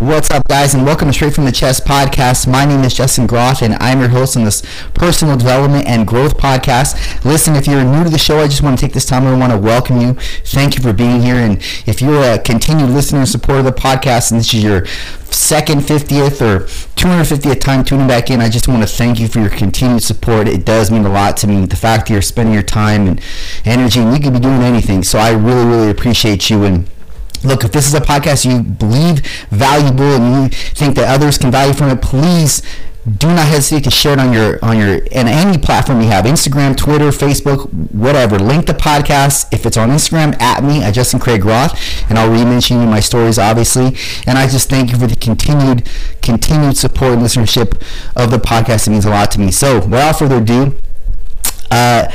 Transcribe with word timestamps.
What's 0.00 0.28
up, 0.30 0.42
guys, 0.48 0.74
and 0.74 0.84
welcome 0.84 1.06
to 1.08 1.14
Straight 1.14 1.34
from 1.34 1.44
the 1.44 1.52
Chest 1.52 1.84
podcast. 1.84 2.50
My 2.50 2.64
name 2.64 2.82
is 2.82 2.94
Justin 2.94 3.28
Groff, 3.28 3.62
and 3.62 3.74
I'm 3.74 4.00
your 4.00 4.08
host 4.08 4.36
on 4.36 4.44
this 4.44 4.62
personal 4.92 5.36
development 5.36 5.86
and 5.86 6.04
growth 6.04 6.36
podcast. 6.36 7.24
Listen, 7.24 7.54
if 7.54 7.68
you're 7.68 7.84
new 7.84 8.02
to 8.02 8.10
the 8.10 8.18
show, 8.18 8.40
I 8.40 8.48
just 8.48 8.60
want 8.60 8.76
to 8.76 8.84
take 8.84 8.92
this 8.92 9.06
time 9.06 9.24
and 9.24 9.38
want 9.38 9.52
to 9.52 9.58
welcome 9.58 10.00
you. 10.00 10.14
Thank 10.44 10.76
you 10.76 10.82
for 10.82 10.92
being 10.92 11.22
here. 11.22 11.36
And 11.36 11.58
if 11.86 12.02
you're 12.02 12.22
a 12.22 12.40
continued 12.40 12.90
listener 12.90 13.20
and 13.20 13.28
supporter 13.28 13.60
of 13.60 13.66
the 13.66 13.72
podcast, 13.72 14.32
and 14.32 14.40
this 14.40 14.52
is 14.52 14.64
your 14.64 14.84
second, 15.30 15.82
50th, 15.82 16.40
or 16.42 16.64
250th 16.96 17.60
time 17.60 17.84
tuning 17.84 18.08
back 18.08 18.30
in, 18.30 18.40
I 18.40 18.48
just 18.48 18.66
want 18.66 18.82
to 18.82 18.88
thank 18.88 19.20
you 19.20 19.28
for 19.28 19.38
your 19.38 19.50
continued 19.50 20.02
support. 20.02 20.48
It 20.48 20.64
does 20.64 20.90
mean 20.90 21.04
a 21.04 21.10
lot 21.10 21.36
to 21.38 21.46
me. 21.46 21.66
The 21.66 21.76
fact 21.76 22.08
that 22.08 22.12
you're 22.12 22.22
spending 22.22 22.52
your 22.52 22.64
time 22.64 23.06
and 23.06 23.20
energy, 23.64 24.00
and 24.00 24.12
you 24.12 24.20
could 24.20 24.32
be 24.32 24.40
doing 24.40 24.62
anything. 24.62 25.04
So 25.04 25.20
I 25.20 25.30
really, 25.30 25.64
really 25.64 25.90
appreciate 25.90 26.50
you. 26.50 26.64
And 26.64 26.88
Look, 27.44 27.64
if 27.64 27.72
this 27.72 27.86
is 27.86 27.94
a 27.94 28.00
podcast 28.00 28.44
you 28.44 28.62
believe 28.62 29.20
valuable 29.50 30.14
and 30.14 30.44
you 30.44 30.58
think 30.74 30.96
that 30.96 31.08
others 31.08 31.38
can 31.38 31.50
value 31.50 31.74
from 31.74 31.90
it, 31.90 32.00
please 32.00 32.62
do 33.18 33.26
not 33.26 33.46
hesitate 33.46 33.84
to 33.84 33.90
share 33.90 34.14
it 34.14 34.18
on 34.18 34.32
your 34.32 34.58
on 34.64 34.78
your 34.78 34.94
and 35.12 35.28
any 35.28 35.58
platform 35.58 36.00
you 36.00 36.06
have 36.06 36.24
instagram 36.24 36.74
twitter 36.74 37.10
facebook 37.10 37.70
whatever. 37.92 38.38
Link 38.38 38.64
the 38.66 38.72
podcast 38.72 39.52
if 39.52 39.66
it's 39.66 39.76
on 39.76 39.90
instagram 39.90 40.40
at 40.40 40.64
me 40.64 40.82
at 40.82 40.94
justin 40.94 41.20
craig 41.20 41.42
groff 41.42 41.78
and 42.08 42.18
i'll 42.18 42.30
re-mention 42.30 42.80
you 42.80 42.86
my 42.86 43.00
stories 43.00 43.38
obviously. 43.38 43.94
And 44.26 44.38
i 44.38 44.46
just 44.46 44.70
thank 44.70 44.90
you 44.90 44.98
for 44.98 45.06
the 45.06 45.16
continued 45.16 45.86
continued 46.22 46.78
support 46.78 47.12
and 47.12 47.22
listenership 47.22 47.74
of 48.16 48.30
the 48.30 48.38
podcast. 48.38 48.86
It 48.86 48.92
means 48.92 49.04
a 49.04 49.10
lot 49.10 49.30
to 49.32 49.40
me. 49.40 49.50
So 49.50 49.80
without 49.80 50.18
further 50.18 50.38
ado 50.38 50.78
uh, 51.74 52.08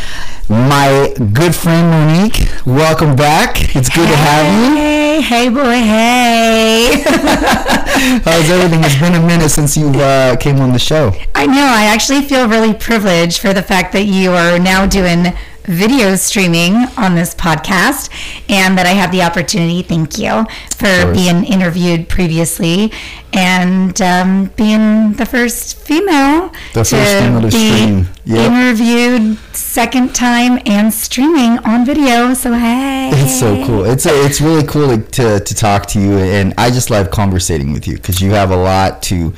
my 0.47 1.13
good 1.33 1.53
friend 1.53 1.89
Monique, 1.89 2.47
welcome 2.65 3.15
back. 3.15 3.75
It's 3.75 3.89
good 3.89 4.07
hey, 4.07 4.11
to 4.11 4.17
have 4.17 4.45
you. 4.63 4.75
Hey, 4.75 5.21
hey, 5.21 5.49
boy, 5.49 5.79
hey. 5.93 7.03
How's 8.23 8.49
everything? 8.49 8.83
It's 8.83 8.99
been 8.99 9.15
a 9.15 9.25
minute 9.27 9.49
since 9.49 9.75
you 9.75 9.89
uh, 9.89 10.37
came 10.37 10.59
on 10.59 10.71
the 10.71 10.79
show. 10.79 11.13
I 11.35 11.45
know. 11.45 11.65
I 11.65 11.83
actually 11.85 12.21
feel 12.21 12.47
really 12.47 12.73
privileged 12.73 13.39
for 13.39 13.53
the 13.53 13.61
fact 13.61 13.91
that 13.93 14.05
you 14.05 14.31
are 14.31 14.57
now 14.57 14.85
doing 14.85 15.33
video 15.69 16.15
streaming 16.15 16.73
on 16.97 17.13
this 17.13 17.35
podcast 17.35 18.09
and 18.49 18.75
that 18.77 18.87
I 18.87 18.89
have 18.89 19.11
the 19.11 19.21
opportunity, 19.21 19.83
thank 19.83 20.17
you, 20.17 20.45
for 20.75 21.13
being 21.13 21.45
interviewed 21.45 22.09
previously 22.09 22.91
and 23.33 24.01
um, 24.01 24.45
being 24.55 25.13
the 25.13 25.25
first 25.25 25.77
female 25.77 26.51
the 26.73 26.83
first 26.83 26.95
female 26.95 27.41
to 27.41 27.47
be 27.47 27.51
stream. 27.51 28.07
Yep. 28.25 28.51
interviewed 28.51 29.37
second 29.55 30.15
time 30.15 30.59
and 30.65 30.91
streaming 30.91 31.59
on 31.59 31.85
video. 31.85 32.33
So 32.33 32.53
hey, 32.53 33.11
It's 33.13 33.39
so 33.39 33.63
cool. 33.65 33.85
It's 33.85 34.07
a, 34.07 34.25
it's 34.25 34.41
really 34.41 34.65
cool 34.65 34.87
to, 34.87 35.03
to, 35.11 35.39
to 35.39 35.55
talk 35.55 35.85
to 35.87 35.99
you, 35.99 36.17
and 36.17 36.53
I 36.57 36.71
just 36.71 36.89
love 36.89 37.11
conversating 37.11 37.73
with 37.73 37.87
you 37.87 37.95
because 37.95 38.19
you 38.19 38.31
have 38.31 38.49
a 38.49 38.57
lot 38.57 39.03
to 39.03 39.15
you 39.15 39.33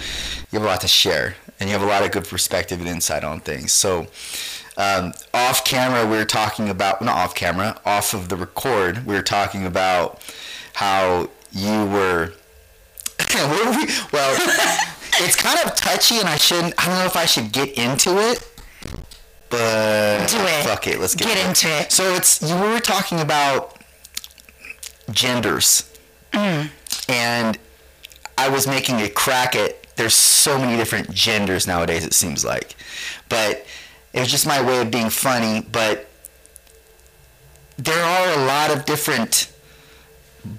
have 0.53 0.63
a 0.63 0.65
lot 0.65 0.81
to 0.81 0.87
share, 0.87 1.35
and 1.59 1.69
you 1.69 1.73
have 1.73 1.83
a 1.83 1.89
lot 1.89 2.03
of 2.03 2.11
good 2.11 2.25
perspective 2.25 2.79
and 2.79 2.87
insight 2.87 3.25
on 3.25 3.41
things. 3.41 3.73
So. 3.73 4.07
Um, 4.77 5.13
off 5.33 5.63
camera, 5.65 6.05
we 6.05 6.17
were 6.17 6.25
talking 6.25 6.69
about 6.69 7.01
not 7.01 7.15
off 7.17 7.35
camera, 7.35 7.79
off 7.85 8.13
of 8.13 8.29
the 8.29 8.35
record, 8.37 9.05
we 9.05 9.13
were 9.13 9.21
talking 9.21 9.65
about 9.65 10.21
how 10.73 11.29
you 11.51 11.85
were. 11.87 12.31
were 13.35 13.71
we, 13.71 13.87
well, 14.13 14.35
it's 15.19 15.35
kind 15.35 15.59
of 15.65 15.75
touchy, 15.75 16.19
and 16.19 16.27
I 16.27 16.37
shouldn't. 16.37 16.73
I 16.77 16.87
don't 16.87 16.95
know 16.99 17.05
if 17.05 17.17
I 17.17 17.25
should 17.25 17.51
get 17.51 17.77
into 17.77 18.17
it, 18.17 18.47
but 19.49 20.27
Do 20.29 20.37
it. 20.39 20.63
fuck 20.65 20.87
it, 20.87 20.99
let's 20.99 21.15
get, 21.15 21.27
Get 21.27 21.47
into 21.47 21.67
it. 21.67 21.91
So 21.91 22.13
it's 22.15 22.41
you 22.41 22.55
were 22.55 22.79
talking 22.79 23.19
about 23.19 23.77
genders, 25.11 25.89
Mm. 26.31 26.69
and 27.09 27.57
I 28.37 28.47
was 28.49 28.67
making 28.67 29.01
a 29.01 29.09
crack 29.09 29.55
at. 29.55 29.77
There's 29.97 30.13
so 30.15 30.57
many 30.57 30.77
different 30.77 31.11
genders 31.11 31.67
nowadays. 31.67 32.05
It 32.05 32.13
seems 32.13 32.45
like, 32.45 32.75
but 33.29 33.65
it 34.13 34.19
was 34.19 34.29
just 34.29 34.45
my 34.45 34.61
way 34.61 34.81
of 34.81 34.91
being 34.91 35.09
funny. 35.09 35.61
But 35.61 36.09
there 37.77 38.03
are 38.03 38.39
a 38.39 38.45
lot 38.45 38.71
of 38.75 38.85
different 38.85 39.51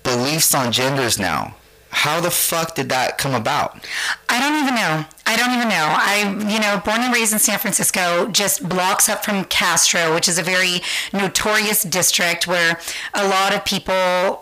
beliefs 0.02 0.54
on 0.54 0.72
genders 0.72 1.18
now. 1.18 1.56
How 1.90 2.20
the 2.20 2.30
fuck 2.30 2.74
did 2.74 2.88
that 2.88 3.18
come 3.18 3.34
about? 3.34 3.86
I 4.28 4.40
don't 4.40 4.62
even 4.62 4.74
know. 4.74 5.04
I 5.26 5.36
don't 5.36 5.52
even 5.54 5.68
know. 5.68 5.86
I, 5.88 6.52
you 6.52 6.58
know, 6.58 6.80
born 6.82 7.02
and 7.02 7.12
raised 7.14 7.34
in 7.34 7.38
San 7.38 7.58
Francisco, 7.58 8.28
just 8.28 8.66
blocks 8.66 9.10
up 9.10 9.22
from 9.24 9.44
Castro, 9.44 10.14
which 10.14 10.26
is 10.26 10.38
a 10.38 10.42
very 10.42 10.80
notorious 11.12 11.82
district 11.82 12.46
where 12.46 12.78
a 13.12 13.28
lot 13.28 13.54
of 13.54 13.66
people, 13.66 13.92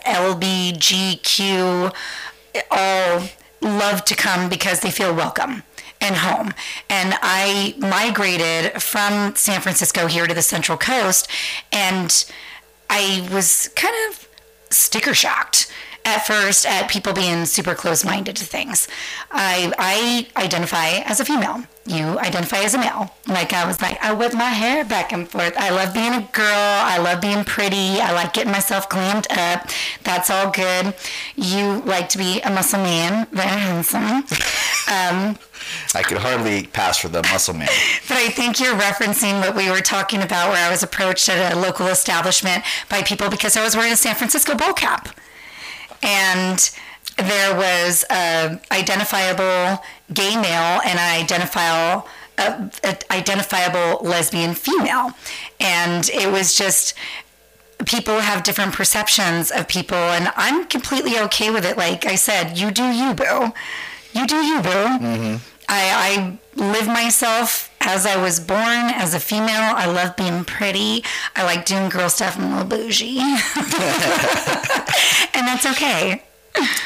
LBGQ, 0.06 1.92
all 2.70 3.22
love 3.60 4.04
to 4.04 4.14
come 4.14 4.48
because 4.48 4.80
they 4.80 4.90
feel 4.90 5.14
welcome 5.14 5.64
and 6.00 6.16
home. 6.16 6.52
And 6.88 7.14
I 7.22 7.74
migrated 7.78 8.82
from 8.82 9.34
San 9.36 9.60
Francisco 9.60 10.06
here 10.06 10.26
to 10.26 10.34
the 10.34 10.42
Central 10.42 10.78
Coast, 10.78 11.28
and 11.72 12.24
I 12.88 13.28
was 13.32 13.68
kind 13.76 13.94
of 14.10 14.28
sticker 14.70 15.14
shocked 15.14 15.70
at 16.04 16.26
first 16.26 16.66
at 16.66 16.88
people 16.88 17.12
being 17.12 17.46
super 17.46 17.74
close 17.74 18.04
minded 18.04 18.36
to 18.36 18.44
things. 18.44 18.88
I 19.30 19.72
I 19.78 20.42
identify 20.42 21.02
as 21.04 21.20
a 21.20 21.24
female. 21.24 21.64
You 21.86 22.18
identify 22.18 22.58
as 22.58 22.74
a 22.74 22.78
male. 22.78 23.14
Like 23.26 23.52
I 23.52 23.66
was 23.66 23.80
like, 23.82 23.98
I 24.02 24.12
whip 24.12 24.32
my 24.34 24.44
hair 24.44 24.84
back 24.84 25.12
and 25.12 25.28
forth. 25.28 25.54
I 25.56 25.70
love 25.70 25.92
being 25.94 26.12
a 26.12 26.22
girl. 26.32 26.46
I 26.46 26.98
love 26.98 27.20
being 27.20 27.44
pretty. 27.44 28.00
I 28.00 28.12
like 28.12 28.32
getting 28.32 28.52
myself 28.52 28.88
glammed 28.88 29.26
up. 29.30 29.68
That's 30.04 30.30
all 30.30 30.50
good. 30.50 30.94
You 31.36 31.80
like 31.82 32.08
to 32.10 32.18
be 32.18 32.40
a 32.42 32.50
muscle 32.50 32.80
man, 32.80 33.26
very 33.32 33.48
handsome. 33.48 34.24
Um, 34.90 35.38
I 35.94 36.02
could 36.02 36.18
hardly 36.18 36.66
pass 36.66 36.98
for 36.98 37.06
the 37.08 37.22
muscle 37.22 37.54
man. 37.54 37.68
but 38.08 38.16
I 38.16 38.28
think 38.28 38.58
you're 38.58 38.74
referencing 38.74 39.38
what 39.40 39.54
we 39.54 39.70
were 39.70 39.82
talking 39.82 40.20
about, 40.20 40.50
where 40.50 40.66
I 40.66 40.68
was 40.68 40.82
approached 40.82 41.28
at 41.28 41.52
a 41.52 41.56
local 41.56 41.86
establishment 41.86 42.64
by 42.88 43.02
people 43.02 43.30
because 43.30 43.56
I 43.56 43.62
was 43.62 43.76
wearing 43.76 43.92
a 43.92 43.96
San 43.96 44.16
Francisco 44.16 44.56
bowl 44.56 44.72
cap. 44.72 45.14
And 46.02 46.70
there 47.16 47.54
was 47.54 48.04
a 48.10 48.60
identifiable 48.72 49.82
gay 50.12 50.34
male 50.36 50.80
and 50.84 50.98
an 50.98 51.20
identifiable, 51.22 52.08
uh, 52.38 52.68
identifiable 53.10 54.06
lesbian 54.06 54.54
female. 54.54 55.12
And 55.58 56.08
it 56.10 56.30
was 56.30 56.56
just 56.56 56.94
people 57.86 58.20
have 58.20 58.42
different 58.42 58.74
perceptions 58.74 59.50
of 59.50 59.66
people 59.66 59.96
and 59.96 60.30
i'm 60.36 60.66
completely 60.66 61.18
okay 61.18 61.50
with 61.50 61.64
it. 61.64 61.78
Like 61.78 62.04
i 62.04 62.14
said 62.14 62.58
you 62.58 62.70
do 62.70 62.84
you 62.84 63.14
boo. 63.14 63.52
You 64.12 64.26
do 64.26 64.36
you 64.36 64.60
boo 64.60 65.40
I, 65.72 66.38
I 66.56 66.60
live 66.72 66.86
myself 66.88 67.70
as 67.82 68.04
i 68.04 68.20
was 68.20 68.38
born 68.40 68.90
as 69.02 69.14
a 69.14 69.20
female. 69.20 69.48
I 69.74 69.86
love 69.86 70.16
being 70.16 70.44
pretty. 70.44 71.02
I 71.36 71.44
like 71.44 71.64
doing 71.64 71.88
girl 71.88 72.08
stuff 72.10 72.36
i'm 72.38 72.52
a 72.52 72.56
little 72.62 72.68
bougie. 72.68 73.20
And 75.32 75.46
that's 75.48 75.64
okay. 75.64 76.22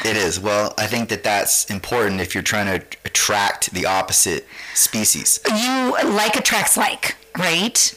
It 0.05 0.15
is. 0.15 0.39
Well, 0.39 0.73
I 0.77 0.85
think 0.87 1.09
that 1.09 1.23
that's 1.23 1.65
important 1.69 2.21
if 2.21 2.33
you're 2.33 2.43
trying 2.43 2.67
to 2.79 2.85
attract 3.03 3.73
the 3.73 3.85
opposite 3.85 4.47
species. 4.75 5.39
you 5.47 5.95
like 6.05 6.35
attracts 6.37 6.77
like 6.77 7.15
right? 7.37 7.93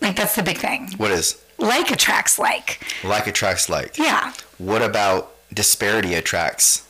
Like 0.00 0.16
that's 0.16 0.36
the 0.36 0.42
big 0.42 0.58
thing. 0.58 0.92
What 0.96 1.10
is? 1.10 1.42
Like 1.58 1.90
attracts 1.90 2.38
like. 2.38 2.80
Like 3.04 3.26
attracts 3.26 3.68
like? 3.68 3.98
yeah. 3.98 4.32
What 4.58 4.80
about 4.82 5.34
disparity 5.52 6.14
attracts? 6.14 6.86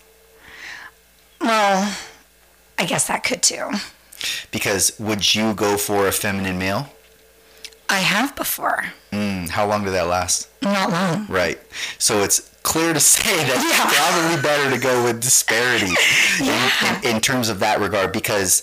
well 1.40 1.96
i 2.80 2.84
guess 2.84 3.06
that 3.06 3.22
could 3.22 3.42
too 3.42 3.70
Because 4.50 4.98
would 4.98 5.34
you 5.34 5.54
go 5.54 5.76
for 5.76 6.06
a 6.08 6.12
feminine 6.12 6.58
male? 6.58 6.88
i 7.88 8.00
have 8.00 8.34
before 8.36 8.84
Mm, 9.12 9.48
how 9.48 9.66
long 9.66 9.84
did 9.84 9.92
that 9.94 10.06
last? 10.06 10.48
not 10.62 10.90
long 10.90 11.26
Right. 11.28 11.58
So 11.98 12.22
it's 12.22 12.38
clear 12.62 12.92
to 12.92 13.00
say 13.14 13.36
that 13.48 13.58
it's 13.58 13.96
probably 13.98 14.40
better 14.40 14.70
to 14.74 14.78
go 14.80 15.02
with 15.04 15.20
disparity 15.20 15.92
in, 16.40 17.10
in, 17.10 17.16
in 17.16 17.20
terms 17.20 17.48
of 17.48 17.58
that 17.58 17.80
regard 17.80 18.12
because 18.12 18.62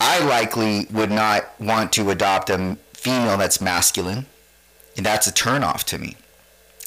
I 0.00 0.18
likely 0.24 0.86
would 0.90 1.10
not 1.10 1.44
want 1.58 1.92
to 1.94 2.10
adopt 2.10 2.50
a 2.50 2.76
female 2.92 3.38
that's 3.38 3.60
masculine. 3.62 4.26
And 4.98 5.06
that's 5.06 5.26
a 5.26 5.32
turnoff 5.32 5.84
to 5.84 5.98
me. 5.98 6.16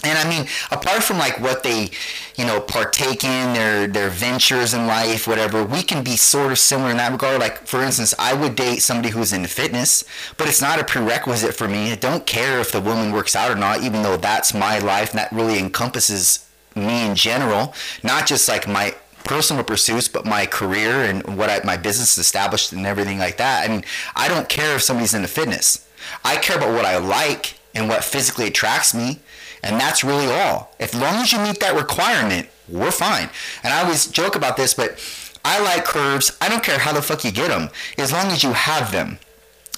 And 0.03 0.17
I 0.17 0.29
mean, 0.29 0.47
apart 0.69 1.03
from 1.03 1.17
like 1.17 1.39
what 1.39 1.63
they, 1.63 1.89
you 2.35 2.45
know, 2.45 2.61
partake 2.61 3.23
in 3.23 3.53
their 3.53 3.87
their 3.87 4.09
ventures 4.09 4.73
in 4.73 4.85
life, 4.85 5.27
whatever, 5.27 5.63
we 5.63 5.81
can 5.81 6.03
be 6.03 6.15
sort 6.15 6.51
of 6.51 6.59
similar 6.59 6.91
in 6.91 6.97
that 6.97 7.11
regard. 7.11 7.39
Like 7.39 7.65
for 7.65 7.81
instance, 7.81 8.13
I 8.19 8.33
would 8.33 8.55
date 8.55 8.83
somebody 8.83 9.09
who's 9.09 9.33
into 9.33 9.49
fitness, 9.49 10.03
but 10.37 10.47
it's 10.47 10.61
not 10.61 10.79
a 10.79 10.83
prerequisite 10.83 11.55
for 11.55 11.67
me. 11.67 11.91
I 11.91 11.95
don't 11.95 12.27
care 12.27 12.59
if 12.59 12.71
the 12.71 12.81
woman 12.81 13.11
works 13.11 13.35
out 13.35 13.49
or 13.49 13.55
not, 13.55 13.81
even 13.81 14.03
though 14.03 14.17
that's 14.17 14.53
my 14.53 14.77
life 14.77 15.11
and 15.11 15.19
that 15.19 15.31
really 15.31 15.57
encompasses 15.57 16.47
me 16.75 17.07
in 17.07 17.15
general, 17.15 17.73
not 18.03 18.27
just 18.27 18.47
like 18.47 18.67
my 18.67 18.93
personal 19.23 19.63
pursuits, 19.63 20.07
but 20.07 20.25
my 20.25 20.45
career 20.45 21.03
and 21.03 21.37
what 21.37 21.49
I, 21.49 21.61
my 21.63 21.75
business 21.75 22.17
established 22.17 22.71
and 22.71 22.85
everything 22.85 23.19
like 23.19 23.37
that. 23.37 23.67
I 23.67 23.71
mean, 23.71 23.83
I 24.15 24.27
don't 24.27 24.47
care 24.47 24.75
if 24.75 24.83
somebody's 24.83 25.13
into 25.13 25.27
fitness. 25.27 25.87
I 26.23 26.37
care 26.37 26.57
about 26.57 26.73
what 26.73 26.85
I 26.85 26.97
like 26.97 27.55
and 27.75 27.89
what 27.89 28.03
physically 28.03 28.47
attracts 28.47 28.93
me, 28.93 29.19
and 29.63 29.79
that's 29.79 30.03
really 30.03 30.27
all. 30.27 30.73
As 30.79 30.93
long 30.93 31.15
as 31.15 31.31
you 31.31 31.39
meet 31.39 31.59
that 31.59 31.75
requirement, 31.75 32.47
we're 32.69 32.91
fine. 32.91 33.29
And 33.63 33.73
I 33.73 33.83
always 33.83 34.07
joke 34.07 34.35
about 34.35 34.57
this, 34.57 34.73
but 34.73 34.99
I 35.45 35.61
like 35.61 35.85
curves. 35.85 36.37
I 36.41 36.49
don't 36.49 36.63
care 36.63 36.79
how 36.79 36.93
the 36.93 37.01
fuck 37.01 37.23
you 37.23 37.31
get 37.31 37.49
them, 37.49 37.69
as 37.97 38.11
long 38.11 38.27
as 38.27 38.43
you 38.43 38.53
have 38.53 38.91
them. 38.91 39.19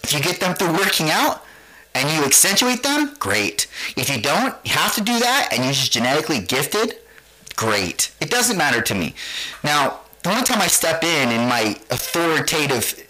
If 0.03 0.13
you 0.13 0.21
get 0.21 0.39
them 0.39 0.55
through 0.55 0.73
working 0.73 1.09
out, 1.09 1.43
and 1.95 2.09
you 2.09 2.23
accentuate 2.23 2.83
them, 2.83 3.15
great. 3.19 3.67
If 3.97 4.09
you 4.09 4.21
don't 4.21 4.55
have 4.67 4.95
to 4.95 5.01
do 5.01 5.19
that 5.19 5.49
and 5.51 5.63
you're 5.63 5.73
just 5.73 5.91
genetically 5.91 6.39
gifted, 6.39 6.95
great. 7.55 8.11
It 8.21 8.29
doesn't 8.29 8.57
matter 8.57 8.81
to 8.81 8.95
me. 8.95 9.15
Now, 9.63 10.01
the 10.23 10.31
only 10.31 10.43
time 10.43 10.61
I 10.61 10.67
step 10.67 11.03
in 11.03 11.31
in 11.31 11.47
my 11.49 11.77
authoritative 11.89 13.08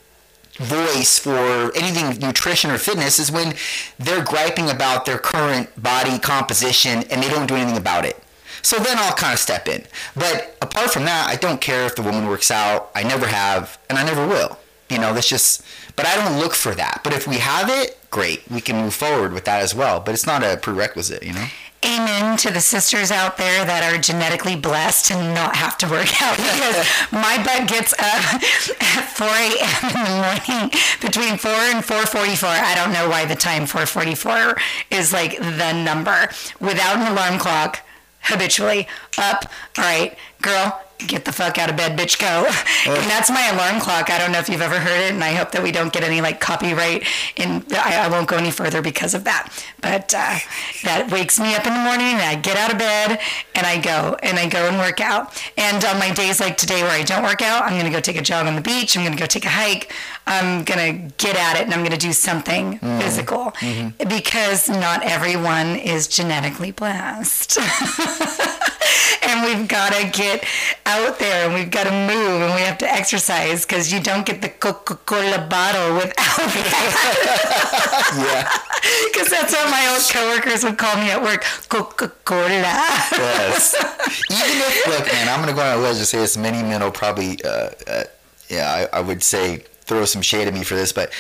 voice 0.59 1.17
for 1.17 1.71
anything 1.75 2.19
nutrition 2.19 2.69
or 2.69 2.77
fitness 2.77 3.17
is 3.17 3.31
when 3.31 3.55
they're 3.97 4.23
griping 4.23 4.69
about 4.69 5.05
their 5.05 5.17
current 5.17 5.81
body 5.81 6.19
composition 6.19 7.03
and 7.09 7.23
they 7.23 7.29
don't 7.29 7.47
do 7.47 7.55
anything 7.55 7.77
about 7.77 8.05
it. 8.05 8.21
So 8.61 8.77
then 8.77 8.97
I'll 8.97 9.13
kind 9.13 9.33
of 9.33 9.39
step 9.39 9.67
in. 9.67 9.85
But 10.15 10.57
apart 10.61 10.91
from 10.91 11.05
that, 11.05 11.27
I 11.29 11.35
don't 11.35 11.61
care 11.61 11.85
if 11.85 11.95
the 11.95 12.01
woman 12.01 12.27
works 12.27 12.51
out. 12.51 12.91
I 12.93 13.03
never 13.03 13.25
have, 13.25 13.79
and 13.89 13.97
I 13.97 14.03
never 14.03 14.27
will. 14.27 14.57
You 14.89 14.99
know, 14.99 15.13
that's 15.13 15.29
just, 15.29 15.63
but 15.95 16.05
I 16.05 16.15
don't 16.15 16.39
look 16.39 16.53
for 16.53 16.75
that. 16.75 17.01
But 17.03 17.13
if 17.13 17.27
we 17.27 17.37
have 17.37 17.69
it, 17.69 17.97
great. 18.09 18.43
We 18.49 18.59
can 18.59 18.75
move 18.75 18.93
forward 18.93 19.33
with 19.33 19.45
that 19.45 19.61
as 19.61 19.73
well. 19.73 19.99
But 19.99 20.13
it's 20.13 20.25
not 20.25 20.43
a 20.43 20.57
prerequisite, 20.57 21.23
you 21.23 21.33
know? 21.33 21.47
Amen 21.85 22.35
to 22.37 22.51
the 22.51 22.59
sisters 22.59 23.09
out 23.09 23.37
there 23.37 23.63
that 23.63 23.83
are 23.83 23.97
genetically 23.97 24.57
blessed 24.57 25.05
to 25.05 25.13
not 25.15 25.55
have 25.55 25.77
to 25.77 25.87
work 25.87 26.21
out 26.21 26.35
because 26.37 26.85
my 27.11 27.41
butt 27.41 27.69
gets 27.69 27.93
up 27.93 28.43
at 28.81 29.05
4 29.15 29.27
a.m. 29.27 29.95
in 29.95 30.03
the 30.03 30.17
morning 30.19 30.71
between 30.99 31.37
4 31.37 31.49
and 31.49 31.83
4:44. 31.83 32.47
I 32.47 32.75
don't 32.75 32.91
know 32.91 33.07
why 33.07 33.23
the 33.23 33.35
time 33.35 33.63
4:44 33.63 34.59
is 34.91 35.13
like 35.13 35.37
the 35.37 35.71
number 35.71 36.29
without 36.59 36.97
an 36.97 37.13
alarm 37.13 37.39
clock 37.39 37.79
habitually 38.23 38.85
up. 39.17 39.45
All 39.77 39.83
right, 39.85 40.17
girl, 40.41 40.81
get 41.07 41.25
the 41.25 41.31
fuck 41.31 41.57
out 41.57 41.69
of 41.69 41.77
bed, 41.77 41.97
bitch, 41.97 42.19
go. 42.19 42.45
and 42.91 43.09
that's 43.09 43.29
my 43.29 43.47
alarm 43.47 43.81
clock. 43.81 44.09
I 44.09 44.17
don't 44.17 44.31
know 44.31 44.39
if 44.39 44.49
you've 44.49 44.61
ever 44.61 44.79
heard 44.79 45.01
it, 45.05 45.13
and 45.13 45.23
I 45.23 45.33
hope 45.33 45.51
that 45.51 45.63
we 45.63 45.71
don't 45.71 45.91
get 45.91 46.03
any 46.03 46.21
like 46.21 46.39
copyright. 46.39 47.05
In 47.35 47.63
I, 47.71 48.05
I 48.05 48.07
won't 48.09 48.27
go 48.27 48.37
any 48.37 48.51
further 48.51 48.81
because 48.81 49.13
of 49.13 49.23
that. 49.23 49.51
But 49.81 50.13
uh, 50.13 50.37
that 50.83 51.09
wakes 51.11 51.39
me 51.39 51.55
up 51.55 51.65
in 51.65 51.73
the 51.73 51.79
morning, 51.79 52.07
and 52.07 52.21
I 52.21 52.35
get 52.35 52.57
out 52.57 52.71
of 52.71 52.77
bed 52.77 53.19
and 53.55 53.65
I 53.65 53.79
go 53.79 54.17
and 54.21 54.37
I 54.37 54.47
go 54.47 54.67
and 54.67 54.77
work 54.77 55.01
out. 55.01 55.41
And 55.57 55.83
on 55.83 55.99
my 55.99 56.11
days 56.13 56.39
like 56.39 56.57
today 56.57 56.81
where 56.83 56.91
I 56.91 57.03
don't 57.03 57.23
work 57.23 57.41
out, 57.41 57.63
I'm 57.63 57.77
gonna 57.77 57.91
go 57.91 57.99
take 57.99 58.17
a 58.17 58.21
jog 58.21 58.47
on 58.47 58.55
the 58.55 58.61
beach. 58.61 58.97
I'm 58.97 59.03
gonna 59.03 59.17
go 59.17 59.25
take 59.25 59.45
a 59.45 59.49
hike. 59.49 59.91
I'm 60.27 60.63
gonna 60.63 60.93
get 61.17 61.35
at 61.35 61.57
it, 61.59 61.63
and 61.63 61.73
I'm 61.73 61.83
gonna 61.83 61.97
do 61.97 62.13
something 62.13 62.79
physical 62.79 63.53
because 63.97 64.69
not 64.69 65.03
everyone 65.03 65.75
is 65.75 66.07
genetically 66.07 66.71
blessed. 66.71 67.57
and 69.23 69.45
we've 69.45 69.67
got 69.67 69.93
to 69.93 70.07
get 70.09 70.45
out 70.85 71.19
there 71.19 71.45
and 71.45 71.53
we've 71.53 71.71
got 71.71 71.85
to 71.85 71.91
move 71.91 72.41
and 72.41 72.53
we 72.55 72.61
have 72.61 72.77
to 72.79 72.91
exercise 72.91 73.65
because 73.65 73.91
you 73.91 73.99
don't 73.99 74.25
get 74.25 74.41
the 74.41 74.49
Coca-Cola 74.49 75.47
bottle 75.49 75.95
without 75.95 76.13
that. 76.15 78.05
Yeah. 78.17 78.49
Because 79.11 79.29
that's 79.29 79.53
what 79.53 79.69
my 79.69 79.87
old 79.93 80.01
coworkers 80.09 80.63
would 80.63 80.77
call 80.77 80.95
me 80.95 81.11
at 81.11 81.21
work, 81.21 81.43
Coca-Cola. 81.67 82.47
yes. 82.47 83.75
Even 83.75 84.57
if, 84.57 84.87
look, 84.87 85.05
man, 85.05 85.27
I'm 85.27 85.43
going 85.43 85.49
to 85.49 85.53
go 85.53 85.61
on 85.61 85.77
a 85.77 85.81
ledge 85.81 85.97
and 85.97 86.05
say 86.05 86.17
this. 86.19 86.37
Many 86.37 86.63
men 86.63 86.81
will 86.81 86.89
probably, 86.91 87.43
uh, 87.43 87.71
uh, 87.87 88.03
yeah, 88.47 88.87
I, 88.93 88.97
I 88.97 89.01
would 89.01 89.21
say 89.21 89.63
throw 89.81 90.05
some 90.05 90.21
shade 90.21 90.47
at 90.47 90.53
me 90.53 90.63
for 90.63 90.75
this, 90.75 90.93
but 90.93 91.11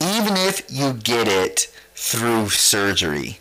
even 0.00 0.36
if 0.36 0.62
you 0.70 0.92
get 0.92 1.26
it 1.26 1.72
through 1.94 2.50
surgery, 2.50 3.40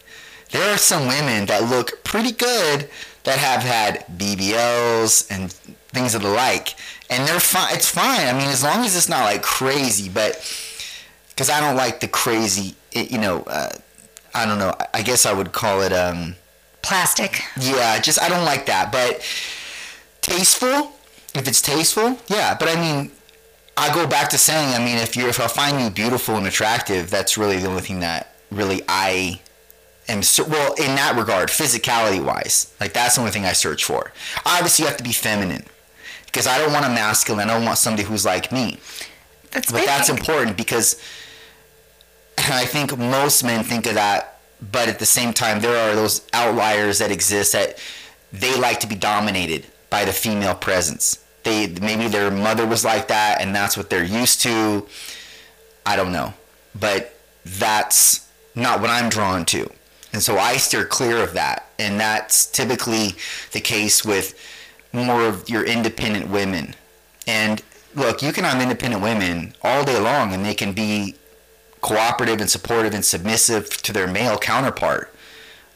there 0.52 0.74
are 0.74 0.78
some 0.78 1.08
women 1.08 1.46
that 1.46 1.70
look 1.70 2.04
pretty 2.04 2.32
good 2.32 2.90
that 3.28 3.38
have 3.40 3.62
had 3.62 4.06
BBLs 4.18 5.28
and 5.30 5.52
things 5.92 6.16
of 6.16 6.22
the 6.22 6.30
like, 6.30 6.76
and 7.10 7.28
they're 7.28 7.40
fine. 7.42 7.76
It's 7.76 7.90
fine. 7.90 8.26
I 8.26 8.32
mean, 8.32 8.48
as 8.48 8.64
long 8.64 8.86
as 8.86 8.96
it's 8.96 9.10
not 9.10 9.26
like 9.26 9.42
crazy, 9.42 10.08
but 10.10 10.32
because 11.30 11.50
I 11.50 11.60
don't 11.60 11.76
like 11.76 12.00
the 12.00 12.08
crazy, 12.08 12.76
it, 12.94 13.12
you 13.12 13.18
know, 13.18 13.44
uh, 13.44 13.70
I 14.34 14.46
don't 14.46 14.60
know. 14.60 14.74
I- 14.80 14.88
I 15.00 15.02
guess 15.04 15.26
I 15.26 15.34
would 15.34 15.52
call 15.52 15.82
it. 15.82 15.92
um 15.94 16.36
Plastic. 16.82 17.42
yeah, 17.60 18.00
just 18.00 18.22
I 18.22 18.30
don't 18.30 18.46
like 18.46 18.66
that. 18.68 18.94
But 18.94 19.20
tasteful, 20.22 20.94
if 21.36 21.48
it's 21.48 21.62
tasteful, 21.62 22.18
yeah. 22.28 22.56
But 22.58 22.70
I 22.70 22.76
mean, 22.80 23.12
I 23.76 23.94
go 23.94 24.08
back 24.08 24.30
to 24.30 24.38
saying, 24.38 24.74
I 24.74 24.80
mean, 24.80 24.98
if 24.98 25.18
you're 25.18 25.28
if 25.28 25.40
I 25.42 25.48
find 25.48 25.82
you 25.82 25.90
beautiful 25.90 26.36
and 26.38 26.48
attractive, 26.48 27.10
that's 27.10 27.38
really 27.38 27.58
the 27.58 27.68
only 27.68 27.82
thing 27.82 28.00
that 28.00 28.36
really 28.52 28.82
I 28.88 29.42
am. 30.10 30.22
Well, 30.50 30.74
in 30.76 30.96
that 30.96 31.16
regard, 31.18 31.50
physicality 31.50 32.24
wise, 32.24 32.74
like 32.80 32.94
that's 32.94 33.16
the 33.16 33.22
only 33.22 33.32
thing 33.32 33.46
I 33.46 33.54
search 33.54 33.84
for. 33.84 34.12
Obviously, 34.46 34.84
you 34.84 34.88
have 34.90 34.98
to 34.98 35.04
be 35.04 35.12
feminine 35.14 35.64
because 36.26 36.48
I 36.48 36.58
don't 36.58 36.74
want 36.74 36.86
a 36.86 36.90
masculine. 36.90 37.50
I 37.50 37.54
don't 37.54 37.66
want 37.66 37.78
somebody 37.78 38.04
who's 38.08 38.26
like 38.26 38.52
me. 38.52 38.80
That's 39.52 39.72
But 39.72 39.80
big. 39.80 39.88
that's 39.88 40.10
important 40.10 40.58
because 40.58 41.02
I 42.38 42.66
think 42.66 42.98
most 42.98 43.44
men 43.44 43.64
think 43.64 43.86
of 43.88 43.96
that, 43.96 44.40
but 44.72 44.88
at 44.90 45.00
the 45.00 45.06
same 45.06 45.34
time, 45.34 45.62
there 45.62 45.76
are 45.90 45.96
those 45.96 46.22
outliers 46.34 47.00
that 47.00 47.12
exist 47.12 47.54
that 47.54 47.78
they 48.34 48.56
like 48.58 48.80
to 48.82 48.88
be 48.88 48.96
dominated 48.96 49.66
by 49.90 50.06
the 50.06 50.12
female 50.14 50.54
presence. 50.56 51.24
They 51.44 51.68
maybe 51.68 52.08
their 52.08 52.30
mother 52.30 52.66
was 52.66 52.84
like 52.84 53.08
that, 53.08 53.40
and 53.42 53.56
that's 53.56 53.78
what 53.78 53.90
they're 53.90 54.04
used 54.04 54.42
to. 54.42 54.86
I 55.86 55.96
don't 55.96 56.12
know, 56.12 56.34
but 56.78 57.18
that's 57.46 58.28
not 58.54 58.82
what 58.82 58.90
I'm 58.90 59.08
drawn 59.10 59.46
to, 59.46 59.70
and 60.14 60.22
so 60.22 60.38
I 60.38 60.58
steer 60.58 60.86
clear 60.86 61.18
of 61.18 61.34
that. 61.34 61.70
And 61.80 62.00
that's 62.00 62.46
typically 62.46 63.16
the 63.52 63.60
case 63.60 64.06
with 64.06 64.40
more 64.94 65.26
of 65.26 65.50
your 65.50 65.64
independent 65.64 66.30
women. 66.30 66.76
And 67.28 67.62
look, 67.94 68.22
you 68.22 68.32
can 68.32 68.44
have 68.44 68.62
independent 68.62 69.04
women 69.04 69.54
all 69.62 69.84
day 69.84 70.00
long, 70.00 70.34
and 70.34 70.46
they 70.46 70.54
can 70.54 70.74
be 70.74 71.16
cooperative 71.82 72.42
and 72.42 72.50
supportive 72.50 72.94
and 72.94 73.04
submissive 73.04 73.70
to 73.84 73.94
their 73.94 74.08
male 74.08 74.38
counterpart. 74.38 75.14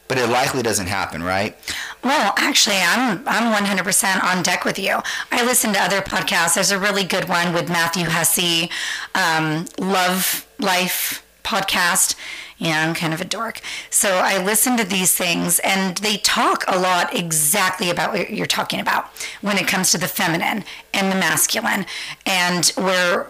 But 0.08 0.18
it 0.18 0.28
likely 0.28 0.62
doesn't 0.62 0.88
happen, 0.88 1.22
right? 1.22 1.56
Well, 2.04 2.34
actually, 2.36 2.76
I'm 2.76 3.22
I'm 3.26 3.64
100% 3.64 4.22
on 4.22 4.42
deck 4.42 4.64
with 4.64 4.78
you. 4.78 4.98
I 5.30 5.44
listen 5.44 5.72
to 5.72 5.80
other 5.80 6.02
podcasts. 6.02 6.54
There's 6.54 6.70
a 6.70 6.78
really 6.78 7.04
good 7.04 7.28
one 7.28 7.54
with 7.54 7.68
Matthew 7.68 8.04
Hussey, 8.06 8.70
um, 9.14 9.66
Love 9.78 10.46
Life 10.58 11.24
podcast. 11.44 12.14
Yeah, 12.62 12.86
I'm 12.86 12.94
kind 12.94 13.12
of 13.12 13.20
a 13.20 13.24
dork. 13.24 13.60
So 13.90 14.08
I 14.22 14.40
listen 14.40 14.76
to 14.76 14.84
these 14.84 15.12
things, 15.16 15.58
and 15.60 15.96
they 15.96 16.16
talk 16.18 16.62
a 16.68 16.78
lot 16.78 17.12
exactly 17.12 17.90
about 17.90 18.12
what 18.12 18.30
you're 18.30 18.46
talking 18.46 18.78
about 18.78 19.06
when 19.40 19.58
it 19.58 19.66
comes 19.66 19.90
to 19.90 19.98
the 19.98 20.06
feminine 20.06 20.62
and 20.94 21.10
the 21.10 21.16
masculine, 21.16 21.86
and 22.24 22.66
where 22.76 23.28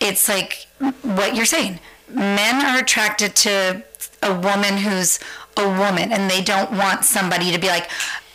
it's 0.00 0.28
like 0.28 0.66
what 1.02 1.36
you're 1.36 1.44
saying. 1.46 1.78
Men 2.08 2.66
are 2.66 2.80
attracted 2.82 3.36
to 3.36 3.84
a 4.20 4.34
woman 4.34 4.78
who's 4.78 5.20
a 5.56 5.68
woman 5.68 6.10
and 6.10 6.28
they 6.28 6.42
don't 6.42 6.72
want 6.72 7.04
somebody 7.04 7.52
to 7.52 7.58
be 7.58 7.66
like 7.66 7.90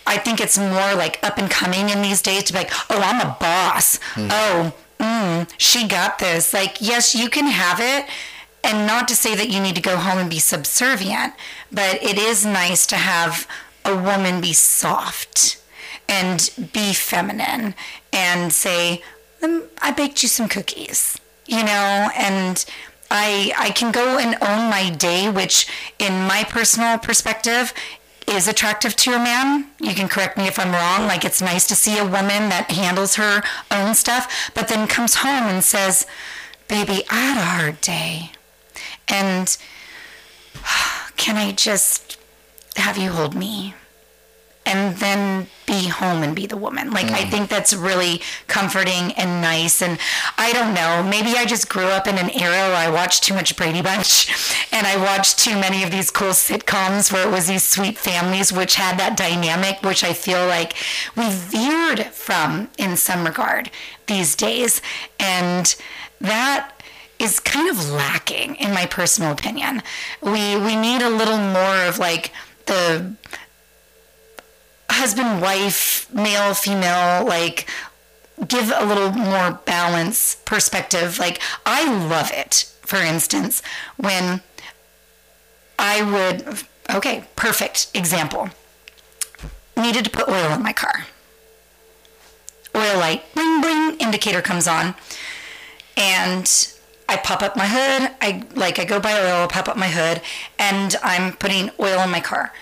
i 0.05 0.17
think 0.17 0.39
it's 0.39 0.57
more 0.57 0.93
like 0.95 1.17
up 1.23 1.37
and 1.39 1.49
coming 1.49 1.89
in 1.89 2.01
these 2.01 2.21
days 2.21 2.43
to 2.43 2.53
be 2.53 2.59
like 2.59 2.71
oh 2.91 2.99
i'm 3.01 3.19
a 3.21 3.35
boss. 3.39 3.99
Oh 4.17 4.73
mm, 4.99 5.49
she 5.57 5.87
got 5.87 6.19
this. 6.19 6.53
Like 6.53 6.77
yes 6.79 7.15
you 7.15 7.29
can 7.29 7.47
have 7.47 7.79
it 7.81 8.05
and 8.63 8.87
not 8.87 9.07
to 9.07 9.15
say 9.15 9.35
that 9.35 9.49
you 9.49 9.59
need 9.59 9.75
to 9.75 9.81
go 9.81 9.97
home 9.97 10.17
and 10.17 10.29
be 10.29 10.39
subservient 10.39 11.33
but 11.71 12.01
it 12.03 12.17
is 12.17 12.45
nice 12.45 12.85
to 12.87 12.95
have 12.95 13.47
a 13.85 13.95
woman 13.95 14.41
be 14.41 14.53
soft 14.53 15.61
and 16.09 16.51
be 16.73 16.93
feminine 16.93 17.73
and 18.11 18.51
say 18.53 19.01
"Mm, 19.41 19.67
i 19.81 19.91
baked 19.91 20.23
you 20.23 20.29
some 20.29 20.49
cookies 20.49 21.19
you 21.45 21.63
know 21.63 22.09
and 22.15 22.65
I 23.09 23.53
I 23.57 23.69
can 23.71 23.91
go 23.91 24.17
and 24.17 24.35
own 24.41 24.69
my 24.69 24.89
day, 24.89 25.29
which 25.29 25.67
in 25.99 26.27
my 26.27 26.43
personal 26.43 26.97
perspective 26.97 27.73
is 28.27 28.47
attractive 28.47 28.95
to 28.97 29.13
a 29.13 29.19
man. 29.19 29.67
You 29.79 29.93
can 29.93 30.09
correct 30.09 30.37
me 30.37 30.47
if 30.47 30.59
I'm 30.59 30.71
wrong. 30.73 31.07
Like 31.07 31.23
it's 31.23 31.41
nice 31.41 31.65
to 31.67 31.75
see 31.75 31.97
a 31.97 32.03
woman 32.03 32.49
that 32.49 32.71
handles 32.71 33.15
her 33.15 33.41
own 33.71 33.95
stuff, 33.95 34.51
but 34.53 34.67
then 34.67 34.87
comes 34.87 35.15
home 35.15 35.45
and 35.45 35.63
says, 35.63 36.05
"Baby, 36.67 37.03
I 37.09 37.19
had 37.19 37.37
a 37.37 37.45
hard 37.45 37.81
day." 37.81 38.31
And 39.09 39.55
can 41.17 41.37
I 41.37 41.51
just 41.51 42.17
have 42.75 42.97
you 42.97 43.11
hold 43.11 43.35
me? 43.35 43.73
and 44.67 44.97
then 44.97 45.47
be 45.65 45.87
home 45.87 46.23
and 46.23 46.35
be 46.35 46.45
the 46.45 46.57
woman. 46.57 46.91
Like 46.91 47.09
I 47.09 47.23
mm. 47.23 47.31
think 47.31 47.49
that's 47.49 47.73
really 47.73 48.21
comforting 48.47 49.13
and 49.13 49.41
nice. 49.41 49.81
And 49.81 49.97
I 50.37 50.51
don't 50.51 50.73
know, 50.73 51.03
maybe 51.09 51.37
I 51.37 51.45
just 51.45 51.69
grew 51.69 51.85
up 51.85 52.05
in 52.05 52.17
an 52.17 52.29
era 52.31 52.67
where 52.67 52.75
I 52.75 52.89
watched 52.89 53.23
too 53.23 53.33
much 53.33 53.55
Brady 53.55 53.81
Bunch 53.81 54.27
and 54.73 54.85
I 54.85 54.97
watched 54.97 55.39
too 55.39 55.55
many 55.55 55.83
of 55.83 55.91
these 55.91 56.11
cool 56.11 56.31
sitcoms 56.31 57.13
where 57.13 57.25
it 57.25 57.31
was 57.31 57.47
these 57.47 57.63
sweet 57.63 57.97
families 57.97 58.51
which 58.51 58.75
had 58.75 58.99
that 58.99 59.15
dynamic, 59.15 59.81
which 59.83 60.03
I 60.03 60.11
feel 60.11 60.45
like 60.45 60.75
we 61.15 61.29
veered 61.29 62.07
from 62.07 62.69
in 62.77 62.97
some 62.97 63.23
regard 63.23 63.71
these 64.07 64.35
days. 64.35 64.81
And 65.17 65.73
that 66.19 66.73
is 67.19 67.39
kind 67.39 67.69
of 67.69 67.89
lacking 67.89 68.55
in 68.55 68.73
my 68.73 68.85
personal 68.85 69.31
opinion. 69.31 69.81
We 70.21 70.57
we 70.57 70.75
need 70.75 71.01
a 71.01 71.09
little 71.09 71.37
more 71.37 71.83
of 71.85 71.99
like 71.99 72.31
the 72.65 73.15
husband 74.89 75.41
wife 75.41 76.11
male 76.13 76.53
female 76.53 77.25
like 77.25 77.69
give 78.47 78.71
a 78.75 78.85
little 78.85 79.11
more 79.11 79.59
balance 79.65 80.35
perspective. 80.45 81.19
Like 81.19 81.41
i 81.65 81.83
love 82.07 82.31
it 82.33 82.71
for 82.81 82.97
instance 82.97 83.61
when 83.97 84.41
i 85.77 86.01
would 86.01 86.63
okay 86.93 87.25
perfect 87.35 87.89
example. 87.93 88.49
Needed 89.75 90.05
to 90.05 90.11
put 90.11 90.27
oil 90.27 90.53
in 90.53 90.63
my 90.63 90.73
car. 90.73 91.05
Oil 92.75 92.97
light 92.97 93.23
bling 93.33 93.61
bling 93.61 93.97
indicator 93.99 94.41
comes 94.41 94.67
on. 94.67 94.95
And 95.95 96.47
I 97.09 97.17
pop 97.17 97.41
up 97.41 97.55
my 97.55 97.67
hood. 97.67 98.11
I 98.21 98.43
like 98.55 98.79
I 98.79 98.85
go 98.85 98.99
buy 98.99 99.13
oil, 99.13 99.47
pop 99.47 99.67
up 99.69 99.77
my 99.77 99.87
hood, 99.87 100.21
and 100.59 100.95
I'm 101.03 101.33
putting 101.33 101.71
oil 101.79 102.01
in 102.01 102.09
my 102.09 102.19
car. 102.19 102.53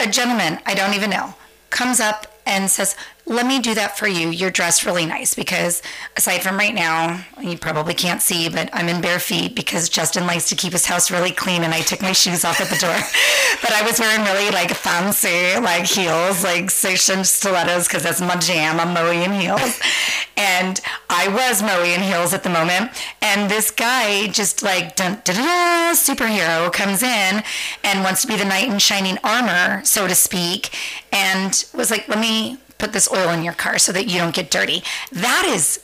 A 0.00 0.06
gentleman 0.06 0.58
I 0.66 0.74
don't 0.74 0.94
even 0.94 1.10
know 1.10 1.34
comes 1.70 2.00
up 2.00 2.26
and 2.46 2.70
says, 2.70 2.96
"Let 3.26 3.46
me 3.46 3.58
do 3.58 3.74
that 3.74 3.98
for 3.98 4.06
you. 4.06 4.30
You're 4.30 4.50
dressed 4.50 4.84
really 4.84 5.06
nice." 5.06 5.34
Because 5.34 5.82
aside 6.16 6.42
from 6.42 6.56
right 6.56 6.74
now, 6.74 7.24
you 7.40 7.56
probably 7.58 7.94
can't 7.94 8.22
see, 8.22 8.48
but 8.48 8.68
I'm 8.72 8.88
in 8.88 9.00
bare 9.00 9.18
feet 9.18 9.54
because 9.54 9.88
Justin 9.88 10.26
likes 10.26 10.48
to 10.50 10.56
keep 10.56 10.72
his 10.72 10.86
house 10.86 11.10
really 11.10 11.30
clean, 11.32 11.62
and 11.62 11.74
I 11.74 11.80
took 11.80 12.02
my 12.02 12.12
shoes 12.22 12.44
off 12.44 12.60
at 12.60 12.68
the 12.68 12.76
door. 12.76 12.96
but 13.62 13.72
I 13.72 13.82
was 13.82 13.98
wearing 13.98 14.24
really 14.24 14.50
like 14.50 14.70
fancy 14.70 15.58
like 15.60 15.86
heels, 15.86 16.44
like 16.44 16.70
station 16.70 17.24
stilettos, 17.24 17.86
because 17.86 18.02
that's 18.02 18.20
my 18.20 18.36
jam. 18.36 18.80
I'm 18.80 18.94
Moe 18.94 19.10
in 19.10 19.32
heels, 19.32 19.80
and 20.36 20.80
I 21.08 21.28
was 21.28 21.62
Moe 21.62 21.82
in 21.82 22.00
heels 22.00 22.34
at 22.34 22.42
the 22.42 22.50
moment. 22.50 22.90
And 23.22 23.50
this 23.50 23.70
guy 23.70 24.26
just 24.28 24.62
like 24.62 24.96
dun, 24.96 25.20
da, 25.24 25.32
da, 25.32 25.42
da, 25.42 25.94
superhero 25.94 26.72
comes 26.72 27.02
in 27.02 27.42
and 27.82 28.04
wants 28.04 28.22
to 28.22 28.28
be 28.28 28.36
the 28.36 28.44
knight 28.44 28.68
in 28.68 28.78
shining 28.78 29.18
armor, 29.24 29.82
so 29.84 30.06
to 30.06 30.14
speak, 30.14 30.70
and 31.12 31.64
was 31.74 31.90
like, 31.90 32.08
"Let 32.08 32.18
me 32.18 32.58
put 32.78 32.92
this 32.92 33.10
oil 33.10 33.30
in 33.30 33.44
your 33.44 33.54
car 33.54 33.78
so 33.78 33.92
that 33.92 34.06
you 34.06 34.18
don't 34.18 34.34
get 34.34 34.50
dirty." 34.50 34.82
That 35.12 35.44
is 35.46 35.80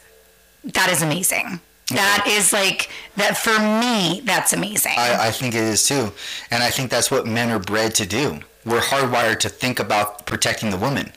that 0.65 0.91
is 0.91 1.03
amazing. 1.03 1.61
That 1.89 2.25
is 2.29 2.53
like 2.53 2.89
that 3.17 3.37
for 3.37 3.59
me. 3.59 4.21
That's 4.25 4.53
amazing. 4.53 4.93
I, 4.97 5.29
I 5.29 5.31
think 5.31 5.55
it 5.55 5.63
is 5.63 5.87
too. 5.87 6.13
And 6.51 6.63
I 6.63 6.71
think 6.71 6.91
that's 6.91 7.11
what 7.11 7.27
men 7.27 7.51
are 7.51 7.59
bred 7.59 7.95
to 7.97 8.07
do. 8.07 8.41
We're 8.65 8.81
hardwired 8.81 9.41
to 9.41 9.49
think 9.49 9.81
about 9.81 10.27
protecting 10.27 10.71
the 10.71 10.77
woman 10.77 11.13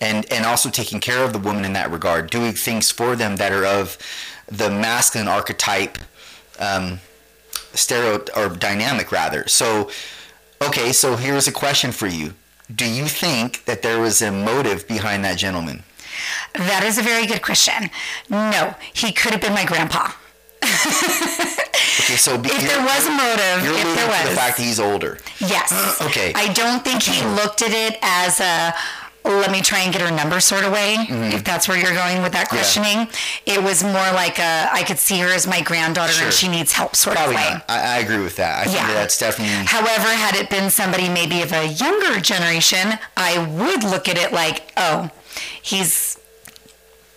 and, 0.00 0.30
and 0.32 0.46
also 0.46 0.70
taking 0.70 1.00
care 1.00 1.22
of 1.22 1.32
the 1.32 1.38
woman 1.38 1.64
in 1.64 1.72
that 1.74 1.90
regard, 1.90 2.30
doing 2.30 2.52
things 2.52 2.90
for 2.90 3.16
them 3.16 3.36
that 3.36 3.52
are 3.52 3.64
of 3.64 3.98
the 4.46 4.70
masculine 4.70 5.28
archetype 5.28 5.98
um, 6.58 7.00
stereo 7.74 8.24
or 8.36 8.48
dynamic 8.48 9.12
rather. 9.12 9.46
So, 9.48 9.90
okay, 10.62 10.92
so 10.92 11.16
here's 11.16 11.48
a 11.48 11.52
question 11.52 11.92
for 11.92 12.06
you. 12.06 12.34
Do 12.74 12.84
you 12.90 13.06
think 13.06 13.64
that 13.66 13.82
there 13.82 14.00
was 14.00 14.20
a 14.22 14.30
motive 14.32 14.88
behind 14.88 15.24
that 15.24 15.38
gentleman? 15.38 15.82
That 16.54 16.82
is 16.84 16.98
a 16.98 17.02
very 17.02 17.26
good 17.26 17.42
question. 17.42 17.90
No, 18.28 18.74
he 18.92 19.12
could 19.12 19.32
have 19.32 19.40
been 19.40 19.52
my 19.54 19.64
grandpa. 19.64 20.10
Okay, 21.98 22.16
so 22.16 22.38
be, 22.38 22.48
If 22.50 22.60
there 22.60 22.80
was 22.84 23.06
a 23.06 23.10
motive, 23.10 23.64
you're 23.64 23.74
if 23.74 23.96
there 23.96 24.22
to 24.22 24.28
the 24.28 24.36
fact 24.36 24.58
that 24.58 24.62
he's 24.62 24.78
older. 24.78 25.18
yes. 25.40 25.72
Okay. 26.02 26.32
I 26.36 26.52
don't 26.52 26.84
think 26.84 27.02
he 27.02 27.20
looked 27.26 27.62
at 27.62 27.72
it 27.72 27.98
as 28.02 28.38
a 28.38 28.72
let 29.26 29.50
me 29.50 29.60
try 29.60 29.80
and 29.80 29.92
get 29.92 30.00
her 30.02 30.10
number 30.14 30.40
sort 30.40 30.64
of 30.64 30.72
way. 30.72 30.94
If 31.08 31.44
that's 31.44 31.68
where 31.68 31.76
you're 31.78 31.94
going 31.94 32.22
with 32.22 32.32
that 32.32 32.46
Mm-hmm. 32.48 32.56
Yeah. 32.56 32.62
questioning, 32.62 33.08
it 33.46 33.62
was 33.62 33.82
more 33.82 33.92
like 34.12 34.38
a 34.38 34.68
I 34.72 34.82
could 34.84 34.98
see 34.98 35.18
her 35.20 35.28
as 35.28 35.46
my 35.46 35.60
granddaughter 35.62 36.12
Sure. 36.12 36.24
and 36.26 36.34
she 36.34 36.48
needs 36.48 36.72
help 36.72 36.94
sort 36.94 37.16
Probably 37.16 37.34
of 37.34 37.40
way. 37.40 37.50
not. 37.54 37.64
I, 37.68 37.96
I 37.96 37.98
agree 37.98 38.18
with 38.22 38.36
that. 38.36 38.60
I 38.60 38.64
think 38.64 38.76
Yeah. 38.76 38.86
that 38.88 38.94
that's 38.94 39.18
definitely. 39.18 39.66
However, 39.66 40.08
had 40.08 40.36
it 40.36 40.48
been 40.50 40.70
somebody 40.70 41.08
maybe 41.08 41.42
of 41.42 41.52
a 41.52 41.66
younger 41.66 42.20
generation, 42.20 42.98
I 43.16 43.38
would 43.38 43.82
look 43.84 44.08
at 44.08 44.16
it 44.16 44.32
like, 44.32 44.72
oh, 44.76 45.10
he's 45.62 46.18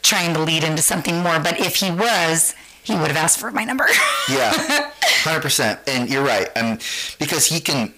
trying 0.01 0.33
to 0.33 0.39
lead 0.41 0.63
into 0.63 0.81
something 0.81 1.19
more. 1.21 1.39
But 1.39 1.59
if 1.59 1.75
he 1.75 1.91
was, 1.91 2.55
he 2.83 2.95
would 2.95 3.07
have 3.07 3.17
asked 3.17 3.39
for 3.39 3.51
my 3.51 3.63
number. 3.65 3.85
Yeah, 4.29 4.51
hundred 5.23 5.41
percent. 5.41 5.79
And 5.87 6.07
you're 6.09 6.23
right. 6.23 6.49
Um, 6.55 6.77
because 7.19 7.45
he 7.47 7.59
can 7.59 7.93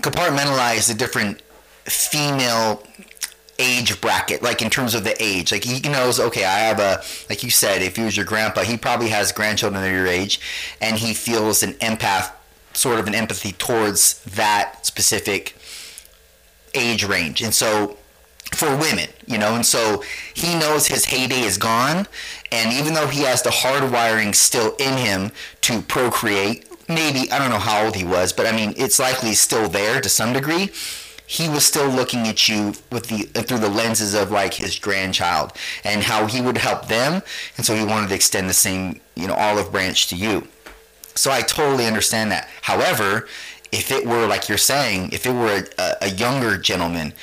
compartmentalize 0.00 0.88
the 0.88 0.94
different 0.94 1.40
female 1.84 2.82
age 3.58 4.00
bracket, 4.00 4.42
like 4.42 4.62
in 4.62 4.70
terms 4.70 4.94
of 4.94 5.04
the 5.04 5.14
age. 5.22 5.52
Like 5.52 5.64
he 5.64 5.80
knows, 5.88 6.18
okay, 6.18 6.44
I 6.44 6.58
have 6.60 6.80
a, 6.80 7.02
like 7.28 7.42
you 7.42 7.50
said, 7.50 7.82
if 7.82 7.96
he 7.96 8.02
was 8.02 8.16
your 8.16 8.26
grandpa, 8.26 8.62
he 8.62 8.76
probably 8.76 9.08
has 9.08 9.32
grandchildren 9.32 9.82
are 9.84 9.90
your 9.90 10.06
age, 10.06 10.40
and 10.80 10.98
he 10.98 11.14
feels 11.14 11.62
an 11.62 11.74
empath, 11.74 12.32
sort 12.72 12.98
of 12.98 13.06
an 13.06 13.14
empathy 13.14 13.52
towards 13.52 14.22
that 14.24 14.84
specific 14.84 15.56
age 16.74 17.04
range. 17.04 17.40
And 17.42 17.54
so 17.54 17.96
for 18.52 18.76
women, 18.76 19.08
you 19.26 19.38
know, 19.38 19.54
and 19.54 19.64
so 19.64 20.02
he 20.34 20.58
knows 20.58 20.86
his 20.86 21.04
heyday 21.06 21.40
is 21.40 21.58
gone, 21.58 22.06
and 22.52 22.72
even 22.72 22.94
though 22.94 23.08
he 23.08 23.22
has 23.22 23.42
the 23.42 23.50
hard 23.50 23.90
wiring 23.90 24.32
still 24.32 24.74
in 24.78 24.98
him 24.98 25.32
to 25.62 25.82
procreate, 25.82 26.66
maybe 26.88 27.30
I 27.30 27.38
don't 27.38 27.50
know 27.50 27.58
how 27.58 27.84
old 27.84 27.96
he 27.96 28.04
was, 28.04 28.32
but 28.32 28.46
I 28.46 28.52
mean 28.52 28.74
it's 28.76 28.98
likely 28.98 29.34
still 29.34 29.68
there 29.68 30.00
to 30.00 30.08
some 30.08 30.32
degree. 30.32 30.70
He 31.26 31.48
was 31.48 31.64
still 31.64 31.88
looking 31.88 32.28
at 32.28 32.48
you 32.48 32.74
with 32.92 33.08
the 33.08 33.22
through 33.42 33.58
the 33.58 33.68
lenses 33.68 34.14
of 34.14 34.30
like 34.30 34.54
his 34.54 34.78
grandchild 34.78 35.52
and 35.82 36.02
how 36.02 36.26
he 36.26 36.40
would 36.40 36.58
help 36.58 36.88
them, 36.88 37.22
and 37.56 37.64
so 37.64 37.74
he 37.74 37.84
wanted 37.84 38.08
to 38.10 38.14
extend 38.14 38.48
the 38.48 38.54
same 38.54 39.00
you 39.14 39.26
know 39.26 39.34
olive 39.34 39.72
branch 39.72 40.08
to 40.08 40.16
you. 40.16 40.46
So 41.14 41.30
I 41.30 41.40
totally 41.42 41.86
understand 41.86 42.30
that. 42.32 42.48
However, 42.62 43.28
if 43.72 43.90
it 43.90 44.06
were 44.06 44.26
like 44.26 44.48
you're 44.48 44.58
saying, 44.58 45.10
if 45.12 45.26
it 45.26 45.32
were 45.32 45.64
a, 45.78 45.96
a 46.02 46.10
younger 46.10 46.58
gentleman, 46.58 47.14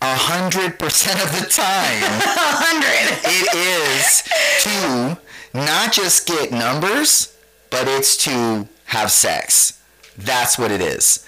a 0.00 0.14
hundred 0.14 0.78
percent 0.78 1.22
of 1.22 1.32
the 1.32 1.46
time, 1.46 1.64
hundred. 2.20 3.18
it 3.24 3.54
is 3.54 4.22
to 4.62 5.18
not 5.58 5.92
just 5.92 6.26
get 6.26 6.52
numbers, 6.52 7.36
but 7.70 7.88
it's 7.88 8.16
to 8.18 8.68
have 8.86 9.10
sex. 9.10 9.82
That's 10.16 10.58
what 10.58 10.70
it 10.70 10.80
is. 10.80 11.24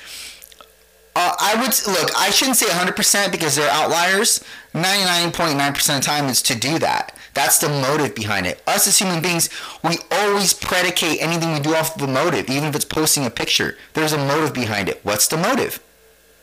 Uh, 1.19 1.35
I 1.41 1.55
would 1.55 1.75
look. 1.87 2.11
I 2.15 2.29
shouldn't 2.29 2.59
say 2.59 2.67
100% 2.67 3.33
because 3.33 3.57
they're 3.57 3.71
outliers. 3.71 4.45
99.9% 4.75 5.97
of 5.97 6.03
the 6.03 6.07
time, 6.07 6.27
it's 6.27 6.43
to 6.43 6.55
do 6.55 6.79
that. 6.79 7.17
That's 7.33 7.59
the 7.59 7.71
motive 7.71 8.15
behind 8.15 8.47
it. 8.47 8.63
Us 8.67 8.87
as 8.87 8.99
human 8.99 9.23
beings, 9.23 9.49
we 9.83 9.97
always 10.11 10.53
predicate 10.53 11.23
anything 11.23 11.55
we 11.55 11.61
do 11.61 11.75
off 11.75 11.97
of 11.97 12.03
a 12.03 12.07
motive, 12.07 12.51
even 12.51 12.69
if 12.69 12.77
it's 12.77 12.85
posting 12.85 13.25
a 13.25 13.31
picture. 13.31 13.79
There's 13.95 14.13
a 14.13 14.19
motive 14.19 14.53
behind 14.53 14.91
it. 14.91 15.01
What's 15.05 15.27
the 15.27 15.39
motive? 15.39 15.83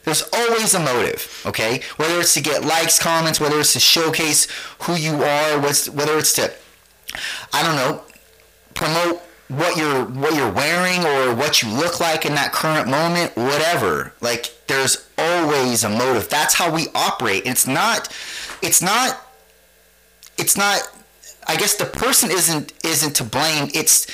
There's 0.06 0.28
always 0.34 0.74
a 0.74 0.80
motive, 0.80 1.44
okay? 1.46 1.82
Whether 1.98 2.20
it's 2.20 2.34
to 2.34 2.42
get 2.42 2.66
likes, 2.66 2.98
comments, 2.98 3.40
whether 3.40 3.60
it's 3.60 3.74
to 3.74 3.80
showcase 3.80 4.48
who 4.82 4.96
you 4.96 5.24
are, 5.24 5.60
what's 5.60 5.88
whether 5.88 6.18
it's 6.18 6.34
to, 6.34 6.52
I 7.54 7.62
don't 7.62 7.76
know, 7.76 8.02
promote 8.74 9.22
what 9.58 9.78
you're 9.78 10.06
what 10.06 10.36
you're 10.36 10.52
wearing 10.52 11.06
or 11.06 11.36
what 11.36 11.62
you 11.62 11.70
look 11.70 12.00
like 12.00 12.26
in 12.26 12.36
that 12.36 12.52
current 12.52 12.88
moment, 12.88 13.36
whatever. 13.36 14.14
Like 14.22 14.54
there's 14.68 15.08
always 15.18 15.84
a 15.84 15.90
motive. 15.90 16.30
That's 16.30 16.54
how 16.54 16.74
we 16.74 16.88
operate. 16.96 17.44
It's 17.46 17.68
not 17.68 18.14
it's 18.62 18.82
not 18.82 19.20
it's 20.38 20.58
not 20.58 20.82
I 21.48 21.56
guess 21.58 21.76
the 21.76 21.86
person 21.86 22.32
isn't 22.32 22.74
isn't 22.84 23.16
to 23.18 23.24
blame. 23.24 23.70
It's 23.74 24.08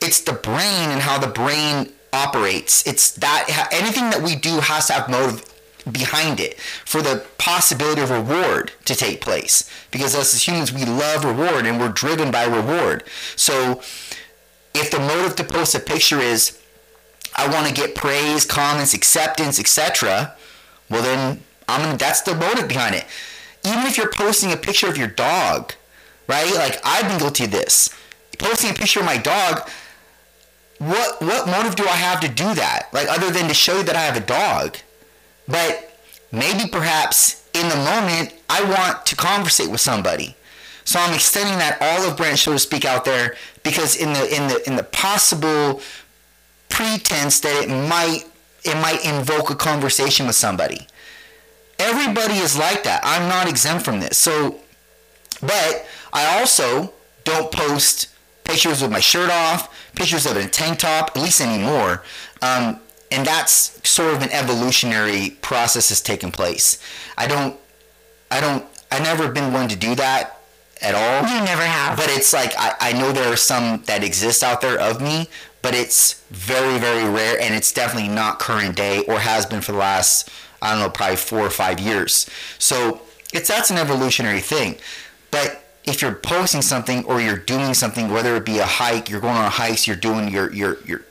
it's 0.00 0.20
the 0.20 0.32
brain 0.32 0.90
and 0.90 1.00
how 1.00 1.18
the 1.18 1.28
brain 1.28 1.92
operates. 2.12 2.86
It's 2.86 3.12
that 3.12 3.68
anything 3.72 4.10
that 4.10 4.22
we 4.22 4.36
do 4.36 4.60
has 4.60 4.88
to 4.88 4.94
have 4.94 5.08
motive 5.08 5.44
behind 5.90 6.38
it 6.38 6.60
for 6.84 7.02
the 7.02 7.24
possibility 7.38 8.02
of 8.02 8.10
reward 8.10 8.72
to 8.84 8.94
take 8.94 9.20
place. 9.20 9.68
Because 9.90 10.14
us 10.14 10.34
as 10.34 10.46
humans, 10.46 10.72
we 10.72 10.84
love 10.84 11.24
reward 11.24 11.66
and 11.66 11.80
we're 11.80 11.88
driven 11.88 12.30
by 12.30 12.44
reward. 12.44 13.04
So 13.36 13.80
if 14.74 14.90
the 14.90 14.98
motive 14.98 15.36
to 15.36 15.44
post 15.44 15.74
a 15.74 15.80
picture 15.80 16.18
is 16.18 16.58
I 17.34 17.48
want 17.48 17.66
to 17.66 17.74
get 17.74 17.94
praise, 17.94 18.44
comments, 18.44 18.94
acceptance, 18.94 19.58
etc., 19.58 20.34
well 20.90 21.02
then 21.02 21.42
I'm 21.68 21.82
gonna, 21.82 21.98
that's 21.98 22.22
the 22.22 22.34
motive 22.34 22.68
behind 22.68 22.94
it. 22.94 23.06
Even 23.64 23.86
if 23.86 23.96
you're 23.96 24.10
posting 24.10 24.52
a 24.52 24.56
picture 24.56 24.88
of 24.88 24.98
your 24.98 25.08
dog, 25.08 25.74
right? 26.26 26.52
Like 26.54 26.80
I've 26.84 27.08
been 27.08 27.18
guilty 27.18 27.44
of 27.44 27.50
this. 27.50 27.94
Posting 28.38 28.70
a 28.70 28.74
picture 28.74 29.00
of 29.00 29.06
my 29.06 29.18
dog, 29.18 29.68
what 30.78 31.22
what 31.22 31.46
motive 31.46 31.76
do 31.76 31.84
I 31.84 31.96
have 31.96 32.20
to 32.20 32.28
do 32.28 32.54
that? 32.54 32.88
Like 32.92 33.08
other 33.08 33.30
than 33.30 33.48
to 33.48 33.54
show 33.54 33.78
you 33.78 33.84
that 33.84 33.96
I 33.96 34.00
have 34.00 34.16
a 34.16 34.20
dog. 34.20 34.76
But 35.46 35.96
maybe 36.32 36.68
perhaps 36.68 37.48
in 37.54 37.68
the 37.68 37.76
moment 37.76 38.34
I 38.50 38.64
want 38.64 39.06
to 39.06 39.16
conversate 39.16 39.70
with 39.70 39.80
somebody. 39.80 40.36
So 40.84 40.98
I'm 40.98 41.14
extending 41.14 41.58
that 41.58 41.80
olive 41.80 42.16
branch, 42.16 42.40
so 42.40 42.52
to 42.52 42.58
speak, 42.58 42.84
out 42.84 43.04
there 43.04 43.36
because 43.62 43.96
in 43.96 44.12
the 44.12 44.34
in 44.34 44.48
the 44.48 44.62
in 44.66 44.76
the 44.76 44.82
possible 44.82 45.80
pretense 46.68 47.40
that 47.40 47.64
it 47.64 47.68
might 47.68 48.24
it 48.64 48.76
might 48.76 49.04
invoke 49.04 49.50
a 49.50 49.54
conversation 49.54 50.26
with 50.26 50.36
somebody. 50.36 50.86
Everybody 51.78 52.34
is 52.34 52.56
like 52.56 52.84
that. 52.84 53.00
I'm 53.02 53.28
not 53.28 53.48
exempt 53.48 53.84
from 53.84 54.00
this. 54.00 54.16
So, 54.16 54.60
but 55.40 55.86
I 56.12 56.38
also 56.38 56.92
don't 57.24 57.50
post 57.50 58.08
pictures 58.44 58.82
with 58.82 58.92
my 58.92 59.00
shirt 59.00 59.30
off, 59.30 59.74
pictures 59.94 60.26
of 60.26 60.36
a 60.36 60.46
tank 60.46 60.78
top, 60.78 61.10
at 61.16 61.22
least 61.22 61.40
anymore. 61.40 62.04
Um, 62.40 62.78
and 63.10 63.26
that's 63.26 63.80
sort 63.88 64.14
of 64.14 64.22
an 64.22 64.30
evolutionary 64.30 65.30
process 65.42 65.88
has 65.88 66.00
taken 66.00 66.30
place. 66.30 66.78
I 67.18 67.26
don't, 67.26 67.56
I 68.30 68.40
don't, 68.40 68.64
I 68.90 69.00
never 69.00 69.30
been 69.30 69.52
one 69.52 69.68
to 69.68 69.76
do 69.76 69.94
that 69.96 70.41
at 70.82 70.94
all. 70.94 71.28
You 71.28 71.44
never 71.44 71.62
have. 71.62 71.96
But 71.96 72.08
it's 72.10 72.32
like 72.32 72.52
I, 72.56 72.74
I 72.80 72.92
know 72.92 73.12
there 73.12 73.32
are 73.32 73.36
some 73.36 73.82
that 73.86 74.02
exist 74.04 74.42
out 74.42 74.60
there 74.60 74.78
of 74.78 75.00
me, 75.00 75.28
but 75.62 75.74
it's 75.74 76.24
very, 76.30 76.78
very 76.78 77.08
rare 77.08 77.40
and 77.40 77.54
it's 77.54 77.72
definitely 77.72 78.08
not 78.08 78.38
current 78.38 78.76
day 78.76 79.04
or 79.06 79.20
has 79.20 79.46
been 79.46 79.60
for 79.60 79.72
the 79.72 79.78
last, 79.78 80.28
I 80.60 80.72
don't 80.72 80.80
know, 80.80 80.90
probably 80.90 81.16
four 81.16 81.40
or 81.40 81.50
five 81.50 81.78
years. 81.80 82.28
So 82.58 83.00
it's 83.32 83.48
that's 83.48 83.70
an 83.70 83.78
evolutionary 83.78 84.40
thing. 84.40 84.76
But 85.30 85.64
if 85.84 86.02
you're 86.02 86.14
posting 86.14 86.62
something 86.62 87.04
or 87.06 87.20
you're 87.20 87.38
doing 87.38 87.74
something, 87.74 88.10
whether 88.10 88.36
it 88.36 88.44
be 88.44 88.58
a 88.58 88.66
hike, 88.66 89.08
you're 89.08 89.20
going 89.20 89.36
on 89.36 89.46
a 89.46 89.50
hike, 89.50 89.86
you're 89.86 89.96
doing 89.96 90.28
your 90.28 90.52
your 90.52 90.78
your 90.84 91.02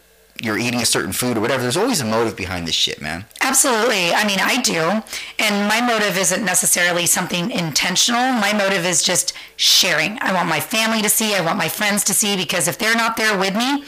you're 0.43 0.57
eating 0.57 0.81
a 0.81 0.85
certain 0.85 1.11
food 1.11 1.37
or 1.37 1.41
whatever, 1.41 1.61
there's 1.61 1.77
always 1.77 2.01
a 2.01 2.05
motive 2.05 2.35
behind 2.35 2.67
this 2.67 2.75
shit, 2.75 3.01
man. 3.01 3.25
Absolutely. 3.41 4.11
I 4.11 4.25
mean, 4.25 4.39
I 4.39 4.61
do. 4.61 5.03
And 5.39 5.67
my 5.67 5.81
motive 5.81 6.17
isn't 6.17 6.43
necessarily 6.43 7.05
something 7.05 7.51
intentional. 7.51 8.33
My 8.33 8.53
motive 8.53 8.85
is 8.85 9.03
just 9.03 9.33
sharing. 9.55 10.17
I 10.21 10.33
want 10.33 10.49
my 10.49 10.59
family 10.59 11.01
to 11.01 11.09
see, 11.09 11.35
I 11.35 11.41
want 11.41 11.57
my 11.57 11.69
friends 11.69 12.03
to 12.05 12.13
see, 12.13 12.35
because 12.35 12.67
if 12.67 12.77
they're 12.77 12.95
not 12.95 13.17
there 13.17 13.37
with 13.37 13.55
me, 13.55 13.83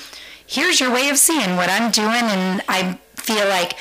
here's 0.46 0.80
your 0.80 0.92
way 0.92 1.10
of 1.10 1.18
seeing 1.18 1.56
what 1.56 1.70
I'm 1.70 1.92
doing. 1.92 2.10
And 2.10 2.62
I 2.68 3.00
feel 3.16 3.48
like 3.48 3.74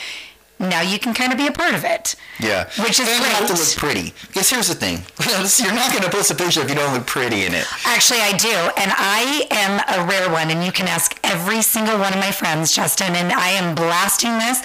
now 0.62 0.81
you 0.81 0.99
can 0.99 1.12
kind 1.12 1.33
of 1.33 1.38
be 1.38 1.47
a 1.49 1.52
part 1.52 1.75
of 1.75 1.85
it. 1.85 2.14
Yeah. 2.38 2.64
Which 2.78 3.00
is 3.00 3.09
and 3.09 3.19
you 3.19 3.25
have 3.25 3.47
to 3.49 3.54
look 3.54 3.76
pretty. 3.76 4.14
Because 4.28 4.49
here's 4.49 4.69
the 4.69 4.75
thing. 4.75 5.02
You're 5.64 5.75
not 5.75 5.90
going 5.90 6.04
to 6.04 6.11
post 6.11 6.31
a 6.31 6.35
picture 6.35 6.61
if 6.61 6.69
you 6.69 6.76
don't 6.76 6.95
look 6.95 7.07
pretty 7.07 7.45
in 7.45 7.54
it. 7.54 7.66
Actually, 7.85 8.21
I 8.21 8.37
do. 8.37 8.49
And 8.49 8.92
I 8.97 9.47
am 9.50 9.81
a 9.88 10.09
rare 10.09 10.31
one. 10.31 10.50
And 10.50 10.64
you 10.64 10.73
can 10.73 10.87
ask 10.87 11.19
every 11.25 11.62
single 11.62 11.99
one 11.99 12.12
of 12.12 12.21
my 12.21 12.31
friends, 12.31 12.73
Justin. 12.73 13.16
And 13.16 13.33
I 13.33 13.49
am 13.49 13.75
blasting 13.75 14.38
this. 14.38 14.62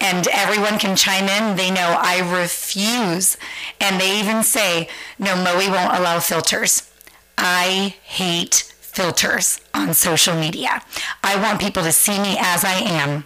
And 0.00 0.26
everyone 0.28 0.78
can 0.78 0.96
chime 0.96 1.28
in. 1.28 1.56
They 1.56 1.70
know 1.70 1.96
I 1.98 2.20
refuse. 2.40 3.36
And 3.80 4.00
they 4.00 4.18
even 4.18 4.42
say, 4.42 4.88
no, 5.18 5.36
Moe 5.36 5.70
won't 5.70 5.98
allow 5.98 6.20
filters. 6.20 6.90
I 7.36 7.96
hate 8.02 8.54
filters 8.80 9.60
on 9.74 9.92
social 9.92 10.34
media. 10.34 10.82
I 11.22 11.36
want 11.40 11.60
people 11.60 11.82
to 11.82 11.92
see 11.92 12.18
me 12.18 12.36
as 12.38 12.64
I 12.64 12.74
am. 12.74 13.24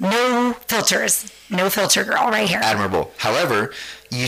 No 0.00 0.54
filters. 0.66 1.30
No 1.50 1.68
filter 1.70 2.04
girl 2.04 2.28
right 2.28 2.48
here. 2.48 2.60
Admirable. 2.62 3.12
However, 3.16 3.72
you 4.10 4.26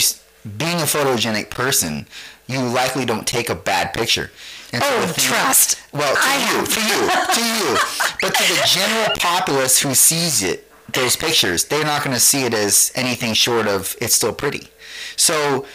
being 0.56 0.78
a 0.78 0.84
photogenic 0.84 1.50
person, 1.50 2.06
you 2.46 2.60
likely 2.60 3.04
don't 3.04 3.26
take 3.26 3.50
a 3.50 3.54
bad 3.54 3.92
picture. 3.92 4.30
And 4.72 4.82
Oh, 4.84 5.06
thing- 5.06 5.24
trust. 5.30 5.76
Well, 5.92 6.14
to 6.14 6.20
I 6.22 6.34
you, 6.36 6.56
have. 6.58 6.68
to 6.68 6.80
you, 6.80 7.34
to 7.34 7.64
you. 7.64 7.78
But 8.20 8.34
to 8.34 8.54
the 8.54 8.62
general 8.66 9.14
populace 9.18 9.78
who 9.80 9.94
sees 9.94 10.42
it, 10.42 10.66
those 10.92 11.14
pictures, 11.16 11.64
they're 11.64 11.84
not 11.84 12.02
going 12.02 12.14
to 12.14 12.20
see 12.20 12.44
it 12.44 12.54
as 12.54 12.90
anything 12.94 13.32
short 13.34 13.68
of 13.68 13.94
it's 14.00 14.14
still 14.14 14.32
pretty. 14.32 14.68
So 15.16 15.66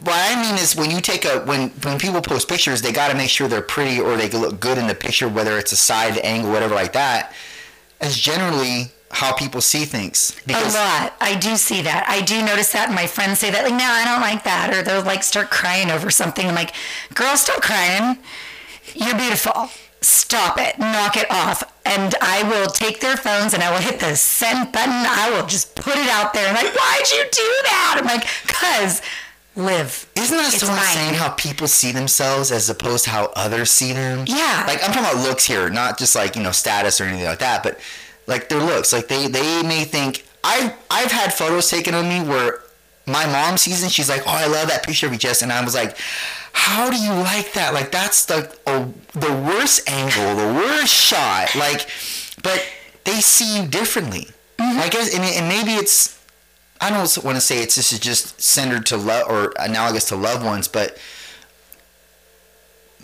what 0.00 0.14
I 0.16 0.40
mean 0.40 0.54
is 0.62 0.76
when 0.76 0.90
you 0.90 1.00
take 1.00 1.24
a 1.24 1.40
when 1.40 1.70
when 1.82 1.98
people 1.98 2.20
post 2.22 2.48
pictures, 2.48 2.80
they 2.82 2.92
got 2.92 3.08
to 3.08 3.16
make 3.16 3.28
sure 3.30 3.48
they're 3.48 3.60
pretty 3.62 4.00
or 4.00 4.16
they 4.16 4.28
look 4.30 4.60
good 4.60 4.78
in 4.78 4.86
the 4.86 4.94
picture, 4.94 5.28
whether 5.28 5.58
it's 5.58 5.72
a 5.72 5.76
side 5.76 6.18
angle, 6.18 6.52
whatever 6.52 6.74
like 6.74 6.92
that. 6.92 7.32
As 8.00 8.16
generally 8.16 8.92
how 9.10 9.32
people 9.34 9.60
see 9.60 9.84
things. 9.84 10.36
A 10.48 10.52
lot. 10.52 11.14
I 11.20 11.36
do 11.40 11.56
see 11.56 11.82
that. 11.82 12.04
I 12.08 12.20
do 12.20 12.42
notice 12.44 12.72
that. 12.72 12.92
My 12.92 13.06
friends 13.06 13.40
say 13.40 13.50
that, 13.50 13.64
like, 13.64 13.72
no, 13.72 13.84
I 13.84 14.04
don't 14.04 14.20
like 14.20 14.44
that. 14.44 14.72
Or 14.72 14.82
they'll 14.82 15.02
like 15.04 15.22
start 15.24 15.50
crying 15.50 15.90
over 15.90 16.10
something. 16.10 16.46
I'm 16.46 16.54
like, 16.54 16.72
girl, 17.14 17.36
stop 17.36 17.60
crying. 17.62 18.18
You're 18.94 19.16
beautiful. 19.16 19.68
Stop 20.00 20.58
it. 20.58 20.78
Knock 20.78 21.16
it 21.16 21.30
off. 21.30 21.62
And 21.84 22.14
I 22.22 22.44
will 22.48 22.68
take 22.70 23.00
their 23.00 23.16
phones 23.16 23.52
and 23.52 23.62
I 23.62 23.70
will 23.70 23.80
hit 23.80 23.98
the 24.00 24.14
send 24.16 24.72
button. 24.72 24.92
I 24.94 25.30
will 25.30 25.46
just 25.46 25.74
put 25.74 25.96
it 25.96 26.08
out 26.08 26.32
there. 26.32 26.48
I'm 26.48 26.54
like, 26.54 26.72
why'd 26.74 27.10
you 27.10 27.24
do 27.30 27.50
that? 27.64 27.96
I'm 27.98 28.06
like, 28.06 28.24
cuz 28.46 29.02
live. 29.56 30.06
Isn't 30.14 30.36
that 30.36 30.54
It's 30.54 30.60
so 30.62 30.68
mine. 30.68 30.78
insane 30.78 31.14
how 31.14 31.30
people 31.30 31.66
see 31.66 31.90
themselves 31.92 32.52
as 32.52 32.70
opposed 32.70 33.04
to 33.04 33.10
how 33.10 33.32
others 33.34 33.70
see 33.70 33.92
them? 33.92 34.24
Yeah. 34.26 34.64
Like 34.66 34.78
I'm 34.84 34.92
talking 34.92 35.00
about 35.10 35.16
looks 35.28 35.44
here, 35.44 35.68
not 35.68 35.98
just 35.98 36.14
like, 36.14 36.36
you 36.36 36.42
know, 36.42 36.52
status 36.52 37.00
or 37.00 37.04
anything 37.04 37.26
like 37.26 37.40
that, 37.40 37.62
but 37.62 37.78
like 38.30 38.48
their 38.48 38.60
looks. 38.60 38.92
Like 38.92 39.08
they, 39.08 39.26
they 39.26 39.62
may 39.62 39.84
think 39.84 40.24
I've 40.42 40.72
I've 40.90 41.10
had 41.10 41.34
photos 41.34 41.68
taken 41.68 41.94
of 41.94 42.06
me 42.06 42.22
where 42.22 42.62
my 43.06 43.26
mom 43.26 43.58
sees 43.58 43.82
and 43.82 43.92
she's 43.92 44.08
like, 44.08 44.22
Oh, 44.22 44.30
I 44.30 44.46
love 44.46 44.68
that 44.68 44.84
picture 44.84 45.06
of 45.06 45.12
you, 45.12 45.18
Jess 45.18 45.42
and 45.42 45.52
I 45.52 45.62
was 45.62 45.74
like, 45.74 45.98
How 46.52 46.88
do 46.90 46.96
you 46.96 47.12
like 47.12 47.52
that? 47.52 47.74
Like 47.74 47.90
that's 47.92 48.24
the 48.24 48.56
oh, 48.66 48.94
the 49.12 49.32
worst 49.32 49.88
angle, 49.90 50.36
the 50.36 50.54
worst 50.54 50.94
shot. 50.94 51.54
Like 51.54 51.86
but 52.42 52.64
they 53.04 53.20
see 53.20 53.60
you 53.60 53.68
differently. 53.68 54.28
Mm-hmm. 54.58 54.80
I 54.80 54.88
guess 54.88 55.14
and, 55.14 55.24
and 55.24 55.48
maybe 55.48 55.72
it's 55.72 56.18
I 56.80 56.88
don't 56.88 57.24
want 57.24 57.36
to 57.36 57.42
say 57.42 57.62
it's 57.62 57.76
this 57.76 57.92
is 57.92 57.98
just 57.98 58.40
centered 58.40 58.86
to 58.86 58.96
love 58.96 59.28
or 59.28 59.52
analogous 59.58 60.06
to 60.06 60.16
loved 60.16 60.44
ones, 60.44 60.66
but 60.66 60.96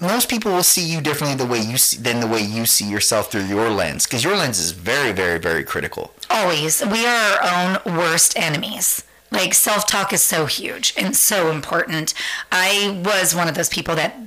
most 0.01 0.29
people 0.29 0.53
will 0.53 0.63
see 0.63 0.85
you 0.87 1.01
differently 1.01 1.37
the 1.37 1.51
way 1.51 1.59
you 1.61 1.77
see, 1.77 1.97
than 1.97 2.21
the 2.21 2.27
way 2.27 2.41
you 2.41 2.67
see 2.67 2.89
yourself 2.89 3.31
through 3.31 3.45
your 3.45 3.71
lens 3.71 4.07
because 4.07 4.23
your 4.25 4.37
lens 4.37 4.59
is 4.59 4.73
very, 4.73 5.13
very, 5.13 5.39
very 5.39 5.65
critical. 5.65 6.13
Always. 6.31 6.85
We 6.85 7.07
are 7.07 7.41
our 7.41 7.81
own 7.87 7.97
worst 7.97 8.39
enemies. 8.39 9.05
Like 9.31 9.55
self 9.55 9.87
talk 9.87 10.13
is 10.13 10.23
so 10.23 10.47
huge 10.47 10.95
and 10.97 11.17
so 11.17 11.51
important. 11.51 12.15
I 12.53 13.03
was 13.05 13.35
one 13.35 13.49
of 13.49 13.55
those 13.55 13.69
people 13.69 13.95
that 13.97 14.19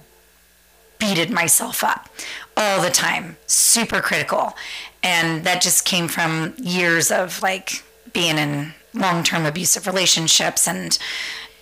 beated 0.99 1.31
myself 1.31 1.83
up 1.83 2.09
all 2.57 2.81
the 2.81 2.89
time, 2.89 3.37
super 3.47 4.01
critical. 4.01 4.55
And 5.01 5.45
that 5.45 5.61
just 5.61 5.85
came 5.85 6.07
from 6.09 6.53
years 6.57 7.09
of 7.09 7.41
like 7.41 7.83
being 8.11 8.37
in 8.37 8.73
long 8.93 9.23
term 9.23 9.45
abusive 9.45 9.87
relationships 9.87 10.67
and 10.67 10.97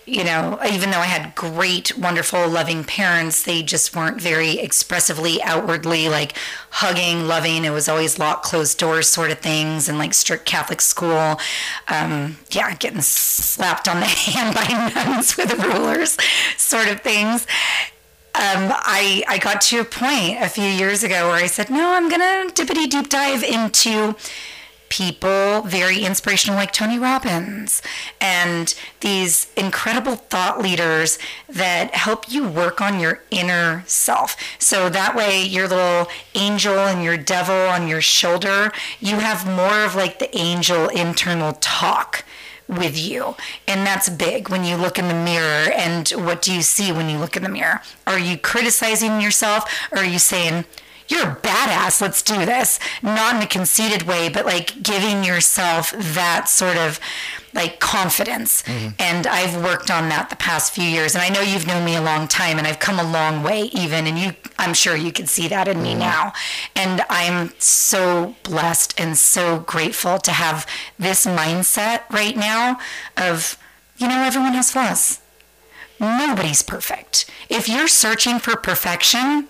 you 0.08 0.24
know, 0.24 0.58
even 0.66 0.90
though 0.90 1.00
I 1.00 1.06
had 1.06 1.34
great, 1.34 1.96
wonderful, 1.98 2.48
loving 2.48 2.82
parents, 2.82 3.42
they 3.42 3.62
just 3.62 3.94
weren't 3.94 4.20
very 4.20 4.58
expressively, 4.58 5.42
outwardly 5.42 6.08
like 6.08 6.34
hugging, 6.70 7.26
loving. 7.26 7.64
It 7.64 7.70
was 7.70 7.88
always 7.88 8.18
locked, 8.18 8.44
closed 8.44 8.78
doors 8.78 9.06
sort 9.06 9.30
of 9.30 9.38
things, 9.40 9.88
and 9.88 9.98
like 9.98 10.14
strict 10.14 10.46
Catholic 10.46 10.80
school. 10.80 11.38
Um, 11.88 12.38
yeah, 12.50 12.74
getting 12.74 13.02
slapped 13.02 13.86
on 13.86 14.00
the 14.00 14.06
hand 14.06 14.54
by 14.54 14.92
nuns 14.94 15.36
with 15.36 15.52
rulers, 15.62 16.16
sort 16.56 16.88
of 16.88 17.02
things. 17.02 17.46
Um, 18.34 18.72
I 18.72 19.24
I 19.28 19.38
got 19.38 19.60
to 19.62 19.80
a 19.80 19.84
point 19.84 20.38
a 20.40 20.48
few 20.48 20.64
years 20.64 21.02
ago 21.02 21.28
where 21.28 21.36
I 21.36 21.46
said, 21.46 21.68
no, 21.70 21.92
I'm 21.92 22.08
gonna 22.08 22.50
dippity 22.52 22.88
deep 22.88 23.08
dive 23.10 23.42
into 23.42 24.14
people 24.88 25.62
very 25.62 26.04
inspirational 26.04 26.56
like 26.56 26.72
Tony 26.72 26.98
Robbins 26.98 27.82
and 28.20 28.74
these 29.00 29.52
incredible 29.56 30.16
thought 30.16 30.60
leaders 30.60 31.18
that 31.48 31.94
help 31.94 32.30
you 32.30 32.46
work 32.46 32.80
on 32.80 33.00
your 33.00 33.22
inner 33.30 33.84
self. 33.86 34.36
So 34.58 34.88
that 34.88 35.14
way 35.14 35.42
your 35.42 35.68
little 35.68 36.08
angel 36.34 36.78
and 36.78 37.02
your 37.02 37.16
devil 37.16 37.54
on 37.54 37.88
your 37.88 38.00
shoulder, 38.00 38.72
you 39.00 39.16
have 39.16 39.46
more 39.46 39.84
of 39.84 39.94
like 39.94 40.18
the 40.18 40.36
angel 40.36 40.88
internal 40.88 41.52
talk 41.54 42.24
with 42.68 42.98
you. 42.98 43.34
And 43.66 43.86
that's 43.86 44.08
big 44.08 44.50
when 44.50 44.64
you 44.64 44.76
look 44.76 44.98
in 44.98 45.08
the 45.08 45.14
mirror. 45.14 45.72
And 45.72 46.08
what 46.10 46.42
do 46.42 46.54
you 46.54 46.62
see 46.62 46.92
when 46.92 47.08
you 47.08 47.18
look 47.18 47.36
in 47.36 47.42
the 47.42 47.48
mirror? 47.48 47.80
Are 48.06 48.18
you 48.18 48.36
criticizing 48.36 49.20
yourself 49.20 49.64
or 49.90 49.98
are 49.98 50.04
you 50.04 50.18
saying, 50.18 50.66
you're 51.08 51.30
a 51.30 51.36
badass, 51.36 52.00
let's 52.00 52.22
do 52.22 52.44
this? 52.44 52.78
Not 53.02 53.36
in 53.36 53.42
a 53.42 53.46
conceited 53.46 54.02
way, 54.02 54.28
but 54.28 54.44
like 54.44 54.82
giving 54.82 55.24
yourself 55.24 55.92
that 55.96 56.48
sort 56.48 56.76
of 56.76 57.00
like 57.54 57.80
confidence. 57.80 58.62
Mm-hmm. 58.62 58.88
And 58.98 59.26
I've 59.26 59.62
worked 59.62 59.90
on 59.90 60.08
that 60.10 60.30
the 60.30 60.36
past 60.36 60.74
few 60.74 60.84
years. 60.84 61.14
And 61.14 61.22
I 61.22 61.28
know 61.28 61.40
you've 61.40 61.66
known 61.66 61.84
me 61.84 61.96
a 61.96 62.02
long 62.02 62.28
time 62.28 62.58
and 62.58 62.66
I've 62.66 62.78
come 62.78 62.98
a 62.98 63.10
long 63.10 63.42
way 63.42 63.62
even. 63.72 64.06
And 64.06 64.18
you, 64.18 64.32
I'm 64.58 64.74
sure 64.74 64.96
you 64.96 65.12
can 65.12 65.26
see 65.26 65.48
that 65.48 65.66
in 65.66 65.82
me 65.82 65.90
mm-hmm. 65.90 66.00
now. 66.00 66.32
And 66.76 67.02
I'm 67.08 67.52
so 67.58 68.36
blessed 68.42 69.00
and 69.00 69.16
so 69.16 69.60
grateful 69.60 70.18
to 70.18 70.30
have 70.30 70.66
this 70.98 71.26
mindset 71.26 72.08
right 72.10 72.36
now 72.36 72.78
of, 73.16 73.56
you 73.96 74.08
know, 74.08 74.22
everyone 74.22 74.52
has 74.52 74.70
flaws. 74.70 75.20
Nobody's 75.98 76.62
perfect. 76.62 77.28
If 77.48 77.68
you're 77.68 77.88
searching 77.88 78.38
for 78.38 78.54
perfection, 78.56 79.48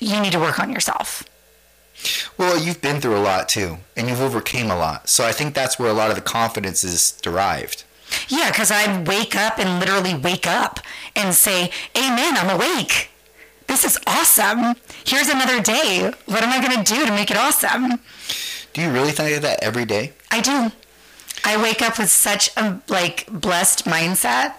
you 0.00 0.20
need 0.20 0.32
to 0.32 0.38
work 0.40 0.58
on 0.58 0.70
yourself. 0.70 1.24
Well, 2.36 2.58
you've 2.58 2.82
been 2.82 3.00
through 3.00 3.16
a 3.16 3.20
lot 3.22 3.48
too, 3.48 3.78
and 3.96 4.08
you've 4.08 4.20
overcame 4.20 4.70
a 4.70 4.76
lot. 4.76 5.08
So 5.08 5.24
I 5.24 5.32
think 5.32 5.54
that's 5.54 5.78
where 5.78 5.90
a 5.90 5.94
lot 5.94 6.10
of 6.10 6.16
the 6.16 6.22
confidence 6.22 6.84
is 6.84 7.12
derived. 7.22 7.84
Yeah, 8.28 8.50
because 8.50 8.70
I 8.70 9.02
wake 9.02 9.34
up 9.34 9.58
and 9.58 9.80
literally 9.80 10.14
wake 10.14 10.46
up 10.46 10.80
and 11.16 11.34
say, 11.34 11.70
Amen, 11.96 12.36
I'm 12.36 12.50
awake. 12.50 13.10
This 13.66 13.84
is 13.84 13.98
awesome. 14.06 14.76
Here's 15.04 15.28
another 15.28 15.60
day. 15.60 16.12
What 16.26 16.42
am 16.42 16.50
I 16.50 16.64
going 16.64 16.84
to 16.84 16.94
do 16.94 17.06
to 17.06 17.12
make 17.12 17.30
it 17.30 17.36
awesome? 17.36 18.00
Do 18.72 18.82
you 18.82 18.90
really 18.90 19.12
think 19.12 19.36
of 19.36 19.42
that 19.42 19.62
every 19.62 19.84
day? 19.84 20.12
I 20.30 20.40
do. 20.40 20.70
I 21.44 21.62
wake 21.62 21.82
up 21.82 21.98
with 21.98 22.10
such 22.10 22.50
a 22.56 22.80
like 22.88 23.26
blessed 23.30 23.84
mindset. 23.84 24.54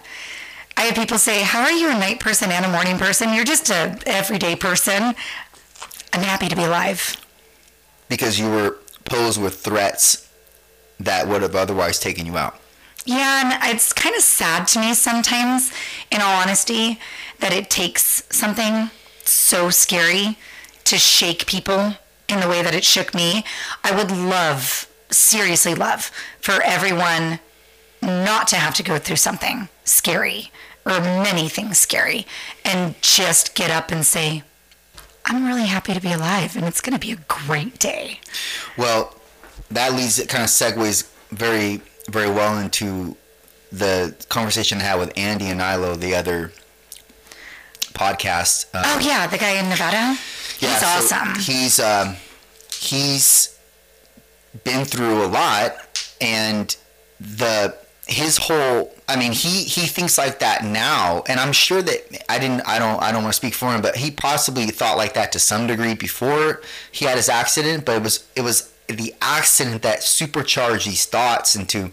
I 0.76 0.82
have 0.82 0.94
people 0.94 1.18
say, 1.18 1.42
"How 1.42 1.62
are 1.62 1.72
you 1.72 1.90
a 1.90 1.94
night 1.94 2.20
person 2.20 2.50
and 2.50 2.64
a 2.64 2.68
morning 2.68 2.98
person? 2.98 3.32
You're 3.32 3.44
just 3.44 3.70
a 3.70 3.98
everyday 4.06 4.56
person." 4.56 5.14
I'm 6.12 6.22
happy 6.22 6.48
to 6.48 6.56
be 6.56 6.64
alive. 6.64 7.16
Because 8.08 8.38
you 8.38 8.48
were 8.48 8.76
posed 9.04 9.40
with 9.40 9.60
threats 9.60 10.28
that 11.00 11.28
would 11.28 11.42
have 11.42 11.54
otherwise 11.56 11.98
taken 11.98 12.26
you 12.26 12.36
out. 12.36 12.58
Yeah, 13.04 13.60
and 13.62 13.74
it's 13.74 13.92
kind 13.92 14.16
of 14.16 14.22
sad 14.22 14.66
to 14.68 14.80
me 14.80 14.94
sometimes, 14.94 15.70
in 16.10 16.20
all 16.20 16.40
honesty, 16.40 16.98
that 17.38 17.52
it 17.52 17.70
takes 17.70 18.22
something 18.30 18.90
so 19.24 19.70
scary 19.70 20.38
to 20.84 20.98
shake 20.98 21.46
people 21.46 21.96
in 22.28 22.40
the 22.40 22.48
way 22.48 22.62
that 22.62 22.74
it 22.74 22.84
shook 22.84 23.14
me. 23.14 23.44
I 23.84 23.94
would 23.94 24.10
love, 24.10 24.88
seriously 25.10 25.74
love, 25.74 26.10
for 26.40 26.60
everyone 26.62 27.40
not 28.02 28.48
to 28.48 28.56
have 28.56 28.74
to 28.74 28.82
go 28.82 28.98
through 28.98 29.16
something 29.16 29.68
scary 29.84 30.50
or 30.86 31.00
many 31.00 31.48
things 31.48 31.78
scary 31.78 32.26
and 32.64 32.94
just 33.02 33.54
get 33.54 33.70
up 33.70 33.90
and 33.90 34.06
say, 34.06 34.44
I'm 35.24 35.44
really 35.44 35.66
happy 35.66 35.92
to 35.92 36.00
be 36.00 36.12
alive 36.12 36.56
and 36.56 36.64
it's 36.64 36.80
going 36.80 36.94
to 36.98 37.04
be 37.04 37.12
a 37.12 37.18
great 37.28 37.78
day. 37.78 38.20
Well, 38.78 39.14
that 39.70 39.92
leads, 39.94 40.18
it 40.18 40.28
kind 40.28 40.44
of 40.44 40.48
segues 40.50 41.10
very, 41.30 41.82
very 42.08 42.30
well 42.30 42.56
into 42.58 43.16
the 43.72 44.14
conversation 44.28 44.78
I 44.78 44.82
had 44.82 44.98
with 45.00 45.12
Andy 45.18 45.46
and 45.46 45.58
Nilo 45.58 45.96
the 45.96 46.14
other 46.14 46.52
podcast. 47.92 48.66
Uh, 48.72 48.82
oh, 48.86 49.00
yeah, 49.00 49.26
the 49.26 49.38
guy 49.38 49.58
in 49.58 49.68
Nevada? 49.68 50.16
Yeah, 50.60 50.70
He's 50.70 50.78
so 50.78 50.86
awesome. 50.86 51.34
He's 51.40 51.80
um, 51.80 52.16
he's 52.78 53.58
been 54.64 54.84
through 54.84 55.24
a 55.24 55.26
lot, 55.26 55.76
and 56.20 56.74
the 57.20 57.76
his 58.06 58.36
whole. 58.36 58.94
I 59.08 59.16
mean, 59.16 59.32
he 59.32 59.64
he 59.64 59.86
thinks 59.86 60.16
like 60.16 60.38
that 60.38 60.64
now, 60.64 61.24
and 61.28 61.40
I'm 61.40 61.52
sure 61.52 61.82
that 61.82 62.24
I 62.30 62.38
didn't. 62.38 62.62
I 62.66 62.78
don't. 62.78 63.02
I 63.02 63.12
don't 63.12 63.22
want 63.22 63.34
to 63.34 63.36
speak 63.36 63.54
for 63.54 63.72
him, 63.74 63.82
but 63.82 63.96
he 63.96 64.10
possibly 64.10 64.66
thought 64.66 64.96
like 64.96 65.14
that 65.14 65.32
to 65.32 65.38
some 65.38 65.66
degree 65.66 65.94
before 65.94 66.62
he 66.92 67.04
had 67.04 67.16
his 67.16 67.28
accident. 67.28 67.84
But 67.84 67.96
it 67.96 68.02
was 68.02 68.26
it 68.36 68.42
was 68.42 68.72
the 68.88 69.14
accident 69.20 69.82
that 69.82 70.02
supercharged 70.02 70.86
these 70.86 71.06
thoughts 71.06 71.56
into. 71.56 71.90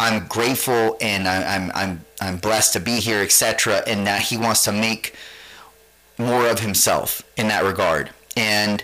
I'm 0.00 0.26
grateful 0.26 0.96
and 1.00 1.28
I, 1.28 1.56
I'm 1.56 1.70
I'm 1.74 2.04
I'm 2.20 2.36
blessed 2.38 2.72
to 2.74 2.80
be 2.80 2.96
here, 2.96 3.22
etc. 3.22 3.82
And 3.86 4.06
that 4.06 4.22
he 4.22 4.36
wants 4.36 4.64
to 4.64 4.72
make 4.72 5.14
more 6.18 6.48
of 6.48 6.60
himself 6.60 7.22
in 7.36 7.48
that 7.48 7.64
regard. 7.64 8.10
And 8.36 8.82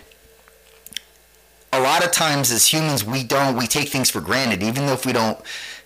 a 1.72 1.80
lot 1.80 2.04
of 2.04 2.10
times 2.10 2.50
as 2.50 2.72
humans 2.72 3.04
we 3.04 3.22
don't 3.22 3.56
we 3.56 3.66
take 3.66 3.88
things 3.88 4.08
for 4.08 4.20
granted 4.20 4.62
even 4.62 4.86
though 4.86 4.94
if 4.94 5.04
we 5.04 5.12
don't 5.12 5.38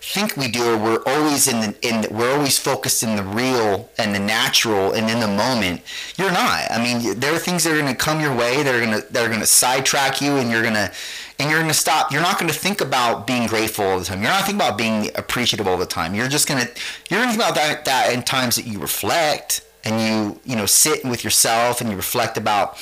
think 0.05 0.35
we 0.35 0.49
do 0.49 0.73
or 0.73 0.77
we're 0.77 1.03
always 1.05 1.47
in 1.47 1.61
the 1.61 1.75
in 1.81 2.05
we're 2.13 2.35
always 2.35 2.59
focused 2.59 3.03
in 3.03 3.15
the 3.15 3.23
real 3.23 3.89
and 3.97 4.13
the 4.13 4.19
natural 4.19 4.91
and 4.91 5.09
in 5.09 5.21
the 5.21 5.27
moment. 5.27 5.81
You're 6.17 6.31
not. 6.31 6.69
I 6.69 6.83
mean 6.83 7.17
there 7.21 7.33
are 7.33 7.39
things 7.39 7.63
that 7.63 7.71
are 7.71 7.79
going 7.79 7.87
to 7.91 7.95
come 7.95 8.19
your 8.19 8.35
way 8.35 8.61
that 8.63 8.75
are 8.75 8.85
going 8.85 9.01
to 9.01 9.13
that 9.13 9.25
are 9.25 9.29
going 9.29 9.39
to 9.39 9.47
sidetrack 9.47 10.19
you 10.21 10.35
and 10.35 10.51
you're 10.51 10.61
going 10.61 10.73
to 10.73 10.91
and 11.39 11.49
you're 11.49 11.59
going 11.59 11.71
to 11.71 11.77
stop. 11.77 12.11
You're 12.11 12.21
not 12.21 12.37
going 12.37 12.51
to 12.51 12.57
think 12.57 12.81
about 12.81 13.25
being 13.25 13.47
grateful 13.47 13.85
all 13.85 13.97
the 13.97 14.03
time. 14.03 14.21
You're 14.21 14.29
not 14.29 14.41
thinking 14.41 14.57
about 14.57 14.77
being 14.77 15.09
appreciative 15.15 15.67
all 15.67 15.77
the 15.77 15.85
time. 15.85 16.13
You're 16.13 16.27
just 16.27 16.49
going 16.49 16.59
to 16.59 16.69
you're 17.09 17.21
going 17.21 17.29
to 17.29 17.37
think 17.37 17.41
about 17.41 17.55
that 17.55 17.85
that 17.85 18.13
in 18.13 18.23
times 18.23 18.57
that 18.57 18.67
you 18.67 18.79
reflect 18.79 19.65
and 19.85 20.01
you 20.01 20.41
you 20.43 20.57
know 20.57 20.65
sit 20.65 21.05
with 21.05 21.23
yourself 21.23 21.79
and 21.79 21.89
you 21.89 21.95
reflect 21.95 22.37
about 22.37 22.77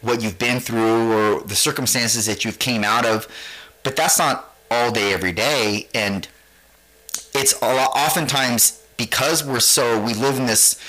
what 0.00 0.22
you've 0.22 0.38
been 0.38 0.60
through 0.60 1.12
or 1.12 1.42
the 1.42 1.54
circumstances 1.54 2.24
that 2.24 2.46
you've 2.46 2.58
came 2.58 2.82
out 2.82 3.04
of. 3.04 3.28
But 3.82 3.94
that's 3.94 4.18
not 4.18 4.54
all 4.70 4.90
day 4.90 5.12
every 5.12 5.32
day. 5.32 5.88
And 5.94 6.26
it's 7.36 7.54
a 7.60 7.74
lot, 7.74 7.90
oftentimes 7.94 8.82
because 8.96 9.44
we're 9.44 9.60
so 9.60 10.00
we 10.02 10.14
live 10.14 10.38
in 10.38 10.46
this 10.46 10.80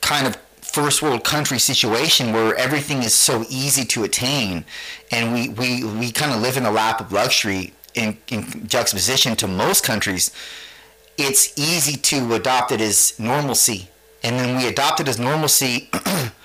kind 0.00 0.26
of 0.26 0.36
first 0.60 1.02
world 1.02 1.24
country 1.24 1.58
situation 1.58 2.32
where 2.32 2.54
everything 2.56 3.02
is 3.02 3.14
so 3.14 3.44
easy 3.48 3.84
to 3.84 4.04
attain 4.04 4.64
and 5.10 5.32
we 5.32 5.48
we, 5.48 5.84
we 5.84 6.10
kind 6.10 6.32
of 6.32 6.40
live 6.40 6.56
in 6.56 6.64
a 6.64 6.70
lap 6.70 7.00
of 7.00 7.12
luxury 7.12 7.72
in, 7.94 8.18
in 8.28 8.66
juxtaposition 8.66 9.36
to 9.36 9.46
most 9.46 9.84
countries 9.84 10.32
it's 11.16 11.56
easy 11.58 11.96
to 11.96 12.34
adopt 12.34 12.72
it 12.72 12.80
as 12.80 13.18
normalcy. 13.18 13.88
And 14.22 14.38
then 14.38 14.56
we 14.56 14.66
adopt 14.66 15.00
it 15.00 15.08
as 15.08 15.18
normalcy 15.18 15.90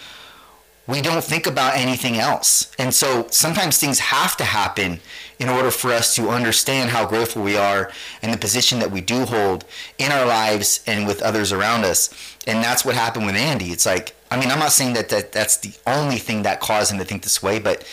we 0.89 1.01
don't 1.03 1.23
think 1.23 1.45
about 1.45 1.75
anything 1.75 2.17
else. 2.17 2.71
And 2.79 2.91
so 2.91 3.27
sometimes 3.29 3.77
things 3.77 3.99
have 3.99 4.35
to 4.37 4.43
happen 4.43 4.99
in 5.37 5.47
order 5.47 5.69
for 5.69 5.91
us 5.91 6.15
to 6.15 6.29
understand 6.29 6.89
how 6.89 7.05
grateful 7.05 7.43
we 7.43 7.55
are 7.55 7.91
and 8.23 8.33
the 8.33 8.37
position 8.37 8.79
that 8.79 8.89
we 8.89 8.99
do 8.99 9.25
hold 9.25 9.65
in 9.99 10.11
our 10.11 10.25
lives 10.25 10.83
and 10.87 11.05
with 11.05 11.21
others 11.21 11.51
around 11.51 11.85
us. 11.85 12.09
And 12.47 12.63
that's 12.63 12.83
what 12.83 12.95
happened 12.95 13.27
with 13.27 13.35
Andy. 13.35 13.67
It's 13.67 13.85
like, 13.85 14.15
I 14.31 14.39
mean, 14.39 14.49
I'm 14.49 14.57
not 14.57 14.71
saying 14.71 14.93
that, 14.93 15.09
that 15.09 15.31
that's 15.31 15.57
the 15.57 15.73
only 15.85 16.17
thing 16.17 16.41
that 16.41 16.59
caused 16.59 16.91
him 16.91 16.97
to 16.97 17.05
think 17.05 17.21
this 17.21 17.43
way, 17.43 17.59
but, 17.59 17.85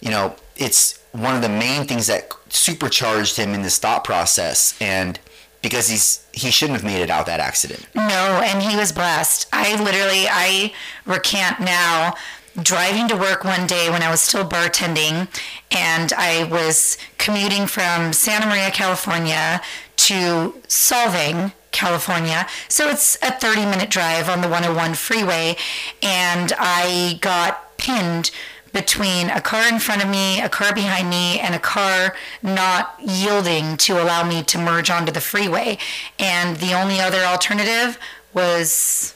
you 0.00 0.10
know, 0.10 0.36
it's 0.56 1.00
one 1.10 1.34
of 1.34 1.42
the 1.42 1.48
main 1.48 1.88
things 1.88 2.06
that 2.06 2.32
supercharged 2.50 3.36
him 3.36 3.52
in 3.52 3.62
this 3.62 3.78
thought 3.78 4.04
process. 4.04 4.76
And 4.80 5.18
because 5.62 5.88
he's 5.88 6.26
he 6.32 6.50
shouldn't 6.50 6.78
have 6.80 6.84
made 6.84 7.02
it 7.02 7.10
out 7.10 7.26
that 7.26 7.40
accident. 7.40 7.86
No, 7.94 8.40
and 8.44 8.62
he 8.62 8.76
was 8.76 8.92
blessed. 8.92 9.48
I 9.52 9.80
literally 9.82 10.26
I 10.28 10.72
recant 11.06 11.60
now 11.60 12.14
driving 12.62 13.08
to 13.08 13.16
work 13.16 13.44
one 13.44 13.66
day 13.66 13.88
when 13.90 14.02
I 14.02 14.10
was 14.10 14.20
still 14.20 14.44
bartending 14.44 15.28
and 15.70 16.12
I 16.16 16.44
was 16.44 16.98
commuting 17.16 17.66
from 17.66 18.12
Santa 18.12 18.46
Maria, 18.46 18.70
California 18.70 19.60
to 19.96 20.54
Solvang, 20.66 21.52
California. 21.70 22.46
So 22.68 22.88
it's 22.88 23.16
a 23.22 23.30
30 23.30 23.66
minute 23.66 23.90
drive 23.90 24.28
on 24.28 24.40
the 24.40 24.48
101 24.48 24.94
freeway 24.94 25.56
and 26.02 26.52
I 26.58 27.18
got 27.20 27.76
pinned 27.78 28.30
between 28.72 29.30
a 29.30 29.40
car 29.40 29.68
in 29.68 29.78
front 29.78 30.02
of 30.02 30.10
me, 30.10 30.40
a 30.40 30.48
car 30.48 30.74
behind 30.74 31.08
me, 31.08 31.40
and 31.40 31.54
a 31.54 31.58
car 31.58 32.14
not 32.42 32.94
yielding 33.00 33.76
to 33.78 34.02
allow 34.02 34.26
me 34.26 34.42
to 34.44 34.58
merge 34.58 34.90
onto 34.90 35.12
the 35.12 35.20
freeway. 35.20 35.78
And 36.18 36.56
the 36.56 36.74
only 36.74 37.00
other 37.00 37.22
alternative 37.22 37.98
was 38.34 39.14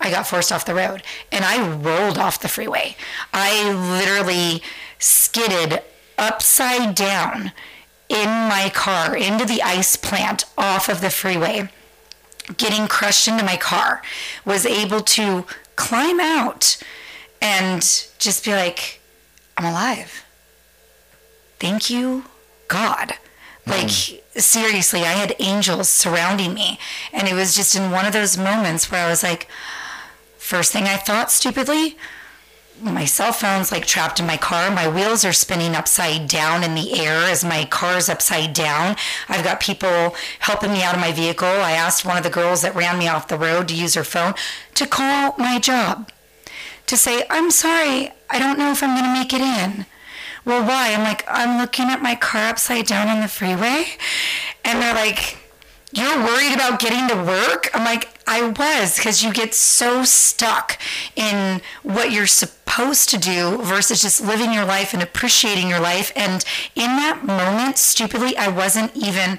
I 0.00 0.10
got 0.10 0.26
forced 0.26 0.52
off 0.52 0.64
the 0.64 0.74
road 0.74 1.02
and 1.32 1.44
I 1.44 1.68
rolled 1.76 2.18
off 2.18 2.40
the 2.40 2.48
freeway. 2.48 2.96
I 3.32 3.72
literally 3.72 4.62
skidded 4.98 5.82
upside 6.16 6.94
down 6.94 7.52
in 8.08 8.28
my 8.28 8.70
car 8.74 9.16
into 9.16 9.44
the 9.44 9.62
ice 9.62 9.96
plant 9.96 10.44
off 10.56 10.88
of 10.88 11.00
the 11.00 11.10
freeway, 11.10 11.68
getting 12.56 12.88
crushed 12.88 13.28
into 13.28 13.44
my 13.44 13.56
car, 13.56 14.02
was 14.44 14.64
able 14.64 15.00
to 15.00 15.44
climb 15.76 16.20
out 16.20 16.78
and 17.48 17.80
just 18.18 18.44
be 18.44 18.52
like, 18.52 19.00
I'm 19.56 19.64
alive. 19.64 20.24
Thank 21.58 21.88
you, 21.88 22.24
God. 22.68 23.14
Mm-hmm. 23.64 23.70
Like, 23.70 23.90
seriously, 24.36 25.00
I 25.00 25.12
had 25.12 25.34
angels 25.38 25.88
surrounding 25.88 26.52
me. 26.54 26.78
And 27.12 27.26
it 27.26 27.34
was 27.34 27.56
just 27.56 27.74
in 27.74 27.90
one 27.90 28.06
of 28.06 28.12
those 28.12 28.36
moments 28.36 28.90
where 28.90 29.04
I 29.04 29.08
was 29.08 29.22
like, 29.22 29.48
first 30.36 30.72
thing 30.72 30.84
I 30.84 30.96
thought 30.96 31.30
stupidly, 31.30 31.96
my 32.80 33.06
cell 33.06 33.32
phone's 33.32 33.72
like 33.72 33.86
trapped 33.86 34.20
in 34.20 34.26
my 34.26 34.36
car. 34.36 34.70
My 34.70 34.86
wheels 34.86 35.24
are 35.24 35.32
spinning 35.32 35.74
upside 35.74 36.28
down 36.28 36.62
in 36.62 36.74
the 36.74 37.00
air 37.00 37.24
as 37.24 37.44
my 37.44 37.64
car's 37.64 38.08
upside 38.08 38.52
down. 38.52 38.94
I've 39.28 39.42
got 39.42 39.58
people 39.58 40.14
helping 40.38 40.72
me 40.72 40.82
out 40.82 40.94
of 40.94 41.00
my 41.00 41.12
vehicle. 41.12 41.48
I 41.48 41.72
asked 41.72 42.04
one 42.04 42.18
of 42.18 42.22
the 42.22 42.30
girls 42.30 42.62
that 42.62 42.76
ran 42.76 42.98
me 42.98 43.08
off 43.08 43.26
the 43.26 43.38
road 43.38 43.68
to 43.68 43.74
use 43.74 43.94
her 43.94 44.04
phone 44.04 44.34
to 44.74 44.86
call 44.86 45.34
my 45.38 45.58
job 45.58 46.12
to 46.88 46.96
say, 46.96 47.24
I'm 47.30 47.50
sorry, 47.50 48.10
I 48.30 48.38
don't 48.38 48.58
know 48.58 48.70
if 48.72 48.82
I'm 48.82 48.94
going 48.98 49.04
to 49.04 49.18
make 49.18 49.32
it 49.32 49.40
in. 49.40 49.86
Well, 50.44 50.66
why? 50.66 50.94
I'm 50.94 51.02
like, 51.02 51.24
I'm 51.28 51.60
looking 51.60 51.86
at 51.86 52.02
my 52.02 52.14
car 52.14 52.48
upside 52.48 52.86
down 52.86 53.08
on 53.08 53.20
the 53.20 53.28
freeway. 53.28 53.86
And 54.64 54.80
they're 54.80 54.94
like, 54.94 55.36
You're 55.92 56.18
worried 56.18 56.54
about 56.54 56.80
getting 56.80 57.06
to 57.08 57.16
work? 57.22 57.70
I'm 57.74 57.84
like, 57.84 58.08
I 58.26 58.48
was, 58.50 58.96
because 58.96 59.22
you 59.22 59.32
get 59.32 59.54
so 59.54 60.04
stuck 60.04 60.78
in 61.16 61.60
what 61.82 62.12
you're 62.12 62.26
supposed 62.26 63.08
to 63.10 63.18
do 63.18 63.58
versus 63.62 64.02
just 64.02 64.20
living 64.20 64.52
your 64.52 64.66
life 64.66 64.92
and 64.92 65.02
appreciating 65.02 65.68
your 65.68 65.80
life. 65.80 66.12
And 66.14 66.44
in 66.74 66.96
that 66.96 67.24
moment, 67.24 67.78
stupidly, 67.78 68.36
I 68.36 68.48
wasn't 68.48 68.94
even 68.96 69.38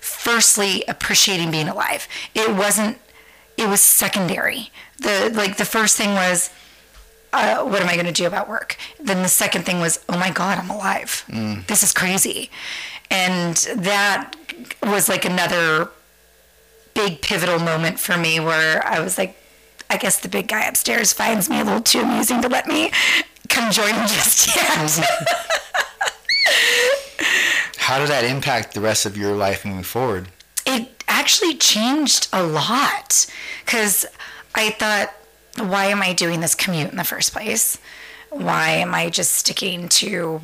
firstly 0.00 0.84
appreciating 0.86 1.50
being 1.50 1.68
alive. 1.68 2.06
It 2.34 2.54
wasn't, 2.54 2.98
it 3.56 3.68
was 3.68 3.80
secondary. 3.80 4.70
The, 4.98 5.32
like, 5.34 5.56
the 5.56 5.64
first 5.64 5.96
thing 5.96 6.14
was, 6.14 6.50
uh, 7.32 7.62
what 7.64 7.80
am 7.82 7.88
I 7.88 7.94
going 7.94 8.06
to 8.06 8.12
do 8.12 8.26
about 8.26 8.48
work? 8.48 8.76
Then 9.00 9.22
the 9.22 9.28
second 9.28 9.64
thing 9.64 9.80
was, 9.80 10.04
oh 10.08 10.18
my 10.18 10.30
God, 10.30 10.58
I'm 10.58 10.70
alive. 10.70 11.24
This 11.66 11.82
is 11.82 11.92
crazy. 11.92 12.50
And 13.10 13.56
that 13.76 14.34
was 14.82 15.08
like 15.08 15.24
another 15.24 15.90
big 16.94 17.22
pivotal 17.22 17.58
moment 17.58 17.98
for 17.98 18.16
me 18.16 18.40
where 18.40 18.84
I 18.86 19.00
was 19.00 19.18
like, 19.18 19.36
I 19.90 19.96
guess 19.96 20.18
the 20.20 20.28
big 20.28 20.48
guy 20.48 20.66
upstairs 20.66 21.12
finds 21.12 21.48
me 21.48 21.60
a 21.60 21.64
little 21.64 21.80
too 21.80 22.00
amusing 22.00 22.42
to 22.42 22.48
let 22.48 22.66
me 22.66 22.90
come 23.48 23.70
join 23.72 23.94
him 23.94 24.06
just 24.06 24.54
yet. 24.54 24.66
How 27.78 27.98
did 27.98 28.08
that 28.08 28.24
impact 28.24 28.74
the 28.74 28.80
rest 28.82 29.06
of 29.06 29.16
your 29.16 29.34
life 29.34 29.64
moving 29.64 29.82
forward? 29.82 30.28
it 30.68 31.02
actually 31.08 31.54
changed 31.54 32.28
a 32.32 32.42
lot 32.42 33.26
because 33.64 34.04
I 34.54 34.70
thought, 34.70 35.12
why 35.60 35.86
am 35.86 36.02
I 36.02 36.12
doing 36.12 36.40
this 36.40 36.54
commute 36.54 36.90
in 36.90 36.96
the 36.96 37.04
first 37.04 37.32
place? 37.32 37.78
Why 38.30 38.70
am 38.70 38.94
I 38.94 39.10
just 39.10 39.32
sticking 39.32 39.88
to? 39.88 40.42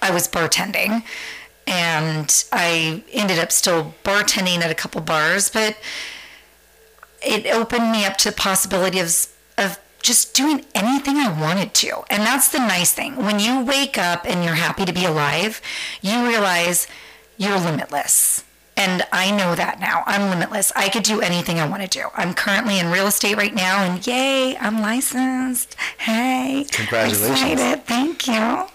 I 0.00 0.10
was 0.10 0.28
bartending 0.28 1.02
and 1.66 2.44
I 2.52 3.02
ended 3.12 3.38
up 3.38 3.52
still 3.52 3.94
bartending 4.04 4.60
at 4.60 4.70
a 4.70 4.74
couple 4.74 5.00
bars, 5.00 5.50
but 5.50 5.76
it 7.24 7.46
opened 7.46 7.92
me 7.92 8.04
up 8.04 8.16
to 8.18 8.30
the 8.30 8.36
possibility 8.36 9.00
of, 9.00 9.26
of 9.58 9.78
just 10.02 10.34
doing 10.34 10.64
anything 10.74 11.16
I 11.16 11.38
wanted 11.40 11.74
to. 11.74 12.04
And 12.08 12.22
that's 12.22 12.48
the 12.48 12.58
nice 12.58 12.94
thing. 12.94 13.16
When 13.16 13.38
you 13.38 13.64
wake 13.64 13.98
up 13.98 14.24
and 14.24 14.44
you're 14.44 14.54
happy 14.54 14.84
to 14.84 14.92
be 14.92 15.04
alive, 15.04 15.60
you 16.00 16.26
realize 16.26 16.86
you're 17.36 17.58
limitless. 17.58 18.44
And 18.80 19.02
I 19.12 19.30
know 19.36 19.56
that 19.56 19.80
now. 19.80 20.04
I'm 20.06 20.30
limitless. 20.30 20.70
I 20.76 20.88
could 20.88 21.02
do 21.02 21.20
anything 21.20 21.58
I 21.58 21.68
want 21.68 21.82
to 21.82 21.88
do. 21.88 22.06
I'm 22.14 22.32
currently 22.32 22.78
in 22.78 22.90
real 22.92 23.08
estate 23.08 23.36
right 23.36 23.52
now, 23.54 23.82
and 23.82 24.06
yay, 24.06 24.56
I'm 24.56 24.80
licensed. 24.80 25.74
Hey, 25.98 26.64
Congratulations. 26.70 27.30
Excited. 27.30 27.84
Thank 27.86 28.28
you. 28.28 28.66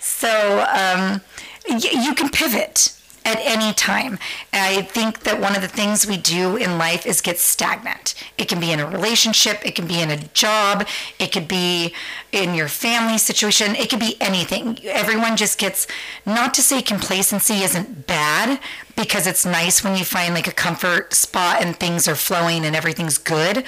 So 0.00 0.28
um, 0.28 1.22
y- 1.68 1.80
you 2.04 2.14
can 2.14 2.28
pivot 2.28 2.92
at 3.24 3.38
any 3.40 3.72
time. 3.74 4.18
I 4.52 4.82
think 4.82 5.20
that 5.20 5.40
one 5.40 5.54
of 5.54 5.62
the 5.62 5.68
things 5.68 6.06
we 6.06 6.16
do 6.16 6.56
in 6.56 6.78
life 6.78 7.06
is 7.06 7.20
get 7.20 7.38
stagnant. 7.38 8.14
It 8.38 8.48
can 8.48 8.60
be 8.60 8.72
in 8.72 8.80
a 8.80 8.88
relationship, 8.88 9.64
it 9.64 9.74
can 9.74 9.86
be 9.86 10.00
in 10.00 10.10
a 10.10 10.18
job, 10.28 10.86
it 11.18 11.32
could 11.32 11.48
be 11.48 11.94
in 12.32 12.54
your 12.54 12.68
family 12.68 13.18
situation, 13.18 13.74
it 13.74 13.90
could 13.90 14.00
be 14.00 14.16
anything. 14.20 14.78
Everyone 14.84 15.36
just 15.36 15.58
gets, 15.58 15.86
not 16.24 16.54
to 16.54 16.62
say 16.62 16.82
complacency 16.82 17.62
isn't 17.62 18.06
bad, 18.06 18.60
because 18.96 19.26
it's 19.26 19.46
nice 19.46 19.82
when 19.82 19.96
you 19.96 20.04
find 20.04 20.34
like 20.34 20.46
a 20.46 20.52
comfort 20.52 21.14
spot 21.14 21.62
and 21.62 21.76
things 21.76 22.06
are 22.06 22.14
flowing 22.14 22.64
and 22.64 22.76
everything's 22.76 23.16
good, 23.16 23.64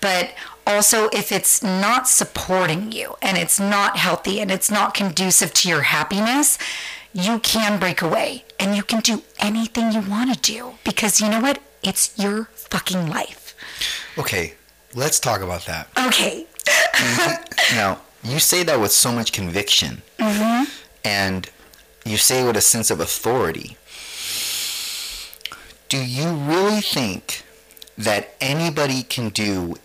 but 0.00 0.32
also 0.66 1.08
if 1.08 1.32
it's 1.32 1.62
not 1.62 2.08
supporting 2.08 2.92
you 2.92 3.14
and 3.22 3.38
it's 3.38 3.58
not 3.58 3.96
healthy 3.96 4.40
and 4.40 4.50
it's 4.50 4.70
not 4.70 4.94
conducive 4.94 5.52
to 5.54 5.68
your 5.68 5.82
happiness, 5.82 6.58
you 7.14 7.38
can 7.38 7.78
break 7.78 8.02
away 8.02 8.44
and 8.58 8.76
you 8.76 8.82
can 8.82 9.00
do 9.00 9.22
anything 9.38 9.92
you 9.92 10.00
want 10.02 10.34
to 10.34 10.40
do 10.40 10.74
because 10.84 11.20
you 11.20 11.30
know 11.30 11.40
what? 11.40 11.60
It's 11.82 12.18
your 12.18 12.44
fucking 12.54 13.08
life. 13.08 13.54
Okay, 14.18 14.54
let's 14.94 15.20
talk 15.20 15.40
about 15.40 15.64
that. 15.66 15.88
Okay. 16.06 16.46
Now, 17.74 18.00
you 18.22 18.38
say 18.40 18.62
that 18.64 18.78
with 18.78 18.92
so 18.92 19.10
much 19.10 19.32
conviction, 19.32 20.02
mm-hmm. 20.18 20.64
and 21.04 21.48
you 22.04 22.18
say 22.18 22.42
it 22.42 22.46
with 22.46 22.56
a 22.56 22.60
sense 22.60 22.90
of 22.90 23.00
authority. 23.00 23.76
Do 25.88 26.04
you 26.04 26.28
really 26.28 26.80
think 26.80 27.44
that 27.96 28.34
anybody 28.40 29.02
can 29.02 29.30
do 29.30 29.76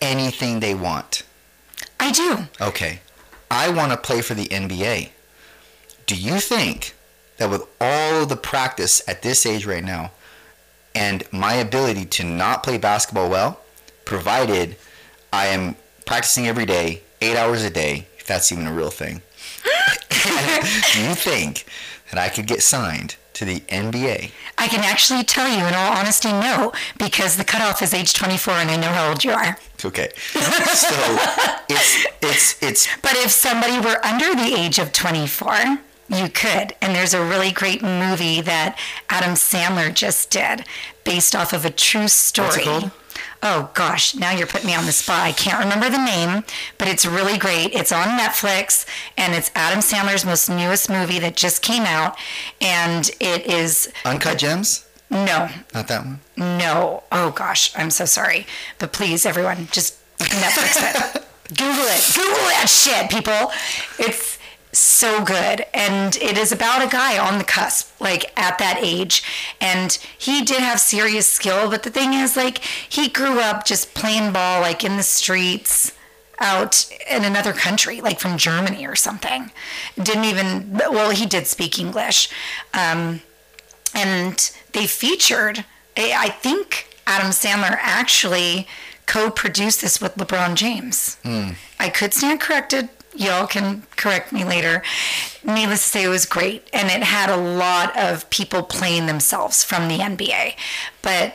anything 0.00 0.60
they 0.60 0.74
want? 0.74 1.22
I 2.00 2.10
do. 2.10 2.48
Okay, 2.60 3.00
I 3.50 3.70
want 3.70 3.92
to 3.92 3.98
play 3.98 4.20
for 4.20 4.34
the 4.34 4.46
NBA. 4.46 5.10
Do 6.08 6.16
you 6.16 6.40
think 6.40 6.94
that 7.36 7.50
with 7.50 7.64
all 7.78 8.22
of 8.22 8.30
the 8.30 8.36
practice 8.36 9.06
at 9.06 9.20
this 9.20 9.44
age 9.44 9.66
right 9.66 9.84
now, 9.84 10.12
and 10.94 11.22
my 11.30 11.52
ability 11.52 12.06
to 12.06 12.24
not 12.24 12.62
play 12.62 12.78
basketball 12.78 13.28
well, 13.28 13.60
provided 14.06 14.76
I 15.34 15.48
am 15.48 15.76
practicing 16.06 16.46
every 16.46 16.64
day, 16.64 17.02
eight 17.20 17.36
hours 17.36 17.62
a 17.62 17.68
day, 17.68 18.06
if 18.16 18.26
that's 18.26 18.50
even 18.50 18.66
a 18.66 18.72
real 18.72 18.88
thing, 18.88 19.20
do 20.08 21.02
you 21.02 21.14
think 21.14 21.66
that 22.10 22.18
I 22.18 22.30
could 22.30 22.46
get 22.46 22.62
signed 22.62 23.16
to 23.34 23.44
the 23.44 23.60
NBA? 23.68 24.30
I 24.56 24.66
can 24.66 24.80
actually 24.80 25.24
tell 25.24 25.46
you, 25.46 25.66
in 25.66 25.74
all 25.74 25.92
honesty, 25.92 26.32
no, 26.32 26.72
because 26.96 27.36
the 27.36 27.44
cutoff 27.44 27.82
is 27.82 27.92
age 27.92 28.14
24 28.14 28.54
and 28.54 28.70
I 28.70 28.76
know 28.76 28.88
how 28.88 29.10
old 29.10 29.24
you 29.24 29.32
are. 29.32 29.58
Okay, 29.84 30.08
so 30.16 31.18
it's 31.68 32.06
it's 32.22 32.62
it's 32.62 32.88
But 33.02 33.12
if 33.16 33.30
somebody 33.30 33.78
were 33.78 34.04
under 34.04 34.34
the 34.34 34.54
age 34.58 34.78
of 34.78 34.90
24, 34.92 35.80
you 36.08 36.28
could. 36.28 36.74
And 36.80 36.94
there's 36.94 37.14
a 37.14 37.24
really 37.24 37.50
great 37.52 37.82
movie 37.82 38.40
that 38.42 38.78
Adam 39.08 39.30
Sandler 39.34 39.92
just 39.92 40.30
did 40.30 40.64
based 41.04 41.34
off 41.36 41.52
of 41.52 41.64
a 41.64 41.70
true 41.70 42.08
story. 42.08 42.90
Oh 43.42 43.70
gosh, 43.74 44.14
now 44.16 44.32
you're 44.32 44.46
putting 44.48 44.66
me 44.66 44.74
on 44.74 44.86
the 44.86 44.92
spot. 44.92 45.20
I 45.20 45.32
can't 45.32 45.58
remember 45.62 45.88
the 45.88 46.04
name, 46.04 46.42
but 46.76 46.88
it's 46.88 47.06
really 47.06 47.38
great. 47.38 47.72
It's 47.72 47.92
on 47.92 48.18
Netflix 48.18 48.84
and 49.16 49.32
it's 49.34 49.50
Adam 49.54 49.78
Sandler's 49.80 50.24
most 50.24 50.48
newest 50.48 50.90
movie 50.90 51.18
that 51.20 51.36
just 51.36 51.62
came 51.62 51.84
out. 51.84 52.16
And 52.60 53.08
it 53.20 53.46
is, 53.46 53.92
uncut 54.04 54.38
gems. 54.38 54.86
no, 55.10 55.48
Not 55.72 55.86
that 55.88 56.04
one. 56.04 56.20
no. 56.36 57.04
Oh 57.12 57.30
gosh, 57.30 57.72
I'm 57.76 57.90
so 57.90 58.04
sorry. 58.06 58.46
But 58.78 58.92
please, 58.92 59.24
everyone, 59.24 59.68
just 59.70 59.94
Netflix 60.18 61.14
it. 61.16 61.24
Google 61.50 61.84
it. 61.86 62.12
Google 62.14 62.34
that 62.48 62.66
shit, 62.68 63.08
people. 63.10 63.50
It's 63.98 64.37
so 64.78 65.24
good. 65.24 65.64
And 65.74 66.16
it 66.16 66.38
is 66.38 66.52
about 66.52 66.84
a 66.84 66.88
guy 66.88 67.18
on 67.18 67.38
the 67.38 67.44
cusp, 67.44 68.00
like 68.00 68.32
at 68.38 68.58
that 68.58 68.78
age. 68.80 69.22
And 69.60 69.92
he 70.16 70.42
did 70.44 70.60
have 70.60 70.80
serious 70.80 71.26
skill, 71.26 71.70
but 71.70 71.82
the 71.82 71.90
thing 71.90 72.14
is, 72.14 72.36
like, 72.36 72.58
he 72.58 73.08
grew 73.08 73.40
up 73.40 73.64
just 73.64 73.94
playing 73.94 74.32
ball, 74.32 74.60
like 74.60 74.84
in 74.84 74.96
the 74.96 75.02
streets 75.02 75.92
out 76.40 76.88
in 77.10 77.24
another 77.24 77.52
country, 77.52 78.00
like 78.00 78.20
from 78.20 78.38
Germany 78.38 78.86
or 78.86 78.94
something. 78.94 79.50
Didn't 80.00 80.24
even, 80.24 80.72
well, 80.78 81.10
he 81.10 81.26
did 81.26 81.46
speak 81.46 81.78
English. 81.78 82.30
Um, 82.72 83.20
and 83.94 84.50
they 84.72 84.86
featured 84.86 85.64
I 85.96 86.12
I 86.16 86.28
think 86.28 86.86
Adam 87.06 87.30
Sandler 87.30 87.76
actually 87.80 88.66
co-produced 89.06 89.80
this 89.80 90.00
with 90.00 90.14
LeBron 90.16 90.54
James. 90.54 91.16
I 91.80 91.88
could 91.88 92.12
stand 92.14 92.40
corrected. 92.40 92.88
Y'all 93.14 93.46
can 93.46 93.82
correct 93.96 94.32
me 94.32 94.44
later. 94.44 94.82
Needless 95.44 95.82
to 95.82 95.88
say, 95.88 96.04
it 96.04 96.08
was 96.08 96.26
great, 96.26 96.68
and 96.72 96.88
it 96.90 97.02
had 97.02 97.30
a 97.30 97.36
lot 97.36 97.96
of 97.96 98.28
people 98.30 98.62
playing 98.62 99.06
themselves 99.06 99.64
from 99.64 99.88
the 99.88 99.98
NBA. 99.98 100.54
But 101.02 101.34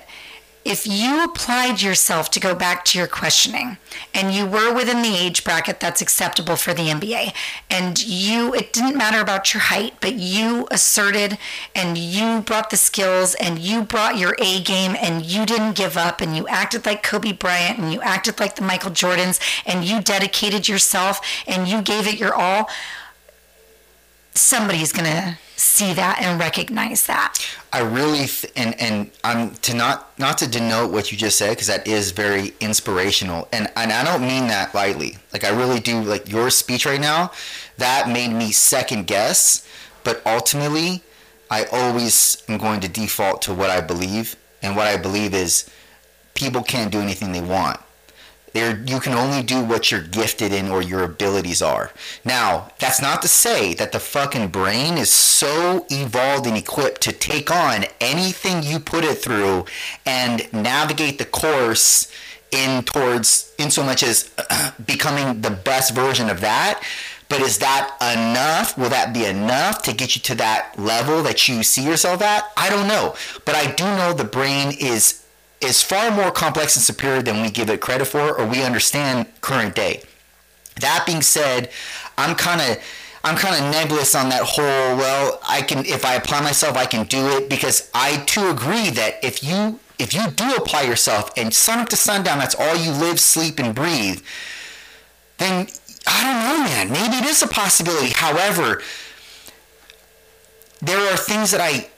if 0.65 0.87
you 0.87 1.23
applied 1.23 1.81
yourself 1.81 2.31
to 2.31 2.39
go 2.39 2.55
back 2.55 2.85
to 2.85 2.97
your 2.97 3.07
questioning 3.07 3.77
and 4.13 4.33
you 4.33 4.45
were 4.45 4.73
within 4.73 5.01
the 5.01 5.15
age 5.15 5.43
bracket 5.43 5.79
that's 5.79 6.01
acceptable 6.01 6.55
for 6.55 6.73
the 6.73 6.83
NBA 6.83 7.33
and 7.69 8.03
you 8.03 8.53
it 8.53 8.71
didn't 8.71 8.97
matter 8.97 9.19
about 9.19 9.53
your 9.53 9.61
height 9.61 9.95
but 9.99 10.13
you 10.13 10.67
asserted 10.71 11.37
and 11.75 11.97
you 11.97 12.41
brought 12.41 12.69
the 12.69 12.77
skills 12.77 13.35
and 13.35 13.59
you 13.59 13.83
brought 13.83 14.17
your 14.17 14.35
A 14.39 14.61
game 14.61 14.95
and 14.99 15.25
you 15.25 15.45
didn't 15.45 15.75
give 15.75 15.97
up 15.97 16.21
and 16.21 16.35
you 16.35 16.47
acted 16.47 16.85
like 16.85 17.03
Kobe 17.03 17.33
Bryant 17.33 17.79
and 17.79 17.91
you 17.91 18.01
acted 18.01 18.39
like 18.39 18.55
the 18.55 18.61
Michael 18.61 18.91
Jordans 18.91 19.39
and 19.65 19.83
you 19.83 20.01
dedicated 20.01 20.67
yourself 20.67 21.19
and 21.45 21.67
you 21.67 21.81
gave 21.81 22.07
it 22.07 22.19
your 22.19 22.33
all 22.33 22.69
somebody's 24.33 24.91
going 24.91 25.05
to 25.05 25.37
see 25.55 25.93
that 25.93 26.21
and 26.21 26.39
recognize 26.39 27.05
that. 27.07 27.37
I 27.71 27.79
really 27.79 28.25
th- 28.27 28.51
and 28.55 28.79
and 28.79 29.11
I'm 29.23 29.51
to 29.55 29.73
not 29.73 30.17
not 30.19 30.37
to 30.39 30.47
denote 30.47 30.91
what 30.91 31.11
you 31.11 31.17
just 31.17 31.37
said 31.37 31.51
because 31.51 31.67
that 31.67 31.87
is 31.87 32.11
very 32.11 32.53
inspirational 32.59 33.47
and 33.51 33.67
and 33.75 33.91
I 33.91 34.03
don't 34.03 34.21
mean 34.21 34.47
that 34.47 34.73
lightly. 34.73 35.17
Like 35.31 35.43
I 35.43 35.49
really 35.49 35.79
do. 35.79 36.01
Like 36.01 36.29
your 36.29 36.49
speech 36.49 36.85
right 36.85 37.01
now, 37.01 37.31
that 37.77 38.09
made 38.09 38.31
me 38.31 38.51
second 38.51 39.07
guess. 39.07 39.67
But 40.03 40.21
ultimately, 40.25 41.01
I 41.49 41.65
always 41.65 42.43
am 42.49 42.57
going 42.57 42.81
to 42.81 42.89
default 42.89 43.41
to 43.43 43.53
what 43.53 43.69
I 43.69 43.79
believe, 43.79 44.35
and 44.61 44.75
what 44.75 44.87
I 44.87 44.97
believe 44.97 45.33
is 45.33 45.69
people 46.33 46.61
can't 46.63 46.91
do 46.91 46.99
anything 46.99 47.31
they 47.31 47.41
want. 47.41 47.79
You 48.53 48.99
can 48.99 49.13
only 49.13 49.41
do 49.41 49.63
what 49.63 49.89
you're 49.89 50.01
gifted 50.01 50.53
in 50.53 50.69
or 50.69 50.83
your 50.83 51.03
abilities 51.03 51.61
are. 51.61 51.91
Now, 52.23 52.69
that's 52.77 53.01
not 53.01 53.23
to 53.23 53.27
say 53.27 53.73
that 53.73 53.91
the 53.91 53.99
fucking 53.99 54.49
brain 54.49 54.97
is 54.99 55.09
so 55.09 55.87
evolved 55.89 56.45
and 56.45 56.55
equipped 56.55 57.01
to 57.01 57.11
take 57.11 57.49
on 57.49 57.85
anything 57.99 58.61
you 58.61 58.79
put 58.79 59.05
it 59.05 59.15
through 59.17 59.65
and 60.05 60.51
navigate 60.53 61.17
the 61.17 61.25
course 61.25 62.11
in 62.51 62.83
towards 62.83 63.51
in 63.57 63.71
so 63.71 63.83
much 63.83 64.03
as 64.03 64.29
becoming 64.85 65.41
the 65.41 65.49
best 65.49 65.95
version 65.95 66.29
of 66.29 66.41
that. 66.41 66.83
But 67.29 67.41
is 67.41 67.57
that 67.57 67.97
enough? 67.99 68.77
Will 68.77 68.89
that 68.89 69.11
be 69.11 69.25
enough 69.25 69.81
to 69.83 69.93
get 69.93 70.15
you 70.15 70.21
to 70.21 70.35
that 70.35 70.77
level 70.77 71.23
that 71.23 71.47
you 71.49 71.63
see 71.63 71.83
yourself 71.83 72.21
at? 72.21 72.51
I 72.55 72.69
don't 72.69 72.87
know. 72.87 73.15
But 73.45 73.55
I 73.55 73.71
do 73.71 73.85
know 73.85 74.13
the 74.13 74.23
brain 74.23 74.75
is 74.79 75.22
is 75.63 75.81
far 75.81 76.11
more 76.11 76.31
complex 76.31 76.75
and 76.75 76.83
superior 76.83 77.21
than 77.21 77.41
we 77.41 77.49
give 77.49 77.69
it 77.69 77.81
credit 77.81 78.05
for 78.05 78.37
or 78.37 78.45
we 78.45 78.63
understand 78.63 79.27
current 79.41 79.75
day. 79.75 80.03
That 80.79 81.03
being 81.05 81.21
said, 81.21 81.69
I'm 82.17 82.35
kind 82.35 82.61
of 82.61 82.83
I'm 83.25 83.37
kind 83.37 83.55
of 83.55 83.71
nebulous 83.71 84.15
on 84.15 84.29
that 84.29 84.43
whole. 84.43 84.97
Well, 84.97 85.39
I 85.47 85.61
can 85.61 85.85
if 85.85 86.03
I 86.03 86.15
apply 86.15 86.41
myself, 86.41 86.75
I 86.75 86.85
can 86.85 87.05
do 87.05 87.37
it 87.37 87.49
because 87.49 87.89
I 87.93 88.17
too 88.25 88.49
agree 88.49 88.89
that 88.91 89.23
if 89.23 89.43
you 89.43 89.79
if 89.99 90.13
you 90.13 90.29
do 90.31 90.55
apply 90.55 90.81
yourself 90.81 91.31
and 91.37 91.53
sun 91.53 91.79
up 91.79 91.89
to 91.89 91.95
sundown, 91.95 92.39
that's 92.39 92.55
all 92.55 92.75
you 92.75 92.91
live, 92.91 93.19
sleep, 93.19 93.59
and 93.59 93.73
breathe. 93.73 94.21
Then 95.37 95.67
I 96.05 96.23
don't 96.23 96.57
know, 96.57 96.63
man. 96.63 96.91
Maybe 96.91 97.23
it 97.23 97.25
is 97.25 97.41
a 97.41 97.47
possibility. 97.47 98.09
However, 98.13 98.81
there 100.81 100.99
are 101.13 101.17
things 101.17 101.51
that 101.51 101.61
I 101.61 101.89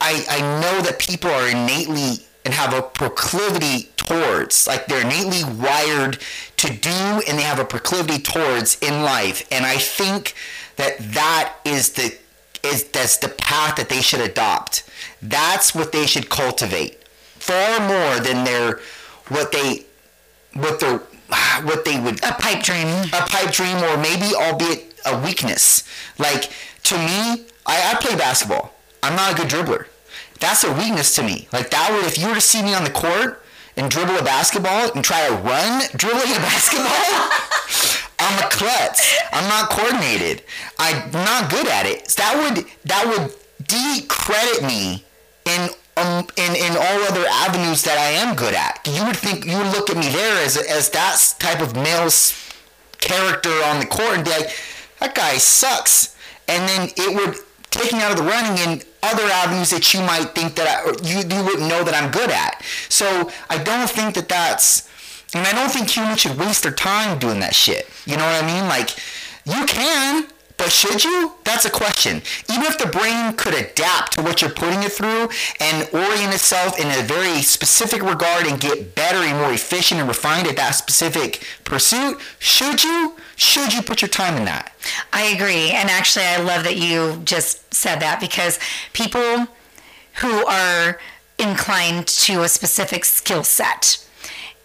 I, 0.00 0.24
I 0.30 0.60
know 0.60 0.80
that 0.82 0.98
people 0.98 1.30
are 1.30 1.48
innately 1.48 2.24
and 2.44 2.54
have 2.54 2.72
a 2.74 2.82
proclivity 2.82 3.88
towards 3.96 4.66
like 4.66 4.86
they're 4.86 5.02
innately 5.04 5.44
wired 5.54 6.18
to 6.56 6.72
do 6.72 6.90
and 7.28 7.38
they 7.38 7.42
have 7.42 7.58
a 7.58 7.64
proclivity 7.64 8.18
towards 8.22 8.78
in 8.80 9.02
life 9.02 9.46
and 9.52 9.66
i 9.66 9.76
think 9.76 10.34
that 10.76 10.98
that 10.98 11.54
is 11.64 11.90
the 11.92 12.16
is 12.62 12.84
that's 12.84 13.16
the 13.18 13.28
path 13.28 13.76
that 13.76 13.88
they 13.88 14.00
should 14.00 14.20
adopt 14.20 14.84
that's 15.22 15.74
what 15.74 15.92
they 15.92 16.06
should 16.06 16.28
cultivate 16.28 17.02
far 17.38 17.78
more 17.80 18.20
than 18.20 18.44
their 18.44 18.80
what 19.28 19.52
they 19.52 19.84
what 20.54 20.80
their 20.80 20.98
what 21.62 21.84
they 21.84 21.98
would 22.00 22.18
A 22.24 22.32
pipe 22.32 22.62
dream. 22.62 22.88
a 23.12 23.22
pipe 23.28 23.52
dream 23.52 23.76
or 23.84 23.96
maybe 23.96 24.34
albeit 24.34 24.94
a 25.06 25.18
weakness. 25.22 25.84
Like 26.18 26.50
to 26.84 26.96
me, 26.98 27.44
I, 27.66 27.92
I 27.92 27.96
play 28.00 28.16
basketball. 28.16 28.74
I'm 29.02 29.14
not 29.14 29.32
a 29.32 29.36
good 29.36 29.48
dribbler. 29.48 29.86
That's 30.40 30.64
a 30.64 30.72
weakness 30.72 31.14
to 31.16 31.22
me. 31.22 31.48
Like 31.52 31.70
that 31.70 31.90
would 31.92 32.06
if 32.06 32.18
you 32.18 32.28
were 32.28 32.34
to 32.34 32.40
see 32.40 32.62
me 32.62 32.74
on 32.74 32.84
the 32.84 32.90
court 32.90 33.44
and 33.76 33.90
dribble 33.90 34.16
a 34.18 34.22
basketball 34.24 34.90
and 34.94 35.04
try 35.04 35.28
to 35.28 35.34
run 35.36 35.82
dribbling 35.96 36.32
a 36.32 36.40
basketball, 36.40 36.88
I'm 38.18 38.44
a 38.44 38.48
klutz. 38.50 39.18
I'm 39.32 39.48
not 39.48 39.70
coordinated. 39.70 40.42
I'm 40.78 41.10
not 41.12 41.50
good 41.50 41.68
at 41.68 41.86
it. 41.86 42.08
That 42.16 42.34
would 42.36 42.64
that 42.84 43.04
would 43.06 43.32
decredit 43.68 44.62
me 44.64 45.04
in 45.44 45.70
um, 45.96 46.26
in, 46.36 46.56
in 46.56 46.72
all 46.72 47.00
other 47.04 47.26
avenues 47.28 47.82
that 47.82 47.98
I 47.98 48.10
am 48.24 48.34
good 48.34 48.54
at. 48.54 48.80
You 48.90 49.04
would 49.06 49.16
think 49.16 49.44
you 49.44 49.56
would 49.58 49.72
look 49.72 49.90
at 49.90 49.96
me 49.96 50.08
there 50.08 50.42
as 50.44 50.56
as 50.56 50.88
that 50.90 51.18
type 51.38 51.60
of 51.60 51.74
male 51.74 52.08
s- 52.08 52.34
character 52.98 53.50
on 53.64 53.80
the 53.80 53.86
court 53.86 54.16
and 54.16 54.24
be 54.24 54.30
like, 54.30 54.50
that 55.00 55.14
guy 55.14 55.36
sucks. 55.36 56.16
And 56.48 56.68
then 56.68 56.88
it 56.96 57.14
would 57.14 57.36
take 57.70 57.92
me 57.92 58.00
out 58.00 58.12
of 58.12 58.16
the 58.18 58.24
running 58.24 58.58
in 58.58 58.82
other 59.02 59.24
avenues 59.24 59.70
that 59.70 59.92
you 59.94 60.00
might 60.00 60.34
think 60.34 60.54
that 60.56 60.66
I, 60.68 60.90
you 61.02 61.18
you 61.18 61.44
wouldn't 61.44 61.68
know 61.68 61.82
that 61.84 61.94
I'm 61.94 62.10
good 62.10 62.30
at. 62.30 62.62
So 62.88 63.30
I 63.48 63.62
don't 63.62 63.88
think 63.88 64.14
that 64.14 64.28
that's, 64.28 64.88
and 65.34 65.46
I 65.46 65.52
don't 65.52 65.70
think 65.70 65.88
humans 65.88 66.20
should 66.20 66.36
waste 66.38 66.62
their 66.62 66.72
time 66.72 67.18
doing 67.18 67.40
that 67.40 67.54
shit. 67.54 67.88
You 68.06 68.16
know 68.16 68.24
what 68.24 68.42
I 68.42 68.46
mean? 68.46 68.68
Like, 68.68 68.90
you 69.44 69.64
can. 69.66 70.26
But 70.60 70.70
should 70.70 71.02
you? 71.02 71.32
That's 71.44 71.64
a 71.64 71.70
question. 71.70 72.20
Even 72.52 72.64
if 72.64 72.76
the 72.76 72.86
brain 72.86 73.32
could 73.32 73.54
adapt 73.54 74.12
to 74.12 74.22
what 74.22 74.42
you're 74.42 74.50
putting 74.50 74.82
it 74.82 74.92
through 74.92 75.30
and 75.58 75.88
orient 75.94 76.34
itself 76.34 76.78
in 76.78 76.86
a 76.86 77.02
very 77.02 77.40
specific 77.40 78.02
regard 78.02 78.46
and 78.46 78.60
get 78.60 78.94
better 78.94 79.16
and 79.16 79.38
more 79.38 79.54
efficient 79.54 80.00
and 80.00 80.06
refined 80.06 80.46
at 80.46 80.56
that 80.56 80.72
specific 80.72 81.42
pursuit, 81.64 82.20
should 82.38 82.84
you? 82.84 83.16
Should 83.36 83.72
you 83.72 83.80
put 83.80 84.02
your 84.02 84.10
time 84.10 84.36
in 84.36 84.44
that? 84.44 84.74
I 85.14 85.28
agree. 85.28 85.70
And 85.70 85.88
actually, 85.88 86.26
I 86.26 86.36
love 86.42 86.64
that 86.64 86.76
you 86.76 87.22
just 87.24 87.72
said 87.72 88.00
that 88.00 88.20
because 88.20 88.58
people 88.92 89.46
who 90.16 90.44
are 90.44 91.00
inclined 91.38 92.06
to 92.06 92.42
a 92.42 92.50
specific 92.50 93.06
skill 93.06 93.44
set 93.44 94.06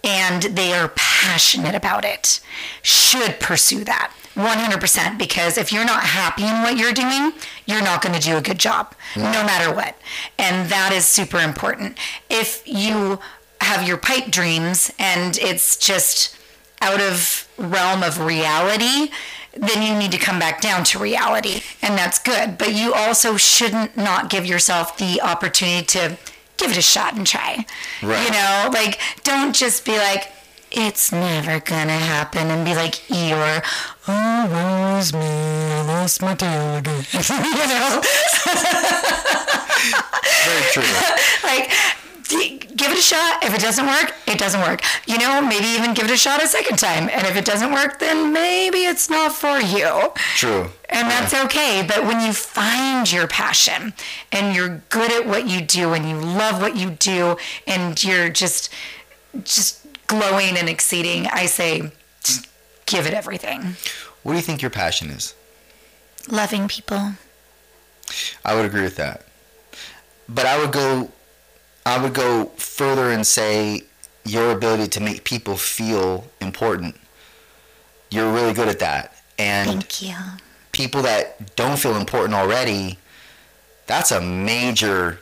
and 0.04 0.42
they 0.42 0.74
are 0.74 0.92
passionate 0.94 1.74
about 1.74 2.04
it 2.04 2.40
should 2.82 3.40
pursue 3.40 3.82
that 3.84 4.12
100% 4.36 5.18
because 5.18 5.56
if 5.56 5.72
you're 5.72 5.84
not 5.84 6.02
happy 6.02 6.44
in 6.44 6.62
what 6.62 6.76
you're 6.76 6.92
doing, 6.92 7.32
you're 7.66 7.82
not 7.82 8.02
going 8.02 8.14
to 8.14 8.20
do 8.20 8.36
a 8.36 8.42
good 8.42 8.58
job 8.58 8.94
no 9.16 9.22
matter 9.22 9.74
what. 9.74 9.96
And 10.38 10.70
that 10.70 10.92
is 10.92 11.06
super 11.06 11.38
important. 11.38 11.98
If 12.28 12.62
you 12.66 13.18
have 13.62 13.88
your 13.88 13.96
pipe 13.96 14.26
dreams 14.26 14.92
and 14.98 15.38
it's 15.38 15.76
just 15.76 16.36
out 16.82 17.00
of 17.00 17.48
realm 17.56 18.02
of 18.02 18.20
reality, 18.20 19.10
then 19.54 19.82
you 19.82 19.98
need 19.98 20.12
to 20.12 20.18
come 20.18 20.38
back 20.38 20.60
down 20.60 20.84
to 20.84 20.98
reality 20.98 21.62
and 21.80 21.96
that's 21.96 22.18
good. 22.18 22.58
But 22.58 22.74
you 22.74 22.92
also 22.92 23.38
shouldn't 23.38 23.96
not 23.96 24.28
give 24.28 24.44
yourself 24.44 24.98
the 24.98 25.22
opportunity 25.22 25.86
to 25.86 26.18
give 26.58 26.70
it 26.70 26.76
a 26.76 26.82
shot 26.82 27.14
and 27.16 27.26
try. 27.26 27.64
Right. 28.02 28.22
You 28.24 28.32
know, 28.32 28.70
like 28.72 29.00
don't 29.24 29.54
just 29.54 29.86
be 29.86 29.96
like 29.96 30.30
it's 30.70 31.12
never 31.12 31.60
gonna 31.60 31.98
happen 31.98 32.50
and 32.50 32.64
be 32.64 32.74
like 32.74 32.94
Eeyore, 33.08 33.62
oh 34.08 34.48
woe 34.50 34.98
is 34.98 35.12
me, 35.12 35.20
I 35.20 35.82
lost 35.86 36.22
my 36.22 36.34
tail 36.34 36.76
again. 36.76 37.04
you 37.12 37.66
know? 37.68 38.02
Very 40.44 40.62
true. 40.72 40.82
like 41.44 41.70
give 42.76 42.92
it 42.92 42.98
a 42.98 43.02
shot. 43.02 43.42
If 43.42 43.54
it 43.54 43.60
doesn't 43.60 43.86
work, 43.86 44.12
it 44.26 44.38
doesn't 44.38 44.60
work. 44.60 44.82
You 45.06 45.18
know, 45.18 45.40
maybe 45.40 45.66
even 45.66 45.94
give 45.94 46.06
it 46.06 46.10
a 46.10 46.16
shot 46.16 46.42
a 46.42 46.46
second 46.46 46.78
time. 46.78 47.08
And 47.10 47.26
if 47.26 47.36
it 47.36 47.44
doesn't 47.44 47.72
work, 47.72 47.98
then 47.98 48.32
maybe 48.32 48.84
it's 48.84 49.08
not 49.08 49.32
for 49.32 49.58
you. 49.58 50.12
True. 50.36 50.66
And 50.88 51.10
that's 51.10 51.34
okay. 51.34 51.84
But 51.86 52.04
when 52.04 52.20
you 52.20 52.32
find 52.32 53.10
your 53.10 53.26
passion 53.26 53.94
and 54.32 54.54
you're 54.54 54.82
good 54.90 55.10
at 55.12 55.26
what 55.26 55.48
you 55.48 55.60
do 55.60 55.92
and 55.94 56.08
you 56.08 56.16
love 56.16 56.60
what 56.60 56.76
you 56.76 56.90
do 56.90 57.36
and 57.66 58.02
you're 58.02 58.28
just 58.28 58.72
just 59.44 59.85
glowing 60.06 60.56
and 60.56 60.68
exceeding, 60.68 61.26
I 61.26 61.46
say 61.46 61.90
just 62.22 62.48
give 62.86 63.06
it 63.06 63.14
everything. 63.14 63.76
What 64.22 64.32
do 64.32 64.36
you 64.36 64.42
think 64.42 64.62
your 64.62 64.70
passion 64.70 65.10
is? 65.10 65.34
Loving 66.28 66.68
people. 66.68 67.12
I 68.44 68.54
would 68.54 68.64
agree 68.64 68.82
with 68.82 68.96
that. 68.96 69.26
But 70.28 70.46
I 70.46 70.58
would 70.58 70.72
go 70.72 71.10
I 71.84 72.02
would 72.02 72.14
go 72.14 72.46
further 72.56 73.10
and 73.12 73.24
say 73.24 73.82
your 74.24 74.50
ability 74.50 74.88
to 74.88 75.00
make 75.00 75.22
people 75.22 75.56
feel 75.56 76.26
important. 76.40 76.96
You're 78.10 78.32
really 78.32 78.52
good 78.52 78.68
at 78.68 78.80
that. 78.80 79.14
And 79.38 79.70
Thank 79.70 80.02
you. 80.02 80.16
people 80.72 81.02
that 81.02 81.54
don't 81.54 81.78
feel 81.78 81.96
important 81.96 82.34
already, 82.34 82.98
that's 83.86 84.10
a 84.10 84.20
major 84.20 85.20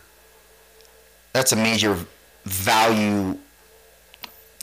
that's 1.35 1.53
a 1.53 1.57
major 1.57 1.99
value 2.45 3.37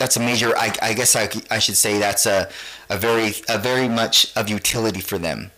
that's 0.01 0.17
a 0.17 0.19
major 0.19 0.57
I, 0.57 0.73
I 0.81 0.93
guess 0.93 1.15
I, 1.15 1.29
I 1.51 1.59
should 1.59 1.77
say 1.77 1.99
that's 1.99 2.25
a, 2.25 2.49
a 2.89 2.97
very 2.97 3.33
a 3.47 3.59
very 3.59 3.87
much 3.87 4.35
of 4.35 4.49
utility 4.49 4.99
for 4.99 5.19
them 5.19 5.51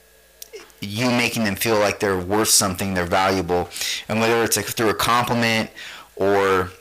you 0.81 1.09
making 1.09 1.45
them 1.45 1.55
feel 1.55 1.79
like 1.79 2.01
they're 2.01 2.19
worth 2.19 2.49
something 2.49 2.93
they're 2.93 3.05
valuable 3.05 3.69
and 4.09 4.19
whether 4.19 4.43
it's 4.43 4.57
like 4.57 4.65
through 4.65 4.89
a 4.89 4.93
compliment 4.93 5.69
or 6.17 6.71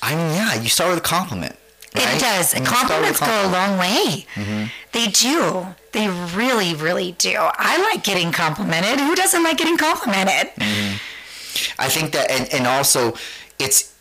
I 0.00 0.14
mean 0.14 0.30
yeah 0.36 0.54
you 0.54 0.68
start 0.68 0.90
with 0.90 1.00
a 1.00 1.08
compliment 1.16 1.56
right? 1.96 2.16
It 2.16 2.20
does. 2.20 2.54
And 2.54 2.64
you 2.64 2.70
start 2.72 3.02
with 3.02 3.18
Compliments 3.18 3.20
go 3.20 3.48
a 3.48 3.50
long 3.50 3.78
way. 3.78 4.26
Mm-hmm. 4.34 4.64
They 4.92 5.06
do. 5.08 5.66
They 5.90 6.08
really, 6.36 6.76
really 6.76 7.12
do. 7.18 7.34
I 7.36 7.78
like 7.90 8.04
getting 8.04 8.30
complimented. 8.30 9.00
Who 9.00 9.16
doesn't 9.16 9.42
like 9.42 9.58
getting 9.58 9.76
complimented? 9.76 10.54
Mm-hmm. 10.54 11.80
I 11.80 11.88
think 11.88 12.12
that, 12.12 12.30
and, 12.30 12.48
and 12.54 12.66
also, 12.68 13.14
it's 13.58 13.92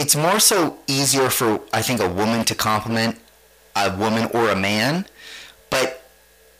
it's 0.00 0.16
more 0.16 0.40
so 0.40 0.78
easier 0.86 1.28
for 1.28 1.60
I 1.74 1.82
think 1.82 2.00
a 2.00 2.08
woman 2.08 2.46
to 2.46 2.54
compliment 2.54 3.18
a 3.76 3.94
woman 3.94 4.30
or 4.32 4.48
a 4.48 4.56
man, 4.56 5.04
but 5.68 6.02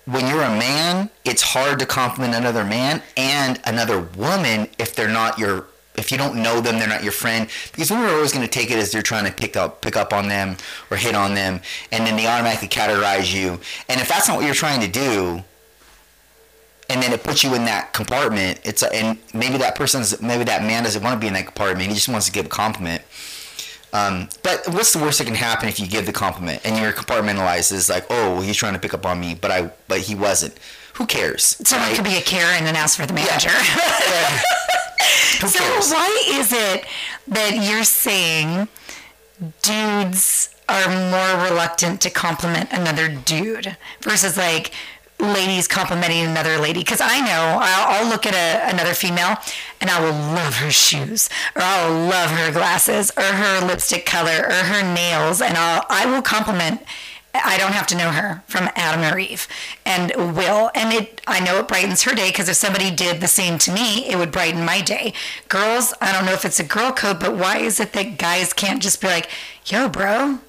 when 0.05 0.27
you're 0.27 0.43
a 0.43 0.59
man, 0.59 1.09
it's 1.25 1.41
hard 1.41 1.79
to 1.79 1.87
compliment 1.87 2.35
another 2.35 2.65
man 2.65 3.03
and 3.17 3.59
another 3.65 4.01
woman 4.19 4.69
if 4.79 4.95
they're 4.95 5.09
not 5.09 5.39
your 5.39 5.67
if 5.97 6.13
you 6.13 6.19
don't 6.19 6.37
know 6.43 6.61
them, 6.61 6.79
they're 6.79 6.89
not 6.89 7.03
your 7.03 7.13
friend. 7.13 7.49
Because 7.73 7.91
women 7.91 8.07
are 8.07 8.15
always 8.15 8.33
going 8.33 8.45
to 8.45 8.51
take 8.51 8.71
it 8.71 8.79
as 8.79 8.93
they're 8.93 9.03
trying 9.03 9.25
to 9.25 9.33
pick 9.33 9.57
up 9.57 9.81
pick 9.81 9.97
up 9.97 10.13
on 10.13 10.29
them 10.29 10.59
or 10.91 10.99
hit 10.99 11.15
on 11.15 11.35
them, 11.35 11.61
and 11.93 12.07
then 12.07 12.17
they 12.17 12.27
automatically 12.27 12.69
categorize 12.69 13.35
you. 13.35 13.59
And 13.89 14.03
if 14.03 14.09
that's 14.09 14.29
not 14.29 14.37
what 14.37 14.45
you're 14.45 14.55
trying 14.55 14.83
to 14.83 14.89
do, 14.89 15.43
and 16.91 17.01
then 17.01 17.13
it 17.13 17.23
puts 17.23 17.45
you 17.45 17.55
in 17.55 17.65
that 17.67 17.93
compartment. 17.93 18.61
It's 18.65 18.83
a, 18.83 18.93
and 18.93 19.17
maybe 19.33 19.57
that 19.59 19.77
person's 19.77 20.21
maybe 20.21 20.45
that 20.45 20.63
man 20.63 20.83
doesn't 20.83 21.03
want 21.03 21.15
to 21.15 21.21
be 21.21 21.29
in 21.29 21.35
that 21.35 21.47
compartment. 21.47 21.89
He 21.89 21.95
just 21.95 22.09
wants 22.09 22.27
to 22.27 22.33
give 22.33 22.47
a 22.47 22.49
compliment. 22.51 23.03
Um, 23.93 24.29
but 24.43 24.67
what's 24.69 24.93
the 24.93 25.01
worst 25.01 25.19
that 25.19 25.25
can 25.25 25.35
happen 25.35 25.69
if 25.69 25.81
you 25.81 25.87
give 25.87 26.07
the 26.07 26.13
compliment 26.13 26.61
and 26.65 26.81
you're 26.81 26.93
compartmentalized? 26.93 27.73
Is 27.73 27.89
like, 27.89 28.07
oh, 28.11 28.35
well, 28.35 28.41
he's 28.41 28.57
trying 28.57 28.75
to 28.75 28.79
pick 28.79 28.95
up 28.95 29.05
on 29.05 29.21
me, 29.21 29.35
but 29.35 29.51
I 29.51 29.71
but 29.89 30.01
he 30.01 30.15
wasn't. 30.15 30.55
Who 30.95 31.07
cares? 31.07 31.57
Someone 31.65 31.89
right? 31.89 31.97
could 31.97 32.05
be 32.05 32.17
a 32.17 32.21
Karen 32.21 32.59
and 32.59 32.67
then 32.67 32.77
ask 32.77 32.99
for 32.99 33.07
the 33.07 33.15
manager. 33.15 33.49
Yeah. 33.49 34.41
Who 35.41 35.49
so 35.49 35.59
cares? 35.59 35.91
why 35.91 36.25
is 36.29 36.53
it 36.53 36.85
that 37.29 37.57
you're 37.63 37.85
saying 37.85 38.69
dudes 39.63 40.55
are 40.69 40.89
more 41.11 41.49
reluctant 41.49 42.01
to 42.03 42.11
compliment 42.11 42.69
another 42.73 43.09
dude 43.09 43.77
versus 44.03 44.37
like 44.37 44.73
ladies 45.21 45.69
complimenting 45.69 46.27
another 46.27 46.59
lady? 46.59 46.81
Because 46.81 47.01
I 47.01 47.21
know 47.21 47.59
I'll, 47.61 48.05
I'll 48.05 48.11
look 48.11 48.27
at 48.27 48.35
a, 48.35 48.73
another 48.75 48.95
female 48.95 49.37
and 49.81 49.91
I 49.91 50.01
will 50.01 50.13
love 50.13 50.57
her 50.57 50.71
shoes 50.71 51.29
or 51.55 51.63
I'll 51.63 52.09
love 52.09 52.31
her 52.31 52.53
glasses 52.53 53.11
or 53.17 53.23
her 53.23 53.67
lipstick 53.67 54.07
color 54.07 54.47
or 54.47 54.53
her 54.53 54.95
nails 54.95 55.41
and 55.41 55.57
I'll 55.57 55.85
I 55.89 56.07
will 56.07 56.23
compliment 56.23 56.83
I 57.33 57.59
don't 57.59 57.73
have 57.73 57.87
to 57.89 57.97
know 57.97 58.11
her 58.11 58.43
from 58.49 58.69
Adam 58.75 59.03
or 59.13 59.19
Eve, 59.19 59.47
and 59.87 60.13
will. 60.17 60.71
And 60.75 60.93
it, 60.93 61.21
I 61.27 61.41
know 61.41 61.59
it 61.59 61.69
brightens 61.69 62.03
her 62.03 62.15
day 62.15 62.31
because 62.31 62.49
if 62.49 62.57
somebody 62.57 62.91
did 62.91 63.21
the 63.21 63.29
same 63.29 63.59
to 63.59 63.73
me, 63.73 64.09
it 64.09 64.17
would 64.17 64.33
brighten 64.33 64.65
my 64.65 64.81
day. 64.81 65.13
Girls, 65.49 65.95
I 66.01 66.13
don't 66.13 66.27
know 66.27 66.33
if 66.33 66.45
it's 66.45 66.59
a 66.59 66.65
girl 66.65 66.93
code, 66.93 67.21
but 67.21 67.37
why 67.37 67.59
is 67.59 67.79
it 67.79 67.93
that 67.93 68.19
guys 68.19 68.53
can't 68.53 68.83
just 68.83 69.01
be 69.01 69.07
like, 69.07 69.31
"Yo, 69.67 69.89
bro, 69.89 70.41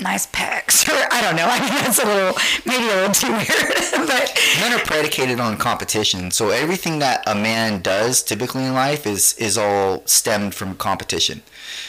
nice 0.00 0.26
pecs," 0.26 0.88
or 0.88 1.06
I 1.12 1.20
don't 1.20 1.36
know. 1.36 1.46
I 1.46 1.60
mean, 1.60 1.68
that's 1.68 1.98
a 1.98 2.06
little 2.06 2.38
maybe 2.64 2.84
a 2.84 2.96
little 2.96 3.14
too 3.14 3.32
weird, 3.32 3.48
but 4.06 4.40
men 4.60 4.72
are 4.72 4.84
predicated 4.84 5.40
on 5.40 5.56
competition. 5.56 6.30
So 6.30 6.50
everything 6.50 6.98
that 7.00 7.22
a 7.26 7.34
man 7.34 7.82
does 7.82 8.22
typically 8.22 8.64
in 8.64 8.74
life 8.74 9.06
is 9.06 9.34
is 9.34 9.56
all 9.58 10.02
stemmed 10.06 10.54
from 10.54 10.76
competition. 10.76 11.42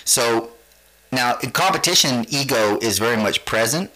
So 0.05 0.51
now 1.11 1.37
in 1.41 1.51
competition 1.51 2.25
ego 2.29 2.77
is 2.81 2.99
very 2.99 3.17
much 3.17 3.45
present 3.45 3.91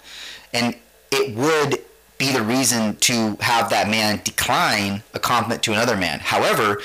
and 0.54 0.76
it 1.12 1.36
would 1.36 1.80
be 2.18 2.32
the 2.32 2.42
reason 2.42 2.96
to 2.98 3.36
have 3.42 3.70
that 3.70 3.90
man 3.90 4.22
decline 4.24 5.04
a 5.14 5.20
compliment 5.20 5.64
to 5.64 5.72
another 5.72 5.98
man. 5.98 6.20
However 6.20 6.82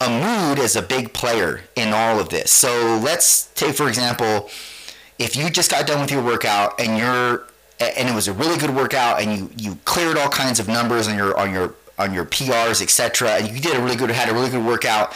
a 0.00 0.08
mood 0.08 0.58
is 0.58 0.74
a 0.74 0.82
big 0.82 1.12
player 1.12 1.60
in 1.76 1.92
all 1.92 2.18
of 2.18 2.28
this. 2.30 2.50
So 2.50 2.98
let's 3.02 3.46
take 3.54 3.74
for 3.74 3.88
example 3.88 4.50
if 5.22 5.36
you 5.36 5.50
just 5.50 5.70
got 5.70 5.86
done 5.86 6.00
with 6.00 6.10
your 6.10 6.22
workout 6.22 6.80
and 6.80 6.98
you're 6.98 7.46
and 7.80 8.08
it 8.08 8.14
was 8.14 8.28
a 8.28 8.32
really 8.32 8.58
good 8.58 8.74
workout 8.74 9.20
and 9.20 9.36
you 9.36 9.50
you 9.56 9.78
cleared 9.84 10.16
all 10.16 10.28
kinds 10.28 10.60
of 10.60 10.68
numbers 10.68 11.08
on 11.08 11.16
your 11.16 11.36
on 11.38 11.52
your 11.52 11.74
on 11.98 12.12
your 12.12 12.24
PRs 12.24 12.82
etc 12.82 13.30
and 13.32 13.48
you 13.48 13.60
did 13.60 13.76
a 13.76 13.82
really 13.82 13.96
good 13.96 14.10
had 14.10 14.28
a 14.28 14.34
really 14.34 14.50
good 14.50 14.64
workout 14.64 15.14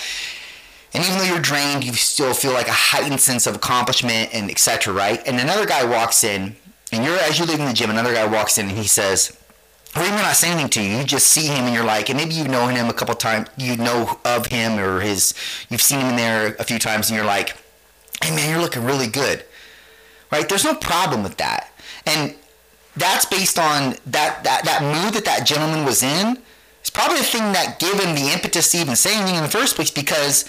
and 0.94 1.04
even 1.04 1.18
though 1.18 1.24
you're 1.24 1.40
drained 1.40 1.84
you 1.84 1.92
still 1.92 2.34
feel 2.34 2.52
like 2.52 2.68
a 2.68 2.72
heightened 2.72 3.20
sense 3.20 3.46
of 3.46 3.56
accomplishment 3.56 4.34
and 4.34 4.50
etc 4.50 4.92
right? 4.92 5.22
And 5.26 5.40
another 5.40 5.66
guy 5.66 5.84
walks 5.84 6.24
in 6.24 6.56
and 6.92 7.04
you're 7.04 7.16
as 7.16 7.38
you're 7.38 7.48
leaving 7.48 7.66
the 7.66 7.72
gym 7.72 7.90
another 7.90 8.14
guy 8.14 8.26
walks 8.26 8.58
in 8.58 8.68
and 8.68 8.78
he 8.78 8.86
says 8.86 9.36
or 9.96 10.02
even 10.02 10.16
not 10.16 10.36
saying 10.36 10.52
anything 10.52 10.68
to 10.70 10.82
you, 10.82 10.98
you 10.98 11.04
just 11.04 11.28
see 11.28 11.46
him 11.46 11.64
and 11.64 11.74
you're 11.74 11.84
like, 11.84 12.10
and 12.10 12.18
maybe 12.18 12.34
you've 12.34 12.50
known 12.50 12.74
him 12.74 12.90
a 12.90 12.92
couple 12.92 13.14
times, 13.14 13.48
you 13.56 13.78
know 13.78 14.18
of 14.26 14.46
him 14.46 14.78
or 14.78 15.00
his, 15.00 15.32
you've 15.70 15.80
seen 15.80 16.00
him 16.00 16.10
in 16.10 16.16
there 16.16 16.54
a 16.58 16.64
few 16.64 16.78
times 16.78 17.08
and 17.08 17.16
you're 17.16 17.24
like, 17.24 17.56
hey 18.22 18.34
man, 18.34 18.50
you're 18.50 18.60
looking 18.60 18.84
really 18.84 19.06
good, 19.06 19.42
right? 20.30 20.48
There's 20.48 20.64
no 20.64 20.74
problem 20.74 21.22
with 21.22 21.36
that. 21.38 21.70
And 22.06 22.34
that's 22.96 23.26
based 23.26 23.58
on 23.58 23.94
that, 24.06 24.42
that, 24.44 24.64
that 24.64 24.82
mood 24.82 25.14
that 25.14 25.24
that 25.24 25.46
gentleman 25.46 25.84
was 25.84 26.02
in. 26.02 26.38
It's 26.80 26.90
probably 26.90 27.18
the 27.18 27.24
thing 27.24 27.52
that 27.52 27.78
gave 27.78 28.00
him 28.00 28.14
the 28.14 28.32
impetus 28.32 28.70
to 28.72 28.78
even 28.78 28.96
say 28.96 29.16
anything 29.16 29.34
in 29.36 29.42
the 29.42 29.48
first 29.48 29.74
place 29.74 29.90
because 29.90 30.44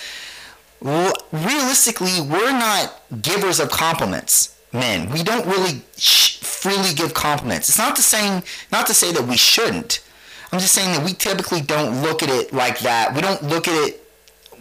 realistically, 0.81 2.21
we're 2.21 2.51
not 2.51 3.01
givers 3.21 3.59
of 3.59 3.69
compliments. 3.69 4.55
Men, 4.73 5.09
we 5.09 5.23
don't 5.23 5.45
really 5.47 5.81
sh- 5.97 6.37
freely 6.39 6.93
give 6.93 7.13
compliments. 7.13 7.69
It's 7.69 7.77
not 7.77 7.95
to 7.95 8.01
saying 8.01 8.43
not 8.71 8.85
to 8.87 8.93
say 8.93 9.11
that 9.13 9.27
we 9.27 9.37
shouldn't. 9.37 10.03
I'm 10.51 10.59
just 10.59 10.73
saying 10.73 10.93
that 10.93 11.03
we 11.03 11.13
typically 11.13 11.61
don't 11.61 12.01
look 12.01 12.21
at 12.21 12.29
it 12.29 12.53
like 12.53 12.79
that. 12.79 13.13
We 13.15 13.21
don't 13.21 13.41
look 13.43 13.67
at 13.67 13.87
it. 13.87 14.03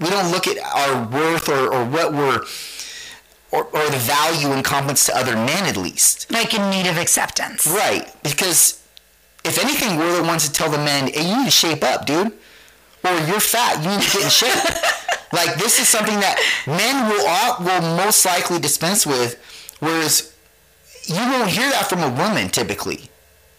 We 0.01 0.09
don't 0.11 0.31
look 0.31 0.47
at 0.47 0.59
our 0.59 1.09
worth 1.09 1.49
or, 1.49 1.73
or 1.73 1.85
what 1.85 2.13
we're 2.13 2.45
or, 3.57 3.65
or 3.73 3.89
the 3.91 3.97
value 3.97 4.53
in 4.53 4.63
compliments 4.63 5.07
to 5.07 5.17
other 5.17 5.35
men 5.35 5.65
at 5.65 5.79
least. 5.79 6.31
like 6.31 6.53
in 6.53 6.69
need 6.71 6.87
of 6.87 6.99
acceptance. 6.99 7.67
Right. 7.67 8.13
Because 8.23 8.85
if 9.45 9.59
anything, 9.59 9.97
we're 9.97 10.21
the 10.21 10.29
ones 10.29 10.47
that 10.47 10.55
tell 10.55 10.71
the 10.71 10.79
men, 10.79 11.09
hey, 11.09 11.27
you 11.29 11.39
need 11.39 11.47
to 11.47 11.51
shape 11.51 11.83
up, 11.83 12.05
dude. 12.05 12.33
Or 13.03 13.19
you're 13.27 13.41
fat, 13.41 13.83
you 13.83 13.89
need 13.91 14.03
to 14.03 14.13
get 14.13 14.25
in 14.25 14.31
shape. 14.31 14.65
like 15.33 15.55
this 15.57 15.81
is 15.81 15.89
something 15.89 16.21
that 16.21 16.37
men 16.67 17.09
will 17.09 17.27
all, 17.27 17.65
will 17.65 17.97
most 17.97 18.27
likely 18.27 18.59
dispense 18.59 19.07
with, 19.07 19.41
whereas 19.81 20.35
you 21.07 21.15
won't 21.15 21.49
hear 21.49 21.71
that 21.71 21.89
from 21.89 22.01
a 22.01 22.11
woman 22.11 22.49
typically. 22.49 23.09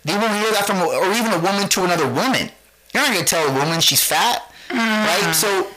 You 0.03 0.13
won't 0.19 0.33
hear 0.33 0.51
that 0.51 0.67
from, 0.67 0.77
a, 0.77 0.85
or 0.85 1.11
even 1.13 1.31
a 1.33 1.39
woman 1.39 1.67
to 1.69 1.83
another 1.85 2.07
woman. 2.07 2.51
You're 2.93 3.03
not 3.03 3.13
gonna 3.13 3.25
tell 3.25 3.47
a 3.47 3.53
woman 3.53 3.79
she's 3.79 4.03
fat, 4.03 4.43
right? 4.69 5.23
Mm. 5.23 5.33
So 5.33 5.67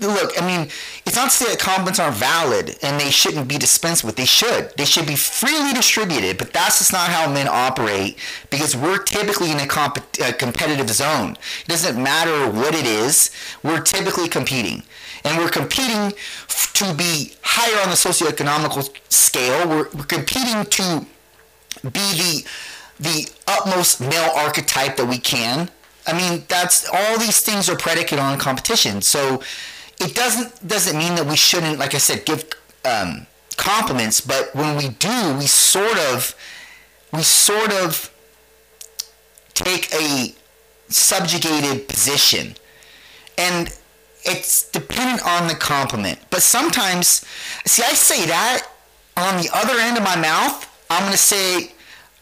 look, 0.00 0.32
I 0.40 0.46
mean, 0.46 0.68
it's 1.04 1.16
not 1.16 1.24
to 1.24 1.30
say 1.30 1.46
that 1.46 1.58
compliments 1.58 1.98
aren't 1.98 2.16
valid 2.16 2.76
and 2.82 3.00
they 3.00 3.10
shouldn't 3.10 3.48
be 3.48 3.58
dispensed 3.58 4.04
with. 4.04 4.16
They 4.16 4.24
should. 4.24 4.72
They 4.76 4.84
should 4.84 5.06
be 5.06 5.16
freely 5.16 5.72
distributed, 5.72 6.38
but 6.38 6.52
that's 6.52 6.78
just 6.78 6.92
not 6.92 7.08
how 7.10 7.30
men 7.32 7.48
operate 7.48 8.18
because 8.50 8.76
we're 8.76 8.98
typically 8.98 9.50
in 9.50 9.58
a, 9.60 9.66
comp- 9.66 10.04
a 10.24 10.32
competitive 10.32 10.88
zone. 10.90 11.32
It 11.62 11.68
doesn't 11.68 12.02
matter 12.02 12.50
what 12.50 12.74
it 12.74 12.86
is, 12.86 13.30
we're 13.62 13.80
typically 13.80 14.28
competing. 14.28 14.82
And 15.24 15.38
we're 15.38 15.50
competing 15.50 16.12
f- 16.48 16.72
to 16.74 16.94
be 16.94 17.34
higher 17.42 17.82
on 17.82 17.88
the 17.90 17.96
socioeconomical 17.96 18.88
scale. 19.10 19.68
We're, 19.68 19.88
we're 19.92 20.04
competing 20.04 20.64
to 20.64 21.06
be 21.82 21.90
the 21.90 22.46
the 22.98 23.28
utmost 23.46 24.00
male 24.00 24.30
archetype 24.34 24.96
that 24.96 25.06
we 25.06 25.18
can. 25.18 25.68
I 26.06 26.12
mean, 26.12 26.44
that's 26.48 26.88
all 26.88 27.18
these 27.18 27.40
things 27.40 27.68
are 27.68 27.76
predicated 27.76 28.18
on 28.18 28.38
competition. 28.38 29.02
So 29.02 29.42
it 30.00 30.14
doesn't 30.14 30.66
doesn't 30.66 30.96
mean 30.96 31.14
that 31.16 31.26
we 31.26 31.36
shouldn't, 31.36 31.78
like 31.78 31.94
I 31.94 31.98
said, 31.98 32.24
give 32.24 32.44
um, 32.84 33.26
compliments. 33.56 34.20
But 34.20 34.54
when 34.54 34.76
we 34.76 34.88
do, 34.88 35.36
we 35.38 35.46
sort 35.46 35.98
of 35.98 36.34
we 37.12 37.22
sort 37.22 37.72
of 37.72 38.12
take 39.54 39.92
a 39.94 40.34
subjugated 40.88 41.88
position, 41.88 42.54
and 43.38 43.76
it's 44.24 44.70
dependent 44.70 45.26
on 45.26 45.48
the 45.48 45.54
compliment. 45.54 46.18
But 46.30 46.42
sometimes, 46.42 47.24
see, 47.64 47.82
I 47.82 47.94
say 47.94 48.26
that 48.26 48.68
on 49.16 49.42
the 49.42 49.48
other 49.52 49.78
end 49.80 49.96
of 49.96 50.04
my 50.04 50.16
mouth, 50.16 50.68
I'm 50.90 51.04
gonna 51.04 51.16
say 51.16 51.72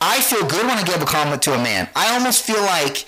I 0.01 0.21
feel 0.21 0.47
good 0.47 0.67
when 0.67 0.79
I 0.79 0.85
give 0.85 1.03
a 1.03 1.07
compliment 1.07 1.43
to 1.43 1.55
a 1.55 1.59
man. 1.59 1.89
I 1.97 2.15
almost 2.15 2.45
feel 2.45 2.63
like 2.63 3.07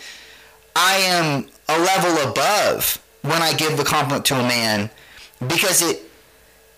I 0.77 0.97
am 0.97 1.47
a 1.69 1.79
level 1.79 2.31
above 2.31 3.03
when 3.23 3.41
I 3.41 3.55
give 3.55 3.79
the 3.79 3.85
compliment 3.85 4.27
to 4.27 4.35
a 4.39 4.43
man 4.43 4.91
because 5.49 5.81
it 5.81 6.03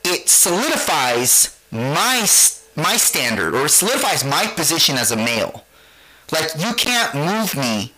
it 0.04 0.28
solidifies 0.28 1.60
my 1.72 2.24
my 2.76 2.96
standard 2.96 3.54
or 3.56 3.66
solidifies 3.66 4.24
my 4.24 4.46
position 4.46 4.96
as 4.96 5.10
a 5.10 5.16
male. 5.16 5.64
Like 6.30 6.50
you 6.58 6.74
can't 6.74 7.12
move 7.12 7.56
me 7.56 7.92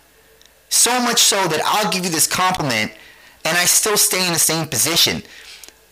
so 0.69 0.99
much 0.99 1.19
so 1.19 1.47
that 1.47 1.61
I'll 1.63 1.91
give 1.91 2.03
you 2.03 2.09
this 2.09 2.25
compliment 2.25 2.91
and 3.45 3.55
I 3.55 3.65
still 3.65 3.95
stay 3.95 4.25
in 4.25 4.33
the 4.33 4.39
same 4.39 4.67
position. 4.67 5.21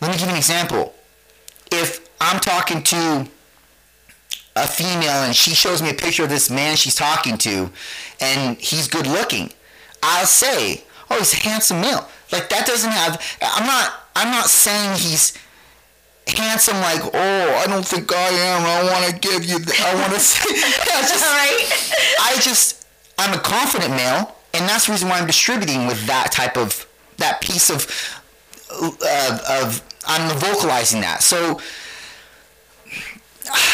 Let 0.00 0.10
me 0.10 0.14
give 0.14 0.26
you 0.26 0.32
an 0.32 0.36
example. 0.36 0.92
If 1.70 2.08
I'm 2.20 2.40
talking 2.40 2.82
to 2.82 3.28
a 4.56 4.66
female 4.66 5.22
and 5.22 5.36
she 5.36 5.54
shows 5.54 5.80
me 5.80 5.90
a 5.90 5.94
picture 5.94 6.24
of 6.24 6.30
this 6.30 6.50
man 6.50 6.74
she's 6.74 6.96
talking 6.96 7.38
to 7.38 7.70
and 8.20 8.56
he's 8.58 8.88
good 8.88 9.06
looking, 9.06 9.52
I'll 10.02 10.26
say, 10.26 10.84
"Oh, 11.10 11.18
he's 11.18 11.32
a 11.32 11.36
handsome 11.36 11.80
male." 11.80 12.08
Like 12.32 12.48
that 12.50 12.66
doesn't 12.66 12.90
have. 12.90 13.20
I'm 13.42 13.66
not. 13.66 13.92
I'm 14.16 14.30
not 14.30 14.48
saying 14.48 14.98
he's 14.98 15.36
handsome. 16.26 16.76
Like, 16.76 17.02
oh, 17.02 17.62
I 17.62 17.66
don't 17.66 17.86
think 17.86 18.12
I 18.12 18.28
am. 18.28 18.62
I 18.62 18.92
want 18.92 19.12
to 19.12 19.18
give 19.18 19.44
you. 19.44 19.56
I 19.56 19.94
want 19.94 20.12
to 20.12 20.20
say. 20.20 20.50
I 20.50 21.00
just, 21.02 21.24
Right. 21.24 22.16
I 22.20 22.34
just. 22.40 22.86
I'm 23.18 23.34
a 23.38 23.40
confident 23.40 23.90
male, 23.90 24.34
and 24.54 24.68
that's 24.68 24.86
the 24.86 24.92
reason 24.92 25.08
why 25.08 25.18
I'm 25.18 25.26
distributing 25.26 25.86
with 25.86 26.06
that 26.06 26.32
type 26.32 26.56
of 26.56 26.86
that 27.18 27.40
piece 27.40 27.70
of 27.70 27.86
uh, 28.70 29.38
of. 29.62 29.82
I'm 30.06 30.36
vocalizing 30.38 31.00
that. 31.02 31.22
So. 31.22 31.60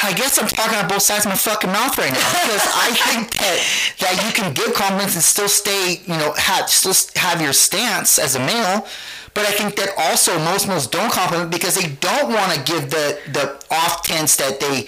I 0.03 0.13
guess 0.15 0.39
I'm 0.39 0.47
talking 0.49 0.79
on 0.79 0.89
both 0.89 1.03
sides 1.03 1.27
of 1.27 1.31
my 1.33 1.37
fucking 1.37 1.71
mouth 1.71 1.99
right 1.99 2.13
now 2.13 2.31
because 2.33 2.63
I 2.75 2.91
think 3.11 3.31
that 3.35 3.59
that 4.01 4.25
you 4.27 4.33
can 4.33 4.55
give 4.55 4.73
compliments 4.75 5.15
and 5.15 5.23
still 5.25 5.49
stay, 5.49 6.01
you 6.07 6.17
know, 6.17 6.33
have 6.37 6.69
still 6.71 6.95
have 7.21 7.41
your 7.41 7.53
stance 7.53 8.19
as 8.19 8.37
a 8.37 8.39
male. 8.39 8.87
But 9.35 9.45
I 9.45 9.51
think 9.51 9.77
that 9.77 9.91
also 9.99 10.39
most 10.39 10.67
males 10.67 10.87
don't 10.87 11.13
compliment 11.13 11.51
because 11.51 11.75
they 11.75 11.89
don't 12.01 12.33
want 12.33 12.53
to 12.53 12.63
give 12.63 12.91
the 12.91 13.19
the 13.33 13.63
off 13.71 14.03
tense 14.03 14.37
that 14.37 14.61
they 14.61 14.87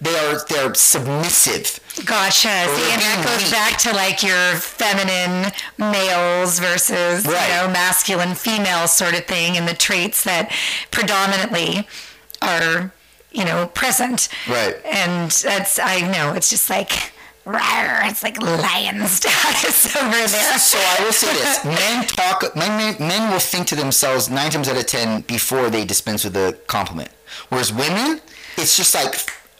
they 0.00 0.16
are 0.16 0.40
they're 0.48 0.72
submissive. 0.74 1.78
Gotcha. 2.06 2.48
See, 2.48 2.92
and 2.92 3.02
that 3.02 3.22
goes 3.26 3.42
weak. 3.42 3.52
back 3.52 3.76
to 3.80 3.92
like 3.92 4.22
your 4.22 4.54
feminine 4.56 5.52
males 5.76 6.58
versus 6.60 7.26
Right. 7.26 7.48
you 7.48 7.54
know 7.66 7.68
masculine 7.72 8.34
females 8.34 8.92
sort 8.92 9.12
of 9.18 9.26
thing, 9.26 9.56
and 9.58 9.68
the 9.68 9.74
traits 9.74 10.24
that 10.24 10.50
predominantly 10.90 11.86
are 12.40 12.92
you 13.32 13.44
know 13.44 13.66
present. 13.74 14.28
Right. 14.48 14.76
And 14.84 15.30
that's 15.30 15.78
I 15.78 16.00
know 16.12 16.34
it's 16.34 16.50
just 16.50 16.70
like 16.70 17.12
rawr, 17.46 18.08
it's 18.08 18.22
like 18.22 18.40
lion 18.40 19.06
status 19.08 19.96
over 19.96 20.10
there. 20.10 20.58
So 20.58 20.78
I 20.78 21.04
will 21.04 21.12
say 21.12 21.32
this: 21.32 21.64
men 21.64 22.06
talk. 22.06 22.54
Men, 22.56 22.76
men, 22.76 23.08
men 23.08 23.32
will 23.32 23.38
think 23.40 23.66
to 23.68 23.76
themselves 23.76 24.28
nine 24.30 24.50
times 24.50 24.68
out 24.68 24.76
of 24.76 24.86
ten 24.86 25.22
before 25.22 25.70
they 25.70 25.84
dispense 25.84 26.24
with 26.24 26.36
a 26.36 26.56
compliment, 26.66 27.10
whereas 27.48 27.72
women, 27.72 28.20
it's 28.56 28.76
just 28.76 28.94
like 28.94 29.14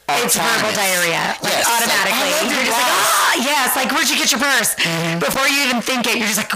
It's 0.08 0.36
verbal 0.36 0.72
diarrhea, 0.74 1.36
like 1.42 1.52
Yes, 1.54 1.70
automatically. 1.70 2.30
I 2.30 2.42
love 2.42 2.52
you're 2.52 2.66
just 2.66 2.78
like, 2.78 2.92
ah, 2.92 3.34
yes, 3.38 3.76
like 3.76 3.90
where'd 3.92 4.10
you 4.10 4.16
get 4.16 4.30
your 4.32 4.40
purse? 4.40 4.74
Before 5.20 5.46
you 5.48 5.62
even 5.68 5.80
think 5.80 6.06
it, 6.06 6.18
you're 6.18 6.26
just 6.26 6.38
like, 6.42 6.52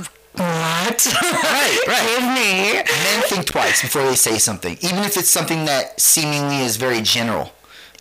what? 0.84 1.06
Right, 1.06 1.80
right. 1.88 2.06
Give 2.06 2.24
me. 2.28 2.74
Men 3.04 3.22
think 3.28 3.46
twice 3.46 3.82
before 3.82 4.04
they 4.04 4.14
say 4.14 4.38
something, 4.38 4.76
even 4.80 4.98
if 4.98 5.16
it's 5.16 5.30
something 5.30 5.64
that 5.64 6.00
seemingly 6.00 6.58
is 6.58 6.76
very 6.76 7.00
general. 7.02 7.52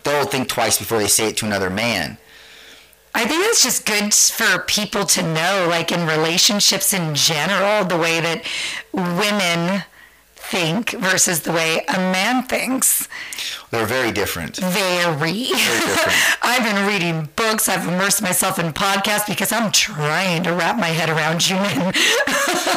they'll 0.03 0.25
think 0.25 0.49
twice 0.49 0.77
before 0.77 0.99
they 0.99 1.07
say 1.07 1.29
it 1.29 1.37
to 1.37 1.45
another 1.45 1.69
man. 1.69 2.17
I 3.15 3.25
think 3.25 3.45
it's 3.45 3.63
just 3.63 3.85
good 3.85 4.13
for 4.13 4.63
people 4.63 5.05
to 5.05 5.21
know, 5.21 5.67
like 5.69 5.91
in 5.91 6.07
relationships 6.07 6.93
in 6.93 7.13
general, 7.13 7.85
the 7.85 7.97
way 7.97 8.19
that 8.19 8.43
women 8.91 9.83
think 10.35 10.91
versus 10.91 11.41
the 11.41 11.51
way 11.51 11.83
a 11.87 11.97
man 11.97 12.43
thinks. 12.43 13.07
They're 13.73 13.87
very 13.87 14.11
different. 14.11 14.57
Very. 14.57 15.15
very 15.15 15.47
different. 15.47 16.37
I've 16.43 16.63
been 16.63 16.85
reading 16.85 17.27
books. 17.35 17.67
I've 17.67 17.87
immersed 17.87 18.21
myself 18.21 18.59
in 18.59 18.71
podcasts 18.71 19.25
because 19.25 19.51
I'm 19.51 19.71
trying 19.71 20.43
to 20.43 20.53
wrap 20.53 20.77
my 20.77 20.89
head 20.89 21.09
around 21.09 21.49
you 21.49 21.55
men. 21.55 21.91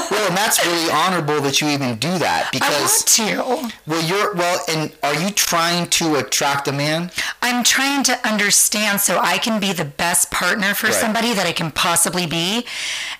Well, 0.08 0.28
and 0.28 0.36
that's 0.36 0.64
really 0.64 0.90
honorable 0.90 1.40
that 1.42 1.60
you 1.60 1.68
even 1.68 1.96
do 1.96 2.16
that 2.18 2.48
because 2.52 2.70
I 3.18 3.34
want 3.44 3.72
to. 3.72 3.76
well, 3.86 4.02
you're 4.04 4.34
well, 4.34 4.60
and 4.68 4.92
are 5.02 5.14
you 5.14 5.30
trying 5.30 5.88
to 5.90 6.14
attract 6.16 6.68
a 6.68 6.72
man? 6.72 7.10
I'm 7.42 7.62
trying 7.64 8.02
to 8.04 8.26
understand 8.26 9.00
so 9.00 9.18
I 9.18 9.36
can 9.38 9.60
be 9.60 9.72
the 9.72 9.84
best 9.84 10.30
partner 10.30 10.72
for 10.74 10.86
Right. 10.86 10.94
somebody 10.94 11.34
that 11.34 11.44
I 11.46 11.52
can 11.52 11.70
possibly 11.72 12.26
be. 12.26 12.64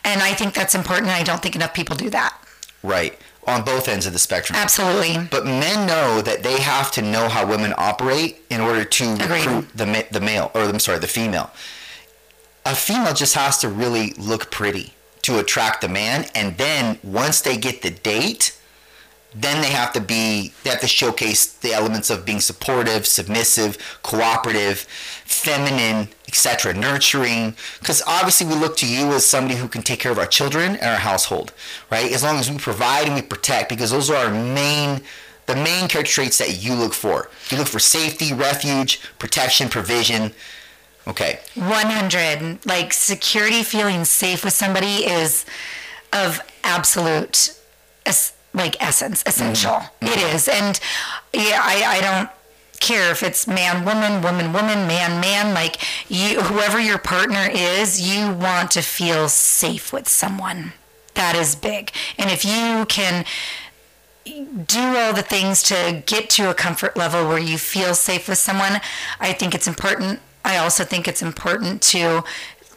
And 0.05 0.23
I 0.23 0.33
think 0.33 0.55
that's 0.55 0.75
important. 0.75 1.09
And 1.09 1.17
I 1.17 1.23
don't 1.25 1.43
think 1.43 1.55
enough 1.57 1.75
people 1.75 1.97
do 1.97 2.09
that. 2.11 2.41
Right, 2.83 3.19
on 3.47 3.63
both 3.65 3.89
ends 3.89 4.07
of 4.07 4.13
the 4.13 4.19
spectrum. 4.19 4.59
Absolutely. 4.59 5.27
But 5.31 5.45
men 5.45 5.87
know 5.87 6.21
that 6.23 6.43
they 6.43 6.61
have 6.61 6.91
to 6.93 7.03
know 7.03 7.29
how 7.29 7.47
women 7.47 7.73
operate 7.77 8.43
in 8.51 8.61
order 8.61 8.85
to 8.85 9.13
Agreed. 9.15 9.47
recruit 9.47 9.69
the 9.75 10.07
the 10.11 10.21
male, 10.21 10.51
or 10.55 10.63
I'm 10.63 10.79
sorry, 10.79 10.99
the 10.99 11.07
female. 11.07 11.51
A 12.65 12.75
female 12.75 13.15
just 13.15 13.35
has 13.35 13.59
to 13.59 13.69
really 13.69 14.13
look 14.19 14.51
pretty 14.51 14.95
to 15.23 15.39
attract 15.39 15.81
the 15.81 15.89
man, 15.89 16.27
and 16.35 16.57
then 16.57 16.99
once 17.03 17.41
they 17.41 17.57
get 17.57 17.83
the 17.83 17.91
date, 17.91 18.56
then 19.39 19.61
they 19.61 19.71
have 19.71 19.93
to 19.93 20.01
be 20.01 20.53
they 20.65 20.71
have 20.71 20.81
to 20.81 20.87
showcase 20.89 21.47
the 21.47 21.75
elements 21.75 22.09
of 22.09 22.25
being 22.25 22.41
supportive, 22.41 23.07
submissive, 23.07 23.77
cooperative, 24.03 24.81
feminine, 25.25 26.09
etc., 26.27 26.73
nurturing. 26.73 27.55
Because 27.79 28.03
obviously 28.07 28.47
we 28.47 28.55
look 28.55 28.77
to 28.79 28.89
you 28.89 29.13
as 29.13 29.27
somebody 29.27 29.57
who 29.57 29.69
can 29.69 29.83
take 29.83 30.01
care 30.01 30.13
of 30.13 30.19
our 30.19 30.27
children 30.27 30.77
and 30.77 30.87
our 30.87 30.97
household, 30.97 31.53
right? 31.91 32.11
As 32.13 32.23
long 32.23 32.37
as 32.39 32.51
we 32.51 32.57
provide 32.57 33.07
and 33.07 33.15
we 33.15 33.23
protect, 33.23 33.69
because 33.69 33.91
those 33.91 34.09
are 34.09 34.27
our 34.27 34.31
main 34.31 35.03
the 35.45 35.55
main 35.55 35.87
character 35.87 36.13
traits 36.13 36.39
that 36.39 36.63
you 36.63 36.75
look 36.75 36.93
for. 36.93 37.31
You 37.51 37.59
look 37.59 37.69
for 37.69 37.79
safety, 37.79 38.33
refuge, 38.33 39.01
protection, 39.19 39.69
provision. 39.69 40.33
Okay. 41.07 41.39
100 41.55 42.67
like 42.67 42.93
security 42.93 43.63
feeling 43.63 44.05
safe 44.05 44.45
with 44.45 44.55
somebody 44.55 45.07
is 45.07 45.45
of 46.13 46.41
absolute 46.65 47.57
like 48.57 48.83
essence 48.83 49.23
essential. 49.27 49.71
Mm-hmm. 49.71 50.07
It 50.07 50.35
is. 50.35 50.49
And 50.49 50.81
yeah 51.33 51.61
I, 51.63 51.99
I 51.99 52.01
don't 52.01 52.31
care 52.81 53.11
if 53.11 53.23
it's 53.23 53.47
man 53.47 53.85
woman 53.85 54.23
woman 54.23 54.53
woman 54.53 54.87
man 54.87 55.21
man 55.21 55.55
like 55.55 55.81
you 56.11 56.41
whoever 56.43 56.79
your 56.79 56.99
partner 56.99 57.49
is 57.51 58.01
you 58.01 58.33
want 58.33 58.71
to 58.73 58.83
feel 58.83 59.29
safe 59.29 59.93
with 59.93 60.09
someone. 60.09 60.73
That 61.15 61.35
is 61.35 61.55
big. 61.55 61.93
And 62.19 62.31
if 62.31 62.45
you 62.45 62.85
can 62.87 63.25
do 64.25 64.81
all 64.81 65.15
the 65.15 65.23
things 65.23 65.63
to 65.65 66.03
get 66.05 66.29
to 66.31 66.51
a 66.51 66.55
comfort 66.55 66.97
level 66.97 67.27
where 67.27 67.39
you 67.39 67.59
feel 67.59 67.95
safe 67.95 68.29
with 68.29 68.39
someone, 68.39 68.81
I 69.21 69.33
think 69.33 69.55
it's 69.55 69.67
important. 69.67 70.21
I 70.45 70.59
also 70.59 70.85
think 70.85 71.09
it's 71.09 71.23
important 71.23 71.81
to, 71.83 72.23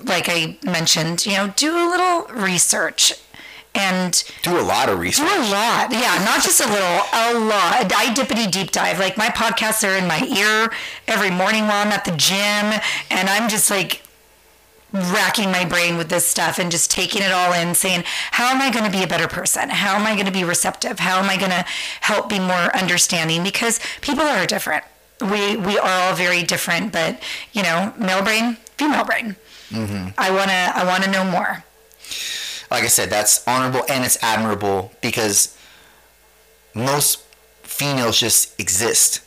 like 0.04 0.26
I 0.30 0.58
mentioned, 0.64 1.26
you 1.26 1.34
know, 1.34 1.54
do 1.56 1.76
a 1.76 1.86
little 1.90 2.42
research 2.42 3.14
and 3.76 4.24
Do 4.42 4.60
a 4.60 4.62
lot 4.62 4.90
of 4.90 5.00
research. 5.00 5.28
do 5.28 5.34
a 5.34 5.46
lot. 5.52 5.92
Yeah, 5.92 6.22
not 6.26 6.42
just 6.44 6.60
a 6.60 6.68
little, 6.68 6.80
a 7.14 7.34
lot. 7.40 7.92
I 7.96 8.14
dippity 8.14 8.50
deep 8.52 8.72
dive. 8.72 9.00
Like 9.00 9.18
my 9.18 9.28
podcasts 9.30 9.88
are 9.88 9.96
in 9.98 10.08
my 10.08 10.22
ear 10.24 10.72
every 11.08 11.30
morning 11.30 11.68
while 11.68 11.86
I'm 11.86 11.92
at 11.92 12.04
the 12.06 12.12
gym, 12.12 12.80
and 13.12 13.30
I'm 13.30 13.48
just 13.50 13.70
like 13.70 14.02
racking 14.92 15.52
my 15.52 15.64
brain 15.66 15.98
with 15.98 16.10
this 16.10 16.26
stuff 16.26 16.58
and 16.58 16.72
just 16.72 16.90
taking 16.90 17.22
it 17.22 17.32
all 17.32 17.54
in, 17.54 17.76
saying, 17.76 18.04
how 18.32 18.48
am 18.50 18.60
I 18.60 18.72
going 18.72 18.86
to 18.86 18.92
be 18.92 19.04
a 19.04 19.08
better 19.08 19.28
person? 19.28 19.70
How 19.70 19.96
am 19.96 20.08
I 20.08 20.14
going 20.16 20.26
to 20.26 20.32
be 20.32 20.44
receptive? 20.44 20.98
How 20.98 21.20
am 21.20 21.30
I 21.30 21.38
going 21.38 21.52
to 21.52 21.64
help 22.02 22.28
be 22.28 22.40
more 22.40 22.76
understanding? 22.76 23.44
Because 23.44 23.80
people 24.02 24.24
are 24.24 24.48
different. 24.48 24.84
We 25.22 25.58
we 25.58 25.78
are 25.78 26.08
all 26.10 26.16
very 26.16 26.44
different, 26.44 26.94
but 26.94 27.22
you 27.52 27.62
know, 27.62 27.94
male 28.00 28.24
brain, 28.24 28.56
female 28.78 29.04
brain. 29.04 29.36
Mm-hmm. 29.70 30.08
I 30.18 30.32
wanna 30.32 30.72
I 30.74 30.86
wanna 30.86 31.12
know 31.12 31.26
more. 31.26 31.64
Like 32.72 32.84
I 32.84 32.88
said, 32.88 33.10
that's 33.10 33.46
honorable 33.48 33.82
and 33.90 34.04
it's 34.04 34.22
admirable 34.24 34.92
because 35.02 35.58
most 36.74 37.24
females 37.64 38.20
just 38.20 38.60
exist. 38.60 39.22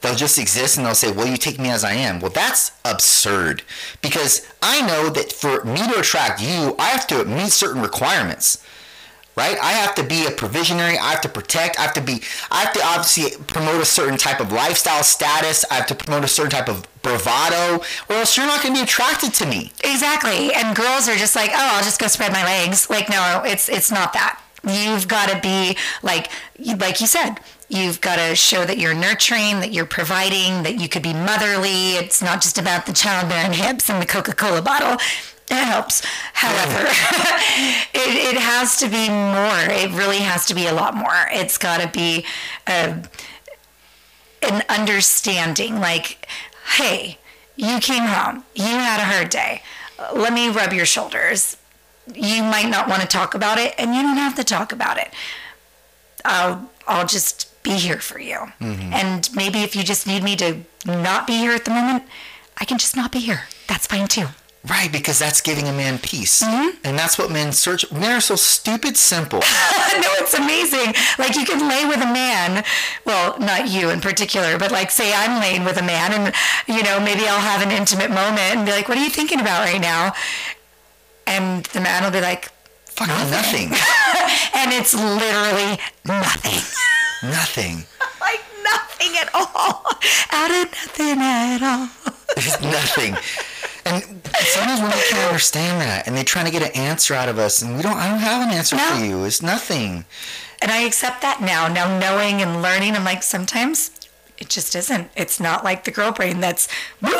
They'll 0.00 0.14
just 0.14 0.38
exist 0.38 0.76
and 0.76 0.86
they'll 0.86 0.94
say, 0.94 1.12
Well, 1.12 1.26
you 1.26 1.36
take 1.36 1.58
me 1.58 1.68
as 1.68 1.84
I 1.84 1.92
am. 1.92 2.20
Well, 2.20 2.30
that's 2.30 2.72
absurd 2.84 3.62
because 4.00 4.46
I 4.62 4.80
know 4.86 5.10
that 5.10 5.32
for 5.32 5.62
me 5.64 5.76
to 5.76 5.98
attract 5.98 6.40
you, 6.40 6.74
I 6.78 6.86
have 6.86 7.06
to 7.08 7.24
meet 7.24 7.50
certain 7.52 7.82
requirements. 7.82 8.64
Right? 9.36 9.56
I 9.62 9.72
have 9.72 9.94
to 9.94 10.02
be 10.02 10.26
a 10.26 10.30
provisionary. 10.30 10.98
I 10.98 11.12
have 11.12 11.20
to 11.22 11.28
protect. 11.28 11.78
I 11.78 11.82
have 11.82 11.94
to 11.94 12.00
be, 12.02 12.20
I 12.50 12.62
have 12.62 12.72
to 12.74 12.80
obviously 12.84 13.42
promote 13.46 13.80
a 13.80 13.86
certain 13.86 14.18
type 14.18 14.40
of 14.40 14.52
lifestyle 14.52 15.02
status. 15.02 15.64
I 15.70 15.74
have 15.74 15.86
to 15.86 15.94
promote 15.94 16.24
a 16.24 16.28
certain 16.28 16.50
type 16.50 16.68
of 16.68 16.86
bravado, 17.02 17.82
or 18.08 18.16
else 18.16 18.36
you're 18.36 18.46
not 18.46 18.62
going 18.62 18.74
to 18.74 18.80
be 18.80 18.84
attracted 18.84 19.32
to 19.34 19.46
me. 19.46 19.72
Exactly. 19.82 20.52
And 20.52 20.76
girls 20.76 21.08
are 21.08 21.16
just 21.16 21.36
like, 21.36 21.50
oh, 21.52 21.70
I'll 21.74 21.84
just 21.84 22.00
go 22.00 22.06
spread 22.08 22.32
my 22.32 22.44
legs. 22.44 22.90
Like, 22.90 23.08
no, 23.08 23.42
it's 23.46 23.68
it's 23.68 23.90
not 23.90 24.12
that. 24.12 24.42
You've 24.68 25.08
got 25.08 25.30
to 25.30 25.40
be 25.40 25.76
like, 26.02 26.30
like 26.58 27.00
you 27.00 27.06
said, 27.06 27.40
you've 27.70 28.00
got 28.02 28.16
to 28.16 28.34
show 28.34 28.66
that 28.66 28.76
you're 28.76 28.94
nurturing, 28.94 29.60
that 29.60 29.72
you're 29.72 29.86
providing, 29.86 30.64
that 30.64 30.78
you 30.78 30.88
could 30.88 31.02
be 31.02 31.14
motherly. 31.14 31.92
It's 31.92 32.20
not 32.20 32.42
just 32.42 32.58
about 32.58 32.84
the 32.84 32.92
childbearing 32.92 33.54
hips 33.54 33.88
and 33.88 34.02
the 34.02 34.06
Coca-Cola 34.06 34.60
bottle. 34.60 34.98
It 35.50 35.64
helps. 35.64 36.02
However, 36.32 36.86
it, 37.92 38.34
it 38.34 38.40
has 38.40 38.76
to 38.78 38.88
be 38.88 39.08
more. 39.08 39.66
It 39.68 39.90
really 39.98 40.18
has 40.18 40.46
to 40.46 40.54
be 40.54 40.66
a 40.66 40.72
lot 40.72 40.94
more. 40.94 41.26
It's 41.32 41.58
got 41.58 41.80
to 41.80 41.88
be 41.88 42.24
a, 42.68 43.02
an 44.42 44.62
understanding 44.68 45.80
like 45.80 46.28
hey 46.76 47.18
you 47.56 47.80
came 47.80 48.04
home. 48.04 48.44
You 48.54 48.64
had 48.64 49.00
a 49.00 49.04
hard 49.04 49.28
day. 49.28 49.62
Let 50.14 50.32
me 50.32 50.48
rub 50.48 50.72
your 50.72 50.86
shoulders. 50.86 51.56
You 52.14 52.42
might 52.42 52.68
not 52.70 52.88
want 52.88 53.02
to 53.02 53.08
talk 53.08 53.34
about 53.34 53.58
it 53.58 53.74
and 53.76 53.94
you 53.94 54.02
don't 54.02 54.16
have 54.16 54.36
to 54.36 54.44
talk 54.44 54.72
about 54.72 54.98
it. 54.98 55.12
I'll 56.24 56.70
i'll 56.86 57.06
just 57.06 57.62
be 57.62 57.72
here 57.72 57.98
for 57.98 58.18
you. 58.18 58.36
Mm-hmm. 58.60 58.92
And 58.92 59.28
maybe 59.34 59.60
if 59.60 59.74
you 59.74 59.82
just 59.82 60.06
need 60.06 60.22
me 60.22 60.36
to 60.36 60.60
not 60.86 61.26
be 61.26 61.34
here 61.34 61.52
at 61.52 61.64
the 61.64 61.70
moment 61.70 62.04
i 62.56 62.64
can 62.64 62.78
just 62.78 62.94
not 62.94 63.10
be 63.10 63.18
here. 63.18 63.42
That's 63.66 63.86
fine 63.86 64.06
too 64.06 64.28
Right, 64.68 64.92
because 64.92 65.18
that's 65.18 65.40
giving 65.40 65.68
a 65.68 65.72
man 65.72 65.98
peace. 65.98 66.42
Mm-hmm. 66.42 66.80
And 66.84 66.98
that's 66.98 67.16
what 67.16 67.30
men 67.30 67.52
search. 67.52 67.90
Men 67.90 68.12
are 68.12 68.20
so 68.20 68.36
stupid 68.36 68.96
simple. 68.96 69.38
no, 69.94 70.10
it's 70.20 70.34
amazing. 70.34 70.92
Like 71.18 71.34
you 71.34 71.46
can 71.46 71.66
lay 71.66 71.86
with 71.86 71.96
a 71.96 72.12
man, 72.12 72.62
well, 73.06 73.38
not 73.38 73.70
you 73.70 73.88
in 73.88 74.02
particular, 74.02 74.58
but 74.58 74.70
like 74.70 74.90
say 74.90 75.14
I'm 75.14 75.40
laying 75.40 75.64
with 75.64 75.78
a 75.78 75.82
man 75.82 76.12
and 76.12 76.34
you 76.68 76.82
know, 76.82 77.00
maybe 77.00 77.26
I'll 77.26 77.40
have 77.40 77.62
an 77.62 77.70
intimate 77.70 78.10
moment 78.10 78.56
and 78.56 78.66
be 78.66 78.72
like, 78.72 78.88
"What 78.88 78.98
are 78.98 79.02
you 79.02 79.08
thinking 79.08 79.40
about 79.40 79.64
right 79.64 79.80
now?" 79.80 80.12
And 81.26 81.64
the 81.66 81.80
man 81.80 82.04
will 82.04 82.10
be 82.10 82.20
like, 82.20 82.50
Fucking 83.00 83.30
nothing. 83.30 83.68
and 84.54 84.72
it's 84.72 84.92
literally 84.92 85.78
nothing. 86.04 86.60
nothing. 87.30 87.84
like 88.20 88.40
nothing 88.62 89.16
at 89.16 89.30
all. 89.32 89.86
Out 90.32 90.50
of 90.50 90.70
nothing 90.70 91.18
at 91.18 91.62
all. 91.62 91.88
Nothing. 92.70 93.16
And 93.86 94.02
sometimes 94.34 94.80
we 94.82 95.00
can't 95.10 95.26
understand 95.28 95.80
that, 95.80 96.06
and 96.06 96.16
they're 96.16 96.24
trying 96.24 96.44
to 96.46 96.50
get 96.50 96.62
an 96.62 96.72
answer 96.74 97.14
out 97.14 97.28
of 97.28 97.38
us, 97.38 97.62
and 97.62 97.76
we 97.76 97.82
don't. 97.82 97.96
I 97.96 98.08
don't 98.10 98.18
have 98.18 98.46
an 98.48 98.54
answer 98.54 98.76
No. 98.76 98.82
for 98.96 99.04
you. 99.04 99.24
It's 99.24 99.42
nothing. 99.42 100.04
And 100.62 100.70
I 100.70 100.82
accept 100.82 101.22
that 101.22 101.40
now. 101.40 101.68
Now 101.68 101.98
knowing 101.98 102.42
and 102.42 102.60
learning, 102.62 102.94
I'm 102.94 103.04
like, 103.04 103.22
sometimes 103.22 103.90
it 104.38 104.48
just 104.48 104.74
isn't. 104.76 105.10
It's 105.16 105.40
not 105.40 105.64
like 105.64 105.84
the 105.84 105.90
girl 105.90 106.12
brain 106.12 106.40
that's 106.40 106.68
like 107.02 107.12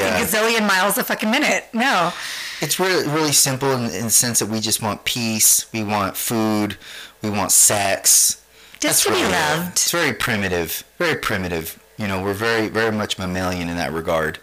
Yeah. 0.00 0.18
a 0.18 0.24
gazillion 0.24 0.66
miles 0.66 0.98
a 0.98 1.04
fucking 1.04 1.30
minute. 1.30 1.66
No. 1.72 2.12
It's 2.60 2.78
really, 2.80 3.06
really 3.08 3.32
simple 3.32 3.72
in, 3.72 3.84
in 3.90 4.04
the 4.04 4.10
sense 4.10 4.38
that 4.40 4.46
we 4.48 4.60
just 4.60 4.82
want 4.82 5.04
peace. 5.04 5.66
We 5.72 5.82
want 5.84 6.16
food. 6.16 6.76
We 7.22 7.30
want 7.30 7.52
sex. 7.52 8.42
Just 8.80 9.02
to 9.04 9.10
be 9.10 9.16
really 9.16 9.28
it. 9.28 9.32
loved. 9.32 9.72
It's 9.72 9.90
very 9.90 10.12
primitive. 10.12 10.84
Very 10.98 11.16
primitive. 11.16 11.78
You 11.96 12.06
know, 12.06 12.22
we're 12.22 12.34
very, 12.34 12.68
very 12.68 12.92
much 12.92 13.18
mammalian 13.18 13.68
in 13.68 13.76
that 13.76 13.92
regard. 13.92 14.38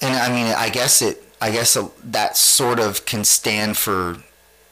And 0.00 0.14
I 0.16 0.28
mean, 0.30 0.52
I 0.56 0.68
guess 0.70 1.02
it. 1.02 1.22
I 1.40 1.50
guess 1.50 1.76
that 2.04 2.36
sort 2.36 2.80
of 2.80 3.04
can 3.04 3.22
stand 3.24 3.76
for, 3.76 4.16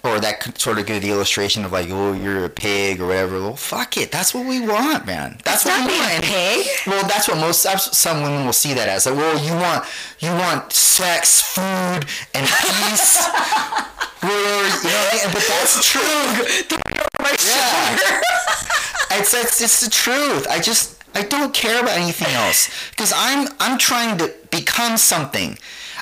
or 0.05 0.21
that 0.21 0.41
could 0.41 0.59
sort 0.59 0.79
of 0.79 0.87
give 0.87 1.03
the 1.03 1.11
illustration 1.11 1.65
of 1.67 1.73
like, 1.73 1.89
oh, 1.91 2.13
you're 2.15 2.45
a 2.47 2.49
pig 2.49 3.01
or 3.01 3.09
whatever. 3.09 3.39
Well, 3.41 3.57
fuck 3.57 3.97
it. 3.99 4.11
That's 4.11 4.33
what 4.33 4.47
we 4.47 4.61
want, 4.67 5.05
man. 5.05 5.39
That's 5.45 5.65
It's 5.65 5.65
what 5.67 5.79
not 5.81 5.87
we 5.87 5.93
being 5.93 6.03
want. 6.03 6.25
a 6.25 6.27
pig. 6.27 6.67
Well, 6.87 7.03
that's 7.09 7.29
what 7.29 7.37
most 7.39 7.67
some 7.95 8.23
women 8.23 8.47
will 8.47 8.53
see 8.55 8.73
that 8.75 8.89
as. 8.89 9.05
Like, 9.07 9.17
well, 9.17 9.39
you 9.45 9.53
want 9.55 9.85
you 10.21 10.31
want 10.31 10.73
sex, 10.73 11.43
food, 11.43 12.07
and 12.35 12.47
peace. 12.47 13.19
Whatever, 14.23 14.87
you 14.87 15.25
know, 15.27 15.33
but 15.33 15.45
that's 15.49 15.89
true. 15.91 16.01
Yeah. 17.45 18.21
it's, 19.13 19.35
it's 19.35 19.61
it's 19.61 19.81
the 19.81 19.91
truth. 19.91 20.47
I 20.49 20.59
just 20.61 21.02
I 21.15 21.23
don't 21.23 21.53
care 21.55 21.81
about 21.81 21.97
anything 21.97 22.33
else 22.35 22.71
because 22.91 23.13
I'm 23.15 23.49
I'm 23.61 23.79
trying 23.79 24.19
to 24.19 24.33
become 24.51 24.97
something. 24.97 25.59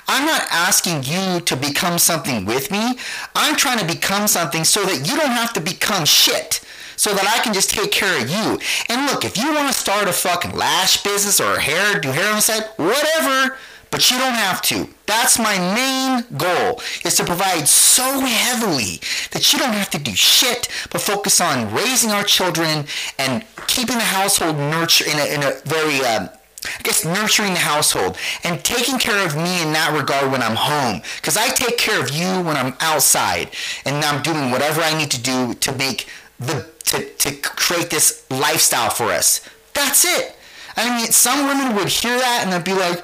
I'm 0.08 0.26
not 0.26 0.42
asking 0.50 1.04
you 1.04 1.40
to 1.40 1.56
become 1.56 1.98
something 1.98 2.44
with 2.44 2.70
me. 2.70 2.96
I'm 3.34 3.54
trying 3.56 3.78
to 3.78 3.84
become 3.84 4.26
something 4.26 4.64
so 4.64 4.84
that 4.84 5.06
you 5.08 5.16
don't 5.16 5.30
have 5.30 5.52
to 5.54 5.60
become 5.60 6.04
shit. 6.04 6.60
So 6.96 7.14
that 7.14 7.24
I 7.24 7.42
can 7.42 7.54
just 7.54 7.70
take 7.70 7.92
care 7.92 8.20
of 8.20 8.28
you. 8.28 8.60
And 8.90 9.06
look, 9.06 9.24
if 9.24 9.38
you 9.38 9.54
want 9.54 9.68
to 9.68 9.72
start 9.72 10.06
a 10.06 10.12
fucking 10.12 10.52
lash 10.52 11.02
business 11.02 11.40
or 11.40 11.54
a 11.54 11.60
hair, 11.60 11.98
do 11.98 12.10
hair 12.10 12.28
on 12.28 12.36
the 12.36 12.42
side, 12.42 12.64
whatever. 12.76 13.56
But 13.90 14.08
you 14.10 14.18
don't 14.18 14.34
have 14.34 14.62
to. 14.62 14.88
That's 15.06 15.38
my 15.38 15.58
main 15.74 16.24
goal, 16.38 16.80
is 17.04 17.16
to 17.16 17.24
provide 17.24 17.66
so 17.66 18.20
heavily 18.20 19.00
that 19.32 19.52
you 19.52 19.58
don't 19.58 19.72
have 19.72 19.90
to 19.90 19.98
do 19.98 20.14
shit, 20.14 20.68
but 20.90 21.00
focus 21.00 21.40
on 21.40 21.74
raising 21.74 22.10
our 22.10 22.22
children 22.22 22.84
and 23.18 23.44
keeping 23.66 23.96
the 23.96 24.04
household 24.04 24.56
nurture 24.56 25.06
in 25.06 25.18
a, 25.18 25.34
in 25.34 25.42
a 25.42 25.60
very, 25.64 25.98
um, 26.06 26.28
I 26.64 26.82
guess, 26.82 27.04
nurturing 27.04 27.54
the 27.54 27.58
household 27.58 28.16
and 28.44 28.62
taking 28.62 28.98
care 28.98 29.26
of 29.26 29.34
me 29.34 29.60
in 29.62 29.72
that 29.72 29.96
regard 29.98 30.30
when 30.30 30.42
I'm 30.42 30.56
home. 30.56 31.02
Because 31.16 31.36
I 31.36 31.48
take 31.48 31.76
care 31.76 32.00
of 32.00 32.10
you 32.10 32.26
when 32.44 32.56
I'm 32.56 32.74
outside 32.80 33.50
and 33.84 34.04
I'm 34.04 34.22
doing 34.22 34.52
whatever 34.52 34.82
I 34.82 34.96
need 34.96 35.10
to 35.10 35.20
do 35.20 35.54
to 35.54 35.74
make 35.76 36.06
the, 36.38 36.68
to, 36.84 37.04
to 37.04 37.32
create 37.42 37.90
this 37.90 38.24
lifestyle 38.30 38.90
for 38.90 39.06
us. 39.06 39.40
That's 39.74 40.04
it. 40.04 40.36
I 40.76 40.96
mean, 40.96 41.10
some 41.10 41.46
women 41.48 41.74
would 41.76 41.88
hear 41.88 42.16
that 42.16 42.42
and 42.44 42.52
they'd 42.52 42.64
be 42.64 42.78
like, 42.78 43.02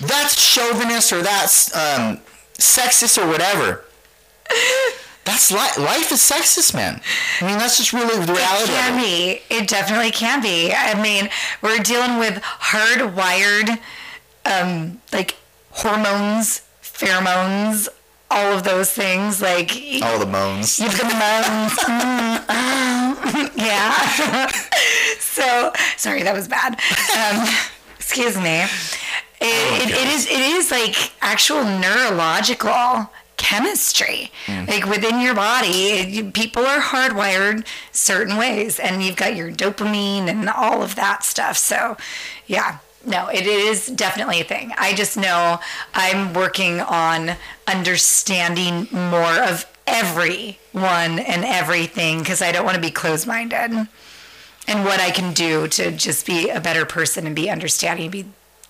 that's 0.00 0.40
chauvinist 0.40 1.12
or 1.12 1.22
that's 1.22 1.74
um, 1.74 2.18
sexist 2.58 3.22
or 3.22 3.26
whatever. 3.28 3.84
That's 5.24 5.50
li- 5.50 5.82
life 5.84 6.12
is 6.12 6.20
sexist, 6.20 6.74
man. 6.74 7.00
I 7.40 7.46
mean, 7.46 7.58
that's 7.58 7.78
just 7.78 7.92
really 7.94 8.14
the 8.24 8.32
reality. 8.32 8.72
It 8.72 8.76
can 8.76 9.00
be. 9.00 9.40
It 9.48 9.68
definitely 9.68 10.10
can 10.10 10.42
be. 10.42 10.72
I 10.72 11.00
mean, 11.00 11.30
we're 11.62 11.78
dealing 11.78 12.18
with 12.18 12.42
hardwired, 12.42 13.78
um, 14.44 15.00
like 15.12 15.36
hormones, 15.70 16.60
pheromones, 16.82 17.88
all 18.30 18.52
of 18.52 18.64
those 18.64 18.92
things. 18.92 19.40
Like 19.40 19.70
All 20.02 20.18
the 20.18 20.26
moans. 20.26 20.78
You've 20.78 20.98
got 20.98 21.10
the 21.10 21.16
moans. 21.16 21.78
Mm, 23.14 23.50
yeah. 23.56 24.46
so 25.18 25.72
sorry, 25.96 26.22
that 26.22 26.34
was 26.34 26.48
bad. 26.48 26.74
Um, 27.16 27.48
excuse 27.96 28.36
me. 28.36 28.64
Oh 29.40 29.78
it, 29.80 29.90
it, 29.90 29.94
it 29.94 30.08
is 30.08 30.26
it 30.26 30.40
is 30.40 30.70
like 30.70 31.12
actual 31.20 31.64
neurological 31.64 33.10
chemistry. 33.36 34.30
Mm. 34.46 34.68
Like 34.68 34.86
within 34.86 35.20
your 35.20 35.34
body 35.34 35.68
it- 35.68 36.32
people 36.34 36.64
are 36.64 36.80
hardwired 36.80 37.66
certain 37.92 38.36
ways 38.36 38.78
and 38.78 39.02
you've 39.02 39.16
got 39.16 39.36
your 39.36 39.50
dopamine 39.50 40.28
and 40.28 40.48
all 40.48 40.82
of 40.82 40.94
that 40.96 41.24
stuff. 41.24 41.56
So 41.58 41.96
yeah 42.46 42.78
no 43.04 43.28
it 43.28 43.46
is 43.46 43.86
definitely 43.88 44.40
a 44.40 44.44
thing. 44.44 44.72
I 44.78 44.94
just 44.94 45.16
know 45.16 45.58
i'm 45.94 46.32
working 46.32 46.80
on 46.80 47.32
understanding 47.66 48.88
more 48.92 49.34
of 49.50 49.66
everyone 49.86 51.18
and 51.18 51.44
everything 51.44 52.20
because 52.20 52.40
i 52.40 52.50
don't 52.50 52.64
want 52.64 52.76
to 52.76 52.80
be 52.80 52.90
closed-minded. 52.90 53.86
And 54.66 54.84
what 54.86 55.00
i 55.00 55.10
can 55.10 55.34
do 55.34 55.68
to 55.68 55.90
just 55.92 56.24
be 56.26 56.48
a 56.48 56.60
better 56.60 56.86
person 56.86 57.26
and 57.26 57.36
be 57.36 57.50
understanding 57.50 58.10
be 58.10 58.24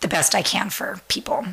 the 0.04 0.08
best 0.16 0.34
i 0.34 0.42
can 0.42 0.68
for 0.70 1.00
people 1.08 1.44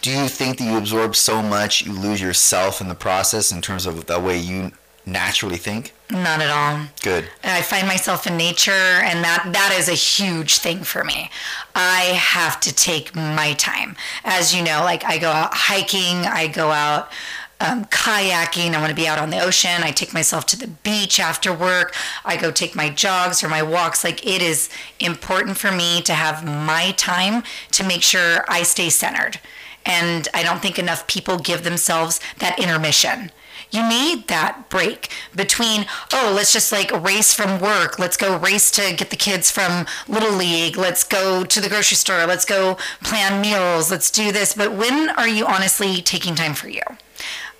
Do 0.00 0.10
you 0.10 0.26
think 0.28 0.58
that 0.58 0.64
you 0.64 0.76
absorb 0.78 1.14
so 1.14 1.42
much 1.42 1.82
you 1.86 1.92
lose 1.92 2.20
yourself 2.20 2.80
in 2.80 2.88
the 2.88 2.94
process 2.96 3.52
in 3.52 3.60
terms 3.62 3.86
of 3.86 4.06
the 4.06 4.18
way 4.18 4.38
you 4.38 4.72
naturally 5.04 5.58
think? 5.58 5.92
not 6.10 6.40
at 6.42 6.50
all 6.50 6.86
Good. 7.02 7.24
And 7.42 7.52
I 7.52 7.62
find 7.62 7.86
myself 7.88 8.26
in 8.26 8.36
nature, 8.36 8.70
and 9.08 9.24
that 9.24 9.48
that 9.52 9.74
is 9.78 9.88
a 9.88 9.92
huge 9.94 10.58
thing 10.58 10.84
for 10.84 11.02
me. 11.04 11.30
I 11.74 12.00
have 12.34 12.60
to 12.60 12.72
take 12.74 13.14
my 13.14 13.54
time, 13.54 13.96
as 14.24 14.54
you 14.54 14.62
know. 14.62 14.80
Like 14.80 15.04
I 15.04 15.16
go 15.18 15.30
out 15.30 15.54
hiking, 15.54 16.18
I 16.26 16.48
go 16.48 16.70
out 16.70 17.10
um, 17.62 17.84
kayaking. 17.86 18.74
I 18.74 18.80
want 18.80 18.90
to 18.90 18.96
be 18.96 19.06
out 19.06 19.18
on 19.18 19.30
the 19.30 19.42
ocean. 19.42 19.82
I 19.82 19.90
take 19.90 20.12
myself 20.12 20.46
to 20.46 20.58
the 20.58 20.66
beach 20.68 21.20
after 21.20 21.52
work. 21.52 21.94
I 22.24 22.36
go 22.36 22.50
take 22.50 22.74
my 22.74 22.90
jogs 22.90 23.42
or 23.42 23.48
my 23.48 23.62
walks. 23.62 24.02
Like 24.04 24.26
it 24.26 24.42
is 24.42 24.68
important 24.98 25.56
for 25.56 25.70
me 25.70 26.02
to 26.02 26.14
have 26.14 26.44
my 26.44 26.92
time 26.96 27.44
to 27.72 27.84
make 27.84 28.02
sure 28.02 28.44
I 28.48 28.64
stay 28.64 28.90
centered. 28.90 29.40
And 29.84 30.28
I 30.34 30.42
don't 30.42 30.60
think 30.60 30.78
enough 30.78 31.06
people 31.06 31.38
give 31.38 31.64
themselves 31.64 32.20
that 32.38 32.58
intermission. 32.58 33.32
You 33.70 33.88
need 33.88 34.28
that 34.28 34.68
break 34.68 35.08
between, 35.34 35.86
oh, 36.12 36.32
let's 36.36 36.52
just 36.52 36.72
like 36.72 36.90
race 37.02 37.32
from 37.32 37.58
work. 37.58 37.98
Let's 37.98 38.18
go 38.18 38.36
race 38.36 38.70
to 38.72 38.94
get 38.94 39.08
the 39.08 39.16
kids 39.16 39.50
from 39.50 39.86
Little 40.06 40.32
League. 40.32 40.76
Let's 40.76 41.04
go 41.04 41.44
to 41.44 41.60
the 41.60 41.70
grocery 41.70 41.96
store. 41.96 42.26
Let's 42.26 42.44
go 42.44 42.76
plan 43.02 43.40
meals. 43.40 43.90
Let's 43.90 44.10
do 44.10 44.30
this. 44.30 44.52
But 44.54 44.74
when 44.74 45.08
are 45.10 45.28
you 45.28 45.46
honestly 45.46 46.02
taking 46.02 46.34
time 46.34 46.52
for 46.52 46.68
you? 46.68 46.82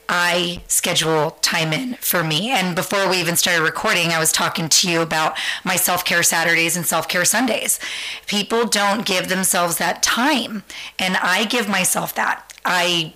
I 0.09 0.63
schedule 0.69 1.33
time 1.43 1.73
in 1.73 1.95
for 1.95 2.23
me. 2.23 2.51
And 2.51 2.75
before 2.77 3.09
we 3.09 3.19
even 3.19 3.37
started 3.37 3.63
recording, 3.63 4.11
I 4.11 4.19
was 4.19 4.33
talking 4.33 4.69
to 4.69 4.91
you 4.91 5.01
about 5.01 5.37
my 5.65 5.77
self 5.77 6.05
care 6.05 6.23
Saturdays 6.23 6.77
and 6.77 6.87
self 6.87 7.09
care 7.09 7.25
Sundays. 7.25 7.79
People 8.27 8.67
don't 8.67 9.07
give 9.07 9.29
themselves 9.29 9.79
that 9.79 10.03
time. 10.03 10.65
And 10.99 11.17
I 11.17 11.45
give 11.45 11.69
myself 11.69 12.15
that. 12.15 12.53
I 12.65 13.15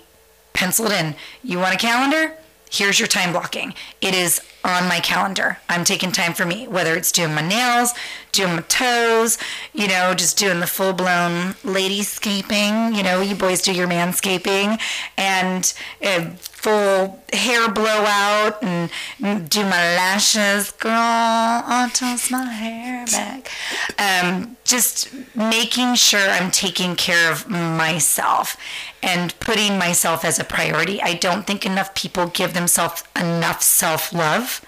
penciled 0.53 0.91
in. 0.91 1.15
You 1.43 1.59
want 1.59 1.75
a 1.75 1.77
calendar? 1.77 2.33
Here's 2.69 2.99
your 2.99 3.07
time 3.07 3.31
blocking. 3.31 3.73
It 4.01 4.13
is 4.13 4.41
on 4.65 4.89
my 4.89 4.99
calendar. 4.99 5.57
I'm 5.69 5.85
taking 5.85 6.11
time 6.11 6.33
for 6.33 6.45
me, 6.45 6.67
whether 6.67 6.95
it's 6.95 7.13
doing 7.13 7.33
my 7.33 7.47
nails, 7.47 7.93
doing 8.33 8.55
my 8.55 8.61
toes, 8.63 9.37
you 9.73 9.87
know, 9.87 10.13
just 10.13 10.37
doing 10.37 10.59
the 10.59 10.67
full 10.67 10.91
blown 10.91 11.53
ladyscaping. 11.63 12.93
You 12.93 13.03
know, 13.03 13.21
you 13.21 13.35
boys 13.35 13.61
do 13.61 13.71
your 13.71 13.87
manscaping 13.87 14.81
and 15.17 15.73
uh, 16.03 16.31
full 16.57 17.19
hair 17.31 17.69
blowout 17.69 18.61
and 18.63 18.89
do 19.47 19.61
my 19.61 19.95
lashes. 19.95 20.71
Girl, 20.71 20.91
I'll 20.91 21.89
toss 21.89 22.31
my 22.31 22.45
hair 22.45 23.05
back. 23.05 23.51
Um, 23.99 24.57
just 24.63 25.13
making 25.35 25.95
sure 25.95 26.19
I'm 26.19 26.49
taking 26.49 26.95
care 26.95 27.31
of 27.31 27.47
myself 27.47 28.57
and 29.03 29.39
putting 29.39 29.77
myself 29.77 30.25
as 30.25 30.39
a 30.39 30.43
priority. 30.43 30.99
I 30.99 31.13
don't 31.13 31.45
think 31.45 31.63
enough 31.63 31.93
people 31.93 32.27
give 32.27 32.55
themselves 32.55 33.03
enough 33.15 33.61
self 33.61 34.11
love. 34.11 34.61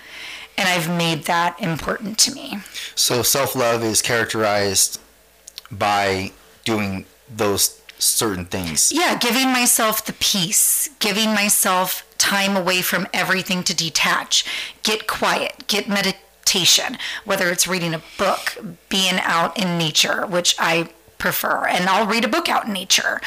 And 0.57 0.67
I've 0.69 0.89
made 0.89 1.23
that 1.23 1.59
important 1.59 2.19
to 2.19 2.33
me. 2.33 2.59
So 2.93 3.23
self 3.23 3.55
love 3.55 3.83
is 3.83 4.01
characterized 4.03 4.99
by 5.71 6.33
doing 6.65 7.05
those 7.33 7.78
certain 7.99 8.45
things. 8.45 8.91
Yeah, 8.91 9.17
giving 9.17 9.51
myself 9.51 10.05
the 10.05 10.13
peace, 10.13 10.89
giving 10.99 11.33
myself 11.33 12.05
time 12.17 12.55
away 12.55 12.81
from 12.81 13.07
everything 13.13 13.63
to 13.63 13.75
detach, 13.75 14.45
get 14.83 15.07
quiet, 15.07 15.67
get 15.67 15.87
meditation, 15.87 16.97
whether 17.25 17.49
it's 17.49 17.67
reading 17.67 17.93
a 17.93 18.01
book, 18.17 18.57
being 18.89 19.19
out 19.21 19.57
in 19.57 19.77
nature, 19.77 20.25
which 20.25 20.55
I 20.59 20.89
prefer, 21.17 21.67
and 21.67 21.89
I'll 21.89 22.07
read 22.07 22.25
a 22.25 22.29
book 22.29 22.49
out 22.49 22.65
in 22.65 22.73
nature. 22.73 23.21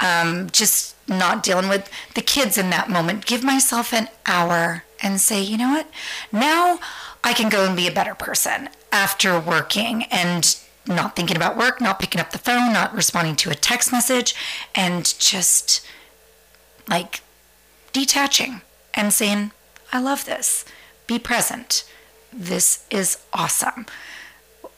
Um, 0.00 0.48
just 0.50 0.94
not 1.08 1.42
dealing 1.42 1.68
with 1.68 1.90
the 2.14 2.22
kids 2.22 2.56
in 2.56 2.70
that 2.70 2.88
moment. 2.88 3.26
Give 3.26 3.44
myself 3.44 3.92
an 3.92 4.08
hour 4.26 4.84
and 5.02 5.20
say, 5.20 5.42
you 5.42 5.58
know 5.58 5.70
what? 5.70 5.88
Now 6.32 6.80
I 7.22 7.34
can 7.34 7.50
go 7.50 7.66
and 7.66 7.76
be 7.76 7.86
a 7.86 7.92
better 7.92 8.14
person 8.14 8.70
after 8.90 9.38
working 9.38 10.04
and 10.04 10.56
not 10.86 11.16
thinking 11.16 11.36
about 11.36 11.56
work, 11.56 11.80
not 11.80 11.98
picking 11.98 12.20
up 12.20 12.30
the 12.30 12.38
phone, 12.38 12.72
not 12.72 12.94
responding 12.94 13.36
to 13.36 13.50
a 13.50 13.54
text 13.54 13.90
message, 13.92 14.34
and 14.74 15.18
just 15.18 15.86
like 16.88 17.22
detaching 17.92 18.60
and 18.92 19.12
saying, 19.12 19.52
I 19.92 20.00
love 20.00 20.24
this. 20.24 20.64
Be 21.06 21.18
present. 21.18 21.84
This 22.32 22.84
is 22.90 23.18
awesome. 23.32 23.86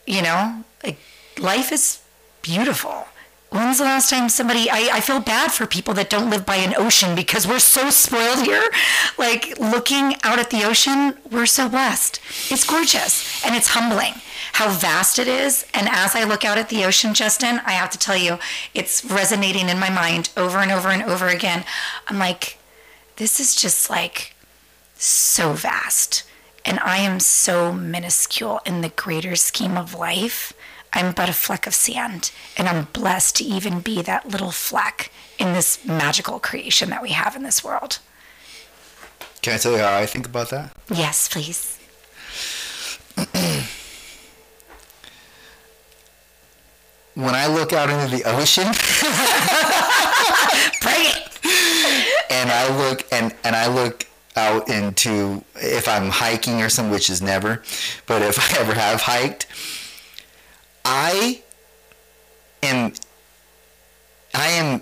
You 0.05 0.21
know, 0.21 0.63
like 0.83 0.99
life 1.39 1.71
is 1.71 2.01
beautiful. 2.41 3.07
When's 3.49 3.77
the 3.77 3.85
last 3.85 4.09
time 4.09 4.27
somebody, 4.27 4.69
I, 4.69 4.89
I 4.93 5.01
feel 5.01 5.21
bad 5.21 5.51
for 5.51 5.65
people 5.65 5.93
that 5.93 6.09
don't 6.09 6.29
live 6.29 6.45
by 6.45 6.57
an 6.57 6.75
ocean 6.77 7.15
because 7.15 7.47
we're 7.47 7.59
so 7.59 7.89
spoiled 7.89 8.43
here. 8.43 8.69
Like 9.17 9.57
looking 9.57 10.15
out 10.23 10.37
at 10.37 10.49
the 10.49 10.65
ocean, 10.65 11.17
we're 11.31 11.45
so 11.45 11.69
blessed. 11.69 12.19
It's 12.49 12.65
gorgeous 12.65 13.43
and 13.45 13.55
it's 13.55 13.69
humbling 13.69 14.15
how 14.57 14.71
vast 14.71 15.19
it 15.19 15.27
is. 15.27 15.67
And 15.71 15.87
as 15.87 16.15
I 16.15 16.23
look 16.23 16.43
out 16.43 16.57
at 16.57 16.69
the 16.69 16.83
ocean, 16.83 17.13
Justin, 17.13 17.61
I 17.63 17.73
have 17.73 17.91
to 17.91 17.97
tell 17.99 18.17
you, 18.17 18.39
it's 18.73 19.05
resonating 19.05 19.69
in 19.69 19.77
my 19.77 19.91
mind 19.91 20.31
over 20.35 20.57
and 20.57 20.71
over 20.71 20.89
and 20.89 21.03
over 21.03 21.27
again. 21.27 21.63
I'm 22.07 22.17
like, 22.17 22.57
this 23.17 23.39
is 23.39 23.55
just 23.55 23.87
like 23.87 24.33
so 24.95 25.53
vast. 25.53 26.23
And 26.65 26.79
I 26.79 26.97
am 26.97 27.19
so 27.19 27.71
minuscule 27.71 28.61
in 28.65 28.81
the 28.81 28.89
greater 28.89 29.35
scheme 29.35 29.77
of 29.77 29.93
life. 29.93 30.53
I'm 30.91 31.13
but 31.13 31.29
a 31.29 31.33
fleck 31.33 31.67
of 31.67 31.75
sand, 31.75 32.31
and 32.57 32.67
I'm 32.67 32.85
blessed 32.93 33.35
to 33.35 33.43
even 33.43 33.81
be 33.81 34.01
that 34.01 34.27
little 34.27 34.51
fleck 34.51 35.11
in 35.37 35.53
this 35.53 35.85
magical 35.85 36.39
creation 36.39 36.89
that 36.89 37.03
we 37.03 37.09
have 37.09 37.35
in 37.35 37.43
this 37.43 37.63
world. 37.63 37.99
Can 39.43 39.53
I 39.53 39.57
tell 39.57 39.73
you 39.73 39.77
how 39.77 39.99
I 39.99 40.07
think 40.07 40.25
about 40.25 40.49
that? 40.49 40.75
Yes, 40.89 41.29
please. 41.29 41.77
when 47.17 47.33
I 47.33 47.47
look 47.47 47.73
out 47.73 47.89
into 47.89 48.15
the 48.15 48.23
ocean 48.29 48.67
Bring 50.83 51.01
it. 51.01 52.25
and 52.29 52.51
I 52.51 52.77
look 52.77 53.05
and 53.11 53.33
and 53.43 53.55
I 53.55 53.67
look 53.67 54.05
out 54.35 54.69
into 54.69 55.43
if 55.55 55.87
I'm 55.87 56.09
hiking 56.09 56.61
or 56.61 56.69
something, 56.69 56.91
which 56.91 57.09
is 57.09 57.21
never, 57.21 57.63
but 58.05 58.21
if 58.21 58.37
I 58.39 58.59
ever 58.61 58.75
have 58.75 59.01
hiked, 59.01 59.47
I 60.85 61.41
am 62.61 62.93
I 64.35 64.47
am 64.49 64.81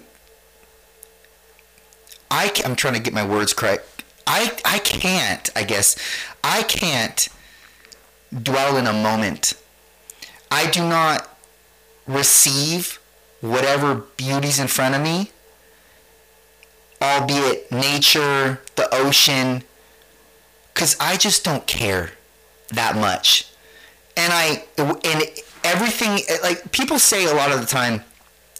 I 2.29 2.51
I'm 2.65 2.75
trying 2.75 2.95
to 2.95 2.99
get 2.99 3.13
my 3.13 3.25
words 3.25 3.53
correct. 3.53 4.03
I 4.27 4.51
I 4.65 4.79
can't, 4.79 5.49
I 5.55 5.63
guess. 5.63 5.95
I 6.43 6.63
can't 6.63 7.29
dwell 8.43 8.75
in 8.75 8.88
a 8.88 8.93
moment. 8.93 9.53
I 10.51 10.69
do 10.69 10.81
not 10.88 11.34
receive 12.07 12.99
whatever 13.41 13.95
beauty's 14.17 14.59
in 14.59 14.67
front 14.67 14.95
of 14.95 15.01
me 15.01 15.31
albeit 17.01 17.71
nature, 17.71 18.61
the 18.75 18.93
ocean, 18.93 19.63
because 20.73 20.95
I 20.99 21.17
just 21.17 21.43
don't 21.43 21.65
care 21.67 22.11
that 22.69 22.95
much. 22.95 23.47
And 24.17 24.31
I, 24.33 24.65
and 24.77 25.23
everything, 25.63 26.19
like 26.41 26.71
people 26.71 26.99
say 26.99 27.25
a 27.25 27.33
lot 27.33 27.51
of 27.51 27.59
the 27.59 27.65
time, 27.65 28.01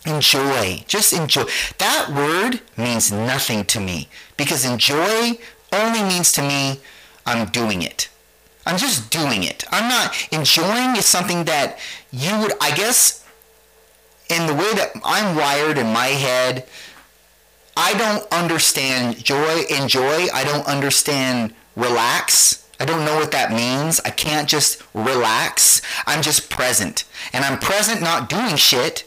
enjoy, 0.06 0.84
just 0.88 1.14
enjoy. 1.14 1.46
That 1.78 2.10
word 2.10 2.62
means 2.78 3.12
nothing 3.12 3.66
to 3.66 3.80
me 3.80 4.10
because 4.38 4.66
enjoy 4.66 5.38
only 5.74 6.04
means 6.04 6.32
to 6.34 6.42
me 6.42 6.80
I'm 7.26 7.48
doing 7.48 7.82
it. 7.82 8.10
I'm 8.68 8.78
just 8.78 9.12
doing 9.12 9.44
it. 9.44 9.64
I'm 9.72 9.90
not 9.90 10.16
enjoying 10.32 10.96
is 10.96 11.06
something 11.06 11.46
that 11.46 11.80
you 12.12 12.38
would, 12.40 12.54
I 12.62 12.76
guess, 12.76 13.25
in 14.30 14.48
the 14.48 14.54
way 14.54 14.74
that 14.74 14.92
I'm 15.04 15.36
wired 15.36 15.78
in 15.78 15.88
my 15.88 16.08
head, 16.08 16.68
I 17.78 17.94
don't 17.94 18.26
understand 18.32 19.24
joy, 19.24 19.64
enjoy. 19.70 20.28
I 20.34 20.44
don't 20.44 20.66
understand 20.66 21.54
relax. 21.76 22.68
I 22.80 22.86
don't 22.86 23.06
know 23.06 23.16
what 23.16 23.32
that 23.32 23.52
means. 23.52 24.00
I 24.06 24.10
can't 24.10 24.48
just 24.50 24.82
relax. 24.94 25.82
I'm 26.06 26.22
just 26.22 26.50
present. 26.50 27.04
And 27.34 27.44
I'm 27.44 27.60
present 27.60 28.02
not 28.02 28.30
doing 28.30 28.56
shit. 28.56 29.06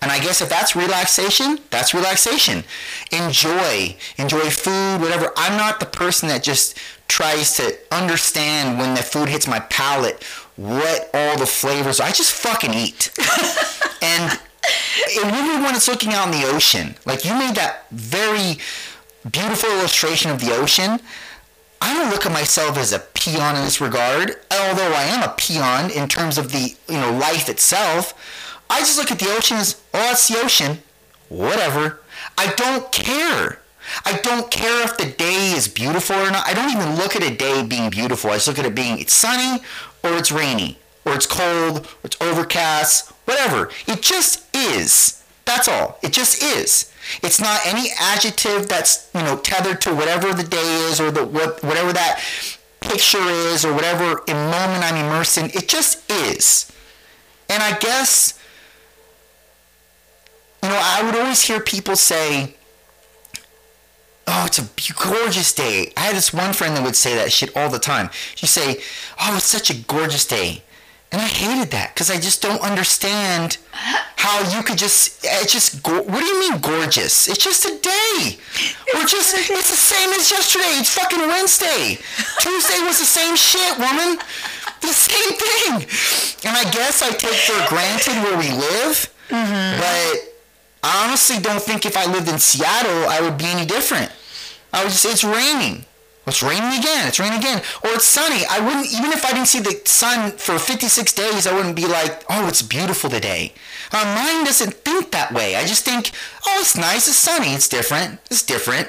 And 0.00 0.12
I 0.12 0.18
guess 0.18 0.42
if 0.42 0.48
that's 0.48 0.76
relaxation, 0.76 1.58
that's 1.70 1.94
relaxation. 1.94 2.64
Enjoy. 3.10 3.96
Enjoy 4.18 4.50
food, 4.50 4.98
whatever. 5.00 5.32
I'm 5.36 5.56
not 5.56 5.80
the 5.80 5.86
person 5.86 6.28
that 6.28 6.42
just 6.42 6.78
tries 7.08 7.56
to 7.56 7.76
understand 7.90 8.78
when 8.78 8.94
the 8.94 9.02
food 9.02 9.28
hits 9.28 9.48
my 9.48 9.60
palate 9.60 10.22
what 10.56 11.10
all 11.12 11.38
the 11.38 11.46
flavors 11.46 12.00
are. 12.00 12.08
I 12.08 12.12
just 12.12 12.32
fucking 12.32 12.74
eat. 12.74 13.10
and 14.02 14.38
and 15.16 15.36
even 15.36 15.62
when 15.62 15.74
it's 15.74 15.88
looking 15.88 16.12
out 16.12 16.32
in 16.32 16.40
the 16.40 16.46
ocean, 16.48 16.94
like 17.04 17.24
you 17.24 17.34
made 17.34 17.54
that 17.56 17.86
very 17.90 18.58
beautiful 19.30 19.70
illustration 19.70 20.30
of 20.30 20.40
the 20.40 20.54
ocean. 20.54 21.00
I 21.80 21.92
don't 21.92 22.10
look 22.10 22.24
at 22.24 22.32
myself 22.32 22.78
as 22.78 22.92
a 22.92 22.98
peon 22.98 23.56
in 23.56 23.64
this 23.64 23.80
regard, 23.80 24.36
although 24.50 24.92
I 24.94 25.02
am 25.02 25.22
a 25.22 25.34
peon 25.36 25.90
in 25.90 26.08
terms 26.08 26.38
of 26.38 26.50
the 26.52 26.74
you 26.88 26.98
know 26.98 27.12
life 27.12 27.48
itself. 27.48 28.14
I 28.70 28.80
just 28.80 28.98
look 28.98 29.10
at 29.10 29.18
the 29.18 29.30
ocean 29.36 29.58
as, 29.58 29.80
oh, 29.92 29.98
that's 29.98 30.28
the 30.28 30.40
ocean. 30.40 30.78
Whatever. 31.28 32.00
I 32.38 32.52
don't 32.56 32.90
care. 32.90 33.60
I 34.06 34.18
don't 34.22 34.50
care 34.50 34.82
if 34.84 34.96
the 34.96 35.04
day 35.04 35.52
is 35.52 35.68
beautiful 35.68 36.16
or 36.16 36.30
not. 36.30 36.46
I 36.46 36.54
don't 36.54 36.70
even 36.70 36.96
look 36.96 37.14
at 37.16 37.22
a 37.22 37.34
day 37.34 37.62
being 37.62 37.90
beautiful. 37.90 38.30
I 38.30 38.34
just 38.34 38.48
look 38.48 38.58
at 38.58 38.64
it 38.64 38.74
being 38.74 38.98
it's 38.98 39.12
sunny 39.12 39.62
or 40.04 40.16
it's 40.16 40.30
rainy 40.30 40.78
or 41.04 41.14
it's 41.14 41.26
cold 41.26 41.78
or 41.78 42.04
it's 42.04 42.20
overcast, 42.20 43.10
whatever. 43.24 43.70
It 43.86 44.02
just 44.02 44.54
is. 44.54 45.24
That's 45.44 45.68
all. 45.68 45.98
It 46.02 46.12
just 46.12 46.42
is. 46.42 46.92
It's 47.22 47.40
not 47.40 47.60
any 47.66 47.88
adjective 48.00 48.68
that's 48.68 49.10
you 49.14 49.20
know 49.22 49.36
tethered 49.38 49.80
to 49.82 49.94
whatever 49.94 50.32
the 50.32 50.42
day 50.42 50.88
is 50.88 51.00
or 51.00 51.10
the 51.10 51.24
what 51.24 51.62
whatever 51.62 51.92
that 51.92 52.22
picture 52.80 53.18
is 53.18 53.64
or 53.64 53.72
whatever 53.74 54.22
moment 54.28 54.84
I'm 54.84 55.04
immersed 55.04 55.38
in. 55.38 55.46
It 55.46 55.68
just 55.68 56.10
is. 56.10 56.70
And 57.48 57.62
I 57.62 57.78
guess 57.78 58.38
you 60.62 60.68
know 60.70 60.80
I 60.80 61.02
would 61.04 61.14
always 61.14 61.42
hear 61.42 61.60
people 61.60 61.96
say, 61.96 62.53
"Oh, 64.26 64.46
it's 64.46 64.58
a 64.58 64.68
gorgeous 64.94 65.52
day." 65.52 65.92
I 65.96 66.00
had 66.00 66.16
this 66.16 66.32
one 66.32 66.52
friend 66.52 66.76
that 66.76 66.84
would 66.84 66.96
say 66.96 67.14
that 67.14 67.32
shit 67.32 67.56
all 67.56 67.68
the 67.68 67.78
time. 67.78 68.10
She'd 68.34 68.46
say, 68.46 68.80
"Oh, 69.20 69.36
it's 69.36 69.46
such 69.46 69.70
a 69.70 69.74
gorgeous 69.74 70.26
day." 70.26 70.62
And 71.14 71.22
I 71.22 71.26
hated 71.26 71.70
that 71.70 71.94
because 71.94 72.10
I 72.10 72.18
just 72.18 72.42
don't 72.42 72.60
understand 72.60 73.58
how 73.70 74.40
you 74.50 74.64
could 74.64 74.78
just, 74.78 75.20
it's 75.22 75.52
just, 75.52 75.80
go- 75.80 76.02
what 76.02 76.18
do 76.18 76.26
you 76.26 76.40
mean 76.40 76.58
gorgeous? 76.58 77.28
It's 77.28 77.38
just 77.38 77.64
a 77.66 77.78
day. 77.78 78.36
Or 78.94 79.06
just, 79.06 79.30
it's 79.36 79.70
the 79.70 79.76
same 79.76 80.10
as 80.10 80.28
yesterday. 80.32 80.74
It's 80.74 80.90
fucking 80.90 81.20
Wednesday. 81.20 82.02
Tuesday 82.40 82.80
was 82.82 82.98
the 82.98 83.06
same 83.06 83.36
shit, 83.36 83.78
woman. 83.78 84.18
The 84.80 84.88
same 84.88 85.38
thing. 85.38 86.50
And 86.50 86.56
I 86.58 86.68
guess 86.72 87.00
I 87.00 87.10
take 87.10 87.38
for 87.46 87.62
granted 87.68 88.14
where 88.24 88.36
we 88.36 88.50
live, 88.50 89.06
mm-hmm. 89.28 89.78
but 89.78 90.33
I 90.84 91.06
honestly 91.06 91.40
don't 91.40 91.62
think 91.62 91.86
if 91.86 91.96
I 91.96 92.04
lived 92.04 92.28
in 92.28 92.38
Seattle, 92.38 93.08
I 93.08 93.22
would 93.22 93.38
be 93.38 93.46
any 93.46 93.64
different. 93.64 94.12
I 94.70 94.84
would 94.84 94.92
just, 94.92 95.06
it's 95.06 95.24
raining. 95.24 95.86
It's 96.26 96.42
raining 96.42 96.78
again. 96.78 97.08
It's 97.08 97.18
raining 97.18 97.38
again. 97.38 97.62
Or 97.82 97.90
it's 97.92 98.04
sunny. 98.04 98.44
I 98.50 98.60
wouldn't, 98.60 98.92
even 98.92 99.10
if 99.10 99.24
I 99.24 99.32
didn't 99.32 99.48
see 99.48 99.60
the 99.60 99.80
sun 99.86 100.32
for 100.32 100.58
56 100.58 101.10
days, 101.14 101.46
I 101.46 101.54
wouldn't 101.54 101.74
be 101.74 101.86
like, 101.86 102.22
oh, 102.28 102.48
it's 102.48 102.60
beautiful 102.60 103.08
today. 103.08 103.54
My 103.94 104.04
mind 104.04 104.44
doesn't 104.46 104.74
think 104.84 105.10
that 105.12 105.32
way. 105.32 105.56
I 105.56 105.64
just 105.64 105.86
think, 105.86 106.10
oh, 106.46 106.58
it's 106.60 106.76
nice. 106.76 107.08
It's 107.08 107.16
sunny. 107.16 107.54
It's 107.54 107.68
different. 107.68 108.20
It's 108.30 108.42
different. 108.42 108.88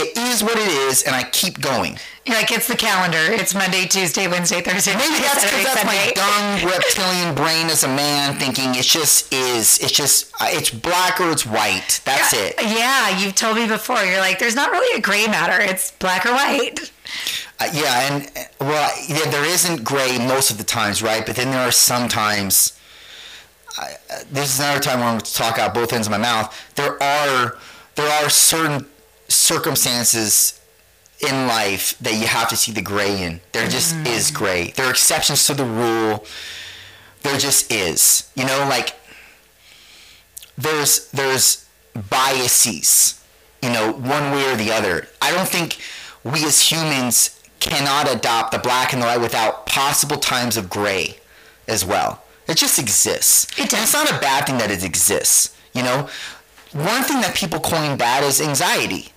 It 0.00 0.16
is 0.16 0.44
what 0.44 0.56
it 0.56 0.68
is, 0.68 1.02
and 1.02 1.16
I 1.16 1.24
keep 1.24 1.60
going. 1.60 1.98
Like, 2.28 2.52
it's 2.52 2.68
the 2.68 2.76
calendar. 2.76 3.18
It's 3.18 3.52
Monday, 3.52 3.84
Tuesday, 3.86 4.28
Wednesday, 4.28 4.60
Thursday, 4.60 4.94
Maybe 4.94 5.18
that's 5.24 5.42
because 5.42 5.64
that's 5.64 5.84
my 5.84 6.12
dumb 6.14 6.70
reptilian 6.70 7.34
brain 7.34 7.66
as 7.66 7.82
a 7.82 7.88
man 7.88 8.38
thinking 8.38 8.76
it 8.76 8.84
just 8.84 9.32
is. 9.32 9.80
It's 9.80 9.90
just, 9.90 10.32
uh, 10.40 10.46
it's 10.50 10.70
black 10.70 11.20
or 11.20 11.32
it's 11.32 11.44
white. 11.44 12.00
That's 12.04 12.32
it. 12.32 12.54
Yeah, 12.60 13.18
you've 13.18 13.34
told 13.34 13.56
me 13.56 13.66
before. 13.66 14.04
You're 14.04 14.20
like, 14.20 14.38
there's 14.38 14.54
not 14.54 14.70
really 14.70 14.96
a 14.96 15.00
gray 15.00 15.26
matter. 15.26 15.60
It's 15.60 15.90
black 15.90 16.26
or 16.26 16.32
white. 16.32 16.92
Uh, 17.58 17.68
yeah, 17.72 18.12
and 18.12 18.30
uh, 18.36 18.42
well, 18.60 18.92
yeah, 19.08 19.28
there 19.30 19.44
isn't 19.44 19.82
gray 19.82 20.16
most 20.18 20.52
of 20.52 20.58
the 20.58 20.64
times, 20.64 21.02
right? 21.02 21.26
But 21.26 21.34
then 21.34 21.50
there 21.50 21.66
are 21.66 21.72
sometimes. 21.72 22.78
I, 23.76 23.96
uh, 24.12 24.18
this 24.30 24.54
is 24.54 24.60
another 24.60 24.80
time 24.80 25.00
when 25.00 25.08
I'm 25.08 25.14
going 25.14 25.24
to 25.24 25.34
talk 25.34 25.58
out 25.58 25.74
both 25.74 25.92
ends 25.92 26.06
of 26.06 26.12
my 26.12 26.18
mouth. 26.18 26.54
There 26.76 27.02
are 27.02 27.58
there 27.96 28.08
are 28.22 28.30
certain 28.30 28.86
circumstances 29.28 30.60
in 31.20 31.46
life 31.46 31.98
that 31.98 32.14
you 32.14 32.26
have 32.26 32.48
to 32.48 32.56
see 32.56 32.72
the 32.72 32.82
gray 32.82 33.22
in. 33.22 33.40
There 33.52 33.68
just 33.68 33.94
mm-hmm. 33.94 34.06
is 34.06 34.30
gray. 34.30 34.70
There 34.72 34.86
are 34.86 34.90
exceptions 34.90 35.46
to 35.46 35.54
the 35.54 35.64
rule. 35.64 36.24
There 37.22 37.38
just 37.38 37.72
is. 37.72 38.30
You 38.34 38.46
know, 38.46 38.66
like 38.68 38.94
there's 40.56 41.10
there's 41.10 41.68
biases, 42.10 43.22
you 43.62 43.70
know, 43.70 43.92
one 43.92 44.32
way 44.32 44.52
or 44.52 44.56
the 44.56 44.72
other. 44.72 45.08
I 45.20 45.32
don't 45.32 45.48
think 45.48 45.78
we 46.24 46.44
as 46.44 46.70
humans 46.70 47.40
cannot 47.60 48.12
adopt 48.12 48.52
the 48.52 48.58
black 48.58 48.92
and 48.92 49.02
the 49.02 49.06
white 49.06 49.20
without 49.20 49.66
possible 49.66 50.16
times 50.16 50.56
of 50.56 50.70
gray 50.70 51.16
as 51.66 51.84
well. 51.84 52.22
It 52.46 52.56
just 52.56 52.78
exists. 52.78 53.46
It 53.58 53.72
it's 53.72 53.92
not 53.92 54.10
a 54.10 54.18
bad 54.20 54.46
thing 54.46 54.58
that 54.58 54.70
it 54.70 54.84
exists. 54.84 55.54
You 55.74 55.82
know, 55.82 56.08
one 56.72 57.02
thing 57.02 57.20
that 57.20 57.34
people 57.34 57.60
coin 57.60 57.96
bad 57.96 58.22
is 58.22 58.40
anxiety. 58.40 59.08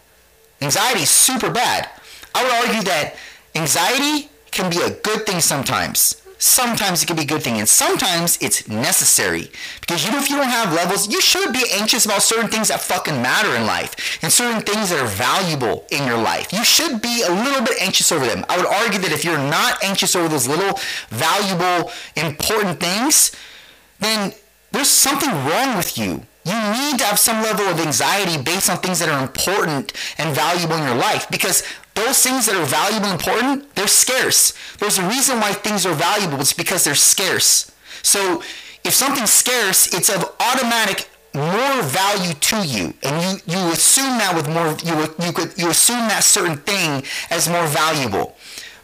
Anxiety 0.61 1.01
is 1.01 1.09
super 1.09 1.49
bad. 1.49 1.89
I 2.35 2.43
would 2.43 2.51
argue 2.67 2.83
that 2.83 3.15
anxiety 3.55 4.29
can 4.51 4.69
be 4.69 4.77
a 4.81 4.91
good 4.91 5.25
thing 5.25 5.39
sometimes. 5.41 6.21
Sometimes 6.37 7.03
it 7.03 7.05
can 7.05 7.15
be 7.15 7.21
a 7.21 7.25
good 7.25 7.43
thing, 7.43 7.59
and 7.59 7.69
sometimes 7.69 8.39
it's 8.41 8.67
necessary. 8.67 9.51
Because 9.79 10.03
you 10.03 10.11
know, 10.11 10.17
if 10.17 10.27
you 10.27 10.37
don't 10.37 10.47
have 10.47 10.73
levels, 10.73 11.07
you 11.07 11.21
should 11.21 11.53
be 11.53 11.63
anxious 11.71 12.05
about 12.05 12.23
certain 12.23 12.49
things 12.49 12.69
that 12.69 12.81
fucking 12.81 13.21
matter 13.21 13.55
in 13.55 13.67
life 13.67 14.17
and 14.23 14.33
certain 14.33 14.61
things 14.61 14.89
that 14.89 14.99
are 14.99 15.07
valuable 15.07 15.85
in 15.91 16.07
your 16.07 16.17
life. 16.17 16.51
You 16.51 16.63
should 16.63 16.99
be 16.99 17.21
a 17.21 17.31
little 17.31 17.63
bit 17.63 17.79
anxious 17.79 18.11
over 18.11 18.25
them. 18.25 18.43
I 18.49 18.57
would 18.57 18.65
argue 18.65 18.99
that 19.01 19.11
if 19.11 19.23
you're 19.23 19.37
not 19.37 19.83
anxious 19.83 20.15
over 20.15 20.27
those 20.27 20.47
little 20.47 20.79
valuable, 21.09 21.91
important 22.15 22.79
things, 22.79 23.35
then 23.99 24.33
there's 24.71 24.89
something 24.89 25.29
wrong 25.29 25.77
with 25.77 25.95
you. 25.95 26.25
You 26.51 26.59
need 26.81 26.99
to 26.99 27.05
have 27.05 27.17
some 27.17 27.41
level 27.41 27.65
of 27.65 27.79
anxiety 27.79 28.41
based 28.41 28.69
on 28.69 28.77
things 28.79 28.99
that 28.99 29.07
are 29.07 29.23
important 29.23 29.93
and 30.17 30.35
valuable 30.35 30.75
in 30.75 30.83
your 30.83 30.95
life 30.95 31.27
because 31.31 31.63
those 31.95 32.21
things 32.21 32.45
that 32.45 32.55
are 32.55 32.65
valuable 32.65 33.07
and 33.07 33.19
important, 33.19 33.73
they're 33.75 33.87
scarce. 33.87 34.53
There's 34.77 34.97
a 34.97 35.07
reason 35.07 35.39
why 35.39 35.53
things 35.53 35.85
are 35.85 35.93
valuable. 35.93 36.39
It's 36.41 36.51
because 36.53 36.83
they're 36.83 36.95
scarce. 36.95 37.71
So 38.03 38.43
if 38.83 38.93
something's 38.93 39.31
scarce, 39.31 39.93
it's 39.93 40.09
of 40.09 40.35
automatic 40.39 41.09
more 41.33 41.81
value 41.83 42.33
to 42.33 42.67
you, 42.67 42.93
and 43.03 43.39
you 43.47 43.55
you 43.55 43.71
assume 43.71 44.17
that 44.19 44.33
with 44.35 44.49
more 44.49 44.75
you 44.83 45.25
you 45.25 45.31
could 45.31 45.57
you 45.57 45.69
assume 45.69 46.07
that 46.09 46.23
certain 46.23 46.57
thing 46.57 47.03
as 47.29 47.47
more 47.47 47.65
valuable. 47.67 48.35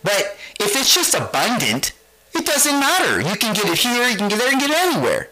But 0.04 0.38
if 0.60 0.76
it's 0.76 0.94
just 0.94 1.14
abundant, 1.14 1.92
it 2.34 2.46
doesn't 2.46 2.80
matter. 2.80 3.20
You 3.20 3.36
can 3.36 3.54
get 3.54 3.66
it 3.66 3.78
here, 3.78 4.08
you 4.08 4.16
can 4.16 4.30
get 4.30 4.40
there, 4.40 4.52
and 4.52 4.62
get 4.62 4.70
it 4.70 4.78
anywhere. 4.78 5.30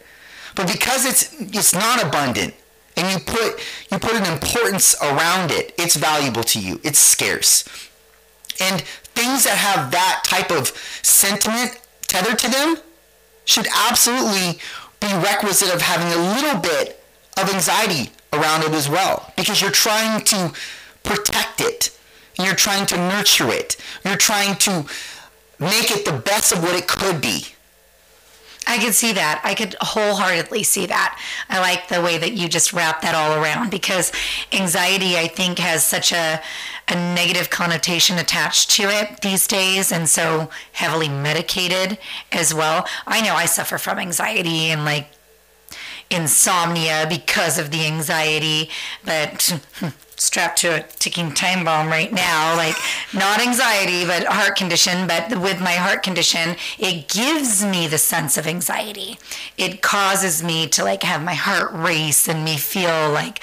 But 0.55 0.67
because 0.67 1.05
it's 1.05 1.33
it's 1.39 1.73
not 1.73 2.03
abundant 2.03 2.53
and 2.95 3.11
you 3.11 3.19
put 3.25 3.59
you 3.91 3.99
put 3.99 4.13
an 4.13 4.31
importance 4.31 4.95
around 5.01 5.51
it, 5.51 5.73
it's 5.77 5.95
valuable 5.95 6.43
to 6.43 6.59
you. 6.59 6.79
It's 6.83 6.99
scarce. 6.99 7.65
And 8.59 8.81
things 8.81 9.43
that 9.43 9.57
have 9.57 9.91
that 9.91 10.23
type 10.25 10.49
of 10.49 10.67
sentiment 11.01 11.79
tethered 12.07 12.39
to 12.39 12.49
them 12.49 12.77
should 13.43 13.67
absolutely 13.89 14.59
be 14.99 15.13
requisite 15.15 15.73
of 15.73 15.81
having 15.81 16.07
a 16.07 16.33
little 16.33 16.59
bit 16.59 17.03
of 17.37 17.53
anxiety 17.53 18.11
around 18.33 18.63
it 18.63 18.71
as 18.71 18.89
well 18.89 19.31
because 19.35 19.61
you're 19.61 19.71
trying 19.71 20.23
to 20.25 20.51
protect 21.03 21.61
it. 21.61 21.97
You're 22.39 22.55
trying 22.55 22.85
to 22.87 22.97
nurture 22.97 23.49
it. 23.49 23.77
You're 24.03 24.17
trying 24.17 24.55
to 24.59 24.85
make 25.59 25.91
it 25.91 26.05
the 26.05 26.21
best 26.25 26.51
of 26.51 26.63
what 26.63 26.75
it 26.75 26.87
could 26.87 27.21
be. 27.21 27.45
I 28.67 28.77
could 28.79 28.93
see 28.93 29.13
that. 29.13 29.41
I 29.43 29.53
could 29.53 29.75
wholeheartedly 29.81 30.63
see 30.63 30.85
that. 30.87 31.21
I 31.49 31.59
like 31.59 31.87
the 31.87 32.01
way 32.01 32.17
that 32.17 32.33
you 32.33 32.47
just 32.47 32.73
wrap 32.73 33.01
that 33.01 33.15
all 33.15 33.41
around 33.41 33.69
because 33.71 34.11
anxiety, 34.51 35.17
I 35.17 35.27
think, 35.27 35.59
has 35.59 35.85
such 35.85 36.11
a, 36.11 36.41
a 36.87 36.95
negative 36.95 37.49
connotation 37.49 38.17
attached 38.17 38.71
to 38.71 38.83
it 38.83 39.21
these 39.21 39.47
days 39.47 39.91
and 39.91 40.09
so 40.09 40.49
heavily 40.73 41.09
medicated 41.09 41.97
as 42.31 42.53
well. 42.53 42.87
I 43.05 43.21
know 43.21 43.35
I 43.35 43.45
suffer 43.45 43.77
from 43.77 43.99
anxiety 43.99 44.71
and 44.71 44.83
like 44.85 45.07
insomnia 46.09 47.05
because 47.09 47.57
of 47.57 47.71
the 47.71 47.85
anxiety, 47.85 48.69
but 49.03 49.59
strapped 50.17 50.59
to 50.59 50.67
a 50.67 50.83
ticking 50.99 51.31
time 51.31 51.65
bomb 51.65 51.87
right 51.87 52.11
now 52.11 52.55
like 52.55 52.75
not 53.13 53.39
anxiety 53.39 54.05
but 54.05 54.25
heart 54.25 54.55
condition 54.55 55.07
but 55.07 55.29
with 55.39 55.59
my 55.59 55.73
heart 55.73 56.03
condition 56.03 56.55
it 56.79 57.07
gives 57.07 57.63
me 57.65 57.87
the 57.87 57.97
sense 57.97 58.37
of 58.37 58.47
anxiety. 58.47 59.17
It 59.57 59.81
causes 59.81 60.43
me 60.43 60.67
to 60.69 60.83
like 60.83 61.03
have 61.03 61.23
my 61.23 61.33
heart 61.33 61.71
race 61.73 62.27
and 62.27 62.43
me 62.43 62.57
feel 62.57 63.11
like 63.11 63.41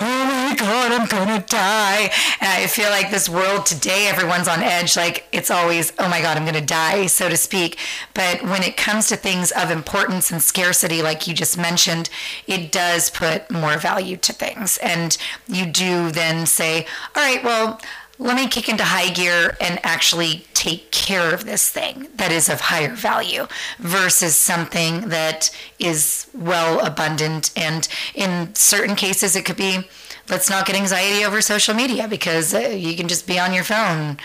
oh 0.00 0.35
my 0.46 0.54
god 0.54 0.92
i'm 0.92 1.08
gonna 1.08 1.44
die. 1.48 2.10
And 2.40 2.48
i 2.48 2.66
feel 2.68 2.90
like 2.90 3.10
this 3.10 3.28
world 3.28 3.66
today 3.66 4.06
everyone's 4.06 4.46
on 4.46 4.62
edge 4.62 4.96
like 4.96 5.26
it's 5.32 5.50
always 5.50 5.92
oh 5.98 6.08
my 6.08 6.20
god 6.20 6.36
i'm 6.36 6.44
gonna 6.44 6.60
die 6.60 7.06
so 7.06 7.28
to 7.28 7.36
speak. 7.36 7.78
But 8.14 8.42
when 8.42 8.62
it 8.62 8.76
comes 8.76 9.08
to 9.08 9.16
things 9.16 9.50
of 9.50 9.70
importance 9.70 10.30
and 10.30 10.40
scarcity 10.40 11.02
like 11.02 11.26
you 11.26 11.34
just 11.34 11.58
mentioned 11.58 12.10
it 12.46 12.70
does 12.70 13.10
put 13.10 13.50
more 13.50 13.76
value 13.76 14.16
to 14.18 14.32
things. 14.32 14.78
And 14.78 15.16
you 15.48 15.66
do 15.66 16.12
then 16.12 16.46
say 16.46 16.86
all 17.16 17.22
right 17.22 17.42
well 17.42 17.80
let 18.18 18.36
me 18.36 18.48
kick 18.48 18.68
into 18.68 18.84
high 18.84 19.10
gear 19.10 19.56
and 19.60 19.78
actually 19.82 20.46
take 20.54 20.90
care 20.90 21.34
of 21.34 21.44
this 21.44 21.68
thing 21.68 22.08
that 22.14 22.32
is 22.32 22.48
of 22.48 22.60
higher 22.60 22.94
value 22.94 23.46
versus 23.78 24.34
something 24.34 25.10
that 25.10 25.54
is 25.78 26.26
well 26.32 26.84
abundant. 26.84 27.50
And 27.54 27.86
in 28.14 28.54
certain 28.54 28.96
cases, 28.96 29.36
it 29.36 29.44
could 29.44 29.58
be 29.58 29.86
let's 30.28 30.50
not 30.50 30.66
get 30.66 30.76
anxiety 30.76 31.24
over 31.24 31.40
social 31.40 31.74
media 31.74 32.08
because 32.08 32.54
uh, 32.54 32.58
you 32.58 32.96
can 32.96 33.08
just 33.08 33.26
be 33.26 33.38
on 33.38 33.52
your 33.52 33.64
phone 33.64 34.18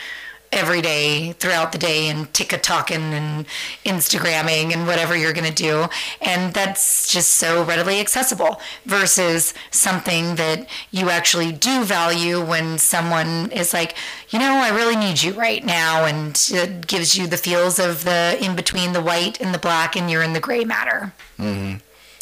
every 0.52 0.82
day 0.82 1.32
throughout 1.34 1.72
the 1.72 1.78
day 1.78 2.10
and 2.10 2.32
TikToking 2.34 2.92
and 2.92 3.46
Instagramming 3.86 4.74
and 4.74 4.86
whatever 4.86 5.16
you're 5.16 5.34
going 5.34 5.48
to 5.48 5.54
do. 5.54 5.86
And 6.22 6.54
that's 6.54 7.12
just 7.12 7.34
so 7.34 7.64
readily 7.64 8.00
accessible 8.00 8.60
versus 8.86 9.54
something 9.72 10.36
that 10.36 10.68
you 10.92 11.10
actually 11.10 11.54
do 11.54 11.84
value 11.84 12.44
when 12.44 12.78
someone 12.78 13.52
is 13.52 13.74
like, 13.74 13.96
you 14.30 14.40
know, 14.40 14.56
I 14.56 14.70
really 14.70 14.96
need 14.96 15.24
you 15.24 15.34
right 15.34 15.64
now. 15.64 16.06
And 16.06 16.40
it 16.52 16.88
gives 16.88 17.18
you 17.18 17.28
the 17.28 17.38
feels 17.38 17.80
of 17.80 18.04
the 18.04 18.38
in 18.42 18.56
between 18.56 18.94
the 18.94 19.02
white 19.02 19.40
and 19.40 19.54
the 19.54 19.60
black 19.60 19.96
and 19.96 20.12
you're 20.12 20.24
in 20.24 20.34
the 20.34 20.42
gray 20.42 20.66
matter. 20.66 21.14
Mm-hmm. 21.40 21.78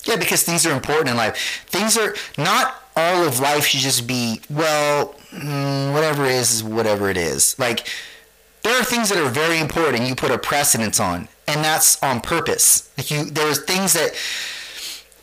Yeah, 0.05 0.15
because 0.15 0.43
things 0.43 0.65
are 0.65 0.71
important 0.71 1.09
in 1.09 1.17
life. 1.17 1.65
Things 1.67 1.97
are 1.97 2.15
not 2.37 2.78
all 2.99 3.27
of 3.27 3.39
life 3.39 3.65
should 3.65 3.79
just 3.79 4.07
be, 4.07 4.41
well, 4.49 5.15
mm, 5.31 5.93
whatever 5.93 6.25
it 6.25 6.31
is, 6.31 6.55
is 6.55 6.63
whatever 6.63 7.09
it 7.09 7.17
is. 7.17 7.57
Like, 7.57 7.87
there 8.63 8.79
are 8.79 8.83
things 8.83 9.09
that 9.09 9.17
are 9.17 9.29
very 9.29 9.59
important 9.59 10.07
you 10.07 10.15
put 10.15 10.31
a 10.31 10.37
precedence 10.37 10.99
on 10.99 11.27
and 11.47 11.63
that's 11.63 12.01
on 12.03 12.21
purpose. 12.21 12.91
Like 12.97 13.09
you 13.09 13.25
there's 13.25 13.63
things 13.63 13.93
that 13.93 14.11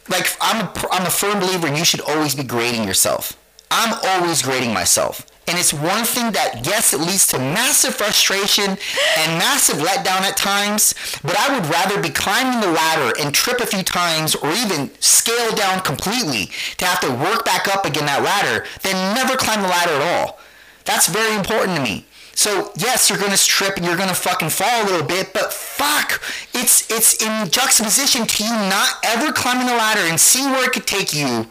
like 0.08 0.26
I'm 0.40 0.66
a, 0.66 0.72
I'm 0.90 1.06
a 1.06 1.10
firm 1.10 1.40
believer 1.40 1.66
and 1.66 1.76
you 1.76 1.84
should 1.84 2.00
always 2.00 2.34
be 2.34 2.42
grading 2.42 2.84
yourself. 2.84 3.38
I'm 3.70 3.98
always 4.04 4.42
grading 4.42 4.72
myself 4.72 5.26
and 5.48 5.58
it's 5.58 5.72
one 5.72 6.04
thing 6.04 6.32
that 6.32 6.66
yes 6.66 6.92
it 6.92 7.00
leads 7.00 7.26
to 7.28 7.38
massive 7.38 7.94
frustration 7.94 8.76
and 9.18 9.38
massive 9.38 9.76
letdown 9.76 10.22
at 10.22 10.36
times 10.36 10.94
but 11.22 11.38
i 11.38 11.54
would 11.54 11.68
rather 11.70 12.00
be 12.00 12.08
climbing 12.08 12.60
the 12.60 12.72
ladder 12.72 13.12
and 13.20 13.34
trip 13.34 13.60
a 13.60 13.66
few 13.66 13.82
times 13.82 14.34
or 14.34 14.50
even 14.52 14.90
scale 15.00 15.54
down 15.54 15.80
completely 15.82 16.46
to 16.76 16.84
have 16.84 17.00
to 17.00 17.10
work 17.10 17.44
back 17.44 17.68
up 17.68 17.84
again 17.84 18.06
that 18.06 18.22
ladder 18.22 18.64
than 18.82 19.14
never 19.14 19.36
climb 19.36 19.62
the 19.62 19.68
ladder 19.68 19.92
at 19.92 20.02
all 20.02 20.38
that's 20.84 21.08
very 21.08 21.34
important 21.34 21.76
to 21.76 21.82
me 21.82 22.06
so 22.36 22.70
yes, 22.76 23.08
you're 23.08 23.18
gonna 23.18 23.36
strip 23.38 23.76
and 23.76 23.86
you're 23.86 23.96
gonna 23.96 24.12
fucking 24.12 24.50
fall 24.50 24.82
a 24.82 24.84
little 24.84 25.06
bit, 25.06 25.32
but 25.32 25.54
fuck, 25.54 26.20
it's 26.52 26.88
it's 26.90 27.22
in 27.22 27.48
juxtaposition 27.50 28.26
to 28.26 28.44
you 28.44 28.50
not 28.50 28.90
ever 29.04 29.32
climbing 29.32 29.66
the 29.66 29.72
ladder 29.72 30.02
and 30.02 30.20
seeing 30.20 30.50
where 30.50 30.66
it 30.66 30.72
could 30.72 30.86
take 30.86 31.14
you. 31.14 31.46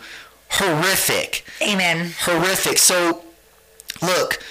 Horrific. 0.51 1.43
Amen. 1.59 2.13
Horrific. 2.21 2.77
So 2.77 3.24
look, 4.01 4.43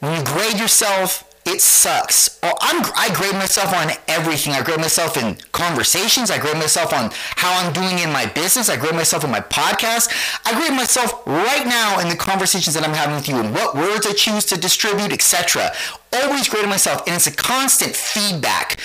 when 0.00 0.18
you 0.18 0.24
grade 0.24 0.58
yourself 0.58 1.28
it 1.48 1.62
sucks. 1.62 2.38
Oh, 2.42 2.52
I'm, 2.60 2.84
I 2.94 3.08
grade 3.14 3.32
myself 3.32 3.72
on 3.72 3.90
everything. 4.06 4.52
I 4.52 4.62
grade 4.62 4.80
myself 4.80 5.16
in 5.16 5.36
conversations. 5.52 6.30
I 6.30 6.38
grade 6.38 6.56
myself 6.56 6.92
on 6.92 7.10
how 7.36 7.64
I'm 7.64 7.72
doing 7.72 7.98
in 8.00 8.12
my 8.12 8.26
business. 8.26 8.68
I 8.68 8.76
grade 8.76 8.94
myself 8.94 9.24
in 9.24 9.30
my 9.30 9.40
podcast. 9.40 10.12
I 10.44 10.52
grade 10.58 10.76
myself 10.76 11.26
right 11.26 11.66
now 11.66 12.00
in 12.00 12.10
the 12.10 12.16
conversations 12.16 12.74
that 12.74 12.84
I'm 12.84 12.92
having 12.92 13.14
with 13.14 13.28
you 13.28 13.36
and 13.36 13.54
what 13.54 13.74
words 13.74 14.06
I 14.06 14.12
choose 14.12 14.44
to 14.46 14.60
distribute, 14.60 15.10
etc. 15.10 15.72
Always 16.12 16.50
grading 16.50 16.68
myself, 16.68 17.06
and 17.06 17.16
it's 17.16 17.26
a 17.26 17.34
constant 17.34 17.96
feedback. 17.96 18.78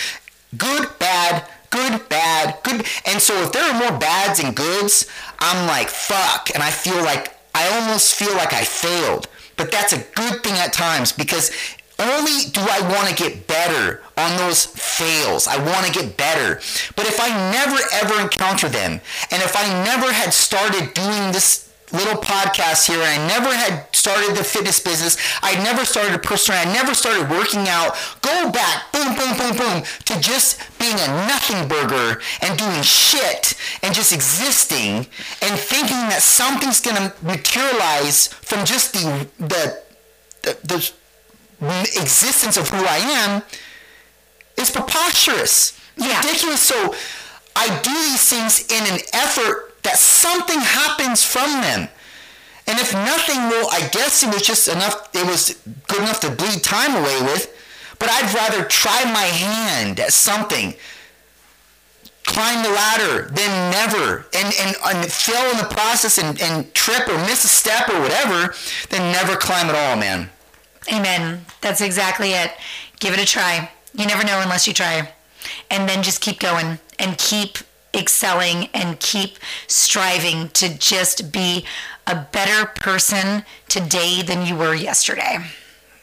Good, 0.57 0.87
bad, 0.99 1.45
good, 1.69 2.07
bad, 2.07 2.59
good. 2.63 2.85
And 3.05 3.21
so 3.21 3.33
if 3.43 3.51
there 3.51 3.63
are 3.63 3.77
more 3.77 3.99
bads 3.99 4.39
and 4.39 4.55
goods, 4.55 5.05
I'm 5.39 5.67
like, 5.67 5.89
fuck. 5.89 6.49
And 6.53 6.63
I 6.63 6.71
feel 6.71 7.03
like, 7.03 7.37
I 7.53 7.67
almost 7.77 8.15
feel 8.15 8.33
like 8.35 8.53
I 8.53 8.63
failed. 8.63 9.27
But 9.55 9.71
that's 9.71 9.93
a 9.93 9.99
good 10.15 10.43
thing 10.43 10.53
at 10.53 10.73
times 10.73 11.11
because 11.11 11.51
only 11.99 12.49
do 12.51 12.61
I 12.61 12.81
want 12.91 13.07
to 13.09 13.15
get 13.15 13.47
better 13.47 14.01
on 14.17 14.37
those 14.37 14.65
fails. 14.65 15.47
I 15.47 15.57
want 15.63 15.85
to 15.85 15.91
get 15.91 16.17
better. 16.17 16.55
But 16.95 17.07
if 17.07 17.19
I 17.19 17.29
never 17.51 17.77
ever 17.93 18.21
encounter 18.21 18.69
them, 18.69 18.99
and 19.31 19.43
if 19.43 19.55
I 19.55 19.83
never 19.85 20.11
had 20.11 20.33
started 20.33 20.93
doing 20.93 21.31
this 21.31 21.72
little 21.93 22.19
podcast 22.19 22.87
here, 22.87 22.99
and 22.99 23.21
I 23.21 23.27
never 23.27 23.53
had 23.53 23.85
started 23.95 24.35
the 24.35 24.43
fitness 24.43 24.79
business, 24.79 25.17
I 25.41 25.55
never 25.63 25.85
started 25.85 26.15
a 26.15 26.19
personal, 26.19 26.59
I 26.59 26.65
never 26.73 26.93
started 26.93 27.29
working 27.29 27.67
out, 27.69 27.95
go 28.21 28.51
back, 28.51 28.91
boom, 28.91 29.15
boom, 29.15 29.37
boom, 29.37 29.57
boom, 29.57 29.83
to 30.05 30.19
just 30.19 30.59
being 30.79 30.95
a 30.95 31.07
nothing 31.27 31.67
burger 31.67 32.19
and 32.41 32.57
doing 32.57 32.81
shit 32.81 33.53
and 33.83 33.93
just 33.93 34.11
existing 34.11 35.07
and 35.41 35.59
thinking 35.59 36.09
that 36.09 36.21
something's 36.21 36.81
going 36.81 36.97
to 36.97 37.13
materialize 37.21 38.27
from 38.27 38.65
just 38.65 38.93
the, 38.93 39.27
the, 39.39 39.81
the, 40.41 40.91
the 41.59 41.81
existence 42.01 42.57
of 42.57 42.69
who 42.69 42.83
I 42.83 42.97
am 42.97 43.43
is 44.57 44.71
preposterous. 44.71 45.79
Yeah. 45.97 46.17
Ridiculous. 46.17 46.61
So 46.61 46.95
I 47.55 47.67
do 47.81 47.93
these 47.93 48.27
things 48.29 48.71
in 48.71 48.93
an 48.93 48.99
effort 49.13 49.72
that 49.83 49.97
something 49.97 50.59
happens 50.59 51.23
from 51.23 51.61
them. 51.61 51.87
And 52.65 52.79
if 52.79 52.93
nothing, 52.93 53.37
well, 53.49 53.69
I 53.71 53.87
guess 53.89 54.23
it 54.23 54.33
was 54.33 54.41
just 54.41 54.67
enough, 54.67 55.09
it 55.13 55.25
was 55.25 55.59
good 55.87 56.01
enough 56.01 56.21
to 56.21 56.31
bleed 56.31 56.63
time 56.63 56.95
away 56.95 57.21
with. 57.21 57.53
But 57.99 58.09
I'd 58.09 58.33
rather 58.33 58.65
try 58.65 59.03
my 59.05 59.23
hand 59.23 59.99
at 59.99 60.13
something, 60.13 60.73
climb 62.23 62.63
the 62.63 62.69
ladder, 62.69 63.29
than 63.33 63.71
never, 63.71 64.25
and, 64.33 64.53
and, 64.59 64.75
and 64.85 65.11
fail 65.11 65.51
in 65.51 65.57
the 65.57 65.73
process 65.73 66.17
and, 66.17 66.41
and 66.41 66.73
trip 66.73 67.07
or 67.07 67.17
miss 67.19 67.43
a 67.43 67.47
step 67.47 67.89
or 67.89 67.99
whatever, 67.99 68.53
than 68.89 69.11
never 69.11 69.35
climb 69.35 69.67
at 69.67 69.75
all, 69.75 69.97
man. 69.97 70.29
Amen. 70.91 71.45
That's 71.61 71.81
exactly 71.81 72.31
it. 72.31 72.51
Give 72.99 73.13
it 73.13 73.21
a 73.21 73.25
try. 73.25 73.69
You 73.93 74.05
never 74.05 74.23
know 74.25 74.39
unless 74.41 74.67
you 74.67 74.73
try. 74.73 75.09
And 75.69 75.87
then 75.87 76.03
just 76.03 76.21
keep 76.21 76.39
going 76.39 76.79
and 76.99 77.17
keep 77.17 77.57
excelling 77.95 78.67
and 78.73 78.99
keep 78.99 79.37
striving 79.67 80.49
to 80.49 80.77
just 80.77 81.31
be 81.31 81.65
a 82.07 82.27
better 82.31 82.65
person 82.65 83.43
today 83.67 84.21
than 84.21 84.45
you 84.45 84.55
were 84.55 84.73
yesterday. 84.73 85.37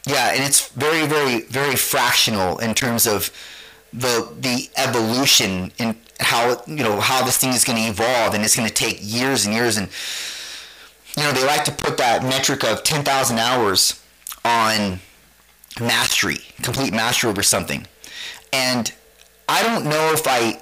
Yeah, 0.07 0.33
and 0.33 0.43
it's 0.43 0.69
very, 0.69 1.07
very, 1.07 1.43
very 1.43 1.77
fractional 1.77 2.59
in 2.59 2.75
terms 2.75 3.07
of 3.07 3.31
the 3.93 4.33
the 4.39 4.71
evolution 4.77 5.73
and 5.79 5.97
how 6.21 6.63
you 6.67 6.77
know 6.77 7.01
how 7.01 7.25
this 7.25 7.37
thing 7.37 7.51
is 7.51 7.65
going 7.65 7.79
to 7.79 7.89
evolve, 7.91 8.35
and 8.35 8.45
it's 8.45 8.57
going 8.57 8.69
to 8.69 8.75
take 8.75 8.99
years 9.01 9.45
and 9.45 9.55
years. 9.55 9.77
And 9.77 9.89
you 11.17 11.23
know 11.25 11.33
they 11.33 11.45
like 11.45 11.65
to 11.65 11.73
put 11.73 11.97
that 11.99 12.23
metric 12.23 12.65
of 12.65 12.83
ten 12.83 13.05
thousand 13.05 13.39
hours 13.39 14.03
on 14.45 15.01
mastery, 15.81 16.39
complete 16.63 16.93
mastery 16.93 17.31
over 17.31 17.43
something. 17.43 17.87
And 18.53 18.93
I 19.49 19.63
don't 19.63 19.85
know 19.85 20.13
if 20.13 20.27
I 20.27 20.61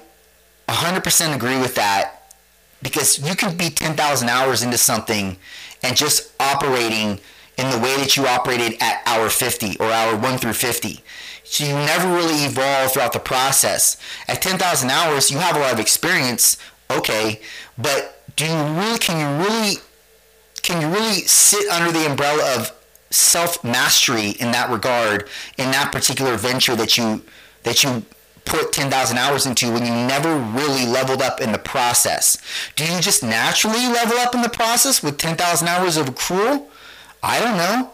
100% 0.69 1.35
agree 1.35 1.59
with 1.59 1.75
that 1.75 2.31
because 2.81 3.19
you 3.27 3.35
can 3.35 3.57
be 3.57 3.69
10,000 3.69 4.29
hours 4.29 4.63
into 4.63 4.77
something 4.77 5.37
and 5.83 5.95
just 5.95 6.31
operating 6.39 7.19
in 7.57 7.69
the 7.71 7.79
way 7.79 7.97
that 7.97 8.15
you 8.15 8.25
operated 8.25 8.77
at 8.81 9.01
hour 9.05 9.29
50 9.29 9.77
or 9.79 9.91
hour 9.91 10.15
1 10.15 10.37
through 10.37 10.53
50. 10.53 11.03
So 11.43 11.65
you 11.65 11.73
never 11.73 12.07
really 12.07 12.45
evolve 12.45 12.93
throughout 12.93 13.13
the 13.13 13.19
process. 13.19 13.97
At 14.27 14.41
10,000 14.41 14.89
hours, 14.89 15.31
you 15.31 15.39
have 15.39 15.55
a 15.55 15.59
lot 15.59 15.73
of 15.73 15.79
experience, 15.79 16.57
okay, 16.89 17.41
but 17.77 18.23
do 18.35 18.45
you 18.45 18.63
really 18.79 18.99
can 18.99 19.19
you 19.19 19.45
really 19.45 19.75
can 20.61 20.81
you 20.81 20.87
really 20.87 21.21
sit 21.21 21.69
under 21.69 21.91
the 21.91 22.09
umbrella 22.09 22.55
of 22.55 22.71
self 23.09 23.63
mastery 23.63 24.31
in 24.31 24.51
that 24.51 24.69
regard 24.69 25.27
in 25.57 25.71
that 25.71 25.91
particular 25.91 26.37
venture 26.37 26.75
that 26.75 26.97
you 26.97 27.21
that 27.63 27.83
you 27.83 28.05
put 28.49 28.73
10,000 28.73 29.17
hours 29.17 29.45
into 29.45 29.71
when 29.71 29.85
you 29.85 29.91
never 29.91 30.35
really 30.35 30.85
leveled 30.85 31.21
up 31.21 31.39
in 31.39 31.51
the 31.51 31.59
process? 31.59 32.37
Do 32.75 32.83
you 32.83 32.99
just 32.99 33.23
naturally 33.23 33.87
level 33.87 34.17
up 34.17 34.33
in 34.33 34.41
the 34.41 34.49
process 34.49 35.01
with 35.03 35.17
10,000 35.17 35.67
hours 35.67 35.95
of 35.95 36.07
accrual? 36.07 36.65
I 37.21 37.39
don't 37.39 37.57
know. 37.57 37.91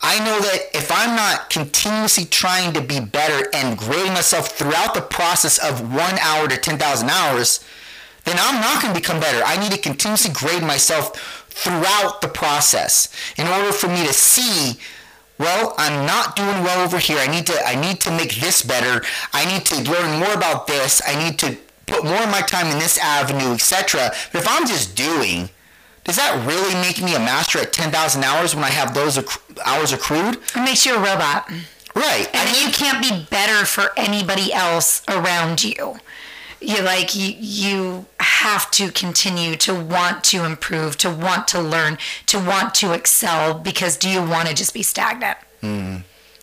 I 0.00 0.20
know 0.20 0.40
that 0.40 0.60
if 0.74 0.92
I'm 0.92 1.16
not 1.16 1.50
continuously 1.50 2.24
trying 2.24 2.72
to 2.74 2.80
be 2.80 3.00
better 3.00 3.48
and 3.52 3.76
grading 3.76 4.12
myself 4.12 4.52
throughout 4.52 4.94
the 4.94 5.02
process 5.02 5.58
of 5.58 5.92
one 5.92 6.16
hour 6.20 6.46
to 6.46 6.56
10,000 6.56 7.10
hours, 7.10 7.64
then 8.24 8.36
I'm 8.38 8.60
not 8.60 8.80
going 8.80 8.94
to 8.94 9.00
become 9.00 9.18
better. 9.18 9.42
I 9.44 9.58
need 9.58 9.72
to 9.72 9.78
continuously 9.78 10.32
grade 10.32 10.62
myself 10.62 11.44
throughout 11.48 12.20
the 12.20 12.28
process 12.28 13.12
in 13.36 13.48
order 13.48 13.72
for 13.72 13.88
me 13.88 14.06
to 14.06 14.12
see 14.12 14.78
well 15.38 15.74
i'm 15.78 16.06
not 16.06 16.36
doing 16.36 16.62
well 16.62 16.84
over 16.84 16.98
here 16.98 17.18
i 17.18 17.26
need 17.26 17.46
to 17.46 17.66
i 17.66 17.74
need 17.74 18.00
to 18.00 18.10
make 18.10 18.36
this 18.36 18.62
better 18.62 19.04
i 19.32 19.44
need 19.44 19.64
to 19.64 19.90
learn 19.90 20.18
more 20.18 20.32
about 20.34 20.66
this 20.66 21.00
i 21.06 21.14
need 21.24 21.38
to 21.38 21.56
put 21.86 22.04
more 22.04 22.22
of 22.22 22.30
my 22.30 22.42
time 22.42 22.66
in 22.66 22.78
this 22.78 22.98
avenue 22.98 23.52
etc 23.54 24.10
but 24.32 24.42
if 24.42 24.48
i'm 24.48 24.66
just 24.66 24.96
doing 24.96 25.48
does 26.08 26.16
that 26.16 26.46
really 26.46 26.74
make 26.80 27.02
me 27.02 27.14
a 27.14 27.18
master 27.18 27.58
at 27.58 27.70
10,000 27.70 28.24
hours 28.24 28.54
when 28.54 28.64
I 28.64 28.70
have 28.70 28.94
those 28.94 29.18
hours 29.66 29.92
accrued? 29.92 30.36
It 30.56 30.64
makes 30.64 30.86
you 30.86 30.94
a 30.96 30.98
robot. 30.98 31.50
Right. 31.94 32.26
And 32.32 32.48
then 32.48 32.66
you 32.66 32.72
can't 32.72 33.02
be 33.02 33.26
better 33.28 33.66
for 33.66 33.90
anybody 33.94 34.50
else 34.50 35.02
around 35.06 35.62
you. 35.62 35.98
You 36.60 36.82
like 36.82 37.14
you 37.14 37.34
you 37.38 38.06
have 38.18 38.70
to 38.72 38.90
continue 38.90 39.56
to 39.56 39.74
want 39.74 40.24
to 40.24 40.44
improve, 40.44 40.96
to 40.98 41.10
want 41.10 41.48
to 41.48 41.60
learn, 41.60 41.98
to 42.26 42.38
want 42.38 42.74
to 42.76 42.92
excel 42.92 43.54
because 43.54 43.96
do 43.96 44.08
you 44.08 44.22
want 44.22 44.48
to 44.48 44.54
just 44.54 44.74
be 44.74 44.82
stagnant? 44.82 45.38
Mm-hmm. 45.62 46.02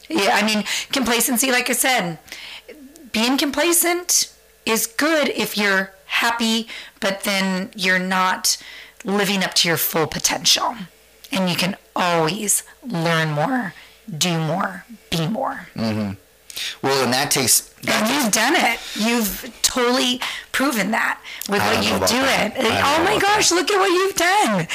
Yeah, 0.10 0.32
I 0.34 0.46
mean, 0.46 0.64
complacency 0.92 1.52
like 1.52 1.70
I 1.70 1.74
said, 1.74 2.20
being 3.12 3.38
complacent 3.38 4.32
is 4.66 4.88
good 4.88 5.30
if 5.30 5.58
you're 5.58 5.92
happy, 6.06 6.68
but 7.00 7.22
then 7.22 7.72
you're 7.76 8.00
not 8.00 8.58
living 9.04 9.44
up 9.44 9.54
to 9.56 9.68
your 9.68 9.78
full 9.78 10.08
potential. 10.08 10.76
And 11.32 11.50
you 11.50 11.56
can 11.56 11.76
always 11.96 12.64
learn 12.86 13.32
more, 13.32 13.74
do 14.16 14.38
more, 14.38 14.86
be 15.10 15.28
more. 15.28 15.68
Well, 16.82 17.04
and 17.04 17.14
that 17.14 17.32
takes. 17.32 17.74
And 17.88 18.10
you've 18.10 18.34
done 18.34 18.56
it. 18.56 18.80
You've 18.96 19.60
totally 19.62 20.22
proven 20.52 20.92
that 20.92 21.22
with 21.50 21.62
what 21.62 21.84
you 21.84 21.92
do 21.92 22.22
that. 22.22 22.54
it. 22.56 22.66
Oh 22.66 23.04
my 23.04 23.20
gosh, 23.20 23.52
look 23.52 23.70
at 23.70 23.78
what 23.78 23.90
you've 23.90 24.16
done. 24.16 24.68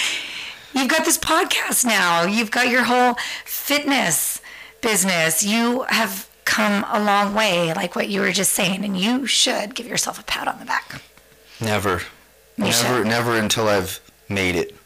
You've 0.75 0.91
got 0.91 1.05
this 1.05 1.19
podcast 1.19 1.85
now. 1.85 2.25
You've 2.25 2.51
got 2.51 2.69
your 2.69 2.85
whole 2.85 3.15
fitness 3.45 4.41
business. 4.81 5.43
You 5.43 5.83
have 5.89 6.29
come 6.45 6.85
a 6.89 7.03
long 7.03 7.35
way, 7.35 7.73
like 7.75 7.95
what 7.97 8.09
you 8.09 8.21
were 8.21 8.33
just 8.33 8.53
saying, 8.53 8.85
and 8.85 8.97
you 8.97 9.27
should 9.27 9.75
give 9.75 9.87
yourself 9.87 10.19
a 10.21 10.25
pat 10.25 10.49
on 10.49 10.59
the 10.59 10.65
back. 10.65 11.01
Never. 11.61 12.03
You 12.57 12.65
never, 12.65 12.73
should. 12.73 13.07
never 13.07 13.37
until 13.37 13.69
I've 13.69 14.01
made 14.29 14.57
it. 14.57 14.77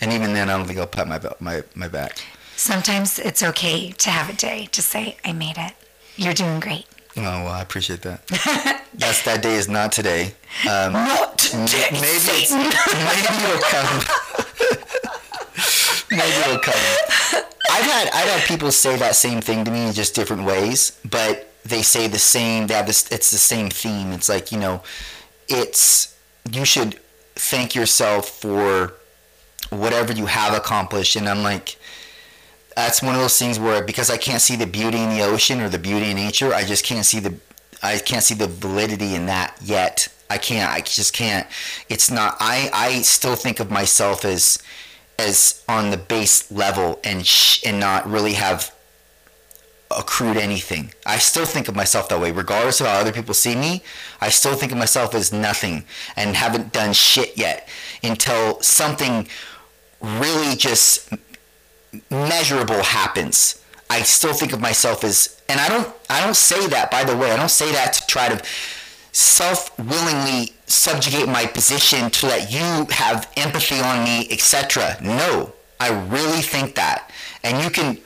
And 0.00 0.12
even 0.12 0.34
then, 0.34 0.48
I 0.50 0.56
don't 0.56 0.66
think 0.66 0.78
I'll 0.78 0.86
pat 0.86 1.06
my, 1.06 1.20
my, 1.38 1.62
my 1.74 1.88
back. 1.88 2.18
Sometimes 2.56 3.18
it's 3.18 3.42
okay 3.42 3.92
to 3.92 4.10
have 4.10 4.28
a 4.28 4.36
day 4.36 4.66
to 4.72 4.82
say, 4.82 5.16
I 5.24 5.32
made 5.32 5.56
it. 5.58 5.74
You're 6.16 6.34
doing 6.34 6.60
great. 6.60 6.86
Oh, 7.16 7.20
well, 7.22 7.48
I 7.48 7.60
appreciate 7.60 8.02
that. 8.02 8.26
That's, 8.94 9.22
that 9.24 9.42
day 9.42 9.54
is 9.54 9.68
not 9.68 9.92
today. 9.92 10.34
Um, 10.68 10.92
Not 10.94 11.38
today, 11.38 11.88
maybe, 11.92 12.06
it's, 12.06 12.48
Satan. 12.48 12.58
maybe 12.58 13.44
it'll 13.44 13.62
come. 13.68 14.02
maybe 16.10 16.36
it'll 16.50 16.58
come. 16.58 17.44
I've 17.70 17.84
had 17.84 18.08
I've 18.12 18.28
had 18.28 18.42
people 18.48 18.70
say 18.70 18.96
that 18.96 19.14
same 19.16 19.40
thing 19.40 19.64
to 19.64 19.70
me 19.70 19.86
in 19.88 19.92
just 19.92 20.14
different 20.14 20.44
ways, 20.44 20.98
but 21.08 21.52
they 21.64 21.82
say 21.82 22.06
the 22.06 22.18
same. 22.18 22.66
They 22.66 22.74
have 22.74 22.86
this. 22.86 23.10
It's 23.10 23.30
the 23.30 23.38
same 23.38 23.70
theme. 23.70 24.12
It's 24.12 24.28
like 24.28 24.52
you 24.52 24.58
know, 24.58 24.82
it's 25.48 26.14
you 26.50 26.64
should 26.64 26.98
thank 27.34 27.74
yourself 27.74 28.28
for 28.28 28.94
whatever 29.70 30.12
you 30.12 30.26
have 30.26 30.54
accomplished, 30.54 31.16
and 31.16 31.28
I'm 31.28 31.42
like. 31.42 31.76
That's 32.76 33.02
one 33.02 33.14
of 33.14 33.20
those 33.20 33.38
things 33.38 33.58
where 33.58 33.84
because 33.84 34.10
I 34.10 34.16
can't 34.16 34.40
see 34.40 34.56
the 34.56 34.66
beauty 34.66 34.98
in 34.98 35.10
the 35.10 35.22
ocean 35.22 35.60
or 35.60 35.68
the 35.68 35.78
beauty 35.78 36.10
in 36.10 36.16
nature, 36.16 36.54
I 36.54 36.64
just 36.64 36.84
can't 36.84 37.04
see 37.04 37.20
the 37.20 37.34
I 37.82 37.98
can't 37.98 38.22
see 38.22 38.34
the 38.34 38.46
validity 38.46 39.14
in 39.14 39.26
that 39.26 39.56
yet. 39.62 40.08
I 40.30 40.38
can't. 40.38 40.70
I 40.70 40.80
just 40.80 41.12
can't. 41.12 41.46
It's 41.88 42.10
not. 42.10 42.36
I 42.40 42.70
I 42.72 43.02
still 43.02 43.34
think 43.34 43.60
of 43.60 43.70
myself 43.70 44.24
as 44.24 44.62
as 45.18 45.62
on 45.68 45.90
the 45.90 45.96
base 45.96 46.50
level 46.50 47.00
and 47.04 47.26
sh- 47.26 47.60
and 47.64 47.78
not 47.78 48.08
really 48.08 48.34
have 48.34 48.72
accrued 49.96 50.36
anything. 50.36 50.94
I 51.04 51.18
still 51.18 51.44
think 51.44 51.68
of 51.68 51.76
myself 51.76 52.08
that 52.08 52.20
way, 52.20 52.32
regardless 52.32 52.80
of 52.80 52.86
how 52.86 52.94
other 52.94 53.12
people 53.12 53.34
see 53.34 53.54
me. 53.54 53.82
I 54.20 54.30
still 54.30 54.54
think 54.54 54.72
of 54.72 54.78
myself 54.78 55.14
as 55.14 55.32
nothing 55.32 55.84
and 56.16 56.34
haven't 56.34 56.72
done 56.72 56.92
shit 56.94 57.36
yet 57.36 57.68
until 58.02 58.60
something 58.62 59.28
really 60.00 60.56
just 60.56 61.12
measurable 62.10 62.82
happens. 62.82 63.62
I 63.90 64.02
still 64.02 64.32
think 64.32 64.52
of 64.52 64.60
myself 64.60 65.04
as, 65.04 65.42
and 65.48 65.60
I 65.60 65.68
don't, 65.68 65.88
I 66.08 66.24
don't 66.24 66.36
say 66.36 66.66
that. 66.68 66.90
By 66.90 67.04
the 67.04 67.16
way, 67.16 67.30
I 67.30 67.36
don't 67.36 67.50
say 67.50 67.70
that 67.72 67.92
to 67.94 68.06
try 68.06 68.28
to 68.28 68.42
self-willingly 69.12 70.54
subjugate 70.66 71.28
my 71.28 71.44
position 71.44 72.10
to 72.10 72.26
let 72.26 72.50
you 72.50 72.86
have 72.90 73.30
empathy 73.36 73.78
on 73.80 74.04
me, 74.04 74.26
etc. 74.30 74.96
No, 75.02 75.52
I 75.78 75.90
really 76.06 76.40
think 76.40 76.74
that, 76.76 77.10
and 77.44 77.62
you 77.62 77.70
can. 77.70 77.98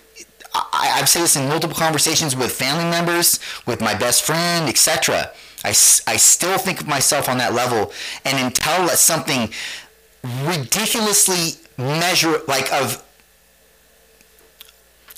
I, 0.54 0.98
I've 0.98 1.08
said 1.08 1.22
this 1.22 1.36
in 1.36 1.48
multiple 1.48 1.76
conversations 1.76 2.34
with 2.34 2.50
family 2.50 2.90
members, 2.90 3.38
with 3.66 3.80
my 3.80 3.94
best 3.94 4.24
friend, 4.24 4.68
etc. 4.68 5.30
I, 5.64 5.68
I 5.68 6.16
still 6.16 6.58
think 6.58 6.80
of 6.80 6.88
myself 6.88 7.28
on 7.28 7.38
that 7.38 7.54
level, 7.54 7.92
and 8.24 8.44
until 8.44 8.88
something 8.88 9.50
ridiculously 10.44 11.60
measure 11.78 12.40
like 12.48 12.72
of 12.72 13.05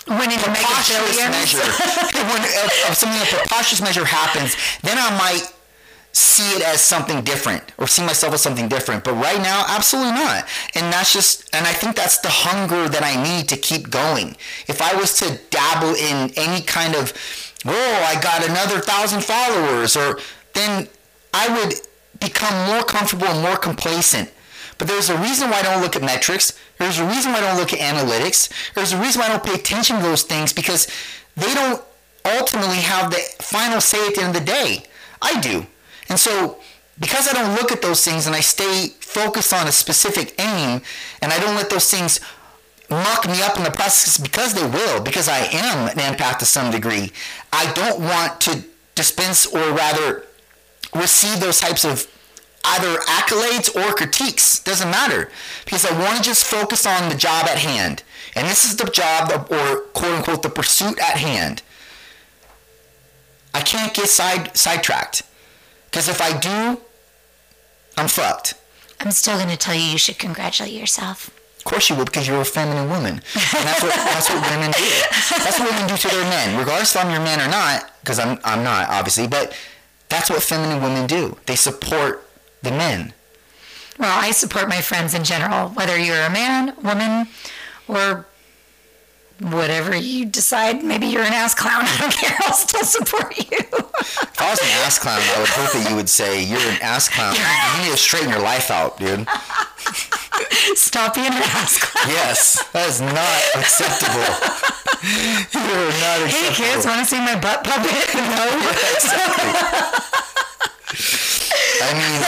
The 0.09 0.15
mega 0.15 0.39
preposterous 0.41 1.19
measure, 1.19 1.59
when 2.33 2.43
if, 2.43 2.89
if 2.89 2.95
something 2.97 3.21
a 3.21 3.27
preposterous 3.27 3.83
measure 3.83 4.05
happens, 4.05 4.57
then 4.83 4.97
I 4.99 5.11
might 5.19 5.53
see 6.13 6.57
it 6.57 6.63
as 6.63 6.81
something 6.81 7.23
different 7.23 7.63
or 7.79 7.87
see 7.87 8.03
myself 8.03 8.35
as 8.35 8.41
something 8.41 8.69
different. 8.69 9.05
But 9.05 9.15
right 9.15 9.41
now, 9.41 9.65
absolutely 9.69 10.13
not. 10.13 10.47
And 10.75 10.93
that's 10.93 11.13
just, 11.13 11.55
and 11.55 11.67
I 11.67 11.73
think 11.73 11.95
that's 11.95 12.19
the 12.19 12.31
hunger 12.31 12.89
that 12.89 13.03
I 13.03 13.23
need 13.23 13.49
to 13.51 13.57
keep 13.57 13.91
going. 13.91 14.37
If 14.67 14.81
I 14.81 14.95
was 14.97 15.17
to 15.19 15.39
dabble 15.51 15.95
in 15.95 16.33
any 16.37 16.63
kind 16.63 16.95
of, 16.95 17.13
oh, 17.67 18.05
I 18.07 18.21
got 18.21 18.49
another 18.49 18.81
thousand 18.81 19.23
followers, 19.23 19.97
or 19.97 20.19
then 20.55 20.89
I 21.35 21.49
would 21.57 21.75
become 22.19 22.73
more 22.73 22.83
comfortable 22.83 23.27
and 23.27 23.43
more 23.43 23.57
complacent. 23.57 24.33
But 24.79 24.89
there's 24.89 25.11
a 25.11 25.19
reason 25.19 25.51
why 25.51 25.59
I 25.59 25.63
don't 25.63 25.83
look 25.83 25.97
at 25.97 26.03
metrics. 26.03 26.59
There's 26.79 26.99
a 26.99 27.07
reason 27.07 27.33
why 27.33 27.39
I 27.39 27.41
don't 27.43 27.57
look 27.57 27.73
at 27.73 27.81
analytics. 27.81 28.73
There's 28.75 28.93
a 28.93 29.01
reason 29.01 29.21
why 29.21 29.27
I 29.27 29.31
don't 29.31 29.45
pay 29.45 29.55
attention 29.55 29.97
to 29.97 30.03
those 30.03 30.23
things 30.23 30.53
because 30.53 30.87
they 31.37 31.53
don't 31.55 31.83
ultimately 32.25 32.79
have 32.79 33.11
the 33.11 33.19
final 33.41 33.81
say 33.81 34.07
at 34.07 34.15
the 34.15 34.23
end 34.23 34.37
of 34.37 34.45
the 34.45 34.47
day. 34.47 34.85
I 35.21 35.41
do. 35.41 35.67
And 36.09 36.19
so 36.19 36.59
because 37.01 37.29
I 37.29 37.33
don't 37.33 37.55
look 37.55 37.73
at 37.73 37.83
those 37.83 38.05
things 38.05 38.27
and 38.27 38.35
I 38.35 38.41
stay 38.41 38.89
focused 39.01 39.53
on 39.53 39.69
a 39.69 39.73
specific 39.73 40.35
aim 40.41 40.83
and 41.23 41.33
I 41.33 41.39
don't 41.39 41.55
let 41.55 41.71
those 41.71 41.91
things 41.91 42.21
muck 42.91 43.27
me 43.27 43.43
up 43.43 43.57
in 43.57 43.65
the 43.65 43.71
process 43.71 44.17
because 44.17 44.55
they 44.55 44.67
will, 44.67 45.01
because 45.03 45.29
I 45.29 45.39
am 45.39 45.89
an 45.89 45.97
empath 45.97 46.39
to 46.39 46.47
some 46.47 46.71
degree, 46.71 47.13
I 47.53 47.71
don't 47.73 48.01
want 48.01 48.41
to 48.43 48.65
dispense 48.95 49.47
or 49.47 49.61
rather 49.73 50.25
receive 50.95 51.41
those 51.41 51.61
types 51.61 51.85
of 51.85 52.07
either 52.65 52.97
accolades 53.01 53.75
or 53.75 53.93
critiques. 53.95 54.59
Doesn't 54.61 54.91
matter. 54.91 55.31
Because 55.65 55.85
I 55.85 55.99
want 55.99 56.17
to 56.19 56.23
just 56.23 56.45
focus 56.45 56.87
on 56.87 57.09
the 57.09 57.15
job 57.17 57.47
at 57.47 57.59
hand. 57.59 58.03
And 58.35 58.47
this 58.47 58.65
is 58.65 58.77
the 58.77 58.85
job 58.85 59.31
of- 59.33 59.51
or 59.51 59.81
quote 59.95 60.15
unquote 60.15 60.43
the 60.43 60.51
pursuit 60.51 60.99
at 60.99 61.19
hand. 61.19 61.63
I 63.55 63.61
can't 63.63 63.95
get 63.95 64.09
side 64.09 64.57
sidetracked. 64.57 65.23
Because 65.91 66.09
if 66.09 66.21
I 66.21 66.39
do, 66.39 66.81
I'm 67.97 68.09
fucked. 68.09 68.55
I'm 69.01 69.11
still 69.11 69.37
going 69.39 69.49
to 69.49 69.57
tell 69.57 69.75
you 69.75 69.83
you 69.83 69.99
should 69.99 70.19
congratulate 70.19 70.73
yourself. 70.73 71.31
Of 71.57 71.65
course 71.65 71.89
you 71.91 71.97
will, 71.97 72.05
because 72.05 72.27
you're 72.29 72.41
a 72.41 72.45
feminine 72.45 72.89
woman. 72.89 73.15
And 73.15 73.65
that's 73.67 73.83
what, 73.83 73.95
that's 73.95 74.29
what 74.31 74.51
women 74.51 74.71
do. 74.71 74.85
That's 75.45 75.59
what 75.59 75.71
women 75.71 75.89
do 75.89 75.97
to 75.97 76.09
their 76.09 76.25
men. 76.25 76.59
Regardless 76.59 76.95
if 76.95 77.05
I'm 77.05 77.11
your 77.11 77.21
man 77.21 77.41
or 77.41 77.49
not, 77.51 77.91
because 78.01 78.19
I'm, 78.19 78.39
I'm 78.45 78.63
not, 78.63 78.89
obviously, 78.89 79.27
but 79.27 79.57
that's 80.09 80.31
what 80.31 80.43
feminine 80.43 80.83
women 80.83 81.07
do. 81.07 81.37
They 81.47 81.57
support 81.57 82.28
the 82.63 82.71
men. 82.71 83.13
Well, 83.99 84.17
I 84.17 84.31
support 84.31 84.69
my 84.69 84.81
friends 84.81 85.13
in 85.15 85.25
general, 85.25 85.71
whether 85.71 85.99
you're 85.99 86.23
a 86.23 86.31
man, 86.31 86.75
woman, 86.83 87.27
or 87.89 88.27
whatever 89.41 89.97
you 89.97 90.25
decide. 90.27 90.85
Maybe 90.85 91.07
you're 91.07 91.23
an 91.23 91.33
ass 91.33 91.55
clown. 91.55 91.83
I 91.85 91.97
don't 91.99 92.13
care. 92.15 92.37
I'll 92.43 92.53
still 92.55 92.85
support 92.85 93.37
you. 93.39 93.59
If 93.59 94.41
I 94.41 94.51
was 94.51 94.61
an 94.61 94.69
ass 94.87 94.99
clown, 94.99 95.21
I 95.21 95.39
would 95.41 95.49
hope 95.49 95.73
that 95.73 95.91
you 95.91 95.97
would 95.97 96.09
say, 96.09 96.43
You're 96.45 96.59
an 96.61 96.79
ass 96.83 97.09
clown. 97.09 97.35
You 97.35 97.85
need 97.85 97.91
to 97.93 97.97
straighten 97.99 98.31
your 98.31 98.41
life 98.41 98.71
out, 98.71 98.99
dude. 98.99 99.27
Stop 100.77 101.15
being 101.15 101.27
an 101.27 101.33
ass 101.35 101.79
clown. 101.79 102.07
Yes, 102.09 102.63
that 102.73 102.89
is 102.89 103.01
not 103.01 103.43
acceptable. 103.57 104.31
You're 105.03 105.91
not 105.99 106.23
acceptable. 106.23 106.31
Hey 106.31 106.55
kids, 106.55 106.87
want 106.87 107.01
to 107.01 107.07
see 107.07 107.19
my 107.19 107.35
butt 107.39 107.65
puppet? 107.65 108.15
No. 108.19 108.49
I 111.81 111.93
mean, 111.95 112.23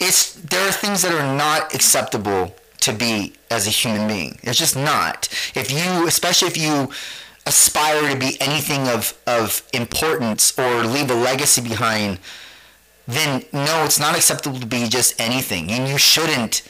it's 0.00 0.34
there 0.34 0.66
are 0.68 0.72
things 0.72 1.02
that 1.02 1.12
are 1.12 1.36
not 1.36 1.74
acceptable 1.74 2.54
to 2.80 2.92
be 2.92 3.32
as 3.50 3.66
a 3.66 3.70
human 3.70 4.06
being. 4.06 4.38
It's 4.42 4.58
just 4.58 4.76
not. 4.76 5.28
If 5.54 5.70
you, 5.70 6.06
especially 6.06 6.48
if 6.48 6.56
you 6.56 6.90
aspire 7.46 8.10
to 8.12 8.16
be 8.18 8.36
anything 8.40 8.88
of 8.88 9.16
of 9.26 9.62
importance 9.72 10.56
or 10.58 10.84
leave 10.84 11.10
a 11.10 11.14
legacy 11.14 11.62
behind, 11.62 12.18
then 13.06 13.44
no, 13.52 13.84
it's 13.84 14.00
not 14.00 14.16
acceptable 14.16 14.58
to 14.60 14.66
be 14.66 14.88
just 14.88 15.20
anything, 15.20 15.70
and 15.70 15.88
you 15.88 15.98
shouldn't, 15.98 16.62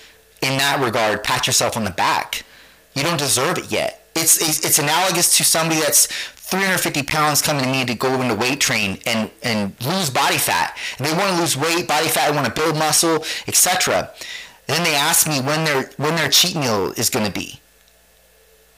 in 0.42 0.58
that 0.58 0.82
regard, 0.82 1.22
pat 1.24 1.46
yourself 1.46 1.76
on 1.76 1.84
the 1.84 1.90
back. 1.90 2.44
You 2.94 3.02
don't 3.02 3.18
deserve 3.18 3.58
it 3.58 3.70
yet. 3.70 4.06
It's 4.14 4.40
it's, 4.40 4.64
it's 4.64 4.78
analogous 4.78 5.36
to 5.38 5.44
somebody 5.44 5.80
that's 5.80 6.08
350 6.46 7.02
pounds 7.04 7.40
coming 7.42 7.64
to 7.64 7.70
me 7.70 7.84
to 7.86 7.94
go 7.94 8.20
into 8.20 8.34
weight 8.34 8.60
train 8.60 8.98
and, 9.06 9.30
and 9.42 9.74
lose 9.84 10.10
body 10.10 10.38
fat. 10.38 10.76
And 10.98 11.06
they 11.06 11.12
want 11.12 11.30
to 11.34 11.40
lose 11.40 11.56
weight, 11.56 11.88
body 11.88 12.08
fat, 12.08 12.30
they 12.30 12.36
want 12.36 12.46
to 12.46 12.52
build 12.52 12.76
muscle, 12.76 13.24
etc. 13.48 14.10
Then 14.66 14.84
they 14.84 14.94
ask 14.94 15.26
me 15.26 15.40
when 15.40 15.64
their 15.64 15.90
when 15.96 16.14
their 16.16 16.28
cheat 16.28 16.54
meal 16.56 16.92
is 16.96 17.10
going 17.10 17.26
to 17.26 17.32
be. 17.32 17.60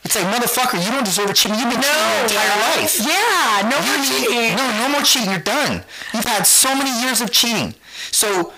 It's 0.05 0.15
like 0.15 0.27
motherfucker, 0.33 0.83
you 0.85 0.91
don't 0.93 1.05
deserve 1.05 1.29
a 1.31 1.33
cheat 1.35 1.51
meal. 1.53 1.61
You've 1.61 1.73
been 1.73 1.83
cheating 1.83 2.13
your 2.15 2.23
entire 2.23 2.61
life. 2.81 2.99
Yeah, 3.01 3.69
no 3.69 3.79
You 3.79 3.87
more 3.87 3.99
need- 3.99 4.09
cheating. 4.09 4.57
No, 4.57 4.79
no 4.83 4.89
more 4.89 5.03
cheating. 5.03 5.31
You're 5.31 5.41
done. 5.41 5.83
You've 6.15 6.25
had 6.25 6.47
so 6.47 6.75
many 6.75 6.91
years 7.03 7.21
of 7.21 7.31
cheating. 7.33 7.75
So 8.13 8.53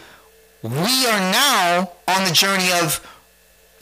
we 0.62 1.06
are 1.06 1.20
now 1.32 1.92
on 2.06 2.24
the 2.24 2.32
journey 2.32 2.70
of 2.82 3.00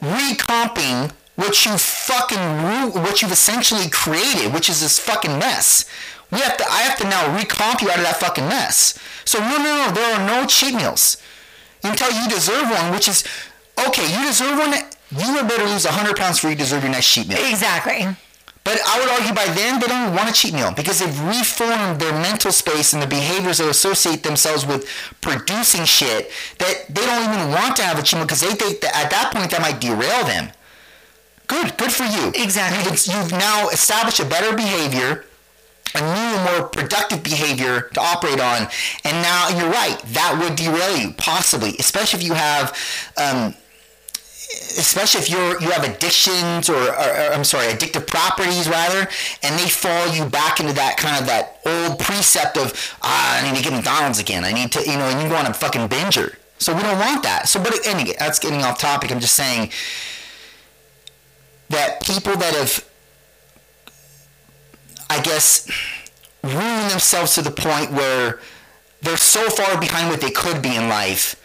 recomping 0.01 1.11
what 1.37 1.65
you 1.65 1.77
fucking 1.79 2.93
what 2.93 3.23
you've 3.23 3.33
essentially 3.33 3.89
created, 3.89 4.53
which 4.53 4.69
is 4.69 4.81
this 4.81 4.99
fucking 4.99 5.39
mess. 5.39 5.85
We 6.33 6.39
have 6.41 6.57
to. 6.57 6.65
I 6.69 6.81
have 6.81 6.99
to 6.99 7.05
now 7.05 7.39
recomp 7.39 7.83
you 7.83 7.91
out 7.91 7.99
of 7.99 8.05
that 8.05 8.17
fucking 8.19 8.49
mess. 8.49 8.99
So 9.25 9.39
no, 9.39 9.57
no, 9.59 9.87
no. 9.87 9.93
There 9.93 10.15
are 10.15 10.27
no 10.27 10.47
cheat 10.47 10.75
meals 10.75 11.19
until 11.85 12.11
you 12.11 12.29
deserve 12.29 12.69
one, 12.69 12.93
which 12.93 13.09
is 13.09 13.23
okay. 13.87 14.11
You 14.11 14.27
deserve 14.27 14.59
one. 14.59 14.73
You 15.11 15.35
had 15.35 15.49
better 15.49 15.65
lose 15.65 15.85
100 15.85 16.17
pounds 16.17 16.39
before 16.39 16.51
you 16.51 16.57
deserve 16.57 16.83
your 16.83 16.91
next 16.91 17.13
cheat 17.13 17.29
meal. 17.29 17.39
Exactly. 17.41 18.09
But 18.65 18.81
I 18.85 18.99
would 18.99 19.09
argue 19.09 19.33
by 19.33 19.47
then 19.55 19.79
they 19.79 19.87
don't 19.87 20.13
want 20.17 20.29
a 20.29 20.33
cheat 20.33 20.53
meal 20.53 20.73
because 20.75 20.99
they've 20.99 21.21
reformed 21.21 22.01
their 22.01 22.13
mental 22.13 22.51
space 22.51 22.93
and 22.93 23.01
the 23.01 23.07
behaviors 23.07 23.59
that 23.59 23.69
associate 23.69 24.25
themselves 24.25 24.67
with 24.67 24.89
producing 25.21 25.85
shit 25.85 26.33
that 26.59 26.87
they 26.89 27.07
don't 27.07 27.23
even 27.23 27.53
want 27.53 27.77
to 27.77 27.83
have 27.83 27.97
a 27.97 28.03
cheat 28.03 28.19
meal 28.19 28.27
because 28.27 28.41
they 28.41 28.55
think 28.55 28.81
that 28.81 28.97
at 28.97 29.11
that 29.11 29.33
point 29.33 29.53
that 29.53 29.61
might 29.61 29.81
derail 29.81 30.25
them. 30.25 30.51
Good, 31.47 31.77
good 31.77 31.93
for 31.93 32.05
you. 32.05 32.33
Exactly. 32.35 32.91
You've, 32.91 33.07
you've 33.07 33.33
now 33.33 33.69
established 33.69 34.21
a 34.21 34.25
better 34.25 34.57
behavior, 34.57 35.25
a 35.95 36.01
new, 36.01 36.51
more 36.51 36.69
productive 36.69 37.23
behavior 37.23 37.83
to 37.95 38.01
operate 38.01 38.41
on, 38.41 38.69
and 39.05 39.23
now 39.23 39.49
you're 39.49 39.71
right. 39.71 39.99
That 40.07 40.39
would 40.41 40.57
derail 40.57 40.97
you, 40.97 41.13
possibly, 41.13 41.77
especially 41.79 42.21
if 42.21 42.27
you 42.27 42.35
have. 42.35 42.77
Um, 43.17 43.55
especially 44.79 45.21
if 45.21 45.31
you're 45.31 45.61
you 45.61 45.71
have 45.71 45.85
addictions 45.85 46.69
or, 46.69 46.77
or, 46.77 46.89
or 46.89 47.33
I'm 47.33 47.45
sorry, 47.45 47.67
addictive 47.67 48.07
properties 48.07 48.69
rather, 48.69 49.09
and 49.43 49.59
they 49.59 49.69
fall 49.69 50.09
you 50.15 50.25
back 50.25 50.61
into 50.61 50.73
that 50.75 50.97
kind 50.97 51.21
of 51.21 51.27
that 51.27 51.61
old 51.67 51.99
precept 51.99 52.57
of 52.57 52.73
ah, 53.03 53.41
I 53.41 53.51
need 53.51 53.57
to 53.57 53.63
get 53.63 53.73
McDonald's 53.73 54.19
again. 54.19 54.45
I 54.45 54.53
need 54.53 54.73
to, 54.73 54.81
you 54.81 54.97
know, 54.97 55.07
and 55.09 55.23
you 55.23 55.29
go 55.29 55.37
on 55.37 55.47
a 55.47 55.55
fucking 55.55 55.89
binger. 55.89 56.37
So 56.59 56.75
we 56.75 56.83
don't 56.83 56.99
want 56.99 57.23
that. 57.23 57.49
So, 57.49 57.63
but 57.63 57.87
anyway, 57.87 58.17
that's 58.19 58.39
getting 58.39 58.63
off 58.63 58.79
topic. 58.79 59.13
I'm 59.13 59.21
just 59.21 59.35
saying 59.35 59.71
that 61.71 62.01
people 62.03 62.37
that 62.37 62.55
have, 62.55 62.85
I 65.11 65.21
guess, 65.23 65.69
ruined 66.43 66.91
themselves 66.91 67.35
to 67.35 67.43
the 67.43 67.51
point 67.51 67.93
where 67.93 68.41
they're 69.03 69.17
so 69.17 69.49
far 69.51 69.79
behind 69.81 70.09
what 70.11 70.21
they 70.21 70.31
could 70.31 70.63
be 70.63 70.75
in 70.75 70.89
life 70.89 71.41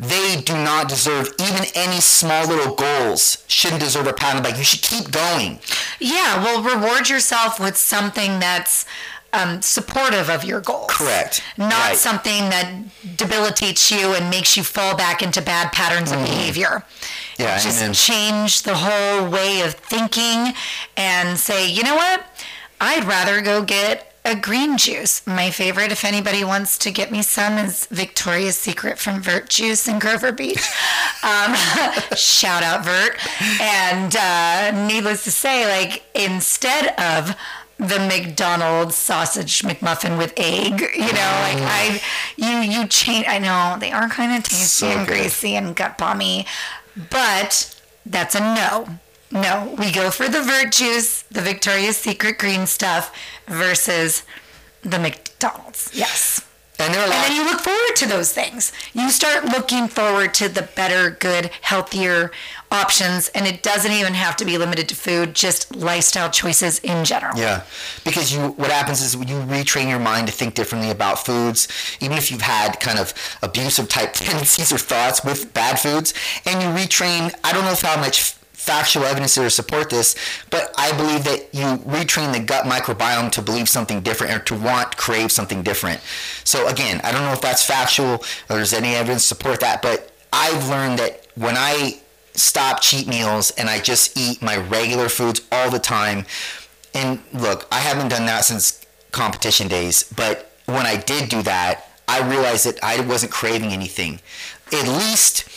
they 0.00 0.40
do 0.40 0.54
not 0.54 0.88
deserve 0.88 1.28
even 1.40 1.64
any 1.76 2.00
small 2.00 2.48
little 2.48 2.74
goals 2.74 3.44
shouldn't 3.46 3.80
deserve 3.80 4.08
a 4.08 4.12
pat 4.12 4.34
on 4.34 4.42
the 4.42 4.48
back 4.48 4.58
you 4.58 4.64
should 4.64 4.82
keep 4.82 5.12
going 5.12 5.60
Yeah, 6.00 6.42
well, 6.42 6.60
reward 6.64 7.08
yourself 7.08 7.60
with 7.60 7.76
something 7.76 8.40
that's 8.40 8.86
um, 9.32 9.62
supportive 9.62 10.28
of 10.30 10.44
your 10.44 10.60
goals. 10.60 10.86
Correct. 10.90 11.42
Not 11.56 11.72
Right. 11.90 11.96
something 11.96 12.50
that 12.50 12.72
debilitates 13.16 13.90
you 13.92 14.14
and 14.14 14.30
makes 14.30 14.56
you 14.56 14.64
fall 14.64 14.96
back 14.96 15.22
into 15.22 15.40
bad 15.40 15.70
patterns 15.72 16.10
of 16.10 16.18
behavior. 16.18 16.84
Yeah, 17.38 17.58
Just 17.58 17.80
amen. 17.82 17.94
change 17.94 18.62
the 18.62 18.74
whole 18.76 19.28
way 19.28 19.60
of 19.62 19.74
thinking 19.74 20.54
and 20.96 21.38
say, 21.38 21.68
you 21.68 21.82
know 21.82 21.96
what? 21.96 22.24
I'd 22.80 23.04
rather 23.04 23.40
go 23.40 23.62
get 23.64 24.10
a 24.24 24.34
green 24.34 24.78
juice. 24.78 25.26
My 25.26 25.50
favorite, 25.50 25.92
if 25.92 26.04
anybody 26.04 26.44
wants 26.44 26.78
to 26.78 26.90
get 26.90 27.10
me 27.12 27.22
some, 27.22 27.58
is 27.58 27.86
Victoria's 27.86 28.56
Secret 28.56 28.98
from 28.98 29.20
Vert 29.20 29.48
Juice 29.50 29.86
in 29.88 29.98
Grover 29.98 30.32
Beach. 30.32 30.62
Um, 31.24 31.54
shout 32.16 32.62
out 32.62 32.84
Vert. 32.84 33.16
And 33.58 34.14
uh, 34.14 34.86
needless 34.86 35.24
to 35.24 35.30
say, 35.30 35.66
like 35.66 36.02
instead 36.14 36.88
of 37.00 37.34
the 37.78 37.98
McDonald's 37.98 38.94
sausage 38.94 39.62
McMuffin 39.62 40.18
with 40.18 40.34
egg, 40.36 40.80
you 40.94 40.98
know, 41.00 41.32
like 41.40 41.62
I, 41.62 42.02
you 42.36 42.58
you 42.58 42.86
change. 42.88 43.24
I 43.26 43.38
know 43.38 43.78
they 43.80 43.90
are 43.90 44.06
kind 44.10 44.36
of 44.36 44.44
tasty 44.44 44.66
So 44.66 44.86
and 44.88 45.06
good. 45.08 45.14
greasy 45.18 45.56
and 45.56 45.74
gut 45.74 45.96
bomby, 45.96 46.44
but 47.10 47.80
that's 48.06 48.34
a 48.34 48.40
no. 48.40 48.98
No, 49.30 49.74
we 49.78 49.90
go 49.90 50.10
for 50.10 50.28
the 50.28 50.42
Juice, 50.70 51.22
the 51.22 51.40
Victoria's 51.40 51.96
Secret 51.96 52.38
green 52.38 52.66
stuff, 52.66 53.12
versus 53.48 54.22
the 54.82 54.98
McDonald's. 54.98 55.90
Yes. 55.92 56.40
and 56.78 56.94
And 56.94 57.10
then 57.10 57.36
you 57.36 57.44
look 57.44 57.60
forward 57.60 57.96
to 57.96 58.06
those 58.06 58.32
things. 58.32 58.72
You 58.92 59.10
start 59.10 59.46
looking 59.46 59.88
forward 59.88 60.34
to 60.34 60.48
the 60.48 60.62
better, 60.62 61.10
good, 61.10 61.50
healthier 61.62 62.30
options, 62.74 63.28
and 63.28 63.46
it 63.46 63.62
doesn't 63.62 63.92
even 63.92 64.14
have 64.14 64.36
to 64.36 64.44
be 64.44 64.58
limited 64.58 64.88
to 64.88 64.96
food, 64.96 65.34
just 65.34 65.74
lifestyle 65.74 66.30
choices 66.30 66.80
in 66.80 67.04
general. 67.04 67.38
Yeah, 67.38 67.62
because 68.04 68.34
you 68.34 68.48
what 68.48 68.70
happens 68.70 69.00
is 69.00 69.14
you 69.14 69.36
retrain 69.46 69.88
your 69.88 70.00
mind 70.00 70.26
to 70.26 70.32
think 70.32 70.54
differently 70.54 70.90
about 70.90 71.24
foods, 71.24 71.68
even 72.00 72.18
if 72.18 72.30
you've 72.30 72.42
had 72.42 72.80
kind 72.80 72.98
of 72.98 73.14
abusive 73.42 73.88
type 73.88 74.12
tendencies 74.14 74.72
or 74.72 74.78
thoughts 74.78 75.24
with 75.24 75.54
bad 75.54 75.78
foods, 75.78 76.12
and 76.44 76.62
you 76.62 76.68
retrain. 76.68 77.34
I 77.44 77.52
don't 77.52 77.64
know 77.64 77.74
how 77.88 78.00
much 78.00 78.36
factual 78.64 79.04
evidence 79.04 79.34
there 79.34 79.44
to 79.44 79.50
support 79.50 79.90
this, 79.90 80.16
but 80.48 80.72
I 80.78 80.96
believe 80.96 81.24
that 81.24 81.54
you 81.54 81.64
retrain 81.84 82.32
the 82.32 82.40
gut 82.40 82.64
microbiome 82.64 83.30
to 83.32 83.42
believe 83.42 83.68
something 83.68 84.00
different 84.00 84.32
or 84.32 84.38
to 84.38 84.54
want, 84.54 84.96
crave 84.96 85.30
something 85.30 85.62
different. 85.62 86.00
So 86.44 86.66
again, 86.68 87.00
I 87.04 87.12
don't 87.12 87.22
know 87.22 87.32
if 87.32 87.42
that's 87.42 87.62
factual 87.62 88.24
or 88.48 88.56
there's 88.56 88.72
any 88.72 88.94
evidence 88.94 89.22
to 89.22 89.28
support 89.28 89.60
that, 89.60 89.82
but 89.82 90.10
I've 90.32 90.68
learned 90.70 90.98
that 90.98 91.26
when 91.34 91.56
I 91.58 92.00
stop 92.34 92.80
cheat 92.80 93.06
meals 93.06 93.50
and 93.52 93.68
I 93.68 93.80
just 93.80 94.16
eat 94.18 94.42
my 94.42 94.56
regular 94.56 95.08
foods 95.08 95.40
all 95.52 95.70
the 95.70 95.78
time, 95.78 96.26
and 96.92 97.20
look, 97.32 97.66
I 97.72 97.78
haven't 97.78 98.08
done 98.08 98.26
that 98.26 98.44
since 98.44 98.84
competition 99.10 99.68
days, 99.68 100.04
but 100.16 100.52
when 100.66 100.86
I 100.86 100.96
did 100.96 101.28
do 101.28 101.42
that, 101.42 101.88
I 102.06 102.28
realized 102.28 102.66
that 102.66 102.82
I 102.82 103.00
wasn't 103.00 103.32
craving 103.32 103.72
anything. 103.72 104.20
At 104.72 104.86
least 104.86 105.48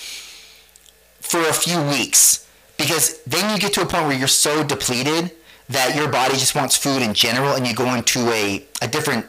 for 1.28 1.42
a 1.42 1.54
few 1.54 1.82
weeks. 1.84 2.48
Because 2.78 3.22
then 3.24 3.54
you 3.54 3.60
get 3.60 3.74
to 3.74 3.82
a 3.82 3.86
point 3.86 4.06
where 4.06 4.18
you're 4.18 4.28
so 4.28 4.64
depleted 4.64 5.32
that 5.70 5.96
your 5.96 6.08
body 6.08 6.36
just 6.36 6.56
wants 6.56 6.78
food 6.78 7.02
in 7.02 7.14
general 7.14 7.54
and 7.54 7.68
you 7.68 7.76
go 7.76 7.94
into 7.94 8.20
a, 8.32 8.66
a 8.82 8.88
different 8.88 9.26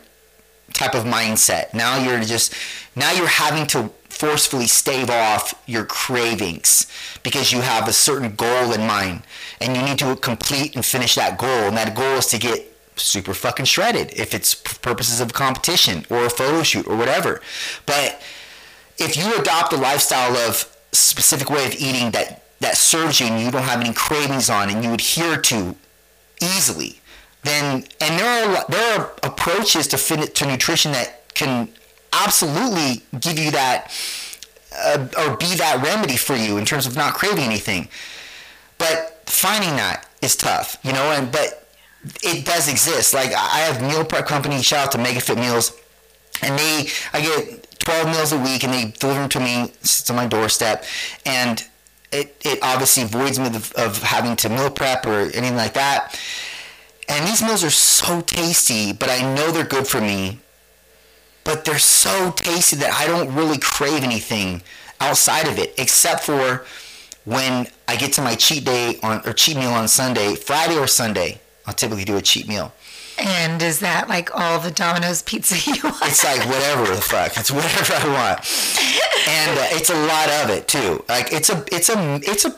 type 0.74 0.94
of 0.94 1.04
mindset. 1.04 1.74
Now 1.74 1.98
you're 1.98 2.20
just 2.20 2.54
now 2.94 3.10
you're 3.12 3.26
having 3.26 3.66
to 3.68 3.90
forcefully 4.18 4.66
stave 4.66 5.10
off 5.10 5.54
your 5.66 5.84
cravings 5.84 6.88
because 7.22 7.52
you 7.52 7.60
have 7.60 7.86
a 7.86 7.92
certain 7.92 8.34
goal 8.34 8.72
in 8.72 8.80
mind 8.80 9.22
and 9.60 9.76
you 9.76 9.82
need 9.82 9.96
to 9.96 10.16
complete 10.16 10.74
and 10.74 10.84
finish 10.84 11.14
that 11.14 11.38
goal 11.38 11.68
and 11.68 11.76
that 11.76 11.94
goal 11.94 12.16
is 12.16 12.26
to 12.26 12.36
get 12.36 12.76
super 12.96 13.32
fucking 13.32 13.64
shredded 13.64 14.12
if 14.16 14.34
it's 14.34 14.56
purposes 14.56 15.20
of 15.20 15.32
competition 15.32 16.04
or 16.10 16.26
a 16.26 16.30
photo 16.30 16.64
shoot 16.64 16.84
or 16.88 16.96
whatever. 16.96 17.40
But 17.86 18.20
if 18.98 19.16
you 19.16 19.36
adopt 19.36 19.72
a 19.72 19.76
lifestyle 19.76 20.36
of 20.36 20.66
specific 20.90 21.48
way 21.48 21.64
of 21.66 21.74
eating 21.76 22.10
that 22.10 22.42
that 22.58 22.76
serves 22.76 23.20
you 23.20 23.26
and 23.26 23.40
you 23.40 23.52
don't 23.52 23.62
have 23.62 23.80
any 23.80 23.94
cravings 23.94 24.50
on 24.50 24.68
and 24.68 24.82
you 24.82 24.92
adhere 24.94 25.40
to 25.42 25.76
easily, 26.42 27.00
then 27.44 27.84
and 28.00 28.18
there 28.18 28.48
are 28.48 28.64
there 28.68 28.98
are 28.98 29.12
approaches 29.22 29.86
to 29.86 29.96
fit 29.96 30.34
to 30.34 30.44
nutrition 30.44 30.90
that 30.90 31.32
can 31.34 31.68
absolutely 32.24 33.02
give 33.20 33.38
you 33.38 33.50
that 33.52 33.92
uh, 34.76 35.06
or 35.18 35.36
be 35.36 35.54
that 35.56 35.80
remedy 35.82 36.16
for 36.16 36.36
you 36.36 36.58
in 36.58 36.64
terms 36.64 36.86
of 36.86 36.96
not 36.96 37.14
craving 37.14 37.44
anything. 37.44 37.88
But 38.78 39.22
finding 39.26 39.76
that 39.76 40.06
is 40.22 40.36
tough, 40.36 40.78
you 40.82 40.92
know. 40.92 41.10
And 41.12 41.30
but 41.32 41.68
it 42.22 42.44
does 42.44 42.68
exist. 42.68 43.14
Like 43.14 43.32
I 43.32 43.60
have 43.60 43.82
meal 43.82 44.04
prep 44.04 44.26
company. 44.26 44.62
Shout 44.62 44.86
out 44.86 44.92
to 44.92 44.98
MegaFit 44.98 45.36
Meals, 45.36 45.76
and 46.42 46.58
they 46.58 46.88
I 47.12 47.20
get 47.20 47.78
12 47.80 48.06
meals 48.08 48.32
a 48.32 48.38
week, 48.38 48.64
and 48.64 48.72
they 48.72 48.92
deliver 48.98 49.20
them 49.20 49.28
to 49.30 49.40
me 49.40 49.72
to 50.04 50.12
my 50.12 50.26
doorstep, 50.26 50.84
and 51.26 51.64
it 52.12 52.36
it 52.44 52.58
obviously 52.62 53.04
voids 53.04 53.38
me 53.38 53.46
of, 53.46 53.72
of 53.72 54.02
having 54.02 54.36
to 54.36 54.48
meal 54.48 54.70
prep 54.70 55.06
or 55.06 55.20
anything 55.20 55.56
like 55.56 55.74
that. 55.74 56.18
And 57.08 57.26
these 57.26 57.42
meals 57.42 57.64
are 57.64 57.70
so 57.70 58.20
tasty, 58.20 58.92
but 58.92 59.08
I 59.08 59.34
know 59.34 59.50
they're 59.50 59.64
good 59.64 59.86
for 59.86 60.00
me. 60.00 60.40
But 61.48 61.64
they're 61.64 61.78
so 61.78 62.30
tasty 62.32 62.76
that 62.76 62.92
I 62.92 63.06
don't 63.06 63.34
really 63.34 63.56
crave 63.56 64.04
anything 64.04 64.60
outside 65.00 65.48
of 65.48 65.58
it, 65.58 65.72
except 65.78 66.22
for 66.24 66.66
when 67.24 67.68
I 67.88 67.96
get 67.96 68.12
to 68.14 68.20
my 68.20 68.34
cheat 68.34 68.66
day 68.66 68.98
on 69.02 69.26
or 69.26 69.32
cheat 69.32 69.56
meal 69.56 69.70
on 69.70 69.88
Sunday, 69.88 70.34
Friday 70.34 70.76
or 70.76 70.86
Sunday. 70.86 71.40
I'll 71.66 71.72
typically 71.72 72.04
do 72.04 72.18
a 72.18 72.20
cheat 72.20 72.48
meal. 72.48 72.74
And 73.18 73.62
is 73.62 73.80
that 73.80 74.10
like 74.10 74.28
all 74.38 74.60
the 74.60 74.70
Domino's 74.70 75.22
pizza 75.22 75.56
you 75.70 75.80
want? 75.82 75.96
It's 76.02 76.22
like 76.22 76.46
whatever 76.46 76.84
the 76.94 77.00
fuck. 77.00 77.34
It's 77.38 77.50
whatever 77.50 77.94
I 77.94 78.06
want, 78.12 78.40
and 79.26 79.58
uh, 79.58 79.68
it's 79.70 79.88
a 79.88 80.06
lot 80.06 80.28
of 80.44 80.50
it 80.50 80.68
too. 80.68 81.02
Like 81.08 81.32
it's 81.32 81.48
a 81.48 81.64
it's 81.72 81.88
a 81.88 82.20
it's 82.24 82.44
a 82.44 82.54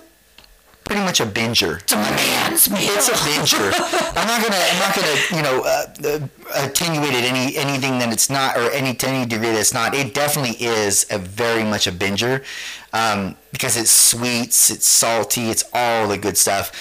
pretty 0.84 1.02
much 1.02 1.20
a 1.20 1.26
binger. 1.26 1.80
It's 1.80 1.92
a 1.92 1.96
man's 1.96 2.70
meal. 2.70 2.80
It's 2.82 3.08
a 3.08 3.12
binger. 3.12 3.72
I'm 4.16 4.26
not 4.26 4.42
gonna 4.42 4.56
I'm 4.56 4.78
not 4.78 4.94
gonna 4.94 5.36
you 5.36 5.42
know 5.42 5.62
uh, 5.64 5.86
uh, 6.08 6.66
attenuate 6.66 7.12
it 7.12 7.24
any 7.24 7.56
anything 7.56 7.98
that 7.98 8.12
it's 8.12 8.28
not 8.30 8.56
or 8.56 8.70
any 8.70 8.94
to 8.94 9.08
any 9.08 9.26
degree 9.26 9.50
that 9.50 9.60
it's 9.60 9.74
not. 9.74 9.94
It 9.94 10.14
definitely 10.14 10.56
is 10.64 11.06
a 11.10 11.18
very 11.18 11.64
much 11.64 11.86
a 11.86 11.92
binger 11.92 12.44
um, 12.92 13.36
because 13.52 13.76
it's 13.76 13.90
sweets, 13.90 14.70
it's 14.70 14.86
salty, 14.86 15.50
it's 15.50 15.64
all 15.72 16.08
the 16.08 16.18
good 16.18 16.36
stuff. 16.36 16.72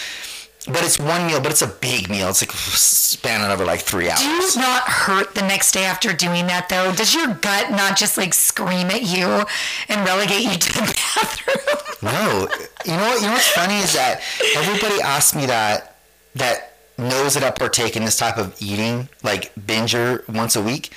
But 0.72 0.84
it's 0.84 1.00
one 1.00 1.26
meal, 1.26 1.42
but 1.42 1.52
it's 1.52 1.64
a 1.64 1.68
big 1.68 2.10
meal. 2.10 2.30
It's 2.30 2.42
like 2.44 2.52
spanning 2.52 3.50
over 3.50 3.66
like 3.66 3.82
three 3.82 4.10
hours. 4.10 4.20
Do 4.20 4.28
you 4.28 4.56
not 4.58 4.84
hurt 4.84 5.34
the 5.34 5.42
next 5.42 5.72
day 5.72 5.84
after 5.84 6.14
doing 6.14 6.46
that 6.48 6.70
though? 6.70 6.92
Does 6.94 7.16
your 7.16 7.34
gut 7.34 7.72
not 7.72 7.98
just 7.98 8.18
like 8.18 8.36
scream 8.36 8.88
at 8.92 9.02
you 9.02 9.46
and 9.88 10.06
relegate 10.06 10.44
you 10.44 10.52
to 10.58 10.74
the 10.74 10.82
bathroom? 11.16 12.14
No, 12.14 12.48
you 12.86 12.92
know 12.98 13.04
what? 13.04 13.22
You 13.22 13.28
know 13.28 13.34
what's 13.34 13.48
funny 13.50 13.78
is 13.80 13.94
that 13.94 14.22
everybody 14.56 15.02
asks 15.02 15.36
me 15.36 15.48
that 15.48 15.98
that 16.36 16.74
knows 17.00 17.34
that 17.34 17.44
I 17.44 17.50
partake 17.52 17.96
in 17.96 18.06
this 18.06 18.18
type 18.18 18.38
of 18.38 18.56
eating, 18.62 19.10
like 19.24 19.54
binger 19.56 20.28
once 20.30 20.56
a 20.56 20.62
week, 20.62 20.92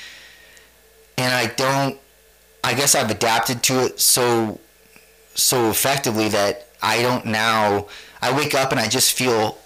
and 1.17 1.33
I 1.33 1.47
don't. 1.47 1.99
I 2.65 2.75
guess 2.75 2.95
I've 2.95 3.11
adapted 3.11 3.63
to 3.65 3.85
it 3.87 4.01
so 4.01 4.61
so 5.35 5.71
effectively 5.71 6.29
that 6.29 6.69
I 6.83 7.01
don't 7.01 7.25
now. 7.25 7.87
I 8.25 8.37
wake 8.37 8.55
up 8.55 8.71
and 8.71 8.79
I 8.79 8.87
just 8.87 9.15
feel 9.15 9.59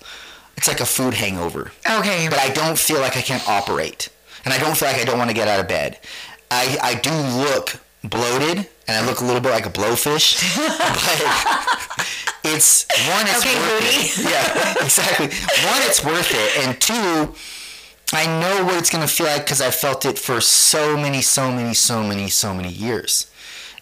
it's 0.57 0.69
like 0.69 0.81
a 0.81 0.87
food 0.87 1.15
hangover. 1.15 1.73
Okay. 1.89 2.29
But 2.29 2.39
I 2.39 2.51
don't 2.51 2.79
feel 2.79 3.01
like 3.01 3.17
I 3.17 3.23
can't 3.23 3.47
operate, 3.49 4.09
and 4.45 4.53
I 4.55 4.59
don't 4.59 4.77
feel 4.77 4.89
like 4.89 4.99
I 5.01 5.05
don't 5.05 5.19
want 5.19 5.31
to 5.31 5.35
get 5.35 5.49
out 5.49 5.61
of 5.61 5.69
bed. 5.69 5.99
I 6.51 6.79
I 6.83 6.95
do 6.95 7.11
look 7.11 7.81
bloated 8.05 8.69
and 8.87 8.97
I 8.97 9.05
look 9.05 9.21
a 9.21 9.25
little 9.25 9.41
bit 9.41 9.51
like 9.51 9.67
a 9.67 9.71
blowfish, 9.71 10.39
but 10.57 12.07
it's 12.45 12.87
one, 13.09 13.27
it's 13.27 13.41
Okay, 13.45 13.55
worth 13.59 13.83
Rudy. 13.83 13.97
it. 14.07 14.31
Yeah, 14.31 14.85
exactly. 14.85 15.27
One, 15.27 15.83
it's 15.83 16.05
worth 16.05 16.31
it, 16.33 16.65
and 16.65 16.81
two, 16.81 17.35
I 18.17 18.27
know 18.41 18.65
what 18.65 18.77
it's 18.77 18.91
gonna 18.91 19.09
feel 19.09 19.27
like 19.27 19.45
because 19.45 19.61
I 19.61 19.71
felt 19.71 20.05
it 20.05 20.19
for 20.19 20.41
so 20.41 20.97
many, 20.97 21.21
so 21.23 21.51
many, 21.51 21.75
so 21.75 22.03
many, 22.05 22.29
so 22.29 22.55
many 22.55 22.69
years. 22.71 23.29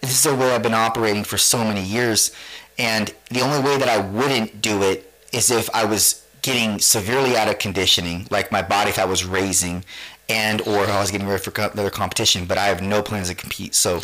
This 0.00 0.10
is 0.12 0.22
the 0.22 0.34
way 0.34 0.54
I've 0.54 0.62
been 0.62 0.74
operating 0.74 1.24
for 1.24 1.36
so 1.38 1.58
many 1.64 1.82
years, 1.82 2.32
and 2.78 3.12
the 3.30 3.40
only 3.42 3.60
way 3.60 3.76
that 3.78 3.88
I 3.88 3.98
wouldn't 3.98 4.62
do 4.62 4.82
it 4.82 5.10
is 5.32 5.50
if 5.50 5.68
I 5.74 5.84
was 5.84 6.23
getting 6.44 6.78
severely 6.78 7.36
out 7.36 7.48
of 7.48 7.58
conditioning, 7.58 8.26
like 8.30 8.52
my 8.52 8.62
body 8.62 8.92
fat 8.92 9.08
was 9.08 9.24
raising, 9.24 9.84
and 10.28 10.60
or 10.62 10.86
I 10.86 11.00
was 11.00 11.10
getting 11.10 11.26
ready 11.26 11.42
for 11.42 11.50
another 11.60 11.90
competition. 11.90 12.44
But 12.46 12.58
I 12.58 12.66
have 12.66 12.80
no 12.82 13.02
plans 13.02 13.28
to 13.28 13.34
compete, 13.34 13.74
so 13.74 14.00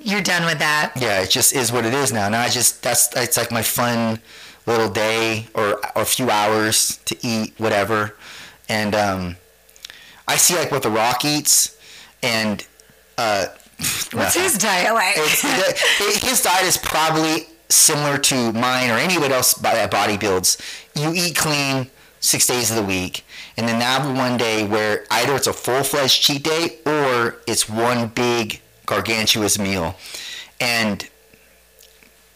You're 0.00 0.20
done 0.22 0.44
with 0.44 0.58
that. 0.58 0.92
yeah, 0.96 1.22
it 1.22 1.30
just 1.30 1.54
is 1.54 1.72
what 1.72 1.86
it 1.86 1.94
is 1.94 2.12
now. 2.12 2.28
Now 2.28 2.42
I 2.42 2.48
just 2.48 2.82
that's 2.82 3.14
it's 3.16 3.36
like 3.36 3.50
my 3.50 3.62
fun 3.62 4.20
little 4.66 4.90
day 4.90 5.46
or 5.54 5.78
or 5.96 6.02
a 6.02 6.04
few 6.04 6.30
hours 6.30 6.98
to 7.06 7.16
eat 7.22 7.54
whatever, 7.58 8.14
and 8.68 8.94
um, 8.94 9.36
I 10.26 10.36
see 10.36 10.54
like 10.56 10.70
what 10.70 10.82
the 10.82 10.90
Rock 10.90 11.24
eats, 11.24 11.78
and 12.22 12.66
uh, 13.16 13.46
What's 14.12 14.34
his 14.34 14.58
diet 14.58 14.92
like? 14.94 15.14
his 15.16 16.42
diet 16.42 16.64
is 16.66 16.76
probably 16.76 17.46
similar 17.70 18.16
to 18.18 18.52
mine 18.52 18.88
or 18.90 18.94
anybody 18.98 19.32
else 19.34 19.54
by- 19.54 19.74
that 19.74 19.90
bodybuilds. 19.90 20.58
You 20.98 21.12
eat 21.14 21.36
clean 21.36 21.90
six 22.20 22.46
days 22.46 22.70
of 22.70 22.76
the 22.76 22.82
week, 22.82 23.24
and 23.56 23.68
then 23.68 23.80
have 23.80 24.16
one 24.16 24.36
day 24.36 24.66
where 24.66 25.04
either 25.10 25.34
it's 25.36 25.46
a 25.46 25.52
full 25.52 25.82
fledged 25.84 26.22
cheat 26.22 26.42
day 26.44 26.78
or 26.86 27.36
it's 27.46 27.68
one 27.68 28.08
big 28.08 28.60
gargantuous 28.86 29.58
meal, 29.58 29.94
and. 30.60 31.02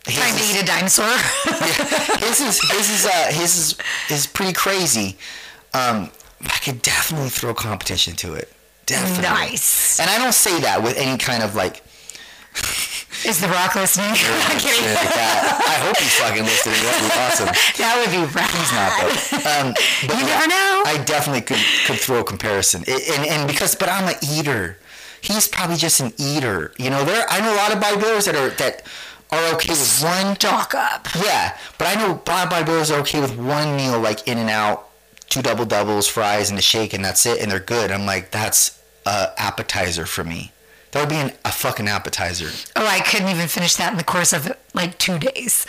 his 0.06 0.16
Trying 0.16 0.34
to 0.36 0.40
is- 0.42 0.56
eat 0.56 0.62
a 0.62 0.66
dinosaur. 0.66 1.06
his 2.18 2.40
is 2.40 2.60
his 2.70 2.90
is 2.90 3.06
uh, 3.06 3.32
his 3.32 3.56
is 3.56 3.78
is 4.10 4.26
pretty 4.26 4.52
crazy. 4.52 5.16
Um, 5.74 6.10
I 6.42 6.58
could 6.62 6.82
definitely 6.82 7.28
throw 7.30 7.54
competition 7.54 8.14
to 8.16 8.34
it. 8.34 8.52
Definitely. 8.86 9.22
nice. 9.22 10.00
And 10.00 10.10
I 10.10 10.18
don't 10.18 10.32
say 10.34 10.60
that 10.60 10.82
with 10.82 10.96
any 10.98 11.16
kind 11.16 11.42
of 11.42 11.54
like 11.54 11.82
Is 13.24 13.40
The 13.40 13.48
Rock 13.48 13.74
listening? 13.76 14.06
I'm 14.10 14.58
kidding. 14.58 14.84
I 14.84 15.78
hope 15.84 15.96
he's 15.96 16.14
fucking 16.14 16.42
listening. 16.44 16.74
That'd 16.82 17.02
be 17.02 17.18
awesome. 17.18 17.48
That 17.78 17.94
would 17.98 18.10
be 18.10 18.22
rad. 18.34 18.50
He's 18.50 18.72
not 18.72 18.90
though. 18.98 19.68
Um, 19.68 19.74
but 20.06 20.18
You 20.18 20.26
never 20.26 20.46
know. 20.48 20.82
I 20.86 21.02
definitely 21.04 21.42
could 21.42 21.62
could 21.86 21.98
throw 21.98 22.20
a 22.20 22.24
comparison, 22.24 22.82
It- 22.86 23.08
and 23.18 23.26
and 23.28 23.48
because 23.48 23.74
but 23.74 23.88
I'm 23.88 24.08
an 24.08 24.14
eater. 24.32 24.78
He's 25.20 25.46
probably 25.48 25.76
just 25.76 26.00
an 26.00 26.12
eater. 26.18 26.72
You 26.78 26.90
know, 26.90 27.04
there 27.04 27.24
I 27.30 27.40
know 27.40 27.52
a 27.54 27.56
lot 27.56 27.72
of 27.72 27.78
bodybuilders 27.78 28.26
that 28.26 28.34
are 28.36 28.50
that 28.50 28.82
are 29.30 29.54
okay 29.54 29.70
with 29.70 30.02
one 30.02 30.34
Stock 30.36 30.74
up. 30.74 31.06
Yeah, 31.24 31.56
but 31.78 31.86
I 31.86 31.94
know 31.94 32.20
bodybuilders 32.24 32.94
are 32.94 33.00
okay 33.00 33.20
with 33.20 33.36
one 33.38 33.76
meal, 33.76 33.98
like 34.00 34.26
In-N-Out, 34.28 34.86
two 35.28 35.40
double 35.42 35.64
doubles, 35.64 36.06
fries, 36.08 36.50
and 36.50 36.58
a 36.58 36.62
shake, 36.62 36.92
and 36.92 37.04
that's 37.04 37.24
it, 37.24 37.40
and 37.40 37.50
they're 37.50 37.58
good. 37.60 37.90
I'm 37.90 38.04
like, 38.04 38.30
that's 38.30 38.78
a 39.06 39.30
appetizer 39.38 40.04
for 40.06 40.22
me. 40.24 40.52
That 40.92 41.00
would 41.00 41.08
be 41.08 41.16
an, 41.16 41.32
a 41.44 41.50
fucking 41.50 41.88
appetizer. 41.88 42.50
Oh, 42.76 42.86
I 42.86 43.00
couldn't 43.00 43.28
even 43.28 43.48
finish 43.48 43.76
that 43.76 43.92
in 43.92 43.98
the 43.98 44.04
course 44.04 44.32
of 44.32 44.52
like 44.74 44.98
two 44.98 45.18
days. 45.18 45.66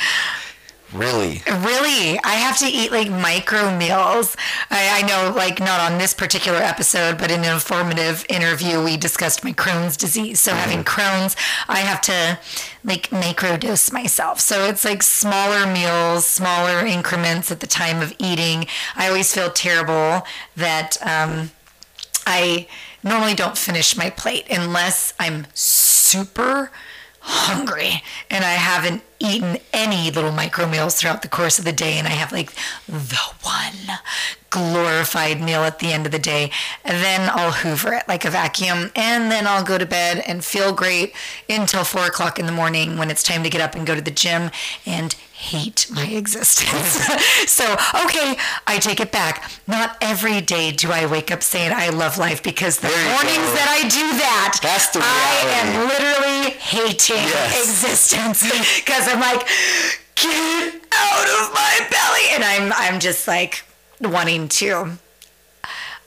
Really? 0.93 1.41
Really, 1.47 2.19
I 2.23 2.35
have 2.35 2.59
to 2.59 2.67
eat 2.67 2.91
like 2.91 3.09
micro 3.09 3.75
meals. 3.75 4.37
I, 4.69 5.01
I 5.01 5.07
know, 5.07 5.35
like 5.35 5.59
not 5.59 5.79
on 5.79 5.97
this 5.97 6.13
particular 6.13 6.59
episode, 6.59 7.17
but 7.17 7.31
in 7.31 7.43
an 7.43 7.51
informative 7.51 8.25
interview, 8.29 8.83
we 8.83 8.95
discussed 8.95 9.43
my 9.43 9.53
Crohn's 9.53 9.97
disease. 9.97 10.39
So 10.39 10.53
having 10.53 10.83
Crohn's, 10.83 11.35
I 11.67 11.79
have 11.79 11.99
to 12.01 12.37
like 12.83 13.09
microdose 13.09 13.91
myself. 13.91 14.39
So 14.39 14.65
it's 14.65 14.85
like 14.85 15.01
smaller 15.01 15.65
meals, 15.65 16.27
smaller 16.27 16.85
increments 16.85 17.49
at 17.49 17.59
the 17.59 17.67
time 17.67 18.01
of 18.01 18.13
eating. 18.19 18.67
I 18.95 19.07
always 19.07 19.33
feel 19.33 19.49
terrible 19.49 20.27
that 20.55 20.97
um, 21.01 21.49
I 22.27 22.67
normally 23.03 23.33
don't 23.33 23.57
finish 23.57 23.97
my 23.97 24.09
plate 24.09 24.47
unless 24.49 25.13
I'm 25.19 25.47
super 25.53 26.71
hungry 27.25 28.03
and 28.29 28.43
I 28.43 28.51
haven't 28.51 29.01
eaten 29.19 29.57
any 29.71 30.11
little 30.11 30.33
micro 30.33 30.67
meals 30.67 30.95
throughout 30.95 31.21
the 31.21 31.29
course 31.29 31.57
of 31.57 31.63
the 31.63 31.71
day 31.71 31.93
and 31.97 32.05
I 32.05 32.11
have 32.11 32.33
like 32.33 32.53
the 32.85 33.19
one 33.41 33.97
glorified 34.49 35.41
meal 35.41 35.63
at 35.63 35.79
the 35.79 35.91
end 35.91 36.05
of 36.05 36.11
the 36.11 36.19
day. 36.19 36.51
And 36.83 37.01
then 37.01 37.29
I'll 37.33 37.53
hoover 37.53 37.93
it 37.93 38.07
like 38.07 38.25
a 38.25 38.29
vacuum 38.29 38.91
and 38.95 39.31
then 39.31 39.47
I'll 39.47 39.63
go 39.63 39.77
to 39.77 39.85
bed 39.85 40.21
and 40.27 40.43
feel 40.43 40.73
great 40.73 41.15
until 41.49 41.85
four 41.85 42.05
o'clock 42.05 42.39
in 42.39 42.45
the 42.45 42.51
morning 42.51 42.97
when 42.97 43.09
it's 43.09 43.23
time 43.23 43.43
to 43.43 43.49
get 43.49 43.61
up 43.61 43.73
and 43.73 43.87
go 43.87 43.95
to 43.95 44.01
the 44.01 44.11
gym 44.11 44.51
and 44.85 45.15
hate 45.43 45.87
my 45.91 46.05
existence. 46.05 46.95
so, 47.51 47.65
okay, 48.05 48.37
I 48.65 48.79
take 48.79 48.99
it 48.99 49.11
back. 49.11 49.49
Not 49.67 49.97
every 50.01 50.39
day 50.41 50.71
do 50.71 50.91
I 50.91 51.05
wake 51.05 51.31
up 51.31 51.43
saying 51.43 51.71
I 51.73 51.89
love 51.89 52.17
life 52.17 52.41
because 52.41 52.77
the 52.79 52.87
There 52.87 53.05
mornings 53.13 53.51
that 53.57 53.67
I 53.69 53.81
do 53.89 54.05
that, 54.23 54.59
That's 54.61 54.87
the 54.91 54.99
I 55.03 55.33
am 55.59 55.87
literally 55.87 56.51
hating 56.57 57.17
Yes. 57.17 57.83
existence 57.83 58.41
because 58.79 59.07
I'm 59.07 59.19
like, 59.19 59.45
get 60.15 60.75
out 60.93 61.27
of 61.39 61.53
my 61.53 61.87
belly, 61.91 62.25
and 62.33 62.43
I'm 62.43 62.71
I'm 62.73 62.99
just 62.99 63.27
like 63.27 63.63
wanting 63.99 64.47
to. 64.47 64.97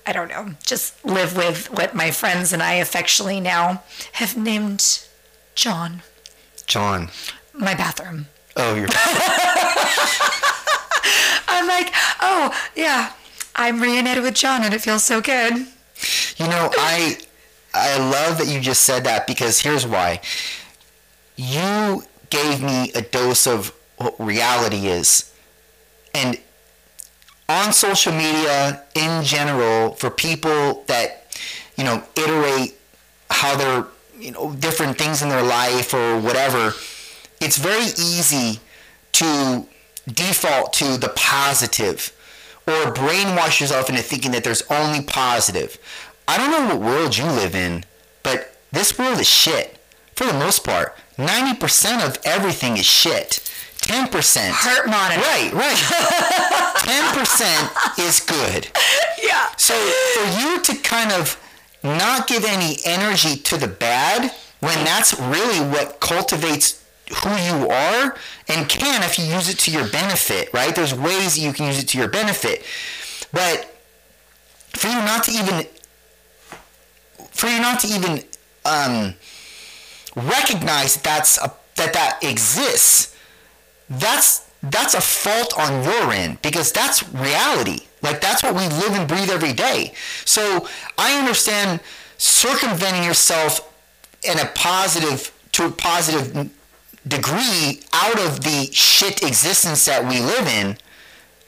I 0.08 0.12
don't 0.12 0.28
know, 0.28 0.54
just 0.64 1.04
live 1.04 1.36
with 1.36 1.70
what 1.72 1.94
my 1.94 2.10
friends 2.12 2.52
and 2.52 2.62
I 2.62 2.74
affectionately 2.74 3.40
now 3.40 3.82
have 4.12 4.36
named 4.36 5.04
John, 5.56 6.02
John. 6.66 7.10
my 7.52 7.74
bathroom. 7.74 8.26
Oh, 8.56 8.74
you're. 8.74 8.88
I'm 11.48 11.66
like, 11.68 11.90
oh 12.20 12.52
yeah, 12.74 13.12
I'm 13.54 13.80
reunited 13.80 14.22
with 14.22 14.34
John, 14.34 14.62
and 14.64 14.74
it 14.74 14.80
feels 14.80 15.04
so 15.04 15.20
good. 15.20 15.54
You 16.36 16.48
know, 16.48 16.70
I 16.76 17.18
I 17.74 17.98
love 17.98 18.38
that 18.38 18.46
you 18.48 18.60
just 18.60 18.84
said 18.84 19.04
that 19.04 19.26
because 19.26 19.60
here's 19.60 19.86
why. 19.86 20.20
you 21.36 22.04
gave 22.30 22.62
me 22.62 22.92
a 22.94 23.02
dose 23.02 23.46
of 23.46 23.74
what 23.98 24.14
reality 24.18 24.88
is. 24.88 25.32
And 26.14 26.38
on 27.48 27.72
social 27.72 28.12
media 28.12 28.84
in 28.94 29.22
general, 29.24 29.94
for 29.94 30.10
people 30.10 30.84
that, 30.88 31.38
you 31.76 31.84
know, 31.84 32.02
iterate 32.16 32.76
how 33.30 33.56
they're, 33.56 33.86
you 34.18 34.32
know, 34.32 34.52
different 34.54 34.98
things 34.98 35.22
in 35.22 35.28
their 35.28 35.42
life 35.42 35.94
or 35.94 36.18
whatever, 36.20 36.72
it's 37.40 37.58
very 37.58 37.84
easy 37.84 38.60
to 39.12 39.66
default 40.06 40.72
to 40.74 40.96
the 40.96 41.12
positive 41.16 42.12
or 42.66 42.92
brainwash 42.92 43.60
yourself 43.60 43.88
into 43.88 44.02
thinking 44.02 44.32
that 44.32 44.44
there's 44.44 44.62
only 44.70 45.02
positive. 45.02 45.78
I 46.28 46.38
don't 46.38 46.50
know 46.50 46.74
what 46.74 46.84
world 46.84 47.16
you 47.16 47.24
live 47.24 47.54
in, 47.54 47.84
but 48.22 48.56
this 48.72 48.98
world 48.98 49.20
is 49.20 49.28
shit 49.28 49.78
for 50.14 50.26
the 50.26 50.32
most 50.32 50.64
part. 50.64 50.96
90% 51.16 52.06
of 52.06 52.18
everything 52.24 52.76
is 52.76 52.86
shit. 52.86 53.40
10%. 53.78 54.50
Heart 54.50 54.86
monitor. 54.88 55.20
Right, 55.20 55.52
right. 55.52 55.76
10% 57.96 58.06
is 58.06 58.20
good. 58.20 58.68
Yeah. 59.22 59.48
So 59.56 59.74
for 59.74 60.40
you 60.40 60.60
to 60.62 60.74
kind 60.82 61.12
of 61.12 61.40
not 61.84 62.26
give 62.26 62.44
any 62.44 62.78
energy 62.84 63.36
to 63.36 63.56
the 63.56 63.68
bad 63.68 64.32
when 64.60 64.84
that's 64.84 65.18
really 65.20 65.60
what 65.60 66.00
cultivates 66.00 66.82
who 67.22 67.30
you 67.30 67.68
are 67.68 68.16
and 68.48 68.68
can 68.68 69.02
if 69.02 69.18
you 69.18 69.24
use 69.26 69.48
it 69.48 69.58
to 69.60 69.70
your 69.70 69.88
benefit, 69.88 70.52
right? 70.52 70.74
There's 70.74 70.94
ways 70.94 71.34
that 71.34 71.40
you 71.40 71.52
can 71.52 71.66
use 71.66 71.82
it 71.82 71.88
to 71.88 71.98
your 71.98 72.08
benefit. 72.08 72.64
But 73.32 73.72
for 74.70 74.88
you 74.88 74.96
not 74.96 75.24
to 75.24 75.30
even 75.30 75.66
for 77.30 77.48
you 77.48 77.60
not 77.60 77.80
to 77.80 77.88
even 77.88 78.24
um, 78.64 79.14
recognize 80.16 80.94
that 80.96 81.04
that's 81.04 81.38
a, 81.38 81.52
that 81.76 81.92
that 81.92 82.18
exists, 82.22 83.16
that's 83.88 84.50
that's 84.62 84.94
a 84.94 85.00
fault 85.00 85.58
on 85.58 85.84
your 85.84 86.12
end 86.12 86.40
because 86.42 86.72
that's 86.72 87.08
reality. 87.12 87.80
Like 88.02 88.20
that's 88.20 88.42
what 88.42 88.54
we 88.54 88.62
live 88.62 88.92
and 88.92 89.06
breathe 89.06 89.30
every 89.30 89.52
day. 89.52 89.94
So 90.24 90.66
I 90.98 91.18
understand 91.18 91.80
circumventing 92.18 93.04
yourself 93.04 93.72
in 94.22 94.38
a 94.38 94.46
positive 94.46 95.32
to 95.52 95.66
a 95.66 95.70
positive 95.70 96.50
degree 97.06 97.80
out 97.92 98.18
of 98.20 98.42
the 98.42 98.68
shit 98.72 99.22
existence 99.22 99.84
that 99.84 100.02
we 100.04 100.20
live 100.20 100.46
in. 100.46 100.76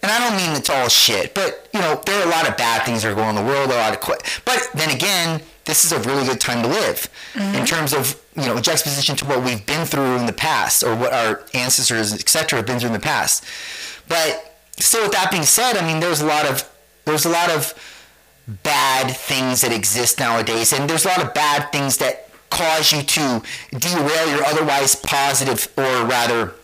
And 0.01 0.12
I 0.12 0.18
don't 0.20 0.36
mean 0.36 0.56
it's 0.56 0.70
all 0.70 0.89
shit, 0.89 1.35
but 1.35 1.68
you 1.74 1.80
know 1.80 2.01
there 2.06 2.20
are 2.20 2.26
a 2.26 2.30
lot 2.30 2.48
of 2.48 2.56
bad 2.56 2.85
things 2.85 3.02
that 3.02 3.10
are 3.10 3.14
going 3.14 3.28
on 3.28 3.36
in 3.36 3.44
the 3.44 3.51
world. 3.51 3.70
A 3.70 3.74
lot 3.74 3.93
of, 3.93 4.01
qu- 4.01 4.14
but 4.44 4.70
then 4.74 4.94
again, 4.94 5.40
this 5.68 5.85
is 5.85 5.93
a 5.93 6.01
really 6.01 6.26
good 6.26 6.40
time 6.40 6.62
to 6.62 6.68
live 6.68 7.10
mm-hmm. 7.35 7.55
in 7.55 7.66
terms 7.66 7.93
of 7.93 8.20
you 8.35 8.47
know 8.47 8.59
juxtaposition 8.59 9.14
to 9.16 9.24
what 9.26 9.44
we've 9.44 9.64
been 9.66 9.86
through 9.86 10.16
in 10.16 10.26
the 10.26 10.32
past 10.32 10.82
or 10.82 10.97
what 10.97 11.12
our 11.12 11.44
ancestors 11.55 12.12
etc 12.12 12.59
have 12.59 12.66
been 12.66 12.78
through 12.78 12.89
in 12.89 12.94
the 12.94 12.98
past 12.98 13.44
but 14.09 14.56
still 14.78 15.02
with 15.02 15.12
that 15.12 15.30
being 15.30 15.44
said 15.44 15.76
i 15.76 15.86
mean 15.86 16.01
there's 16.01 16.22
a 16.22 16.26
lot 16.26 16.47
of 16.47 16.68
there's 17.05 17.26
a 17.26 17.28
lot 17.28 17.51
of 17.51 17.74
bad 18.62 19.14
things 19.14 19.60
that 19.60 19.72
exist 19.72 20.18
nowadays 20.18 20.72
and 20.72 20.89
there's 20.89 21.05
a 21.05 21.09
lot 21.09 21.22
of 21.22 21.35
bad 21.35 21.70
things 21.70 21.98
that 21.98 22.28
cause 22.51 22.93
you 22.93 23.03
to 23.03 23.43
derail 23.79 24.31
your 24.31 24.45
otherwise 24.45 24.95
positive 24.97 25.69
or 25.77 26.05
rather 26.07 26.55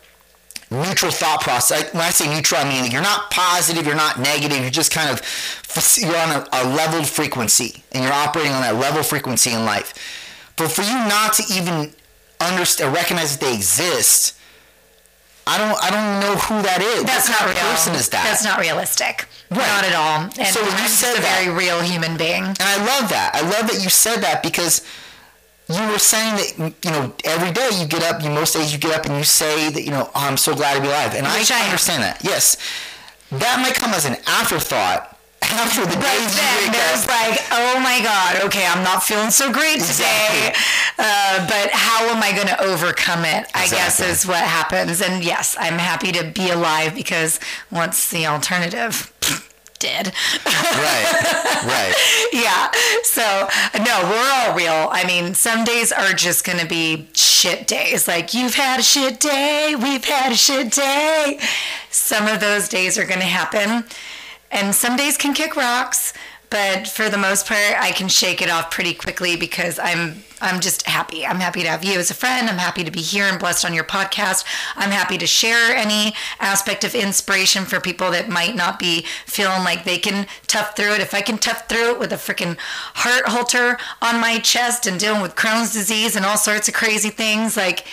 neutral 0.70 1.12
thought 1.12 1.40
process. 1.42 1.92
When 1.92 2.02
I 2.02 2.10
say 2.10 2.32
neutral, 2.34 2.60
I 2.60 2.64
mean 2.68 2.90
you're 2.90 3.02
not 3.02 3.30
positive, 3.30 3.86
you're 3.86 3.94
not 3.94 4.18
negative, 4.18 4.58
you're 4.60 4.70
just 4.70 4.90
kind 4.92 5.10
of 5.10 5.20
you're 6.00 6.16
on 6.16 6.30
a, 6.30 6.48
a 6.52 6.62
leveled 6.74 7.06
frequency 7.06 7.82
and 7.92 8.02
you're 8.04 8.12
operating 8.12 8.52
on 8.52 8.62
that 8.62 8.74
level 8.76 9.02
frequency 9.02 9.50
in 9.50 9.64
life. 9.64 9.92
But 10.56 10.70
for 10.70 10.82
you 10.82 10.94
not 10.94 11.32
to 11.34 11.42
even 11.52 11.92
understand, 12.40 12.94
recognize 12.94 13.36
that 13.36 13.44
they 13.44 13.54
exist, 13.54 14.36
I 15.46 15.58
don't, 15.58 15.76
I 15.82 15.90
don't 15.90 16.20
know 16.20 16.36
who 16.40 16.62
that 16.62 16.80
is. 16.80 17.04
That's 17.04 17.28
what 17.28 17.40
not 17.44 17.54
real. 17.54 17.70
person 17.70 17.94
is 17.94 18.08
that? 18.10 18.24
That's 18.24 18.44
not 18.44 18.60
realistic. 18.60 19.26
Right. 19.50 19.58
Not 19.66 19.84
at 19.84 19.94
all. 19.94 20.30
And 20.38 20.46
So 20.54 20.62
when 20.62 20.70
you 20.72 20.84
I'm 20.84 20.88
said 20.88 21.18
a 21.18 21.20
that- 21.20 21.42
very 21.44 21.54
real 21.54 21.80
human 21.82 22.16
being. 22.16 22.44
And 22.44 22.62
I 22.62 22.76
love 22.78 23.10
that. 23.10 23.32
I 23.34 23.42
love 23.42 23.68
that 23.70 23.82
you 23.82 23.90
said 23.90 24.20
that 24.22 24.42
because 24.42 24.80
you 25.68 25.90
were 25.90 25.98
saying 25.98 26.36
that 26.36 26.74
you 26.84 26.90
know 26.90 27.14
every 27.24 27.52
day 27.52 27.70
you 27.80 27.86
get 27.86 28.02
up, 28.02 28.22
you 28.22 28.30
most 28.30 28.54
days 28.54 28.72
you 28.72 28.78
get 28.78 28.94
up 28.94 29.06
and 29.06 29.16
you 29.16 29.24
say 29.24 29.70
that 29.70 29.82
you 29.82 29.90
know 29.90 30.10
oh, 30.14 30.26
I'm 30.28 30.36
so 30.36 30.54
glad 30.54 30.74
to 30.74 30.80
be 30.80 30.88
alive, 30.88 31.14
and 31.14 31.26
Which 31.26 31.50
I 31.50 31.62
I 31.62 31.64
understand 31.66 32.02
that. 32.02 32.22
Yes, 32.22 32.56
that 33.30 33.60
might 33.60 33.74
come 33.74 33.92
as 33.92 34.04
an 34.04 34.16
afterthought 34.26 35.14
after 35.42 35.82
the 35.84 35.96
day 35.96 36.00
days 36.00 36.36
then 36.36 36.72
there's 36.72 37.06
like, 37.06 37.38
oh 37.52 37.78
my 37.80 38.00
God, 38.02 38.44
okay, 38.44 38.66
I'm 38.66 38.82
not 38.82 39.02
feeling 39.02 39.30
so 39.30 39.52
great 39.52 39.80
today. 39.80 40.50
Exactly. 40.52 41.04
Uh, 41.04 41.46
but 41.48 41.70
how 41.70 42.08
am 42.08 42.22
I 42.22 42.32
going 42.32 42.48
to 42.48 42.62
overcome 42.62 43.24
it? 43.24 43.46
I 43.54 43.68
guess 43.68 44.00
is 44.00 44.26
what 44.26 44.42
happens. 44.42 45.00
And 45.00 45.24
yes, 45.24 45.56
I'm 45.58 45.78
happy 45.78 46.12
to 46.12 46.24
be 46.24 46.50
alive 46.50 46.94
because 46.94 47.40
what's 47.70 48.10
the 48.10 48.26
alternative? 48.26 49.12
Dead. 49.84 50.14
right, 50.46 51.62
right. 51.66 51.94
yeah. 52.32 52.70
So, 53.02 53.48
no, 53.84 54.08
we're 54.08 54.32
all 54.32 54.56
real. 54.56 54.88
I 54.90 55.04
mean, 55.06 55.34
some 55.34 55.62
days 55.62 55.92
are 55.92 56.14
just 56.14 56.42
going 56.42 56.58
to 56.58 56.66
be 56.66 57.06
shit 57.12 57.66
days. 57.66 58.08
Like, 58.08 58.32
you've 58.32 58.54
had 58.54 58.80
a 58.80 58.82
shit 58.82 59.20
day, 59.20 59.76
we've 59.78 60.06
had 60.06 60.32
a 60.32 60.36
shit 60.36 60.72
day. 60.72 61.38
Some 61.90 62.28
of 62.28 62.40
those 62.40 62.66
days 62.66 62.96
are 62.96 63.04
going 63.04 63.20
to 63.20 63.26
happen. 63.26 63.84
And 64.50 64.74
some 64.74 64.96
days 64.96 65.18
can 65.18 65.34
kick 65.34 65.54
rocks, 65.54 66.14
but 66.54 66.86
for 66.86 67.08
the 67.08 67.18
most 67.18 67.48
part, 67.48 67.74
I 67.80 67.90
can 67.90 68.06
shake 68.06 68.40
it 68.40 68.48
off 68.48 68.70
pretty 68.70 68.94
quickly 68.94 69.34
because 69.34 69.80
I'm 69.80 70.22
I'm 70.40 70.60
just 70.60 70.82
happy. 70.82 71.26
I'm 71.26 71.40
happy 71.40 71.62
to 71.62 71.68
have 71.68 71.82
you 71.82 71.98
as 71.98 72.12
a 72.12 72.14
friend. 72.14 72.48
I'm 72.48 72.58
happy 72.58 72.84
to 72.84 72.92
be 72.92 73.00
here 73.00 73.24
and 73.24 73.40
blessed 73.40 73.64
on 73.64 73.74
your 73.74 73.82
podcast. 73.82 74.44
I'm 74.76 74.92
happy 74.92 75.18
to 75.18 75.26
share 75.26 75.74
any 75.74 76.14
aspect 76.38 76.84
of 76.84 76.94
inspiration 76.94 77.64
for 77.64 77.80
people 77.80 78.12
that 78.12 78.28
might 78.28 78.54
not 78.54 78.78
be 78.78 79.04
feeling 79.26 79.64
like 79.64 79.82
they 79.82 79.98
can 79.98 80.28
tough 80.46 80.76
through 80.76 80.92
it. 80.94 81.00
If 81.00 81.12
I 81.12 81.22
can 81.22 81.38
tough 81.38 81.68
through 81.68 81.94
it 81.94 81.98
with 81.98 82.12
a 82.12 82.16
freaking 82.16 82.56
heart 82.60 83.26
Holter 83.26 83.76
on 84.00 84.20
my 84.20 84.38
chest 84.38 84.86
and 84.86 85.00
dealing 85.00 85.22
with 85.22 85.34
Crohn's 85.34 85.72
disease 85.72 86.14
and 86.14 86.24
all 86.24 86.36
sorts 86.36 86.68
of 86.68 86.74
crazy 86.74 87.10
things, 87.10 87.56
like 87.56 87.84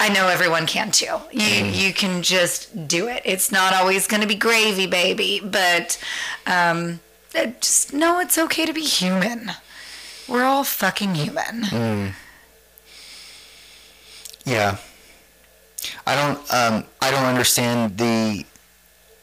I 0.00 0.08
know 0.08 0.28
everyone 0.28 0.66
can 0.66 0.92
too. 0.92 1.18
You 1.30 1.66
you 1.66 1.92
can 1.92 2.22
just 2.22 2.88
do 2.88 3.08
it. 3.08 3.20
It's 3.26 3.52
not 3.52 3.74
always 3.74 4.06
going 4.06 4.22
to 4.22 4.28
be 4.28 4.34
gravy, 4.34 4.86
baby, 4.86 5.42
but 5.44 6.02
um, 6.46 7.00
just 7.60 7.92
know 7.92 8.20
it's 8.20 8.38
okay 8.38 8.66
to 8.66 8.72
be 8.72 8.82
human. 8.82 9.52
We're 10.28 10.44
all 10.44 10.64
fucking 10.64 11.14
human. 11.14 12.14
Yeah. 14.44 14.76
I 16.06 16.14
don't 16.14 16.38
um 16.52 16.84
I 17.00 17.10
don't 17.10 17.24
understand 17.24 17.98
the 17.98 18.44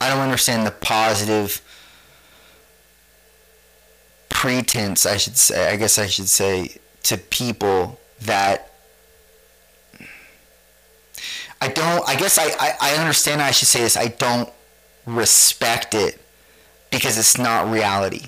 I 0.01 0.09
don't 0.09 0.19
understand 0.19 0.65
the 0.67 0.71
positive 0.71 1.61
pretense 4.29 5.05
I 5.05 5.17
should 5.17 5.37
say 5.37 5.71
I 5.71 5.75
guess 5.75 5.97
I 5.97 6.07
should 6.07 6.29
say 6.29 6.77
to 7.03 7.17
people 7.17 7.99
that 8.21 8.71
I 11.61 11.67
don't 11.69 12.07
I 12.07 12.15
guess 12.15 12.37
I, 12.37 12.45
I, 12.59 12.73
I 12.81 12.95
understand 12.95 13.41
I 13.41 13.51
should 13.51 13.67
say 13.67 13.81
this 13.81 13.97
I 13.97 14.07
don't 14.07 14.49
respect 15.05 15.93
it 15.93 16.21
because 16.91 17.17
it's 17.17 17.37
not 17.37 17.69
reality. 17.69 18.27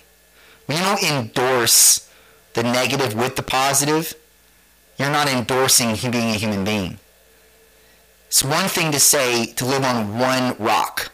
When 0.65 0.77
you 0.77 0.83
don't 0.83 1.03
endorse 1.03 2.09
the 2.53 2.63
negative 2.63 3.15
with 3.15 3.35
the 3.35 3.43
positive, 3.43 4.13
you're 4.97 5.09
not 5.09 5.27
endorsing 5.27 5.95
being 6.11 6.29
a 6.29 6.37
human 6.37 6.63
being. 6.63 6.99
It's 8.27 8.43
one 8.43 8.67
thing 8.69 8.91
to 8.91 8.99
say 8.99 9.45
to 9.45 9.65
live 9.65 9.83
on 9.83 10.17
one 10.17 10.55
rock, 10.57 11.11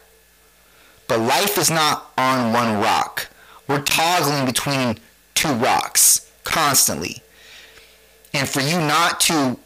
but 1.08 1.18
life 1.18 1.58
is 1.58 1.70
not 1.70 2.12
on 2.16 2.52
one 2.52 2.80
rock. 2.80 3.28
We're 3.66 3.82
toggling 3.82 4.46
between 4.46 4.98
two 5.34 5.52
rocks 5.54 6.30
constantly. 6.44 7.22
And 8.32 8.48
for 8.48 8.60
you 8.60 8.78
not 8.78 9.20
to 9.20 9.58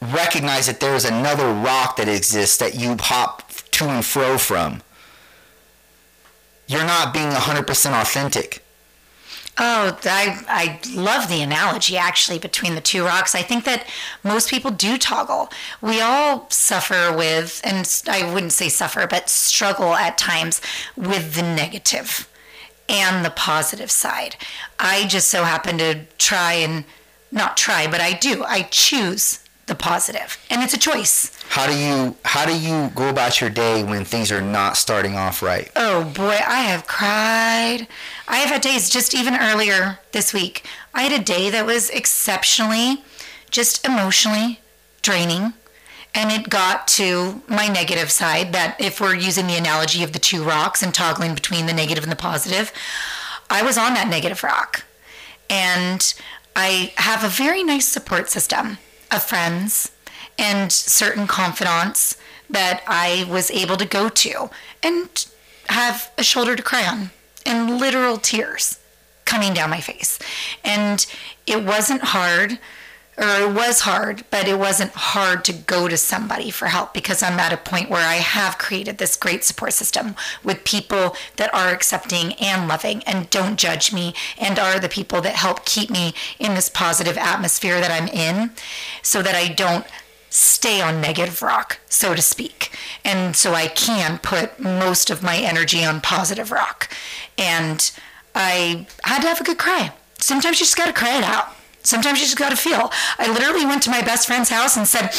recognize 0.00 0.66
that 0.66 0.80
there 0.80 0.94
is 0.94 1.04
another 1.04 1.52
rock 1.52 1.96
that 1.96 2.08
exists 2.08 2.56
that 2.58 2.74
you 2.74 2.96
hop 2.98 3.50
to 3.72 3.84
and 3.86 4.04
fro 4.04 4.38
from, 4.38 4.82
you're 6.70 6.84
not 6.84 7.12
being 7.12 7.30
100% 7.30 8.00
authentic. 8.00 8.62
Oh, 9.58 9.98
I, 10.04 10.40
I 10.48 10.80
love 10.94 11.28
the 11.28 11.42
analogy 11.42 11.96
actually 11.96 12.38
between 12.38 12.76
the 12.76 12.80
two 12.80 13.04
rocks. 13.04 13.34
I 13.34 13.42
think 13.42 13.64
that 13.64 13.86
most 14.22 14.48
people 14.48 14.70
do 14.70 14.96
toggle. 14.96 15.50
We 15.82 16.00
all 16.00 16.48
suffer 16.48 17.14
with, 17.14 17.60
and 17.64 17.86
I 18.08 18.32
wouldn't 18.32 18.52
say 18.52 18.68
suffer, 18.68 19.08
but 19.08 19.28
struggle 19.28 19.94
at 19.94 20.16
times 20.16 20.62
with 20.96 21.34
the 21.34 21.42
negative 21.42 22.28
and 22.88 23.24
the 23.24 23.30
positive 23.30 23.90
side. 23.90 24.36
I 24.78 25.08
just 25.08 25.28
so 25.28 25.42
happen 25.42 25.76
to 25.78 26.04
try 26.18 26.52
and 26.52 26.84
not 27.32 27.56
try, 27.56 27.88
but 27.90 28.00
I 28.00 28.12
do. 28.12 28.44
I 28.44 28.62
choose 28.70 29.40
the 29.70 29.74
positive, 29.74 30.36
and 30.50 30.62
it's 30.62 30.74
a 30.74 30.78
choice. 30.78 31.32
How 31.48 31.66
do 31.66 31.74
you 31.76 32.16
how 32.24 32.44
do 32.44 32.54
you 32.54 32.90
go 32.94 33.08
about 33.08 33.40
your 33.40 33.48
day 33.48 33.82
when 33.82 34.04
things 34.04 34.30
are 34.30 34.42
not 34.42 34.76
starting 34.76 35.16
off 35.16 35.42
right? 35.42 35.70
Oh 35.76 36.04
boy, 36.04 36.36
I 36.46 36.60
have 36.64 36.86
cried. 36.86 37.86
I 38.28 38.36
have 38.38 38.50
had 38.50 38.60
days 38.60 38.90
just 38.90 39.14
even 39.14 39.34
earlier 39.34 40.00
this 40.12 40.34
week. 40.34 40.64
I 40.92 41.02
had 41.02 41.18
a 41.18 41.24
day 41.24 41.48
that 41.48 41.64
was 41.64 41.88
exceptionally, 41.88 43.02
just 43.50 43.86
emotionally 43.86 44.60
draining 45.02 45.54
and 46.14 46.30
it 46.32 46.50
got 46.50 46.88
to 46.88 47.40
my 47.46 47.68
negative 47.68 48.10
side 48.10 48.52
that 48.52 48.76
if 48.80 49.00
we're 49.00 49.14
using 49.14 49.46
the 49.46 49.56
analogy 49.56 50.02
of 50.02 50.12
the 50.12 50.18
two 50.18 50.42
rocks 50.42 50.82
and 50.82 50.92
toggling 50.92 51.34
between 51.34 51.66
the 51.66 51.72
negative 51.72 52.04
and 52.04 52.12
the 52.12 52.16
positive 52.16 52.72
i 53.48 53.62
was 53.62 53.78
on 53.78 53.94
that 53.94 54.08
negative 54.08 54.42
rock 54.42 54.84
and 55.48 56.12
i 56.56 56.92
have 56.96 57.24
a 57.24 57.28
very 57.28 57.62
nice 57.62 57.86
support 57.86 58.28
system 58.28 58.76
of 59.12 59.22
friends 59.22 59.90
and 60.38 60.72
certain 60.72 61.26
confidants 61.26 62.16
that 62.48 62.82
i 62.86 63.26
was 63.28 63.50
able 63.50 63.76
to 63.76 63.86
go 63.86 64.08
to 64.08 64.50
and 64.82 65.26
have 65.68 66.10
a 66.18 66.22
shoulder 66.22 66.56
to 66.56 66.62
cry 66.62 66.86
on 66.86 67.10
and 67.46 67.78
literal 67.78 68.16
tears 68.16 68.78
coming 69.30 69.54
down 69.54 69.70
my 69.70 69.80
face. 69.80 70.18
And 70.64 71.06
it 71.46 71.64
wasn't 71.64 72.02
hard 72.02 72.58
or 73.20 73.50
it 73.50 73.54
was 73.54 73.80
hard, 73.80 74.24
but 74.30 74.48
it 74.48 74.58
wasn't 74.58 74.92
hard 74.92 75.44
to 75.44 75.52
go 75.52 75.88
to 75.88 75.96
somebody 75.96 76.50
for 76.50 76.68
help 76.68 76.94
because 76.94 77.22
I'm 77.22 77.38
at 77.38 77.52
a 77.52 77.58
point 77.58 77.90
where 77.90 78.06
I 78.06 78.14
have 78.14 78.56
created 78.56 78.96
this 78.96 79.14
great 79.14 79.44
support 79.44 79.74
system 79.74 80.16
with 80.42 80.64
people 80.64 81.14
that 81.36 81.52
are 81.54 81.68
accepting 81.68 82.32
and 82.34 82.66
loving 82.66 83.02
and 83.02 83.28
don't 83.28 83.58
judge 83.58 83.92
me 83.92 84.14
and 84.38 84.58
are 84.58 84.80
the 84.80 84.88
people 84.88 85.20
that 85.20 85.34
help 85.34 85.66
keep 85.66 85.90
me 85.90 86.14
in 86.38 86.54
this 86.54 86.70
positive 86.70 87.18
atmosphere 87.18 87.78
that 87.78 87.90
I'm 87.90 88.08
in 88.08 88.52
so 89.02 89.22
that 89.22 89.34
I 89.34 89.48
don't 89.48 89.86
stay 90.30 90.80
on 90.80 91.00
negative 91.00 91.42
rock, 91.42 91.78
so 91.88 92.14
to 92.14 92.22
speak. 92.22 92.70
And 93.04 93.36
so 93.36 93.52
I 93.52 93.66
can 93.66 94.18
put 94.18 94.58
most 94.58 95.10
of 95.10 95.22
my 95.22 95.36
energy 95.36 95.84
on 95.84 96.00
positive 96.00 96.50
rock. 96.50 96.88
And 97.36 97.90
I 98.34 98.86
had 99.04 99.20
to 99.22 99.28
have 99.28 99.40
a 99.40 99.44
good 99.44 99.58
cry. 99.58 99.92
Sometimes 100.18 100.60
you 100.60 100.64
just 100.64 100.76
got 100.76 100.86
to 100.86 100.92
cry 100.92 101.18
it 101.18 101.24
out. 101.24 101.54
Sometimes 101.82 102.18
you 102.18 102.26
just 102.26 102.36
got 102.36 102.50
to 102.50 102.56
feel. 102.56 102.92
I 103.18 103.32
literally 103.32 103.64
went 103.64 103.82
to 103.84 103.90
my 103.90 104.02
best 104.02 104.26
friend's 104.26 104.50
house 104.50 104.76
and 104.76 104.86
said, 104.86 105.10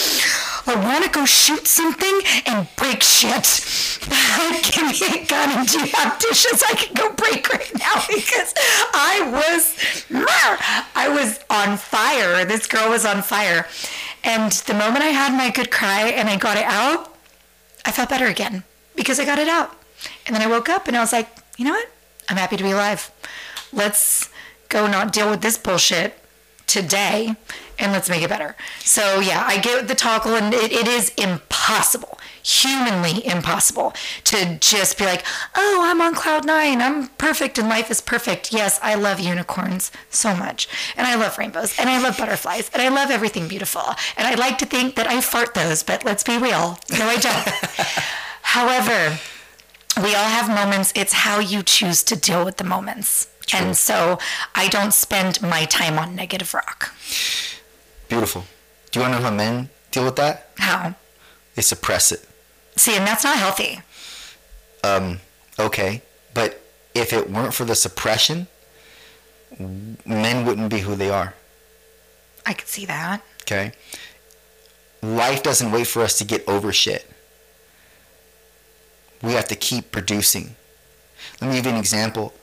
I 0.68 0.76
want 0.76 1.04
to 1.04 1.10
go 1.10 1.26
shoot 1.26 1.66
something 1.68 2.22
and 2.46 2.68
break 2.76 3.02
shit. 3.02 3.66
Give 4.72 4.86
me 4.86 5.22
a 5.22 5.26
gun 5.26 5.58
and 5.58 5.68
do 5.68 5.80
you 5.80 5.88
have 5.88 6.20
dishes 6.20 6.64
I 6.68 6.76
can 6.76 6.94
go 6.94 7.12
break 7.14 7.50
right 7.50 7.72
now 7.80 7.96
because 8.08 8.54
I 8.94 9.28
was, 9.32 10.06
I 10.96 11.10
was 11.10 11.40
on 11.50 11.78
fire. 11.78 12.46
This 12.46 12.68
girl 12.68 12.90
was 12.90 13.06
on 13.06 13.24
fire. 13.24 13.68
And 14.24 14.52
the 14.52 14.76
moment 14.76 15.04
I 15.04 15.08
had 15.08 15.36
my 15.36 15.50
good 15.50 15.72
cry 15.72 16.10
and 16.10 16.30
I 16.30 16.38
got 16.38 16.58
it 16.58 16.66
out, 16.66 17.16
I 17.86 17.92
felt 17.92 18.10
better 18.10 18.28
again 18.28 18.64
because 18.96 19.20
I 19.20 19.26
got 19.26 19.40
it 19.40 19.48
out. 19.48 19.76
And 20.28 20.36
then 20.36 20.44
I 20.44 20.48
woke 20.48 20.70
up 20.70 20.88
and 20.88 20.96
I 20.96 21.00
was 21.00 21.12
like, 21.12 21.28
you 21.58 21.66
know 21.66 21.72
what? 21.72 21.90
I'm 22.30 22.38
happy 22.38 22.56
to 22.58 22.64
be 22.64 22.72
alive. 22.72 23.12
Let's 23.74 24.30
go 24.70 24.86
not 24.86 25.12
deal 25.12 25.30
with 25.30 25.42
this 25.42 25.58
bullshit 25.58 26.21
today 26.72 27.36
and 27.78 27.92
let's 27.92 28.10
make 28.10 28.22
it 28.22 28.30
better. 28.30 28.56
So 28.80 29.20
yeah, 29.20 29.44
I 29.46 29.60
get 29.60 29.90
the 29.90 29.96
toggle 29.96 30.36
and 30.36 30.54
it, 30.54 30.72
it 30.72 30.88
is 30.88 31.10
impossible, 31.18 32.18
humanly 32.42 33.26
impossible 33.28 33.94
to 34.26 34.58
just 34.60 34.98
be 34.98 35.04
like, 35.04 35.26
oh, 35.56 35.82
I'm 35.84 36.00
on 36.00 36.16
cloud 36.16 36.46
nine. 36.46 36.82
I'm 36.82 37.08
perfect 37.18 37.58
and 37.58 37.68
life 37.68 37.92
is 37.92 38.00
perfect. 38.00 38.54
Yes, 38.54 38.80
I 38.82 38.96
love 38.96 39.20
unicorns 39.20 39.92
so 40.10 40.34
much. 40.34 40.70
And 40.96 41.06
I 41.06 41.16
love 41.16 41.38
rainbows 41.38 41.78
and 41.78 41.90
I 41.90 42.02
love 42.02 42.18
butterflies 42.18 42.72
and 42.74 42.82
I 42.82 42.88
love 42.88 43.12
everything 43.12 43.50
beautiful. 43.50 43.84
And 44.16 44.26
I 44.26 44.36
like 44.36 44.58
to 44.60 44.66
think 44.66 44.96
that 44.96 45.08
I 45.08 45.20
fart 45.20 45.54
those, 45.54 45.84
but 45.84 46.06
let's 46.06 46.24
be 46.24 46.38
real. 46.38 46.80
No, 46.90 47.06
I 47.06 47.18
don't. 47.18 47.50
However, 48.44 49.20
we 49.98 50.16
all 50.16 50.30
have 50.30 50.48
moments. 50.48 50.94
It's 50.96 51.14
how 51.14 51.40
you 51.40 51.64
choose 51.64 52.02
to 52.04 52.16
deal 52.16 52.46
with 52.46 52.56
the 52.56 52.64
moments. 52.64 53.28
True. 53.48 53.60
And 53.60 53.78
so 53.78 54.20
I 54.56 54.68
don't 54.68 54.94
spend 54.94 55.42
my 55.42 55.66
time 55.66 55.98
on 56.00 56.16
negative 56.16 56.54
rock. 56.54 56.94
Beautiful. 58.08 58.46
Do 58.92 59.00
you 59.00 59.04
want 59.04 59.14
to 59.16 59.20
know 59.20 59.26
how 59.26 59.34
men 59.34 59.70
deal 59.92 60.06
with 60.06 60.16
that? 60.18 60.52
How? 60.58 60.96
They 61.56 61.62
suppress 61.62 62.12
it. 62.12 62.28
See, 62.76 62.96
and 62.96 63.06
that's 63.06 63.24
not 63.24 63.38
healthy. 63.38 63.82
Um, 64.84 65.20
okay. 65.60 66.02
But 66.34 66.62
if 66.94 67.14
it 67.14 67.30
weren't 67.30 67.54
for 67.54 67.66
the 67.66 67.76
suppression, 67.76 68.48
men 69.60 70.46
wouldn't 70.46 70.70
be 70.70 70.80
who 70.80 70.96
they 70.96 71.10
are. 71.10 71.34
I 72.46 72.54
could 72.54 72.68
see 72.68 72.86
that. 72.86 73.22
Okay. 73.44 73.74
Life 75.02 75.44
doesn't 75.44 75.72
wait 75.72 75.88
for 75.88 76.02
us 76.02 76.18
to 76.20 76.26
get 76.26 76.48
over 76.48 76.72
shit. 76.72 77.10
We 79.22 79.34
have 79.34 79.48
to 79.50 79.56
keep 79.56 79.92
producing. 79.92 80.56
Let 81.40 81.50
me 81.50 81.56
give 81.58 81.66
you 81.66 81.72
an 81.72 81.78
example 81.78 82.34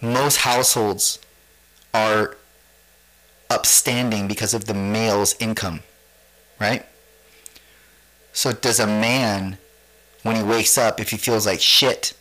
most 0.00 0.38
households 0.38 1.18
are 1.92 2.36
upstanding 3.50 4.28
because 4.28 4.54
of 4.54 4.66
the 4.66 4.74
male's 4.74 5.34
income, 5.40 5.80
right? 6.60 6.84
So 8.32 8.52
does 8.52 8.78
a 8.78 8.86
man, 8.86 9.58
when 10.22 10.36
he 10.36 10.42
wakes 10.42 10.78
up, 10.78 11.00
if 11.00 11.10
he 11.10 11.16
feels 11.16 11.46
like 11.46 11.60
shit 11.60 12.12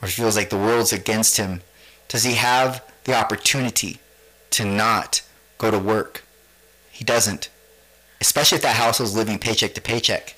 or 0.00 0.08
feels 0.08 0.36
like 0.36 0.50
the 0.50 0.56
world's 0.56 0.92
against 0.92 1.36
him, 1.36 1.62
does 2.08 2.24
he 2.24 2.34
have 2.34 2.82
the 3.04 3.14
opportunity 3.14 3.98
to 4.50 4.64
not 4.64 5.22
go 5.58 5.70
to 5.70 5.78
work? 5.78 6.24
He 6.90 7.04
doesn't. 7.04 7.48
Especially 8.20 8.56
if 8.56 8.62
that 8.62 8.76
household 8.76 9.08
is 9.08 9.16
living 9.16 9.38
paycheck 9.38 9.74
to 9.74 9.80
paycheck. 9.80 10.36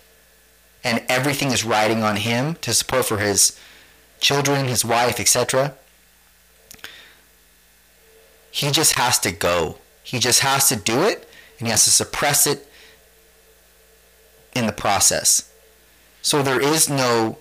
And 0.82 1.04
everything 1.08 1.50
is 1.50 1.64
riding 1.64 2.02
on 2.02 2.16
him 2.16 2.54
to 2.62 2.72
support 2.72 3.06
for 3.06 3.18
his 3.18 3.58
children, 4.20 4.66
his 4.66 4.84
wife, 4.84 5.20
etc. 5.20 5.74
He 8.56 8.70
just 8.70 8.94
has 8.94 9.18
to 9.18 9.32
go. 9.32 9.76
He 10.02 10.18
just 10.18 10.40
has 10.40 10.66
to 10.70 10.76
do 10.76 11.02
it 11.02 11.28
and 11.58 11.68
he 11.68 11.70
has 11.70 11.84
to 11.84 11.90
suppress 11.90 12.46
it 12.46 12.66
in 14.54 14.64
the 14.64 14.72
process. 14.72 15.52
So 16.22 16.42
there 16.42 16.58
is 16.58 16.88
no, 16.88 17.36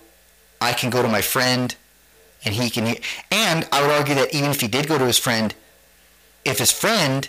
I 0.60 0.74
can 0.74 0.90
go 0.90 1.00
to 1.00 1.08
my 1.08 1.22
friend 1.22 1.74
and 2.44 2.54
he 2.54 2.68
can, 2.68 2.96
and 3.30 3.66
I 3.72 3.80
would 3.80 3.90
argue 3.92 4.14
that 4.16 4.34
even 4.34 4.50
if 4.50 4.60
he 4.60 4.68
did 4.68 4.88
go 4.88 4.98
to 4.98 5.06
his 5.06 5.16
friend, 5.16 5.54
if 6.44 6.58
his 6.58 6.70
friend 6.70 7.26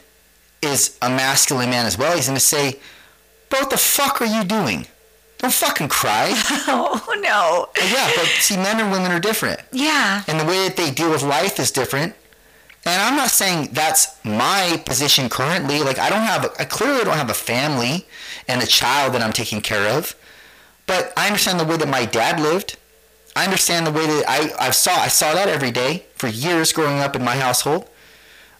is 0.61 0.97
a 1.01 1.07
masculine 1.09 1.69
man 1.69 1.85
as 1.85 1.97
well, 1.97 2.13
he's 2.13 2.27
going 2.27 2.35
to 2.37 2.43
say, 2.43 2.79
Bro, 3.49 3.61
what 3.61 3.69
the 3.69 3.77
fuck 3.77 4.21
are 4.21 4.25
you 4.25 4.43
doing? 4.43 4.85
Don't 5.37 5.53
fucking 5.53 5.87
cry. 5.87 6.33
Oh, 6.69 7.15
no. 7.21 7.69
Yeah, 7.81 8.11
but 8.17 8.25
see, 8.41 8.57
men 8.57 8.81
and 8.81 8.91
women 8.91 9.13
are 9.13 9.19
different. 9.21 9.61
Yeah. 9.71 10.23
And 10.27 10.37
the 10.37 10.43
way 10.43 10.67
that 10.67 10.75
they 10.75 10.91
deal 10.91 11.09
with 11.09 11.23
life 11.23 11.57
is 11.57 11.71
different. 11.71 12.13
And 12.87 13.01
I'm 13.01 13.17
not 13.17 13.31
saying 13.31 13.69
that's 13.73 14.23
my 14.23 14.81
position 14.85 15.27
currently. 15.27 15.81
Like 15.81 15.99
I 15.99 16.09
don't 16.09 16.21
have, 16.21 16.55
I 16.57 16.63
clearly 16.63 17.03
don't 17.03 17.17
have 17.17 17.29
a 17.29 17.33
family 17.33 18.05
and 18.47 18.63
a 18.63 18.65
child 18.65 19.13
that 19.13 19.21
I'm 19.21 19.33
taking 19.33 19.59
care 19.59 19.89
of. 19.89 20.15
But 20.85 21.11
I 21.17 21.27
understand 21.27 21.59
the 21.59 21.65
way 21.65 21.75
that 21.75 21.89
my 21.89 22.05
dad 22.05 22.39
lived. 22.39 22.77
I 23.35 23.43
understand 23.43 23.85
the 23.85 23.91
way 23.91 24.05
that 24.05 24.23
I, 24.27 24.67
I 24.67 24.71
saw, 24.71 24.91
I 24.95 25.09
saw 25.09 25.33
that 25.33 25.49
every 25.49 25.69
day 25.69 26.05
for 26.15 26.27
years 26.27 26.71
growing 26.71 26.99
up 26.99 27.13
in 27.13 27.25
my 27.25 27.35
household. 27.35 27.89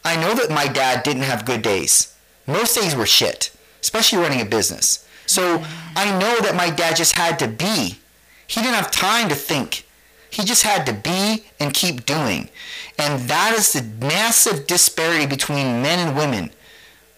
I 0.03 0.19
know 0.19 0.33
that 0.35 0.49
my 0.49 0.67
dad 0.67 1.03
didn't 1.03 1.23
have 1.23 1.45
good 1.45 1.61
days. 1.61 2.13
Most 2.45 2.75
days 2.75 2.95
were 2.95 3.05
shit, 3.05 3.51
especially 3.81 4.19
running 4.19 4.41
a 4.41 4.45
business. 4.45 5.07
So 5.25 5.63
I 5.95 6.11
know 6.19 6.39
that 6.41 6.55
my 6.55 6.69
dad 6.69 6.97
just 6.97 7.13
had 7.13 7.39
to 7.39 7.47
be. 7.47 7.97
He 8.45 8.61
didn't 8.61 8.75
have 8.75 8.91
time 8.91 9.29
to 9.29 9.35
think. 9.35 9.85
He 10.29 10.43
just 10.43 10.63
had 10.63 10.85
to 10.85 10.93
be 10.93 11.45
and 11.59 11.73
keep 11.73 12.05
doing. 12.05 12.49
And 12.97 13.27
that 13.29 13.53
is 13.57 13.73
the 13.73 13.83
massive 14.05 14.67
disparity 14.67 15.27
between 15.27 15.81
men 15.81 16.07
and 16.07 16.17
women. 16.17 16.51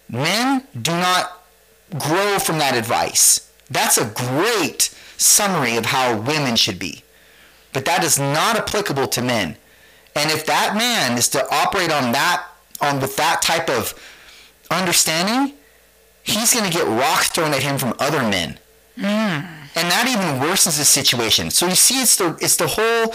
Men 0.08 0.66
do 0.80 0.92
not 0.92 1.42
grow 1.98 2.38
from 2.38 2.58
that 2.58 2.76
advice. 2.76 3.50
That's 3.70 3.96
a 3.98 4.12
great 4.14 4.94
summary 5.16 5.76
of 5.76 5.86
how 5.86 6.18
women 6.20 6.56
should 6.56 6.78
be. 6.78 7.02
But 7.72 7.84
that 7.84 8.04
is 8.04 8.18
not 8.18 8.56
applicable 8.56 9.06
to 9.08 9.22
men. 9.22 9.56
And 10.14 10.30
if 10.30 10.44
that 10.46 10.74
man 10.76 11.16
is 11.16 11.28
to 11.30 11.54
operate 11.54 11.92
on 11.92 12.12
that 12.12 12.46
on 12.80 13.00
with 13.00 13.16
that 13.16 13.42
type 13.42 13.68
of 13.68 13.94
understanding, 14.70 15.54
he's 16.22 16.52
going 16.52 16.68
to 16.70 16.76
get 16.76 16.86
rocks 16.86 17.28
thrown 17.28 17.52
at 17.52 17.62
him 17.62 17.78
from 17.78 17.94
other 17.98 18.22
men. 18.22 18.58
Mm. 18.96 19.46
And 19.76 19.90
that 19.90 20.08
even 20.08 20.46
worsens 20.46 20.78
the 20.78 20.84
situation. 20.84 21.50
So 21.50 21.68
you 21.68 21.74
see 21.74 22.00
it's 22.02 22.16
the 22.16 22.36
it's 22.40 22.56
the 22.56 22.66
whole 22.66 23.14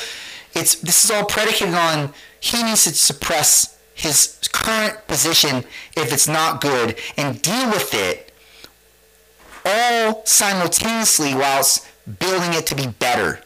it's 0.54 0.76
this 0.76 1.04
is 1.04 1.12
all 1.12 1.26
predicated 1.26 1.76
on 1.76 2.14
he 2.46 2.62
needs 2.62 2.84
to 2.84 2.94
suppress 2.94 3.78
his 3.96 4.40
current 4.52 5.08
position 5.08 5.64
if 5.98 6.14
it's 6.14 6.28
not 6.28 6.62
good 6.62 6.96
and 7.18 7.42
deal 7.42 7.70
with 7.70 7.92
it 7.94 8.32
all 9.66 10.22
simultaneously 10.26 11.34
whilst 11.34 11.88
building 12.20 12.54
it 12.54 12.68
to 12.68 12.76
be 12.76 12.86
better. 12.86 13.42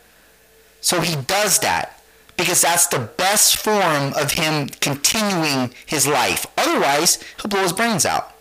So 0.81 0.99
he 0.99 1.15
does 1.15 1.59
that 1.59 2.01
because 2.35 2.61
that's 2.61 2.87
the 2.87 2.99
best 2.99 3.55
form 3.55 4.13
of 4.15 4.33
him 4.33 4.67
continuing 4.67 5.73
his 5.85 6.05
life. 6.05 6.45
Otherwise, 6.57 7.23
he'll 7.41 7.49
blow 7.49 7.61
his 7.61 7.73
brains 7.73 8.05
out. 8.05 8.33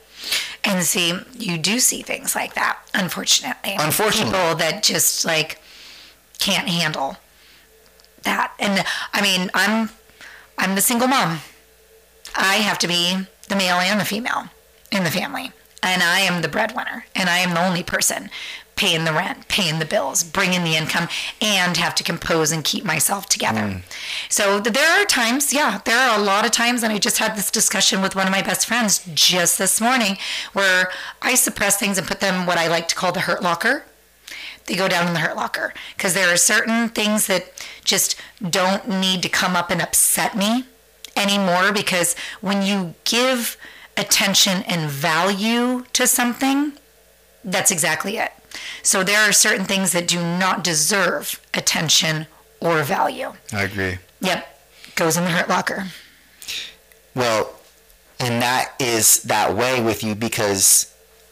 And 0.64 0.84
see, 0.84 1.16
you 1.34 1.56
do 1.56 1.78
see 1.78 2.02
things 2.02 2.34
like 2.34 2.54
that, 2.54 2.80
unfortunately. 2.94 3.76
Unfortunately. 3.78 4.32
People 4.32 4.56
that 4.56 4.82
just 4.82 5.24
like 5.24 5.60
can't 6.40 6.68
handle 6.68 7.16
that. 8.22 8.52
And 8.58 8.84
I 9.12 9.22
mean, 9.22 9.50
I'm 9.54 9.90
I'm 10.58 10.74
the 10.74 10.80
single 10.80 11.08
mom. 11.08 11.38
I 12.36 12.56
have 12.56 12.78
to 12.80 12.88
be 12.88 13.16
the 13.48 13.56
male 13.56 13.76
and 13.76 13.98
the 13.98 14.04
female 14.04 14.44
in 14.92 15.04
the 15.04 15.10
family. 15.10 15.52
and 15.82 16.02
I 16.02 16.20
am 16.20 16.42
the 16.42 16.48
breadwinner, 16.48 17.06
and 17.14 17.30
I 17.30 17.38
am 17.38 17.54
the 17.54 17.64
only 17.64 17.82
person 17.82 18.30
paying 18.74 19.04
the 19.04 19.12
rent, 19.12 19.48
paying 19.48 19.80
the 19.80 19.84
bills, 19.84 20.22
bringing 20.22 20.62
the 20.62 20.76
income, 20.76 21.08
and 21.40 21.76
have 21.76 21.96
to 21.96 22.04
compose 22.04 22.52
and 22.52 22.64
keep 22.64 22.84
myself 22.84 23.26
together. 23.26 23.60
Mm. 23.60 23.82
So 24.28 24.60
there 24.60 25.02
are 25.02 25.04
times, 25.04 25.52
yeah, 25.52 25.80
there 25.84 25.98
are 25.98 26.18
a 26.18 26.22
lot 26.22 26.44
of 26.44 26.52
times, 26.52 26.84
and 26.84 26.92
I 26.92 26.98
just 26.98 27.18
had 27.18 27.36
this 27.36 27.50
discussion 27.50 28.00
with 28.00 28.14
one 28.14 28.26
of 28.26 28.32
my 28.32 28.42
best 28.42 28.66
friends 28.66 29.04
just 29.14 29.58
this 29.58 29.80
morning 29.80 30.16
where 30.52 30.90
I 31.20 31.34
suppress 31.34 31.76
things 31.76 31.98
and 31.98 32.06
put 32.06 32.20
them 32.20 32.46
what 32.46 32.56
I 32.56 32.68
like 32.68 32.86
to 32.88 32.94
call 32.94 33.10
the 33.10 33.20
hurt 33.20 33.42
locker. 33.42 33.84
They 34.68 34.76
go 34.76 34.86
down 34.86 35.08
in 35.08 35.14
the 35.14 35.20
hurt 35.20 35.34
locker 35.34 35.72
because 35.96 36.12
there 36.12 36.32
are 36.32 36.36
certain 36.36 36.90
things 36.90 37.26
that 37.26 37.50
just 37.84 38.20
don't 38.50 38.86
need 38.86 39.22
to 39.22 39.28
come 39.30 39.56
up 39.56 39.70
and 39.70 39.80
upset 39.80 40.36
me 40.36 40.64
anymore 41.16 41.72
because 41.72 42.14
when 42.42 42.62
you 42.62 42.94
give 43.04 43.56
attention 43.96 44.62
and 44.68 44.90
value 44.90 45.86
to 45.94 46.06
something, 46.06 46.74
that's 47.44 47.70
exactly 47.70 48.18
it. 48.18 48.30
So 48.82 49.02
there 49.02 49.20
are 49.20 49.32
certain 49.32 49.64
things 49.64 49.92
that 49.92 50.06
do 50.06 50.20
not 50.20 50.62
deserve 50.62 51.40
attention 51.54 52.26
or 52.60 52.82
value. 52.82 53.32
I 53.52 53.62
agree. 53.62 53.98
Yep. 54.20 54.46
Goes 54.96 55.16
in 55.16 55.24
the 55.24 55.30
hurt 55.30 55.48
locker. 55.48 55.86
Well, 57.14 57.54
and 58.20 58.42
that 58.42 58.74
is 58.78 59.22
that 59.24 59.56
way 59.56 59.80
with 59.82 60.04
you 60.04 60.14
because 60.14 60.87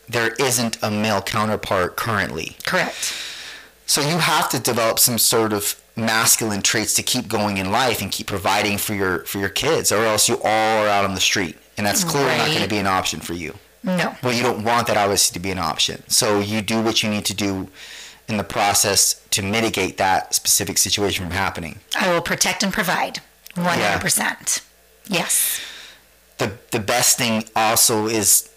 there 0.08 0.32
isn't 0.34 0.78
a 0.82 0.90
male 0.90 1.22
counterpart 1.22 1.96
currently. 1.96 2.56
Correct. 2.64 3.14
So 3.86 4.00
you 4.00 4.18
have 4.18 4.48
to 4.50 4.58
develop 4.58 4.98
some 4.98 5.18
sort 5.18 5.52
of 5.52 5.80
masculine 5.96 6.62
traits 6.62 6.94
to 6.94 7.02
keep 7.02 7.28
going 7.28 7.56
in 7.56 7.70
life 7.72 8.02
and 8.02 8.10
keep 8.10 8.26
providing 8.26 8.76
for 8.76 8.94
your 8.94 9.20
for 9.20 9.38
your 9.38 9.48
kids 9.48 9.90
or 9.90 10.04
else 10.04 10.28
you 10.28 10.36
all 10.44 10.84
are 10.84 10.88
out 10.88 11.04
on 11.04 11.14
the 11.14 11.20
street 11.20 11.56
and 11.78 11.86
that's 11.86 12.04
clearly 12.04 12.28
right. 12.28 12.38
not 12.38 12.48
going 12.48 12.62
to 12.62 12.68
be 12.68 12.76
an 12.76 12.86
option 12.86 13.20
for 13.20 13.32
you. 13.32 13.54
No. 13.82 14.14
Well, 14.22 14.32
you 14.32 14.42
don't 14.42 14.64
want 14.64 14.88
that 14.88 14.96
obviously 14.96 15.34
to 15.34 15.40
be 15.40 15.50
an 15.50 15.58
option. 15.58 16.02
So 16.08 16.40
you 16.40 16.60
do 16.60 16.82
what 16.82 17.02
you 17.02 17.08
need 17.08 17.24
to 17.26 17.34
do 17.34 17.68
in 18.28 18.36
the 18.36 18.44
process 18.44 19.24
to 19.30 19.42
mitigate 19.42 19.96
that 19.98 20.34
specific 20.34 20.76
situation 20.78 21.24
from 21.24 21.32
happening. 21.32 21.78
I 21.98 22.12
will 22.12 22.20
protect 22.20 22.62
and 22.62 22.72
provide 22.72 23.20
100%. 23.54 24.62
Yes. 25.06 25.60
The 26.38 26.52
the 26.70 26.80
best 26.80 27.16
thing 27.16 27.44
also 27.54 28.06
is 28.06 28.50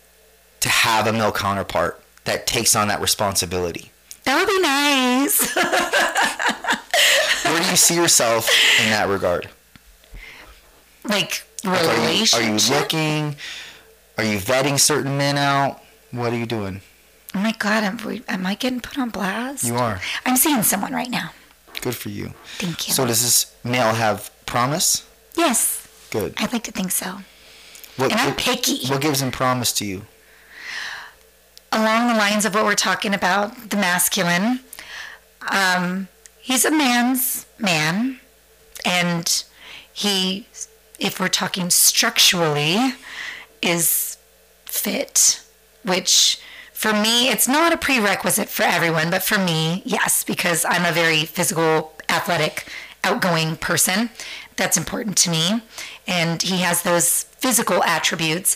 to 0.70 0.76
have 0.76 1.08
a 1.08 1.14
male 1.14 1.32
counterpart 1.32 2.02
that 2.26 2.46
takes 2.46 2.76
on 2.76 2.88
that 2.90 3.02
responsibility. 3.02 3.92
That 4.24 4.38
would 4.38 4.48
be 4.48 4.62
nice. 4.62 5.56
Where 7.46 7.60
do 7.64 7.70
you 7.70 7.76
see 7.76 7.96
yourself 7.96 8.48
in 8.84 8.92
that 8.92 9.08
regard? 9.08 9.50
Like 11.04 11.44
relationship? 11.64 12.40
Are 12.40 12.44
you, 12.44 12.52
are 12.52 12.58
you 12.60 12.80
looking? 12.80 13.36
Are 14.18 14.24
you 14.24 14.38
vetting 14.38 14.80
certain 14.80 15.18
men 15.18 15.38
out? 15.38 15.82
What 16.12 16.34
are 16.34 16.38
you 16.38 16.46
doing? 16.46 16.82
Oh 17.34 17.40
my 17.40 17.54
God, 17.54 17.84
am, 17.84 18.22
am 18.28 18.46
I 18.46 18.54
getting 18.56 18.80
put 18.80 19.00
on 19.00 19.10
blast? 19.10 19.64
You 19.64 19.76
are. 19.76 20.00
I'm 20.26 20.36
seeing 20.36 20.62
someone 20.62 20.94
right 20.94 21.10
now. 21.10 21.32
Good 21.82 21.96
for 21.96 22.10
you. 22.10 22.34
Thank 22.58 22.88
you. 22.88 22.94
So 22.94 23.08
does 23.08 23.24
this 23.24 23.56
male 23.64 23.94
have 23.94 24.30
promise? 24.46 25.08
Yes. 25.36 25.88
Good. 26.12 26.36
I'd 26.38 26.54
like 26.54 26.64
to 26.66 26.72
think 26.72 26.92
so. 26.92 27.20
What, 27.98 28.12
and 28.12 28.20
I'm 28.22 28.36
picky. 28.36 28.88
What 28.88 29.02
gives 29.02 29.22
him 29.22 29.32
promise 29.32 29.72
to 29.74 29.86
you? 29.86 30.04
Along 31.72 32.08
the 32.08 32.16
lines 32.16 32.46
of 32.46 32.56
what 32.56 32.66
we're 32.66 32.76
talking 32.76 33.14
about, 33.14 33.70
the 33.70 33.78
masculine. 33.78 34.62
Um, 35.50 36.08
he's 36.40 36.66
a 36.66 36.72
man's 36.72 37.46
man, 37.60 38.20
and 38.84 39.44
he, 39.94 40.48
if 41.00 41.20
we're 41.20 41.28
talking 41.28 41.70
structurally, 41.70 42.94
is 43.62 44.18
fit, 44.66 45.44
which 45.84 46.42
for 46.80 46.94
me, 46.94 47.28
it's 47.28 47.46
not 47.46 47.74
a 47.74 47.78
prerequisite 47.78 48.48
for 48.48 48.64
everyone, 48.64 49.10
but 49.12 49.22
for 49.22 49.38
me, 49.38 49.82
yes, 49.86 50.24
because 50.24 50.64
I'm 50.64 50.86
a 50.86 50.94
very 50.94 51.26
physical, 51.26 51.92
athletic, 52.08 52.68
outgoing 53.04 53.58
person. 53.58 54.10
That's 54.56 54.78
important 54.78 55.18
to 55.18 55.30
me. 55.30 55.62
And 56.08 56.42
he 56.42 56.60
has 56.60 56.84
those 56.84 57.24
physical 57.24 57.84
attributes. 57.84 58.56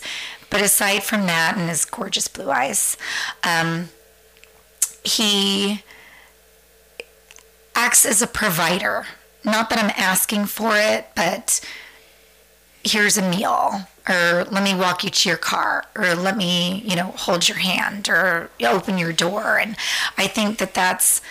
But 0.53 0.61
aside 0.61 1.01
from 1.01 1.25
that 1.25 1.57
and 1.57 1.67
his 1.67 1.83
gorgeous 1.83 2.27
blue 2.27 2.51
eyes, 2.51 2.95
um, 3.43 3.89
he 5.03 5.81
acts 7.73 8.05
as 8.05 8.21
a 8.21 8.27
provider. 8.27 9.07
Not 9.43 9.71
that 9.71 9.79
I'm 9.79 9.91
asking 9.97 10.45
for 10.45 10.77
it, 10.77 11.07
but 11.15 11.59
here's 12.83 13.17
a 13.17 13.27
meal 13.27 13.87
or 14.07 14.45
let 14.51 14.63
me 14.63 14.75
walk 14.75 15.03
you 15.03 15.09
to 15.09 15.29
your 15.29 15.39
car 15.39 15.85
or 15.95 16.13
let 16.13 16.37
me 16.37 16.83
you 16.85 16.95
know 16.95 17.13
hold 17.17 17.47
your 17.47 17.57
hand 17.57 18.07
or 18.09 18.49
open 18.61 18.97
your 18.97 19.13
door 19.13 19.57
and 19.57 19.77
i 20.17 20.27
think 20.27 20.57
that 20.57 20.73
that's 20.73 21.21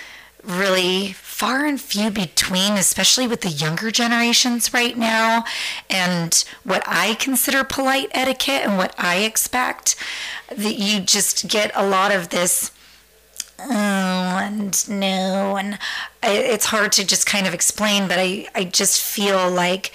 really 0.42 1.12
far 1.42 1.66
and 1.66 1.80
few 1.80 2.08
between 2.08 2.74
especially 2.74 3.26
with 3.26 3.40
the 3.40 3.48
younger 3.48 3.90
generations 3.90 4.72
right 4.72 4.96
now 4.96 5.44
and 5.90 6.44
what 6.62 6.84
i 6.86 7.14
consider 7.14 7.64
polite 7.64 8.08
etiquette 8.12 8.62
and 8.64 8.78
what 8.78 8.94
i 8.96 9.16
expect 9.24 9.96
that 10.50 10.78
you 10.78 11.00
just 11.00 11.48
get 11.48 11.72
a 11.74 11.84
lot 11.84 12.12
of 12.14 12.28
this 12.28 12.70
oh 13.58 13.64
and 13.64 14.88
no 14.88 15.56
and 15.56 15.80
it's 16.22 16.66
hard 16.66 16.92
to 16.92 17.04
just 17.04 17.26
kind 17.26 17.44
of 17.44 17.52
explain 17.52 18.06
but 18.06 18.20
i 18.20 18.46
i 18.54 18.62
just 18.62 19.02
feel 19.02 19.50
like 19.50 19.90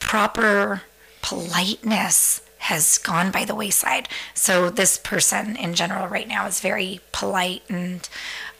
proper 0.00 0.82
politeness 1.22 2.40
has 2.62 2.98
gone 2.98 3.30
by 3.30 3.44
the 3.44 3.54
wayside. 3.54 4.08
So 4.34 4.68
this 4.68 4.98
person 4.98 5.54
in 5.54 5.74
general 5.74 6.08
right 6.08 6.26
now 6.26 6.46
is 6.48 6.60
very 6.60 7.00
polite 7.12 7.62
and 7.68 8.06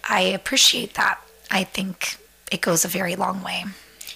I 0.08 0.20
appreciate 0.20 0.94
that. 0.94 1.20
I 1.50 1.64
think 1.64 2.16
it 2.50 2.60
goes 2.60 2.84
a 2.84 2.88
very 2.88 3.16
long 3.16 3.42
way. 3.42 3.64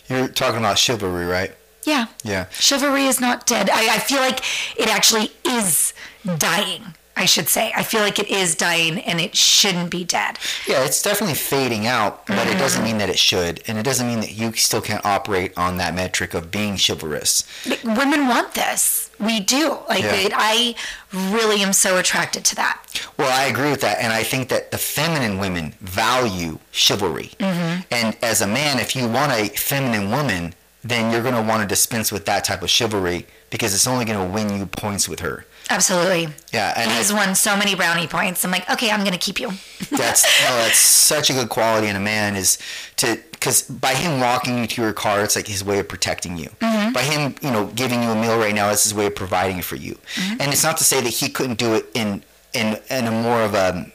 You're 0.09 0.29
talking 0.29 0.59
about 0.59 0.79
chivalry, 0.79 1.27
right? 1.27 1.53
Yeah. 1.85 2.07
Yeah. 2.23 2.47
Chivalry 2.51 3.07
is 3.07 3.21
not 3.21 3.47
dead. 3.47 3.71
I, 3.71 3.97
I 3.97 3.99
feel 3.99 4.21
like 4.21 4.41
it 4.79 4.89
actually 4.89 5.31
is 5.45 5.95
dying. 6.39 6.95
I 7.15 7.27
should 7.27 7.49
say. 7.49 7.73
I 7.77 7.83
feel 7.83 8.01
like 8.01 8.19
it 8.19 8.31
is 8.31 8.55
dying 8.55 8.99
and 8.99 9.21
it 9.21 9.37
shouldn't 9.37 9.91
be 9.91 10.03
dead. 10.03 10.39
Yeah, 10.67 10.83
it's 10.85 11.03
definitely 11.03 11.35
fading 11.35 11.87
out, 11.87 12.27
but 12.27 12.37
mm-hmm. 12.37 12.57
it 12.57 12.59
doesn't 12.59 12.83
mean 12.83 12.99
that 12.99 13.11
it 13.11 13.19
should. 13.19 13.63
And 13.69 13.77
it 13.77 13.83
doesn't 13.83 14.07
mean 14.07 14.21
that 14.21 14.33
you 14.33 14.53
still 14.55 14.81
can't 14.81 15.05
operate 15.05 15.53
on 15.57 15.77
that 15.77 15.95
metric 15.95 16.33
of 16.33 16.51
being 16.51 16.79
chivalrous. 16.79 17.45
Women 17.85 18.29
want 18.29 18.55
this. 18.55 19.11
We 19.23 19.41
do. 19.41 19.79
Like, 19.89 20.03
yeah. 20.03 20.15
it, 20.15 20.33
I 20.35 20.75
really 21.13 21.63
am 21.63 21.73
so 21.73 21.99
attracted 21.99 22.45
to 22.47 22.57
that. 22.57 22.83
Well, 23.17 23.31
I 23.33 23.45
agree 23.45 23.71
with 23.71 23.81
that. 23.83 23.99
And 24.01 24.13
I 24.13 24.25
think 24.25 24.49
that 24.49 24.73
the 24.73 24.79
feminine 24.79 25.39
women 25.39 25.75
value 25.81 26.59
chivalry. 26.73 27.31
Mm-hmm. 27.39 27.83
And 27.93 28.17
as 28.23 28.41
a 28.41 28.47
man, 28.47 28.81
if 28.81 28.97
you 28.97 29.09
want 29.09 29.33
a 29.33 29.49
feminine 29.49 30.11
woman, 30.11 30.55
then 30.83 31.13
you're 31.13 31.23
going 31.23 31.35
to 31.35 31.43
want 31.43 31.63
to 31.63 31.69
dispense 31.69 32.11
with 32.11 32.25
that 32.27 32.45
type 32.45 32.63
of 32.63 32.71
chivalry 32.71 33.27
because 33.51 33.75
it's 33.75 33.87
only 33.87 34.05
going 34.05 34.19
to 34.19 34.35
win 34.35 34.59
you 34.59 34.67
points 34.67 35.09
with 35.09 35.21
her. 35.21 35.47
Absolutely. 35.71 36.29
Yeah, 36.53 36.75
and 36.77 36.91
he's 36.91 37.13
won 37.13 37.35
so 37.35 37.57
many 37.57 37.75
brownie 37.75 38.07
points. 38.07 38.45
I'm 38.45 38.51
like, 38.51 38.69
okay, 38.71 38.91
I'm 38.91 39.05
gonna 39.05 39.19
keep 39.19 39.41
you. 39.41 39.49
that's 39.91 40.25
oh, 40.47 40.57
that's 40.59 40.79
such 40.79 41.31
a 41.31 41.33
good 41.33 41.49
quality 41.49 41.89
in 41.89 41.97
a 41.97 42.01
man 42.01 42.37
is 42.37 42.59
to 42.97 43.19
because 43.31 43.63
by 43.63 43.95
him 43.95 44.21
walking 44.21 44.59
you 44.59 44.67
to 44.67 44.83
your 44.83 44.93
car, 44.93 45.25
it's 45.25 45.35
like 45.35 45.49
his 45.49 45.65
way 45.65 45.79
of 45.81 45.89
protecting 45.89 46.37
you. 46.37 46.49
Mm-hmm. 46.61 46.93
By 46.93 47.03
him, 47.03 47.35
you 47.43 47.51
know, 47.51 47.67
giving 47.75 48.03
you 48.03 48.11
a 48.11 48.15
meal 48.15 48.39
right 48.39 48.55
now, 48.55 48.71
it's 48.71 48.85
his 48.85 48.95
way 48.95 49.07
of 49.07 49.17
providing 49.17 49.63
for 49.63 49.75
you. 49.75 49.95
Mm-hmm. 50.15 50.41
And 50.41 50.53
it's 50.53 50.63
not 50.63 50.77
to 50.77 50.85
say 50.85 51.01
that 51.01 51.09
he 51.09 51.29
couldn't 51.29 51.59
do 51.59 51.75
it 51.75 51.87
in 51.95 52.23
in 52.53 52.79
in 52.91 53.07
a 53.07 53.11
more 53.11 53.43
of 53.43 53.55
a, 53.55 53.91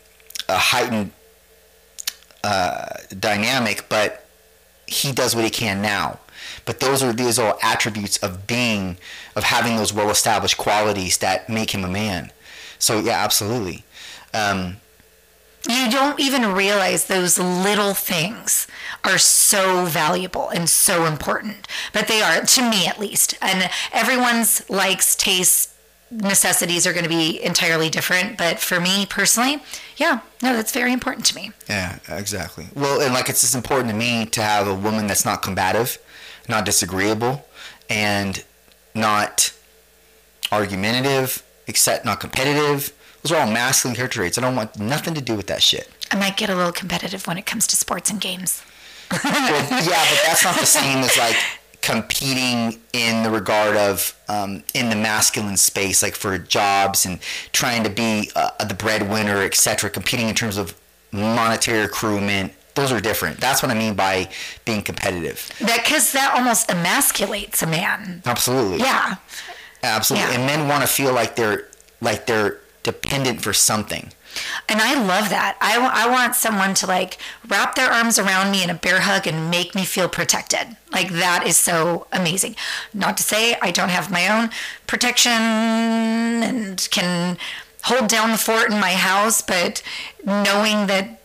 a 0.49 0.57
heightened 0.57 1.11
uh, 2.43 2.87
dynamic, 3.19 3.85
but 3.89 4.25
he 4.85 5.11
does 5.11 5.35
what 5.35 5.43
he 5.43 5.49
can 5.49 5.81
now. 5.81 6.19
But 6.67 6.81
those 6.81 7.01
are 7.01 7.13
these 7.13 7.39
are 7.39 7.57
attributes 7.63 8.17
of 8.17 8.45
being, 8.45 8.97
of 9.35 9.45
having 9.45 9.77
those 9.77 9.93
well 9.93 10.11
established 10.11 10.57
qualities 10.57 11.17
that 11.19 11.49
make 11.49 11.71
him 11.73 11.83
a 11.83 11.87
man. 11.87 12.31
So 12.77 12.99
yeah, 12.99 13.23
absolutely. 13.23 13.85
Um, 14.33 14.77
you 15.67 15.89
don't 15.89 16.19
even 16.19 16.53
realize 16.53 17.05
those 17.05 17.39
little 17.39 17.93
things 17.93 18.67
are 19.03 19.17
so 19.17 19.85
valuable 19.85 20.49
and 20.49 20.69
so 20.69 21.05
important, 21.05 21.67
but 21.93 22.07
they 22.07 22.21
are 22.21 22.41
to 22.41 22.69
me 22.69 22.85
at 22.85 22.99
least. 22.99 23.35
And 23.41 23.69
everyone's 23.91 24.69
likes, 24.69 25.15
tastes, 25.15 25.73
necessities 26.11 26.85
are 26.85 26.93
going 26.93 27.03
to 27.03 27.09
be 27.09 27.41
entirely 27.41 27.89
different. 27.89 28.37
But 28.37 28.59
for 28.59 28.79
me 28.79 29.05
personally, 29.05 29.61
yeah, 29.95 30.19
no, 30.41 30.53
that's 30.53 30.71
very 30.71 30.93
important 30.93 31.25
to 31.27 31.35
me. 31.35 31.51
Yeah, 31.69 31.99
exactly. 32.09 32.67
Well, 32.75 33.01
and 33.01 33.13
like 33.13 33.29
it's 33.29 33.41
just 33.41 33.55
important 33.55 33.89
to 33.89 33.95
me 33.95 34.25
to 34.27 34.41
have 34.41 34.67
a 34.67 34.75
woman 34.75 35.07
that's 35.07 35.25
not 35.25 35.41
combative 35.41 35.97
not 36.47 36.65
disagreeable, 36.65 37.45
and 37.89 38.43
not 38.93 39.53
argumentative, 40.51 41.43
except 41.67 42.05
not 42.05 42.19
competitive. 42.19 42.93
Those 43.23 43.31
are 43.31 43.41
all 43.41 43.51
masculine 43.51 43.95
character 43.95 44.19
traits. 44.19 44.37
I 44.37 44.41
don't 44.41 44.55
want 44.55 44.79
nothing 44.79 45.13
to 45.15 45.21
do 45.21 45.35
with 45.35 45.47
that 45.47 45.61
shit. 45.61 45.89
I 46.11 46.15
might 46.15 46.37
get 46.37 46.49
a 46.49 46.55
little 46.55 46.71
competitive 46.71 47.27
when 47.27 47.37
it 47.37 47.45
comes 47.45 47.67
to 47.67 47.75
sports 47.75 48.09
and 48.09 48.21
games. 48.21 48.63
well, 49.11 49.21
yeah, 49.33 50.05
but 50.09 50.19
that's 50.25 50.43
not 50.43 50.55
the 50.57 50.65
same 50.65 50.99
as 50.99 51.17
like 51.17 51.35
competing 51.81 52.79
in 52.93 53.23
the 53.23 53.29
regard 53.29 53.77
of 53.77 54.13
um, 54.27 54.63
in 54.73 54.89
the 54.89 54.95
masculine 54.95 55.57
space, 55.57 56.03
like 56.03 56.15
for 56.15 56.37
jobs 56.37 57.05
and 57.05 57.19
trying 57.53 57.83
to 57.83 57.89
be 57.89 58.31
uh, 58.35 58.51
the 58.65 58.73
breadwinner, 58.73 59.41
etc. 59.43 59.89
Competing 59.89 60.29
in 60.29 60.35
terms 60.35 60.57
of 60.57 60.75
monetary 61.11 61.87
accruement. 61.87 62.51
Those 62.77 62.91
are 62.91 63.01
different. 63.01 63.39
That's 63.39 63.63
what 63.63 63.71
I 63.71 63.73
mean 63.73 63.95
by 63.95 64.29
being 64.63 64.83
competitive. 64.83 65.51
That 65.61 65.83
because 65.83 66.11
that 66.11 66.35
almost 66.35 66.69
emasculates 66.69 67.63
a 67.63 67.65
man. 67.65 68.21
Absolutely. 68.23 68.77
Yeah. 68.77 69.15
Absolutely. 69.81 70.29
Yeah. 70.29 70.35
And 70.35 70.45
men 70.45 70.67
want 70.67 70.83
to 70.83 70.87
feel 70.87 71.11
like 71.11 71.35
they're 71.35 71.69
like 72.01 72.27
they're 72.27 72.59
dependent 72.83 73.41
for 73.41 73.51
something. 73.51 74.11
And 74.69 74.79
I 74.79 74.93
love 74.93 75.29
that. 75.29 75.57
I, 75.59 75.79
I 75.79 76.07
want 76.11 76.35
someone 76.35 76.75
to 76.75 76.85
like 76.85 77.17
wrap 77.47 77.73
their 77.73 77.89
arms 77.91 78.19
around 78.19 78.51
me 78.51 78.63
in 78.63 78.69
a 78.69 78.75
bear 78.75 79.01
hug 79.01 79.25
and 79.25 79.49
make 79.49 79.73
me 79.73 79.83
feel 79.83 80.07
protected. 80.07 80.77
Like 80.91 81.09
that 81.13 81.47
is 81.47 81.57
so 81.57 82.05
amazing. 82.11 82.55
Not 82.93 83.17
to 83.17 83.23
say 83.23 83.57
I 83.59 83.71
don't 83.71 83.89
have 83.89 84.11
my 84.11 84.27
own 84.27 84.51
protection 84.85 85.31
and 85.31 86.87
can 86.91 87.37
hold 87.85 88.09
down 88.09 88.31
the 88.31 88.37
fort 88.37 88.71
in 88.71 88.79
my 88.79 88.93
house, 88.93 89.41
but 89.41 89.81
knowing 90.23 90.87
that 90.87 91.16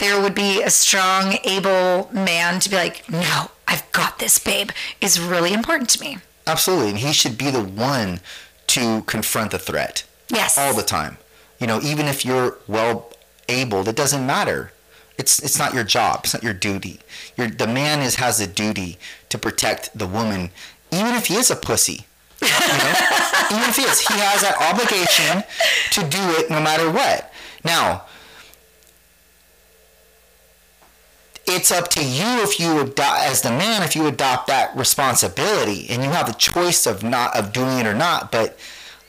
there 0.00 0.20
would 0.20 0.34
be 0.34 0.62
a 0.62 0.70
strong, 0.70 1.36
able 1.44 2.10
man 2.12 2.58
to 2.60 2.68
be 2.68 2.76
like, 2.76 3.08
no, 3.08 3.50
I've 3.68 3.90
got 3.92 4.18
this, 4.18 4.38
babe, 4.38 4.70
is 5.00 5.20
really 5.20 5.52
important 5.52 5.88
to 5.90 6.00
me. 6.00 6.18
Absolutely. 6.46 6.90
And 6.90 6.98
he 6.98 7.12
should 7.12 7.38
be 7.38 7.50
the 7.50 7.62
one 7.62 8.20
to 8.68 9.02
confront 9.02 9.52
the 9.52 9.58
threat. 9.58 10.04
Yes. 10.28 10.56
all 10.56 10.74
the 10.74 10.82
time. 10.82 11.18
You 11.58 11.66
know, 11.66 11.80
even 11.82 12.06
if 12.06 12.24
you're 12.24 12.58
well 12.66 13.12
able, 13.48 13.86
it 13.88 13.96
doesn't 13.96 14.24
matter. 14.24 14.72
It's 15.18 15.38
it's 15.42 15.58
not 15.58 15.74
your 15.74 15.84
job. 15.84 16.20
It's 16.24 16.32
not 16.32 16.42
your 16.42 16.54
duty. 16.54 17.00
Your 17.36 17.48
the 17.48 17.66
man 17.66 18.00
is 18.00 18.14
has 18.16 18.40
a 18.40 18.46
duty 18.46 18.98
to 19.28 19.36
protect 19.36 19.96
the 19.98 20.06
woman, 20.06 20.50
even 20.90 21.14
if 21.14 21.26
he 21.26 21.34
is 21.34 21.50
a 21.50 21.56
pussy. 21.56 22.06
You 22.40 22.48
know? 22.48 22.94
even 23.50 23.68
if 23.68 23.76
he 23.76 23.82
is, 23.82 24.00
he 24.00 24.14
has 24.14 24.40
that 24.40 24.56
obligation 24.60 25.44
to 25.90 26.08
do 26.08 26.22
it 26.38 26.48
no 26.48 26.60
matter 26.60 26.90
what. 26.90 27.32
Now, 27.64 28.04
it's 31.50 31.70
up 31.72 31.88
to 31.88 32.04
you 32.04 32.42
if 32.42 32.58
you 32.60 32.80
adopt 32.80 33.22
as 33.22 33.42
the 33.42 33.50
man 33.50 33.82
if 33.82 33.94
you 33.96 34.06
adopt 34.06 34.46
that 34.46 34.74
responsibility 34.76 35.86
and 35.90 36.02
you 36.02 36.10
have 36.10 36.26
the 36.26 36.32
choice 36.34 36.86
of 36.86 37.02
not 37.02 37.36
of 37.36 37.52
doing 37.52 37.78
it 37.78 37.86
or 37.86 37.94
not 37.94 38.30
but 38.32 38.58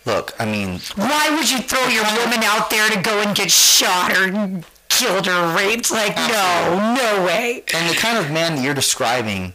look 0.06 0.34
i 0.40 0.46
mean 0.46 0.80
Why 0.96 1.30
would 1.36 1.50
you 1.50 1.60
throw 1.60 1.88
your 1.88 2.04
woman 2.04 2.44
out 2.44 2.70
there 2.70 2.90
to 2.90 3.00
go 3.02 3.22
and 3.22 3.36
get 3.36 3.52
shot 3.52 4.12
or 4.18 4.62
killed 4.90 5.28
or 5.28 5.56
raped? 5.56 5.90
Like, 5.92 6.16
no, 6.16 6.96
no 6.98 7.26
way. 7.26 7.64
and 7.74 7.90
the 7.90 7.96
kind 7.98 8.18
of 8.18 8.32
man 8.32 8.56
that 8.56 8.64
you're 8.64 8.74
describing 8.74 9.54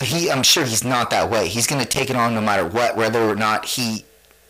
he 0.00 0.30
i'm 0.30 0.42
sure 0.42 0.64
he's 0.64 0.84
not 0.84 1.10
that 1.10 1.30
way 1.30 1.48
he's 1.48 1.66
going 1.66 1.80
to 1.80 1.88
take 1.88 2.10
it 2.10 2.16
on 2.16 2.34
no 2.34 2.40
matter 2.40 2.66
what 2.66 2.96
whether 2.96 3.22
or 3.22 3.36
not 3.36 3.64
he 3.64 4.04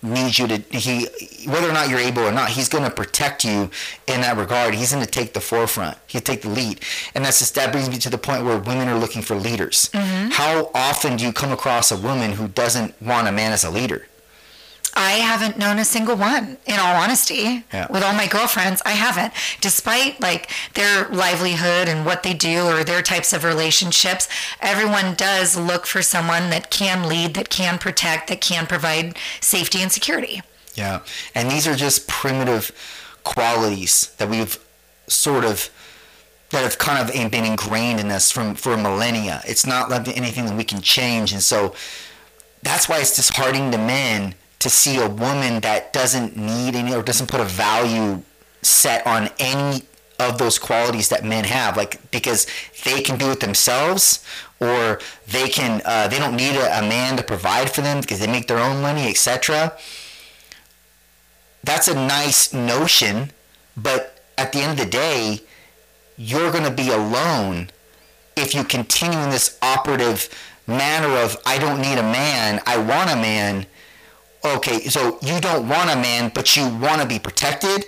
needs 0.05 0.39
you 0.39 0.47
to 0.47 0.59
he 0.71 1.07
whether 1.49 1.69
or 1.69 1.73
not 1.73 1.89
you're 1.89 1.99
able 1.99 2.23
or 2.23 2.33
not 2.33 2.51
he's 2.51 2.69
going 2.69 2.85
to 2.85 2.91
protect 2.91 3.45
you 3.45 3.71
in 4.07 4.21
that 4.21 4.37
regard. 4.37 4.75
He's 4.75 4.93
going 4.93 5.05
to 5.05 5.11
take 5.11 5.33
the 5.33 5.41
forefront. 5.41 5.99
He'll 6.07 6.21
take 6.21 6.43
the 6.43 6.51
lead. 6.51 6.81
And 7.15 7.25
that's 7.25 7.39
just 7.39 7.55
that 7.55 7.73
brings 7.73 7.89
me 7.89 7.99
to 7.99 8.11
the 8.11 8.19
point 8.19 8.45
where 8.45 8.59
women 8.59 8.89
are 8.89 8.99
looking 8.99 9.23
for 9.23 9.35
leaders. 9.35 9.91
Mm-hmm. 9.93 10.31
How 10.31 10.71
often 10.75 11.17
do 11.17 11.25
you 11.25 11.33
come 11.33 11.53
across 11.53 11.91
a 11.91 11.97
woman 11.97 12.33
who 12.33 12.49
doesn't 12.49 13.01
want 13.03 13.29
a 13.29 13.33
man 13.33 13.53
as 13.53 13.65
a 13.65 13.71
leader 13.71 14.07
I 14.97 15.12
haven't 15.12 15.59
known 15.59 15.79
a 15.79 15.85
single 15.85 16.16
one, 16.16 16.59
in 16.66 16.79
all 16.79 16.97
honesty. 16.97 17.65
Yeah. 17.73 17.87
With 17.91 18.03
all 18.03 18.15
my 18.15 18.27
girlfriends, 18.27 18.83
I 18.85 18.93
haven't. 18.93 19.33
Despite 19.61 20.21
like 20.21 20.51
their 20.75 21.09
livelihood 21.09 21.89
and 21.89 22.07
what 22.07 22.23
they 22.23 22.35
do 22.35 22.66
or 22.66 22.85
their 22.85 23.03
types 23.03 23.33
of 23.33 23.45
relationships, 23.45 24.29
everyone 24.61 25.15
does 25.15 25.57
look 25.57 25.87
for 25.87 26.03
someone 26.03 26.51
that 26.51 26.71
can 26.71 27.09
lead, 27.09 27.35
that 27.35 27.49
can 27.49 27.79
protect, 27.79 28.29
that 28.29 28.41
can 28.41 28.66
provide 28.66 29.16
safety 29.41 29.81
and 29.81 29.91
security. 29.91 30.43
Yeah, 30.75 31.01
and 31.35 31.51
these 31.51 31.66
are 31.66 31.75
just 31.77 32.09
primitive 32.09 32.73
qualities 33.23 34.15
that 34.19 34.29
we've 34.29 34.59
sort 35.07 35.45
of 35.45 35.71
that 36.51 36.62
have 36.62 36.79
kind 36.79 36.99
of 37.01 37.31
been 37.31 37.45
ingrained 37.45 37.99
in 37.99 38.11
us 38.11 38.31
from 38.31 38.55
for 38.55 38.77
millennia. 38.77 39.43
It's 39.47 39.66
not 39.66 39.91
like 39.91 40.07
anything 40.16 40.47
that 40.47 40.57
we 40.57 40.65
can 40.65 40.81
change, 40.83 41.33
and 41.33 41.43
so 41.43 41.75
that's 42.62 42.89
why 42.89 42.99
it's 43.01 43.16
disheartening 43.16 43.71
to 43.73 43.79
men 43.79 44.35
to 44.65 44.70
see 44.70 44.97
a 44.99 45.09
woman 45.09 45.61
that 45.61 45.93
doesn't 45.93 46.36
need 46.36 46.74
any 46.74 46.95
or 46.95 47.03
doesn't 47.03 47.31
put 47.31 47.41
a 47.41 47.45
value 47.45 48.23
set 48.62 49.07
on 49.07 49.31
any 49.39 49.82
of 50.19 50.39
those 50.39 50.59
qualities 50.59 51.09
that 51.09 51.24
men 51.24 51.45
have 51.45 51.77
like 51.77 51.99
because 52.11 52.47
they 52.85 53.01
can 53.03 53.19
do 53.19 53.31
it 53.31 53.41
themselves 53.41 54.24
or 54.61 55.01
they 55.27 55.49
can 55.49 55.82
uh, 55.85 56.09
they 56.09 56.19
don't 56.19 56.36
need 56.36 56.57
a, 56.57 56.78
a 56.78 56.82
man 56.82 57.16
to 57.16 57.23
provide 57.23 57.69
for 57.70 57.81
them 57.81 58.01
because 58.01 58.20
they 58.20 58.27
make 58.27 58.47
their 58.47 58.59
own 58.59 58.81
money 58.81 59.09
etc 59.09 59.77
that's 61.65 61.89
a 61.89 61.95
nice 61.95 62.53
notion, 62.53 63.31
but 63.77 64.23
at 64.36 64.53
the 64.53 64.61
end 64.61 64.78
of 64.78 64.85
the 64.85 64.91
day, 64.91 65.41
you're 66.16 66.53
going 66.53 66.65
to 66.65 66.70
be 66.70 66.91
alone 66.91 67.70
if 68.36 68.55
you 68.55 68.65
continue 68.65 69.19
in 69.19 69.31
this 69.31 69.59
operative 69.62 70.28
manner 70.66 71.09
of 71.16 71.36
I 71.47 71.59
don't 71.59 71.81
need 71.81 71.99
a 71.99 72.03
man, 72.03 72.61
I 72.66 72.77
want 72.77 73.11
a 73.11 73.16
man. 73.16 73.66
Okay, 74.45 74.81
so 74.89 75.19
you 75.23 75.41
don't 75.41 75.69
want 75.69 75.91
a 75.91 75.97
man, 75.97 76.31
but 76.35 76.57
you 76.57 76.69
want 76.69 77.01
to 77.01 77.09
be 77.09 77.19
protected 77.19 77.87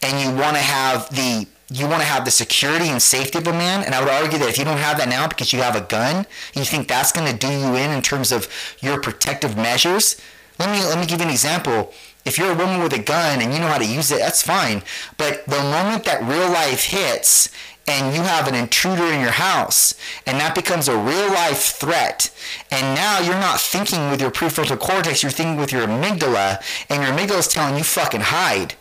and 0.00 0.20
you 0.20 0.34
want 0.40 0.56
to 0.56 0.62
have 0.62 1.08
the 1.10 1.46
you 1.70 1.86
want 1.86 2.02
to 2.02 2.06
have 2.06 2.24
the 2.26 2.30
security 2.30 2.88
and 2.88 3.00
safety 3.00 3.38
of 3.38 3.46
a 3.46 3.52
man 3.52 3.82
and 3.84 3.94
i 3.94 4.00
would 4.00 4.10
argue 4.10 4.38
that 4.38 4.48
if 4.48 4.58
you 4.58 4.64
don't 4.64 4.76
have 4.76 4.98
that 4.98 5.08
now 5.08 5.26
because 5.26 5.54
you 5.54 5.60
have 5.60 5.74
a 5.74 5.80
gun 5.80 6.26
you 6.54 6.64
think 6.64 6.86
that's 6.86 7.12
going 7.12 7.30
to 7.30 7.38
do 7.38 7.48
you 7.48 7.76
in 7.76 7.90
in 7.90 8.02
terms 8.02 8.30
of 8.30 8.46
your 8.80 9.00
protective 9.00 9.56
measures 9.56 10.20
let 10.58 10.70
me 10.70 10.84
let 10.84 10.98
me 10.98 11.06
give 11.06 11.18
you 11.20 11.26
an 11.26 11.30
example. 11.32 11.92
If 12.24 12.38
you're 12.38 12.52
a 12.52 12.54
woman 12.54 12.80
with 12.82 12.92
a 12.92 13.02
gun 13.02 13.40
and 13.40 13.52
you 13.52 13.58
know 13.58 13.66
how 13.66 13.78
to 13.78 13.84
use 13.84 14.12
it 14.12 14.18
that's 14.18 14.42
fine. 14.42 14.82
But 15.16 15.44
the 15.46 15.58
moment 15.58 16.04
that 16.04 16.22
real 16.22 16.48
life 16.50 16.84
hits 16.84 17.48
and 17.86 18.14
you 18.14 18.22
have 18.22 18.46
an 18.46 18.54
intruder 18.54 19.06
in 19.06 19.20
your 19.20 19.30
house 19.30 19.94
and 20.26 20.38
that 20.38 20.54
becomes 20.54 20.88
a 20.88 20.96
real 20.96 21.28
life 21.28 21.76
threat. 21.76 22.30
And 22.70 22.94
now 22.94 23.20
you're 23.20 23.34
not 23.34 23.60
thinking 23.60 24.10
with 24.10 24.20
your 24.20 24.30
prefrontal 24.30 24.78
cortex 24.78 25.22
you're 25.22 25.32
thinking 25.32 25.56
with 25.56 25.72
your 25.72 25.86
amygdala 25.86 26.62
and 26.88 27.02
your 27.02 27.12
amygdala 27.12 27.40
is 27.40 27.48
telling 27.48 27.76
you 27.76 27.84
fucking 27.84 28.20
hide. 28.20 28.74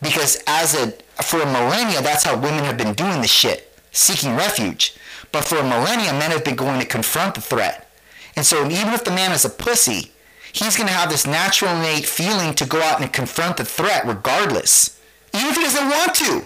Because 0.00 0.42
as 0.46 0.74
a 0.74 0.92
for 1.22 1.40
a 1.40 1.46
millennia 1.46 2.00
that's 2.00 2.24
how 2.24 2.36
women 2.36 2.64
have 2.64 2.78
been 2.78 2.94
doing 2.94 3.20
this 3.20 3.30
shit 3.30 3.76
seeking 3.92 4.36
refuge. 4.36 4.94
But 5.32 5.44
for 5.44 5.58
a 5.58 5.62
millennia 5.62 6.12
men 6.12 6.30
have 6.30 6.44
been 6.44 6.56
going 6.56 6.80
to 6.80 6.86
confront 6.86 7.34
the 7.34 7.40
threat. 7.40 7.90
And 8.36 8.46
so 8.46 8.64
even 8.64 8.94
if 8.94 9.04
the 9.04 9.10
man 9.10 9.32
is 9.32 9.44
a 9.44 9.50
pussy 9.50 10.12
he's 10.52 10.76
going 10.76 10.88
to 10.88 10.94
have 10.94 11.10
this 11.10 11.26
natural 11.26 11.74
innate 11.76 12.06
feeling 12.06 12.54
to 12.54 12.66
go 12.66 12.80
out 12.80 13.00
and 13.00 13.12
confront 13.12 13.56
the 13.56 13.64
threat 13.64 14.06
regardless. 14.06 14.98
Even 15.32 15.48
if 15.48 15.56
he 15.56 15.62
doesn't 15.62 15.88
want 15.88 16.14
to 16.16 16.44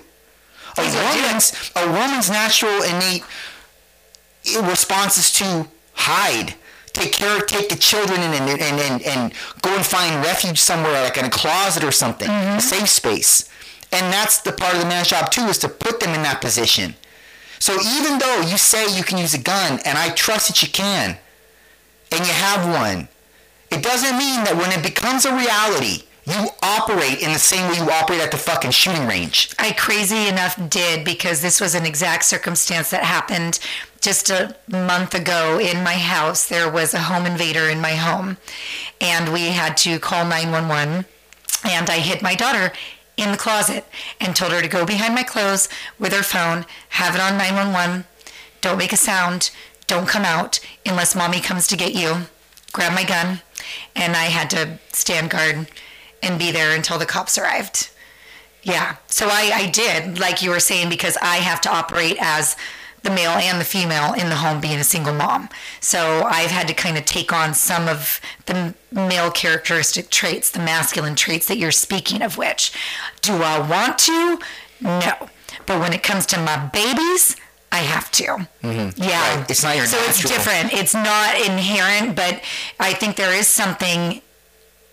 a 0.77 0.83
He's 0.83 0.95
gonna 0.95 1.13
do 1.13 1.19
it. 1.19 1.25
woman's 1.27 1.73
a 1.77 1.87
woman's 1.87 2.31
natural 2.31 2.83
innate 2.83 3.25
response 4.63 5.17
is 5.19 5.33
to 5.35 5.69
hide 5.95 6.55
take 6.93 7.13
care 7.13 7.37
of 7.37 7.47
take 7.47 7.69
the 7.69 7.77
children 7.77 8.21
and, 8.21 8.35
and, 8.35 8.61
and, 8.61 8.81
and, 8.81 9.03
and 9.03 9.33
go 9.63 9.75
and 9.75 9.85
find 9.85 10.25
refuge 10.25 10.61
somewhere 10.61 11.03
like 11.03 11.17
in 11.17 11.25
a 11.25 11.31
closet 11.31 11.83
or 11.83 11.91
something 11.91 12.29
a 12.31 12.61
safe 12.61 12.89
space. 12.89 13.51
And 13.91 14.13
that's 14.13 14.39
the 14.39 14.53
part 14.53 14.75
of 14.75 14.81
the 14.81 14.87
man's 14.87 15.09
job 15.09 15.31
too 15.31 15.43
is 15.43 15.59
to 15.59 15.69
put 15.69 16.01
them 16.01 16.15
in 16.15 16.23
that 16.23 16.41
position. 16.41 16.95
So 17.59 17.73
even 17.81 18.19
though 18.19 18.41
you 18.43 18.59
say 18.59 18.95
you 18.95 19.03
can 19.05 19.19
use 19.19 19.35
a 19.35 19.39
gun 19.39 19.81
and 19.85 19.97
i 19.97 20.11
trust 20.11 20.49
that 20.49 20.63
you 20.63 20.69
can 20.69 21.17
and 22.13 22.21
you 22.27 22.33
have 22.33 22.69
one 22.69 23.09
it 23.71 23.83
doesn't 23.83 24.19
mean 24.19 24.45
that 24.45 24.57
when 24.57 24.71
it 24.71 24.83
becomes 24.83 25.25
a 25.25 25.35
reality 25.35 26.05
you 26.27 26.49
operate 26.63 27.21
in 27.21 27.33
the 27.33 27.39
same 27.39 27.71
way 27.71 27.77
you 27.77 27.91
operate 27.91 28.21
at 28.21 28.31
the 28.31 28.37
fucking 28.37 28.71
shooting 28.71 29.07
range 29.07 29.55
I 29.59 29.73
crazy 29.73 30.29
enough 30.29 30.59
did 30.71 31.05
because 31.05 31.43
this 31.43 31.61
was 31.61 31.75
an 31.75 31.87
exact 31.87 32.25
circumstance 32.25 32.91
that 32.91 33.05
happened 33.05 33.59
just 34.05 34.29
a 34.29 34.55
month 34.69 35.15
ago 35.15 35.59
in 35.59 35.83
my 35.83 35.95
house. 35.95 36.47
There 36.47 36.71
was 36.71 36.93
a 36.93 37.01
home 37.01 37.25
invader 37.25 37.71
in 37.71 37.81
my 37.81 37.93
home, 37.93 38.37
and 39.01 39.33
we 39.33 39.47
had 39.47 39.79
to 39.79 39.99
call 39.99 40.27
911. 40.27 41.07
And 41.65 41.89
I 41.89 41.99
hid 42.01 42.21
my 42.21 42.35
daughter 42.35 42.71
in 43.17 43.31
the 43.31 43.39
closet 43.39 43.87
and 44.21 44.37
told 44.37 44.53
her 44.53 44.61
to 44.61 44.69
go 44.69 44.85
behind 44.85 45.15
my 45.15 45.23
clothes 45.23 45.71
with 45.99 46.13
her 46.13 46.23
phone, 46.23 46.67
have 46.91 47.15
it 47.15 47.21
on 47.21 47.39
911, 47.39 48.05
don't 48.61 48.77
make 48.77 48.93
a 48.93 48.99
sound, 48.99 49.51
don't 49.87 50.09
come 50.09 50.25
out 50.25 50.61
unless 50.85 51.17
mommy 51.17 51.41
comes 51.41 51.67
to 51.69 51.77
get 51.77 51.95
you. 51.95 52.27
Grab 52.73 52.93
my 52.93 53.05
gun, 53.05 53.41
and 53.97 54.17
I 54.17 54.25
had 54.25 54.51
to 54.51 54.79
stand 54.93 55.31
guard 55.31 55.67
and 56.25 56.39
be 56.39 56.51
there 56.51 56.75
until 56.75 56.99
the 56.99 57.07
cops 57.07 57.39
arrived. 57.39 57.91
Yeah. 58.63 58.97
So 59.07 59.27
I, 59.27 59.51
I 59.55 59.71
did, 59.71 60.19
like 60.19 60.43
you 60.43 60.51
were 60.51 60.61
saying, 60.61 60.89
because 60.89 61.17
I 61.21 61.37
have 61.37 61.61
to 61.63 61.71
operate 61.71 62.17
as 62.21 62.57
the 63.03 63.11
male 63.11 63.33
and 63.33 63.61
the 63.61 63.65
female 63.65 64.15
in 64.15 64.31
the 64.31 64.37
home 64.37 64.61
being 64.61 64.79
a 64.79 64.85
single 64.85 65.13
mom. 65.13 65.51
So 65.81 66.23
I've 66.25 66.51
had 66.51 66.67
to 66.69 66.75
kind 66.75 66.97
of 66.97 67.05
take 67.05 67.33
on 67.33 67.53
some 67.53 67.87
of 67.87 68.21
the 68.47 68.75
male 68.91 69.31
characteristic 69.31 70.09
traits, 70.09 70.51
the 70.51 70.61
masculine 70.61 71.15
traits 71.15 71.47
that 71.47 71.59
you're 71.59 71.71
speaking 71.71 72.23
of 72.23 72.39
which. 72.39 72.73
Do 73.21 73.35
I 73.35 73.59
want 73.69 73.99
to? 73.99 74.39
No. 74.81 75.29
But 75.67 75.81
when 75.81 75.93
it 75.93 76.03
comes 76.03 76.25
to 76.27 76.41
my 76.41 76.57
babies, 76.73 77.37
I 77.71 77.79
have 77.79 78.11
to. 78.13 78.49
Mm-hmm. 78.63 79.03
Yeah. 79.03 79.37
Right. 79.37 79.51
It's 79.51 79.63
not 79.63 79.77
your 79.77 79.85
So 79.85 79.99
it's 80.01 80.23
different. 80.23 80.73
It's 80.73 80.95
not 80.95 81.37
inherent, 81.37 82.17
but 82.17 82.43
I 82.81 82.95
think 82.95 83.17
there 83.17 83.35
is 83.35 83.49
something 83.49 84.23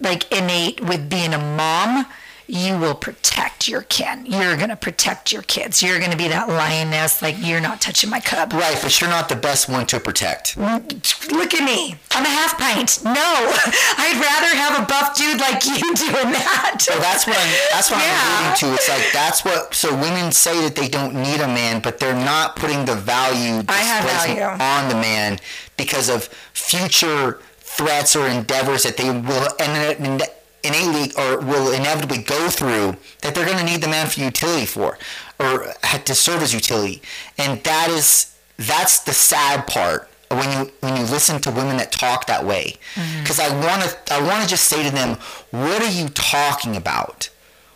like 0.01 0.31
innate 0.31 0.81
with 0.81 1.09
being 1.09 1.33
a 1.33 1.37
mom. 1.39 2.05
You 2.47 2.77
will 2.77 2.95
protect 2.95 3.69
your 3.69 3.83
kin. 3.83 4.25
You're 4.25 4.57
going 4.57 4.67
to 4.71 4.75
protect 4.75 5.31
your 5.31 5.41
kids. 5.43 5.81
You're 5.81 5.99
going 5.99 6.11
to 6.11 6.17
be 6.17 6.27
that 6.27 6.49
lioness, 6.49 7.21
like, 7.21 7.35
you're 7.39 7.61
not 7.61 7.79
touching 7.79 8.09
my 8.09 8.19
cub. 8.19 8.51
Right, 8.51 8.77
but 8.81 8.99
you're 8.99 9.09
not 9.09 9.29
the 9.29 9.37
best 9.37 9.69
one 9.69 9.85
to 9.85 10.01
protect. 10.01 10.57
Look 10.57 11.53
at 11.53 11.63
me. 11.63 11.95
I'm 12.11 12.25
a 12.25 12.27
half 12.27 12.57
pint. 12.57 12.99
No, 13.05 13.13
I'd 13.15 14.19
rather 14.19 14.53
have 14.57 14.83
a 14.83 14.85
buff 14.85 15.15
dude 15.15 15.39
like 15.39 15.65
you 15.65 15.79
doing 15.95 16.33
that. 16.33 16.77
So 16.81 16.99
that's 16.99 17.25
what 17.25 17.37
I'm, 17.39 17.53
that's 17.71 17.89
what 17.89 18.01
Yeah. 18.01 18.19
I'm 18.19 18.43
alluding 18.51 18.57
to. 18.69 18.73
It's 18.73 18.89
like 18.89 19.13
that's 19.13 19.45
what. 19.45 19.73
So 19.73 19.93
women 19.95 20.33
say 20.33 20.59
that 20.61 20.75
they 20.75 20.89
don't 20.89 21.13
need 21.13 21.39
a 21.39 21.47
man, 21.47 21.79
but 21.81 21.99
they're 21.99 22.13
not 22.13 22.57
putting 22.57 22.83
the 22.83 22.95
value 22.95 23.63
I 23.69 23.77
have 23.77 24.03
value. 24.03 24.41
on 24.43 24.89
the 24.89 24.95
man 24.95 25.39
because 25.77 26.09
of 26.09 26.25
future 26.53 27.39
threats 27.77 28.15
or 28.15 28.27
endeavors 28.27 28.83
that 28.83 28.97
they 28.97 29.09
will 29.09 29.47
in- 29.59 30.21
innately 30.63 31.11
or 31.17 31.39
will 31.39 31.71
inevitably 31.71 32.19
go 32.19 32.49
through 32.49 32.95
that 33.21 33.33
they're 33.33 33.45
going 33.45 33.57
to 33.57 33.63
need 33.63 33.81
the 33.81 33.87
man 33.87 34.07
for 34.07 34.19
utility 34.19 34.65
for 34.65 34.97
or 35.39 35.73
had 35.83 36.05
to 36.05 36.13
serve 36.13 36.41
as 36.41 36.53
utility, 36.53 37.01
and 37.37 37.63
that 37.63 37.89
is 37.89 38.35
that's 38.57 38.99
the 38.99 39.13
sad 39.13 39.65
part 39.65 40.07
when 40.29 40.49
you 40.51 40.71
when 40.81 40.95
you 40.95 41.03
listen 41.03 41.41
to 41.41 41.51
women 41.51 41.77
that 41.77 41.91
talk 41.91 42.27
that 42.27 42.45
way. 42.45 42.77
Mm-hmm. 42.95 43.23
Because 43.23 43.39
I 43.39 43.49
want 43.65 43.81
to 43.83 44.13
I 44.13 44.21
want 44.21 44.43
to 44.43 44.49
just 44.49 44.65
say 44.65 44.83
to 44.83 44.93
them 44.93 45.17
what 45.49 45.81
are 45.81 45.91
you 45.91 46.09
talking 46.09 46.75
about? 46.75 47.29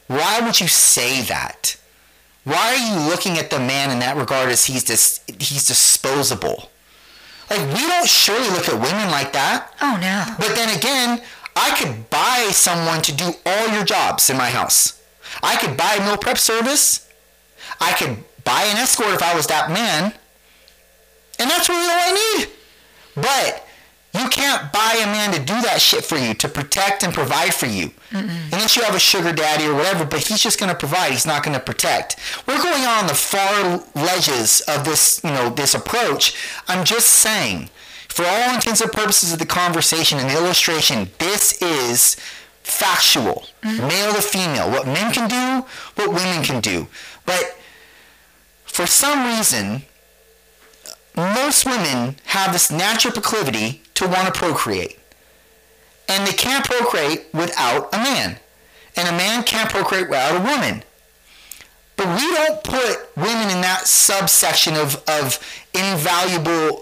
Why 0.08 0.40
would 0.42 0.60
you 0.60 0.68
say 0.68 1.24
that? 1.24 1.76
Why 2.44 2.76
are 2.76 2.76
you 2.76 3.10
looking 3.10 3.40
at 3.40 3.50
the 3.50 3.58
man 3.58 3.90
in 3.90 4.00
that 4.00 4.16
regard 4.16 4.50
as 4.50 4.66
he's 4.66 4.84
dis, 4.84 5.22
he's 5.40 5.66
disposable 5.66 6.70
like 7.50 7.60
we 7.74 7.82
don't 7.88 8.08
surely 8.08 8.50
look 8.50 8.68
at 8.70 8.74
women 8.76 9.10
like 9.12 9.32
that 9.34 9.72
Oh, 9.82 9.98
no. 10.02 10.26
but 10.40 10.56
then 10.56 10.76
again 10.78 11.22
I 11.56 11.76
could 11.78 12.10
buy 12.10 12.50
someone 12.52 13.02
to 13.04 13.14
do 13.16 13.32
all 13.46 13.68
your 13.70 13.84
jobs 13.86 14.30
in 14.30 14.38
my 14.38 14.50
house 14.50 15.02
I 15.44 15.56
could 15.58 15.78
buy 15.78 15.96
a 16.00 16.06
meal 16.06 16.18
prep 16.18 16.38
service 16.38 17.10
I 17.80 17.94
could 17.94 18.18
buy 18.44 18.64
an 18.64 18.78
escort 18.78 19.14
if 19.14 19.24
I 19.24 19.36
was 19.36 19.48
that 19.48 19.70
man 19.72 20.14
and 21.40 21.50
that's 21.50 21.68
really 21.68 21.84
all 21.84 22.00
I 22.00 22.12
need. 22.38 22.50
But 23.16 23.65
you 24.18 24.30
can't 24.30 24.72
buy 24.72 25.00
a 25.02 25.06
man 25.08 25.34
to 25.34 25.40
do 25.40 25.62
that 25.62 25.82
shit 25.82 26.06
for 26.06 26.18
you, 26.18 26.34
to 26.36 26.48
protect 26.48 27.04
and 27.04 27.14
provide 27.14 27.54
for 27.54 27.66
you. 27.66 27.92
Unless 28.12 28.76
you 28.76 28.84
have 28.84 28.96
a 28.96 29.00
sugar 29.00 29.34
daddy 29.34 29.66
or 29.66 29.74
whatever, 29.74 30.06
but 30.06 30.22
he's 30.28 30.42
just 30.42 30.60
going 30.60 30.72
to 30.72 30.78
provide. 30.78 31.12
He's 31.12 31.26
not 31.26 31.44
going 31.44 31.58
to 31.58 31.64
protect. 31.64 32.18
We're 32.48 32.62
going 32.62 32.84
on 32.86 33.08
the 33.08 33.14
far 33.14 33.84
ledges 33.96 34.62
of 34.68 34.86
this, 34.86 35.22
you 35.24 35.32
know, 35.32 35.50
this 35.50 35.74
approach. 35.76 36.36
I'm 36.68 36.86
just 36.86 37.08
saying, 37.08 37.70
for 38.08 38.26
all 38.26 38.56
intents 38.56 38.82
and 38.82 38.92
purposes 38.92 39.34
of 39.34 39.40
the 39.40 39.46
conversation 39.46 40.20
and 40.20 40.30
the 40.30 40.38
illustration, 40.38 41.10
this 41.20 41.62
is 41.62 42.16
factual, 42.64 43.46
mm-hmm. 43.62 43.88
male 43.88 44.14
to 44.14 44.22
female. 44.22 44.72
What 44.72 44.88
men 44.88 45.12
can 45.14 45.28
do, 45.30 45.68
what 45.96 46.14
women 46.14 46.44
can 46.44 46.62
do. 46.62 46.88
But 47.26 47.58
for 48.66 48.88
some 48.88 49.26
reason, 49.36 49.84
most 51.16 51.66
women 51.66 52.16
have 52.26 52.54
this 52.54 52.72
natural 52.72 53.14
proclivity 53.14 53.82
to 53.96 54.08
want 54.08 54.28
to 54.28 54.32
procreate. 54.32 55.00
And 56.08 56.28
they 56.28 56.34
can't 56.34 56.64
procreate 56.64 57.26
without 57.34 57.94
a 57.94 57.98
man. 57.98 58.38
And 58.96 59.08
a 59.08 59.12
man 59.12 59.44
can't 59.44 59.70
procreate 59.70 60.10
without 60.10 60.40
a 60.40 60.44
woman. 60.44 60.84
But 61.98 62.08
we 62.08 62.32
don't 62.34 62.64
put 62.64 63.10
women 63.16 63.50
in 63.50 63.62
that 63.62 63.88
subsection 63.88 64.76
of, 64.76 65.02
of 65.08 65.40
invaluableness, 65.74 66.82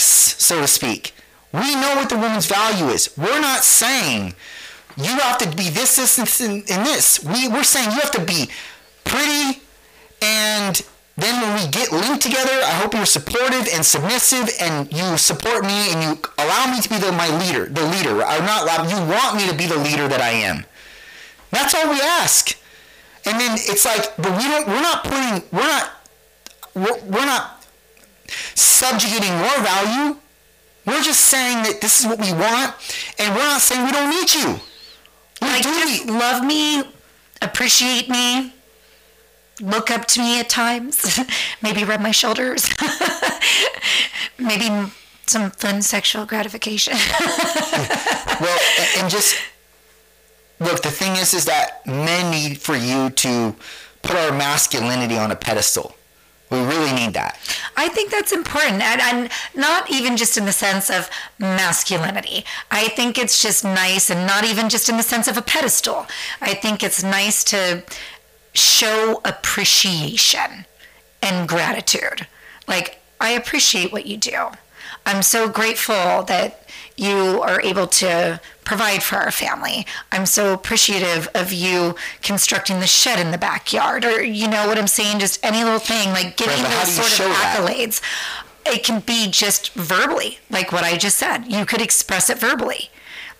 so 0.00 0.60
to 0.60 0.66
speak. 0.66 1.14
We 1.52 1.74
know 1.74 1.94
what 1.96 2.08
the 2.08 2.16
woman's 2.16 2.46
value 2.46 2.86
is. 2.86 3.16
We're 3.16 3.40
not 3.40 3.64
saying 3.64 4.34
you 4.96 5.04
have 5.04 5.38
to 5.38 5.56
be 5.56 5.70
this, 5.70 5.96
this, 5.96 6.40
and 6.40 6.64
this. 6.66 7.22
We, 7.24 7.48
we're 7.48 7.64
saying 7.64 7.90
you 7.90 8.00
have 8.00 8.10
to 8.12 8.24
be 8.24 8.48
pretty 9.04 9.60
and 10.20 10.84
then 11.16 11.40
when 11.40 11.54
we 11.62 11.68
get 11.70 11.92
linked 11.92 12.22
together, 12.22 12.50
I 12.52 12.72
hope 12.82 12.92
you're 12.94 13.06
supportive 13.06 13.68
and 13.72 13.84
submissive 13.86 14.50
and 14.60 14.92
you 14.92 15.16
support 15.16 15.64
me 15.64 15.92
and 15.92 16.02
you 16.02 16.22
allow 16.38 16.66
me 16.74 16.80
to 16.80 16.88
be 16.88 16.98
the, 16.98 17.12
my 17.12 17.28
leader, 17.38 17.66
the 17.66 17.84
leader. 17.86 18.22
I'm 18.24 18.44
not 18.44 18.62
allow, 18.64 18.82
you 18.88 18.96
want 19.10 19.36
me 19.36 19.46
to 19.48 19.54
be 19.54 19.66
the 19.66 19.78
leader 19.78 20.08
that 20.08 20.20
I 20.20 20.30
am. 20.30 20.64
That's 21.52 21.72
all 21.74 21.88
we 21.88 22.00
ask. 22.00 22.56
And 23.26 23.38
then 23.40 23.52
it's 23.54 23.84
like, 23.84 24.16
but 24.16 24.36
we 24.36 24.42
don't, 24.44 24.66
we're 24.66 24.82
not 24.82 25.04
putting, 25.04 25.42
we're 25.52 25.66
not, 25.68 25.90
we're, 26.74 27.00
we're 27.04 27.26
not 27.26 27.64
subjugating 28.54 29.28
your 29.30 29.60
value. 29.62 30.16
We're 30.86 31.02
just 31.02 31.20
saying 31.22 31.62
that 31.62 31.80
this 31.80 32.00
is 32.00 32.06
what 32.06 32.18
we 32.18 32.32
want 32.32 32.74
and 33.18 33.34
we're 33.34 33.42
not 33.42 33.60
saying 33.60 33.84
we 33.86 33.92
don't 33.92 34.10
need 34.10 34.34
you. 34.34 34.58
We 35.40 35.48
Like, 35.48 35.62
do 35.62 35.68
just 35.70 36.06
need- 36.06 36.12
love 36.12 36.44
me, 36.44 36.82
appreciate 37.40 38.08
me, 38.08 38.53
look 39.60 39.90
up 39.90 40.06
to 40.06 40.20
me 40.20 40.40
at 40.40 40.48
times, 40.48 41.20
maybe 41.62 41.84
rub 41.84 42.00
my 42.00 42.10
shoulders, 42.10 42.68
maybe 44.38 44.68
some 45.26 45.50
fun 45.50 45.82
sexual 45.82 46.26
gratification. 46.26 46.94
Well, 48.40 48.58
and 48.98 49.08
just 49.08 49.36
look. 50.58 50.82
The 50.82 50.90
thing 50.90 51.12
is, 51.12 51.34
is 51.34 51.44
that 51.44 51.86
men 51.86 52.32
need 52.32 52.58
for 52.58 52.74
you 52.74 53.10
to 53.10 53.54
put 54.02 54.16
our 54.16 54.32
masculinity 54.32 55.16
on 55.16 55.30
a 55.30 55.36
pedestal. 55.36 55.94
We 56.50 56.58
really 56.58 56.92
need 56.92 57.14
that. 57.14 57.38
I 57.76 57.88
think 57.88 58.10
that's 58.10 58.32
important, 58.32 58.82
and, 58.82 59.00
and 59.00 59.30
not 59.54 59.90
even 59.90 60.16
just 60.16 60.36
in 60.36 60.44
the 60.44 60.52
sense 60.52 60.90
of 60.90 61.08
masculinity. 61.38 62.44
I 62.70 62.88
think 62.88 63.18
it's 63.18 63.40
just 63.40 63.64
nice, 63.64 64.10
and 64.10 64.26
not 64.26 64.44
even 64.44 64.68
just 64.68 64.88
in 64.88 64.96
the 64.96 65.02
sense 65.02 65.26
of 65.26 65.36
a 65.36 65.42
pedestal. 65.42 66.06
I 66.40 66.54
think 66.54 66.82
it's 66.82 67.02
nice 67.02 67.44
to 67.44 67.82
show 68.54 69.20
appreciation 69.24 70.66
and 71.22 71.48
gratitude. 71.48 72.26
Like, 72.68 73.00
I 73.20 73.30
appreciate 73.30 73.92
what 73.92 74.06
you 74.06 74.16
do. 74.16 74.48
I'm 75.06 75.22
so 75.22 75.48
grateful 75.48 76.22
that 76.24 76.68
you 76.96 77.42
are 77.42 77.60
able 77.60 77.86
to 77.86 78.40
provide 78.64 79.02
for 79.02 79.16
our 79.16 79.30
family. 79.30 79.86
I'm 80.12 80.26
so 80.26 80.54
appreciative 80.54 81.28
of 81.34 81.52
you 81.52 81.96
constructing 82.22 82.80
the 82.80 82.86
shed 82.86 83.18
in 83.18 83.30
the 83.30 83.38
backyard, 83.38 84.04
or 84.04 84.22
you 84.22 84.48
know 84.48 84.66
what 84.66 84.78
I'm 84.78 84.86
saying? 84.86 85.18
Just 85.18 85.44
any 85.44 85.62
little 85.64 85.78
thing, 85.78 86.10
like 86.10 86.36
giving 86.36 86.56
how 86.58 86.84
those 86.84 86.94
sort 86.94 87.06
of 87.06 87.12
show 87.12 87.28
that? 87.28 87.56
accolades. 87.58 88.00
It 88.66 88.82
can 88.82 89.00
be 89.00 89.28
just 89.30 89.74
verbally, 89.74 90.38
like 90.48 90.72
what 90.72 90.84
I 90.84 90.96
just 90.96 91.18
said. 91.18 91.44
You 91.46 91.66
could 91.66 91.82
express 91.82 92.30
it 92.30 92.38
verbally. 92.38 92.90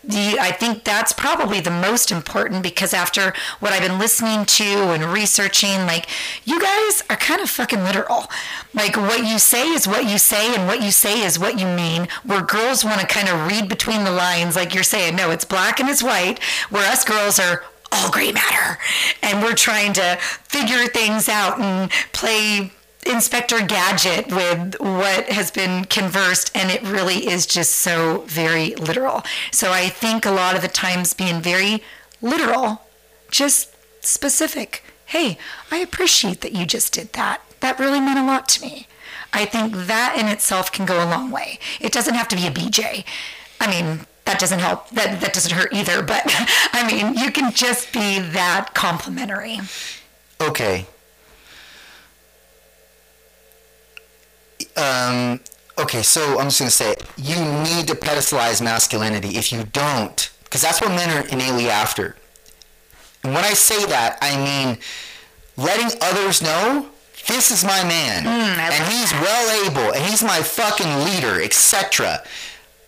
The, 0.07 0.37
I 0.39 0.51
think 0.51 0.83
that's 0.83 1.13
probably 1.13 1.59
the 1.61 1.71
most 1.71 2.11
important 2.11 2.61
because 2.61 2.93
after 2.93 3.33
what 3.59 3.71
I've 3.71 3.81
been 3.81 3.97
listening 3.97 4.45
to 4.45 4.63
and 4.63 5.03
researching, 5.05 5.79
like 5.87 6.07
you 6.45 6.61
guys 6.61 7.01
are 7.09 7.15
kind 7.15 7.41
of 7.41 7.49
fucking 7.49 7.83
literal. 7.83 8.25
Like 8.73 8.97
what 8.97 9.25
you 9.25 9.39
say 9.39 9.69
is 9.69 9.87
what 9.87 10.05
you 10.05 10.17
say, 10.19 10.53
and 10.53 10.67
what 10.67 10.83
you 10.83 10.91
say 10.91 11.23
is 11.23 11.39
what 11.39 11.59
you 11.59 11.65
mean. 11.65 12.07
Where 12.23 12.41
girls 12.41 12.85
want 12.85 13.01
to 13.01 13.07
kind 13.07 13.27
of 13.29 13.47
read 13.47 13.67
between 13.67 14.03
the 14.03 14.11
lines, 14.11 14.55
like 14.55 14.73
you're 14.75 14.83
saying, 14.83 15.15
no, 15.15 15.31
it's 15.31 15.45
black 15.45 15.79
and 15.79 15.89
it's 15.89 16.03
white. 16.03 16.41
Where 16.69 16.89
us 16.91 17.03
girls 17.03 17.39
are 17.39 17.63
all 17.91 18.11
gray 18.11 18.31
matter, 18.31 18.77
and 19.23 19.41
we're 19.41 19.55
trying 19.55 19.93
to 19.93 20.17
figure 20.43 20.85
things 20.87 21.29
out 21.29 21.59
and 21.59 21.89
play 22.11 22.71
Inspector 23.05 23.59
Gadget 23.67 24.27
with 24.27 24.79
what 24.79 25.29
has 25.29 25.51
been 25.51 25.85
conversed, 25.85 26.51
and 26.55 26.71
it 26.71 26.81
really 26.83 27.27
is 27.27 27.45
just 27.45 27.75
so 27.75 28.23
very 28.27 28.75
literal. 28.75 29.23
So 29.51 29.71
I 29.71 29.89
think 29.89 30.25
a 30.25 30.31
lot 30.31 30.55
of 30.55 30.61
the 30.61 30.67
times 30.67 31.13
being 31.13 31.41
very 31.41 31.83
literal, 32.21 32.81
just 33.29 33.75
specific. 34.03 34.83
Hey, 35.05 35.37
I 35.71 35.77
appreciate 35.77 36.41
that 36.41 36.53
you 36.53 36.65
just 36.65 36.93
did 36.93 37.13
that. 37.13 37.41
That 37.59 37.79
really 37.79 37.99
meant 37.99 38.19
a 38.19 38.25
lot 38.25 38.47
to 38.49 38.61
me. 38.61 38.87
I 39.33 39.45
think 39.45 39.73
that 39.73 40.15
in 40.17 40.27
itself 40.27 40.71
can 40.71 40.85
go 40.85 41.03
a 41.03 41.09
long 41.09 41.29
way. 41.29 41.59
It 41.79 41.91
doesn't 41.91 42.15
have 42.15 42.27
to 42.29 42.35
be 42.35 42.47
a 42.47 42.51
BJ. 42.51 43.05
I 43.59 43.69
mean, 43.69 44.01
that 44.25 44.39
doesn't 44.39 44.59
help. 44.59 44.89
That 44.89 45.21
that 45.21 45.33
doesn't 45.33 45.51
hurt 45.51 45.73
either. 45.73 46.01
But 46.01 46.23
I 46.73 46.89
mean, 46.91 47.15
you 47.15 47.31
can 47.31 47.51
just 47.51 47.93
be 47.93 48.19
that 48.19 48.73
complimentary. 48.73 49.59
Okay. 50.41 50.85
Um, 54.77 55.39
okay, 55.77 56.01
so 56.01 56.39
I'm 56.39 56.47
just 56.47 56.59
going 56.59 56.69
to 56.69 56.75
say 56.75 56.91
it. 56.91 57.03
You 57.17 57.35
need 57.63 57.87
to 57.87 57.95
pedestalize 57.95 58.61
masculinity. 58.61 59.37
If 59.37 59.51
you 59.51 59.63
don't, 59.71 60.31
because 60.43 60.61
that's 60.61 60.81
what 60.81 60.89
men 60.89 61.09
are 61.09 61.27
innately 61.27 61.69
after. 61.69 62.15
And 63.23 63.33
when 63.33 63.43
I 63.43 63.53
say 63.53 63.85
that, 63.85 64.17
I 64.21 64.37
mean 64.37 64.77
letting 65.57 65.97
others 66.01 66.41
know 66.41 66.89
this 67.27 67.49
is 67.49 67.63
my 67.63 67.83
man. 67.83 68.27
I 68.27 68.75
and 68.75 68.93
he's 68.93 69.11
well 69.13 69.65
able, 69.65 69.93
and 69.93 70.03
he's 70.03 70.23
my 70.23 70.41
fucking 70.41 70.99
leader, 71.05 71.41
etc. 71.41 72.21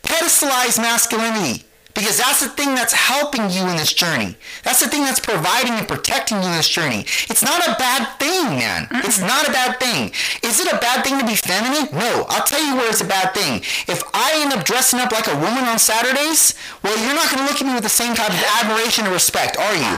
Pedestalize 0.03 0.77
masculinity. 0.77 1.65
Because 1.97 2.17
that's 2.21 2.41
the 2.41 2.49
thing 2.49 2.75
that's 2.75 2.93
helping 2.93 3.49
you 3.49 3.65
in 3.65 3.75
this 3.75 3.91
journey. 3.91 4.37
That's 4.63 4.81
the 4.81 4.87
thing 4.87 5.01
that's 5.01 5.19
providing 5.19 5.73
and 5.73 5.87
protecting 5.87 6.37
you 6.37 6.45
in 6.45 6.53
this 6.53 6.69
journey. 6.69 7.01
It's 7.25 7.41
not 7.41 7.65
a 7.65 7.73
bad 7.79 8.05
thing, 8.19 8.61
man. 8.61 8.85
Mm-mm. 8.85 9.03
It's 9.03 9.19
not 9.19 9.49
a 9.49 9.51
bad 9.51 9.79
thing. 9.79 10.11
Is 10.43 10.59
it 10.59 10.71
a 10.71 10.77
bad 10.77 11.03
thing 11.03 11.17
to 11.17 11.25
be 11.25 11.35
feminine? 11.35 11.89
No. 11.91 12.27
I'll 12.29 12.45
tell 12.45 12.63
you 12.63 12.75
where 12.75 12.87
it's 12.87 13.01
a 13.01 13.09
bad 13.09 13.33
thing. 13.33 13.61
If 13.89 14.03
I 14.13 14.37
end 14.45 14.53
up 14.53 14.63
dressing 14.63 14.99
up 14.99 15.11
like 15.11 15.25
a 15.25 15.33
woman 15.41 15.65
on 15.65 15.79
Saturdays, 15.79 16.53
well, 16.83 16.95
you're 17.03 17.15
not 17.15 17.31
going 17.31 17.41
to 17.41 17.51
look 17.51 17.59
at 17.59 17.65
me 17.65 17.73
with 17.73 17.83
the 17.83 17.89
same 17.89 18.13
type 18.13 18.29
of 18.29 18.45
admiration 18.61 19.07
or 19.07 19.11
respect, 19.11 19.57
are 19.57 19.75
you? 19.75 19.97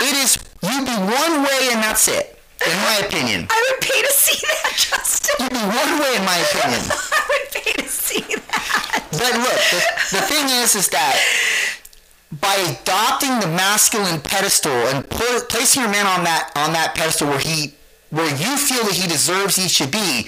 It 0.00 0.16
is, 0.16 0.36
You'd 0.62 0.84
be 0.84 0.92
one 0.92 1.42
way 1.42 1.68
and 1.70 1.80
that's 1.80 2.08
it 2.08 2.39
in 2.66 2.76
my 2.84 3.02
opinion. 3.06 3.46
I 3.50 3.58
would 3.70 3.80
pay 3.80 4.00
to 4.02 4.12
see 4.12 4.40
that, 4.46 4.72
Justin. 4.76 5.34
You'd 5.40 5.52
be 5.52 5.64
one 5.64 5.92
way, 6.00 6.16
in 6.16 6.24
my 6.24 6.38
opinion. 6.38 6.82
I 6.90 7.22
would 7.28 7.46
pay 7.52 7.72
to 7.82 7.88
see 7.88 8.20
that. 8.20 9.04
But 9.10 9.34
look, 9.40 9.60
the, 9.70 9.80
the 10.16 10.22
thing 10.26 10.46
is, 10.62 10.74
is 10.74 10.88
that 10.88 11.16
by 12.40 12.54
adopting 12.54 13.40
the 13.40 13.48
masculine 13.48 14.20
pedestal 14.20 14.72
and 14.72 15.08
put, 15.08 15.48
placing 15.48 15.82
your 15.82 15.90
man 15.90 16.06
on 16.06 16.24
that 16.24 16.52
on 16.54 16.72
that 16.72 16.94
pedestal 16.94 17.28
where 17.28 17.40
he 17.40 17.74
where 18.10 18.30
you 18.30 18.56
feel 18.56 18.84
that 18.84 18.94
he 18.94 19.08
deserves 19.08 19.56
he 19.56 19.68
should 19.68 19.90
be, 19.90 20.26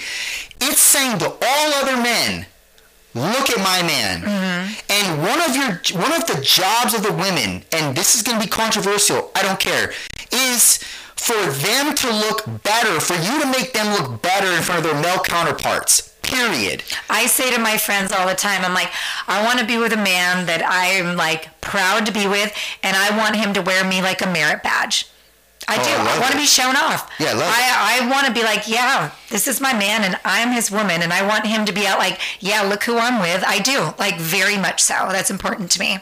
it's 0.61 0.79
saying 0.79 1.19
to 1.19 1.27
all 1.27 1.73
other 1.75 1.97
men, 2.01 2.45
look 3.13 3.49
at 3.49 3.57
my 3.57 3.85
man. 3.85 4.21
Mm-hmm. 4.21 4.73
And 4.89 5.21
one 5.21 5.41
of 5.41 5.55
your 5.55 6.01
one 6.01 6.13
of 6.13 6.25
the 6.27 6.41
jobs 6.41 6.93
of 6.93 7.03
the 7.03 7.13
women, 7.13 7.63
and 7.71 7.95
this 7.95 8.15
is 8.15 8.21
going 8.21 8.39
to 8.39 8.43
be 8.43 8.49
controversial, 8.49 9.31
I 9.35 9.43
don't 9.43 9.59
care, 9.59 9.93
is 10.31 10.79
for 11.23 11.51
them 11.63 11.95
to 11.95 12.11
look 12.11 12.43
better, 12.63 12.99
for 12.99 13.13
you 13.13 13.39
to 13.39 13.47
make 13.47 13.71
them 13.71 13.87
look 13.93 14.21
better 14.21 14.51
in 14.51 14.61
front 14.61 14.85
of 14.85 14.91
their 14.91 15.01
male 15.01 15.23
counterparts. 15.23 16.13
Period. 16.21 16.83
I 17.09 17.27
say 17.27 17.49
to 17.49 17.61
my 17.61 17.77
friends 17.77 18.11
all 18.11 18.27
the 18.27 18.35
time, 18.35 18.65
I'm 18.65 18.73
like, 18.73 18.91
I 19.25 19.41
want 19.45 19.59
to 19.59 19.65
be 19.65 19.77
with 19.77 19.93
a 19.93 19.97
man 19.97 20.47
that 20.47 20.61
I'm 20.65 21.15
like 21.15 21.61
proud 21.61 22.05
to 22.07 22.11
be 22.11 22.27
with, 22.27 22.53
and 22.83 22.97
I 22.97 23.17
want 23.17 23.37
him 23.37 23.53
to 23.53 23.61
wear 23.61 23.87
me 23.87 24.01
like 24.01 24.21
a 24.21 24.27
merit 24.27 24.63
badge. 24.63 25.07
I 25.65 25.77
oh, 25.79 25.83
do. 25.83 25.91
I, 25.91 26.17
I 26.17 26.19
want 26.19 26.33
to 26.33 26.37
be 26.37 26.45
shown 26.45 26.75
off. 26.75 27.09
Yeah, 27.17 27.31
I, 27.35 28.01
I, 28.01 28.05
I 28.05 28.09
want 28.11 28.27
to 28.27 28.33
be 28.33 28.43
like, 28.43 28.67
yeah, 28.67 29.11
this 29.29 29.47
is 29.47 29.61
my 29.61 29.71
man, 29.71 30.03
and 30.03 30.19
I'm 30.25 30.51
his 30.51 30.71
woman, 30.71 31.01
and 31.01 31.13
I 31.13 31.25
want 31.25 31.47
him 31.47 31.63
to 31.65 31.71
be 31.71 31.87
out 31.87 31.99
like, 31.99 32.19
yeah, 32.41 32.63
look 32.63 32.83
who 32.83 32.97
I'm 32.97 33.21
with. 33.21 33.45
I 33.47 33.59
do, 33.59 33.93
like 33.97 34.19
very 34.19 34.57
much 34.57 34.83
so. 34.83 35.07
That's 35.09 35.31
important 35.31 35.71
to 35.71 35.79
me. 35.79 35.99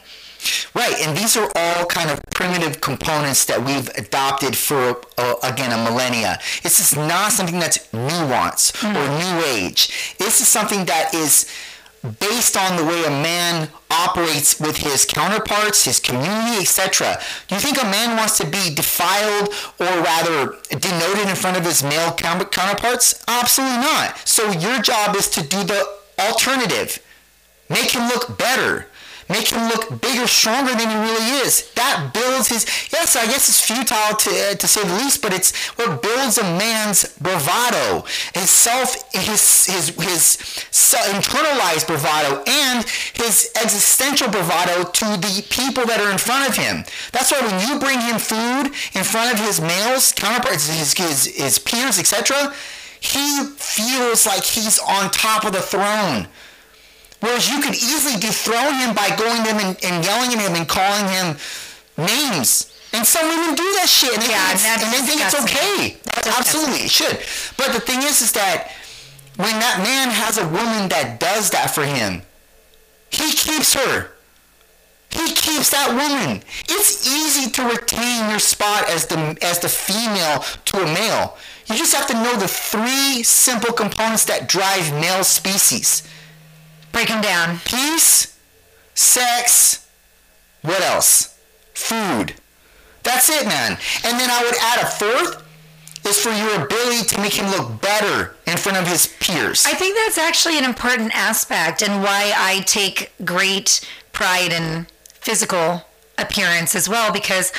Right, 0.73 0.95
and 1.01 1.15
these 1.18 1.35
are 1.38 1.49
all 1.55 1.85
kind 1.85 2.09
of 2.09 2.22
primitive 2.34 2.81
components 2.81 3.45
that 3.45 3.63
we've 3.63 3.89
adopted 3.97 4.55
for, 4.55 5.01
uh, 5.18 5.35
again, 5.43 5.72
a 5.72 5.84
millennia. 5.89 6.39
This 6.63 6.80
is 6.80 6.97
not 6.97 7.31
something 7.31 7.59
that's 7.59 7.91
nuance 7.93 8.72
mm-hmm. 8.72 8.95
or 8.95 9.05
new 9.19 9.45
age. 9.45 10.15
This 10.18 10.41
is 10.41 10.47
something 10.47 10.85
that 10.85 11.13
is 11.13 11.45
based 12.19 12.57
on 12.57 12.77
the 12.77 12.84
way 12.84 13.03
a 13.05 13.09
man 13.09 13.69
operates 13.91 14.59
with 14.59 14.77
his 14.77 15.05
counterparts, 15.05 15.85
his 15.85 15.99
community, 15.99 16.57
etc. 16.59 17.19
Do 17.47 17.55
you 17.55 17.61
think 17.61 17.80
a 17.80 17.85
man 17.85 18.18
wants 18.18 18.38
to 18.39 18.45
be 18.47 18.73
defiled 18.73 19.49
or 19.80 20.01
rather 20.01 20.57
denoted 20.69 21.30
in 21.30 21.35
front 21.35 21.57
of 21.57 21.65
his 21.65 21.84
male 21.84 22.11
counterparts? 22.13 23.23
Absolutely 23.27 23.77
not. 23.77 24.18
So 24.27 24.51
your 24.51 24.81
job 24.81 25.15
is 25.15 25.30
to 25.30 25.43
do 25.45 25.63
the 25.63 25.88
alternative. 26.18 26.99
Make 27.69 27.91
him 27.91 28.07
look 28.07 28.38
better 28.38 28.88
make 29.32 29.48
him 29.49 29.68
look 29.70 30.02
bigger, 30.02 30.28
stronger 30.28 30.72
than 30.76 30.90
he 30.90 30.95
really 30.95 31.41
is. 31.41 31.72
That 31.74 32.12
builds 32.14 32.48
his. 32.49 32.66
Yes, 32.91 33.16
I 33.16 33.26
guess 33.26 33.48
it's 33.49 33.62
futile 33.62 34.16
to 34.16 34.30
uh, 34.30 34.56
to 34.56 34.68
say 34.68 34.84
the 34.84 34.94
least, 34.95 35.22
but 35.22 35.34
it's 35.34 35.56
what 35.78 36.02
builds 36.02 36.38
a 36.38 36.44
man's 36.44 37.18
bravado, 37.20 38.06
his 38.34 38.49
self, 38.49 38.95
his 39.14 39.66
his 39.66 39.90
his 39.95 40.38
internalized 41.14 41.88
bravado, 41.88 42.44
and 42.48 42.86
his 43.14 43.52
existential 43.62 44.30
bravado 44.30 44.84
to 44.84 45.06
the 45.18 45.45
people 45.49 45.86
that 45.86 45.99
are 45.99 46.12
in 46.12 46.18
front 46.18 46.49
of 46.49 46.56
him. 46.56 46.84
That's 47.12 47.32
why 47.32 47.41
when 47.41 47.68
you 47.68 47.80
bring 47.80 47.99
him 47.99 48.20
food 48.20 48.74
in 48.94 49.03
front 49.03 49.34
of 49.34 49.40
his 49.45 49.62
males 49.62 50.12
counterparts, 50.12 50.68
his 50.68 50.94
his, 50.94 51.26
his 51.26 51.60
peers, 51.60 51.99
etc. 51.99 52.53
He 52.99 53.45
feels 53.58 54.28
like 54.28 54.44
he's 54.44 54.78
on 54.80 55.10
top 55.10 55.45
of 55.45 55.53
the 55.53 55.62
throne. 55.62 56.28
Whereas 57.22 57.49
you 57.49 57.61
could 57.61 57.76
easily 57.76 58.19
dethrone 58.19 58.76
him 58.76 58.93
by 58.93 59.15
going 59.15 59.43
to 59.45 59.53
him 59.53 59.60
and, 59.61 59.85
and 59.85 60.03
yelling 60.03 60.34
at 60.34 60.41
him 60.41 60.56
and 60.56 60.68
calling 60.68 61.07
him 61.07 61.38
names. 61.98 62.73
And 62.93 63.06
some 63.06 63.23
women 63.30 63.56
do 63.56 63.64
that 63.80 63.88
shit, 63.88 64.14
and, 64.14 64.27
yeah, 64.27 64.52
and 64.52 64.91
they 64.91 65.06
think 65.07 65.22
it's 65.22 65.39
okay. 65.39 65.98
Absolutely, 66.38 66.85
it 66.85 66.91
should. 66.91 67.23
But 67.56 67.73
the 67.73 67.80
thing 67.80 68.02
is, 68.02 68.22
is 68.22 68.34
that 68.34 68.73
when 69.38 69.53
that 69.60 69.80
man 69.80 70.10
has 70.10 70.38
a 70.38 70.45
woman 70.45 70.89
that 70.89 71.19
does 71.19 71.52
that 71.52 71.72
for 71.73 71.85
him, 71.85 72.22
he 73.11 73.31
keeps 73.31 73.73
her. 73.73 74.11
He 75.10 75.34
keeps 75.34 75.69
that 75.72 75.89
woman. 75.89 76.41
It's 76.69 77.07
easy 77.07 77.52
to 77.52 77.64
retain 77.64 78.30
your 78.30 78.39
spot 78.39 78.89
as 78.89 79.07
the 79.07 79.38
as 79.41 79.60
the 79.60 79.69
female 79.69 80.43
to 80.65 80.77
a 80.77 80.85
male. 80.85 81.38
You 81.68 81.77
just 81.77 81.93
have 81.93 82.07
to 82.07 82.14
know 82.14 82.35
the 82.38 82.48
three 82.48 83.23
simple 83.23 83.73
components 83.73 84.26
that 84.26 84.48
drive 84.48 84.91
male 84.93 85.23
species. 85.23 86.03
Break 86.91 87.07
them 87.07 87.22
down. 87.22 87.59
Peace, 87.65 88.38
sex, 88.93 89.88
what 90.61 90.81
else? 90.81 91.39
Food. 91.73 92.35
That's 93.03 93.30
it, 93.30 93.45
man. 93.45 93.77
And 94.03 94.19
then 94.19 94.30
I 94.30 94.43
would 94.43 94.55
add 94.61 94.81
a 94.81 94.85
fourth 94.85 95.47
is 96.07 96.19
for 96.19 96.31
your 96.31 96.65
ability 96.65 97.05
to 97.05 97.22
make 97.22 97.34
him 97.34 97.49
look 97.51 97.81
better 97.81 98.35
in 98.47 98.57
front 98.57 98.77
of 98.77 98.88
his 98.88 99.07
peers. 99.19 99.65
I 99.68 99.73
think 99.73 99.95
that's 99.95 100.18
actually 100.18 100.57
an 100.57 100.65
important 100.65 101.15
aspect 101.15 101.81
and 101.81 102.01
why 102.03 102.34
I 102.35 102.61
take 102.61 103.11
great 103.23 103.88
pride 104.11 104.51
in 104.51 104.88
physical 105.05 105.84
appearance 106.18 106.76
as 106.76 106.89
well 106.89 107.11
because 107.11 107.51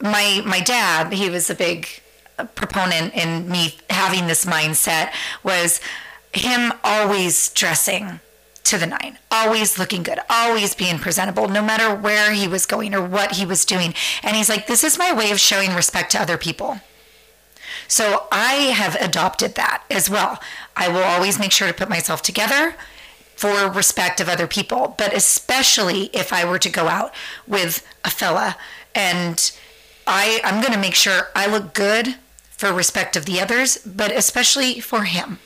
my 0.00 0.42
my 0.44 0.60
dad, 0.60 1.12
he 1.12 1.30
was 1.30 1.48
a 1.50 1.54
big 1.54 1.88
proponent 2.54 3.14
in 3.14 3.50
me 3.50 3.76
having 3.90 4.26
this 4.26 4.44
mindset 4.44 5.12
was 5.42 5.80
him 6.32 6.72
always 6.84 7.50
dressing 7.50 8.20
to 8.70 8.78
the 8.78 8.86
nine, 8.86 9.18
always 9.30 9.78
looking 9.78 10.02
good, 10.02 10.20
always 10.30 10.74
being 10.74 10.98
presentable, 10.98 11.48
no 11.48 11.62
matter 11.62 11.94
where 11.94 12.32
he 12.32 12.46
was 12.46 12.66
going 12.66 12.94
or 12.94 13.04
what 13.04 13.32
he 13.32 13.44
was 13.44 13.64
doing. 13.64 13.94
And 14.22 14.36
he's 14.36 14.48
like, 14.48 14.66
This 14.66 14.84
is 14.84 14.98
my 14.98 15.12
way 15.12 15.30
of 15.30 15.40
showing 15.40 15.74
respect 15.74 16.12
to 16.12 16.20
other 16.20 16.38
people. 16.38 16.80
So 17.88 18.28
I 18.30 18.54
have 18.72 18.94
adopted 18.96 19.56
that 19.56 19.82
as 19.90 20.08
well. 20.08 20.40
I 20.76 20.88
will 20.88 21.02
always 21.02 21.38
make 21.38 21.50
sure 21.50 21.66
to 21.66 21.74
put 21.74 21.88
myself 21.88 22.22
together 22.22 22.76
for 23.34 23.68
respect 23.70 24.20
of 24.20 24.28
other 24.28 24.46
people, 24.46 24.94
but 24.96 25.12
especially 25.12 26.04
if 26.12 26.32
I 26.32 26.44
were 26.44 26.58
to 26.60 26.70
go 26.70 26.86
out 26.86 27.12
with 27.48 27.84
a 28.04 28.10
fella 28.10 28.56
and 28.94 29.50
I, 30.06 30.40
I'm 30.44 30.60
going 30.60 30.72
to 30.72 30.78
make 30.78 30.94
sure 30.94 31.28
I 31.34 31.46
look 31.46 31.74
good 31.74 32.16
for 32.50 32.72
respect 32.72 33.16
of 33.16 33.24
the 33.24 33.40
others, 33.40 33.78
but 33.78 34.12
especially 34.12 34.78
for 34.78 35.04
him. 35.04 35.38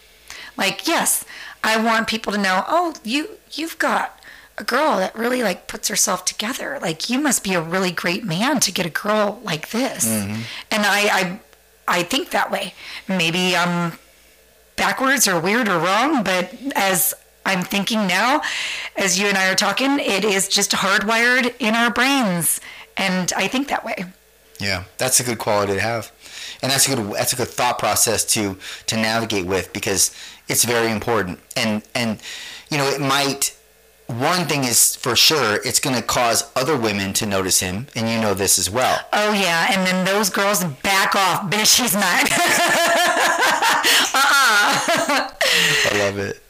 Like, 0.56 0.86
yes, 0.86 1.24
I 1.64 1.82
want 1.82 2.06
people 2.06 2.32
to 2.32 2.38
know, 2.38 2.62
oh, 2.68 2.94
you 3.02 3.30
you've 3.52 3.78
got 3.78 4.20
a 4.58 4.64
girl 4.64 4.98
that 4.98 5.16
really 5.16 5.42
like 5.42 5.66
puts 5.66 5.88
herself 5.88 6.24
together. 6.24 6.78
Like 6.80 7.10
you 7.10 7.18
must 7.18 7.42
be 7.42 7.54
a 7.54 7.60
really 7.60 7.90
great 7.90 8.24
man 8.24 8.60
to 8.60 8.70
get 8.70 8.86
a 8.86 8.90
girl 8.90 9.40
like 9.42 9.70
this. 9.70 10.06
Mm-hmm. 10.06 10.42
And 10.70 10.86
I, 10.86 11.00
I 11.08 11.40
I 11.88 12.02
think 12.02 12.30
that 12.30 12.50
way. 12.50 12.74
Maybe 13.08 13.56
I'm 13.56 13.98
backwards 14.76 15.26
or 15.26 15.40
weird 15.40 15.68
or 15.68 15.78
wrong, 15.78 16.22
but 16.22 16.54
as 16.76 17.14
I'm 17.46 17.62
thinking 17.62 18.06
now, 18.06 18.42
as 18.96 19.18
you 19.18 19.26
and 19.26 19.36
I 19.36 19.50
are 19.50 19.54
talking, 19.54 19.98
it 19.98 20.24
is 20.24 20.48
just 20.48 20.72
hardwired 20.72 21.54
in 21.58 21.74
our 21.74 21.90
brains. 21.90 22.60
And 22.96 23.32
I 23.36 23.48
think 23.48 23.68
that 23.68 23.84
way. 23.84 24.04
Yeah, 24.60 24.84
that's 24.98 25.20
a 25.20 25.24
good 25.24 25.38
quality 25.38 25.74
to 25.74 25.80
have. 25.80 26.12
And 26.62 26.70
that's 26.70 26.88
a 26.88 26.94
good 26.94 27.12
that's 27.12 27.32
a 27.32 27.36
good 27.36 27.48
thought 27.48 27.78
process 27.78 28.24
to 28.34 28.56
to 28.86 28.96
navigate 28.96 29.46
with 29.46 29.72
because 29.72 30.14
it's 30.48 30.64
very 30.64 30.90
important. 30.90 31.40
And 31.56 31.82
and 31.94 32.20
you 32.70 32.78
know, 32.78 32.86
it 32.88 33.00
might 33.00 33.56
one 34.06 34.46
thing 34.46 34.64
is 34.64 34.94
for 34.96 35.16
sure 35.16 35.58
it's 35.64 35.80
going 35.80 35.96
to 35.96 36.02
cause 36.02 36.50
other 36.54 36.76
women 36.76 37.14
to 37.14 37.24
notice 37.24 37.60
him 37.60 37.86
and 37.96 38.08
you 38.08 38.20
know 38.20 38.34
this 38.34 38.58
as 38.58 38.68
well. 38.70 38.98
Oh 39.12 39.32
yeah 39.32 39.68
and 39.72 39.86
then 39.86 40.04
those 40.04 40.28
girls 40.28 40.62
back 40.82 41.14
off 41.14 41.50
bitch 41.50 41.80
he's 41.80 41.94
not. 41.94 42.30
Uh-uh. 44.14 45.30
I 45.86 45.98
love 45.98 46.18
it. 46.18 46.42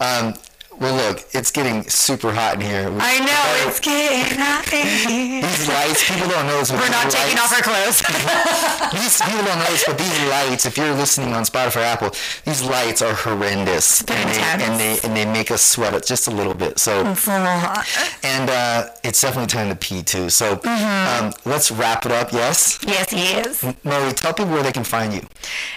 Um, 0.00 0.34
well, 0.80 0.94
look, 1.08 1.24
it's 1.32 1.50
getting 1.50 1.88
super 1.88 2.32
hot 2.32 2.54
in 2.56 2.60
here. 2.62 2.88
I 3.00 3.18
know 3.20 3.68
it's 3.68 3.80
getting 3.80 4.38
hot 4.38 4.66
in 4.72 4.86
here. 5.08 5.42
These 5.42 5.68
lights, 5.68 6.08
people 6.08 6.28
don't 6.28 6.46
know 6.46 6.58
this. 6.58 6.72
We're 6.72 6.88
not 6.90 7.10
taking 7.10 7.38
off 7.38 7.52
our 7.52 7.62
clothes. 7.62 8.02
these 8.92 9.20
people 9.22 9.44
don't 9.44 9.58
know 9.58 9.70
this, 9.70 9.84
but 9.86 9.98
these 9.98 10.20
lights, 10.28 10.66
if 10.66 10.76
you're 10.76 10.94
listening 10.94 11.32
on 11.32 11.44
Spotify, 11.44 11.82
Apple, 11.84 12.10
these 12.44 12.62
lights 12.62 13.02
are 13.02 13.14
horrendous, 13.14 14.00
and 14.02 14.30
they, 14.30 14.64
and 14.64 14.80
they 14.80 14.98
and 15.04 15.16
they 15.16 15.24
make 15.24 15.50
us 15.50 15.62
sweat 15.62 15.94
just 16.04 16.28
a 16.28 16.30
little 16.30 16.54
bit. 16.54 16.78
So 16.78 17.06
it's 17.06 17.26
a 17.26 17.30
little 17.30 17.46
hot. 17.46 17.86
And 18.22 18.50
uh, 18.50 18.88
it's 19.04 19.20
definitely 19.20 19.48
time 19.48 19.68
to 19.68 19.76
pee 19.76 20.02
too. 20.02 20.30
So 20.30 20.56
mm-hmm. 20.56 21.26
um, 21.26 21.32
let's 21.44 21.70
wrap 21.70 22.06
it 22.06 22.12
up. 22.12 22.32
Yes. 22.32 22.78
Yes, 22.86 23.10
he 23.10 23.38
is. 23.38 23.62
Moe, 23.84 24.10
tell 24.12 24.34
people 24.34 24.52
where 24.52 24.62
they 24.62 24.72
can 24.72 24.84
find 24.84 25.12
you. 25.12 25.22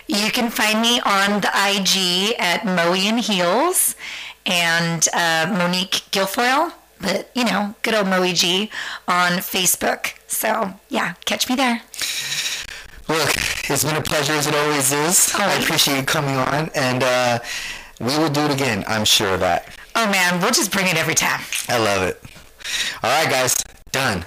You 0.08 0.32
can 0.32 0.50
find 0.50 0.82
me 0.82 1.00
on 1.02 1.42
the 1.42 1.52
IG 1.54 2.36
at 2.40 2.66
Moe 2.66 2.94
and 2.94 3.20
Heels 3.20 3.96
and 4.48 5.08
uh, 5.14 5.54
Monique 5.58 6.02
Guilfoyle 6.12 6.74
but 7.00 7.30
you 7.36 7.46
know, 7.46 7.76
good 7.82 7.94
old 7.94 8.08
Moe 8.08 8.32
G 8.34 8.70
on 9.08 9.34
Facebook. 9.34 10.14
So 10.28 10.74
yeah, 10.90 11.14
catch 11.26 11.50
me 11.50 11.56
there. 11.56 11.82
Look, 13.10 13.36
it's 13.70 13.86
been 13.86 13.96
a 13.96 14.02
pleasure 14.02 14.34
as 14.34 14.48
it 14.48 14.56
always 14.56 14.92
is. 14.92 15.34
I 15.36 15.54
appreciate 15.56 15.98
you 15.98 16.04
coming 16.04 16.36
on, 16.36 16.70
and 16.76 17.04
uh, 17.04 17.40
we 18.00 18.18
will 18.18 18.30
do 18.30 18.42
it 18.42 18.52
again. 18.52 18.84
I'm 18.88 19.06
sure 19.06 19.36
of 19.36 19.40
that. 19.40 19.70
Oh 19.96 20.10
man, 20.12 20.42
we'll 20.42 20.52
just 20.52 20.72
bring 20.72 20.88
it 20.88 20.98
every 20.98 21.16
time. 21.16 21.42
I 21.70 21.78
love 21.78 22.04
it. 22.04 22.22
All 23.02 23.10
right, 23.10 23.30
guys, 23.30 23.56
done. 23.92 24.26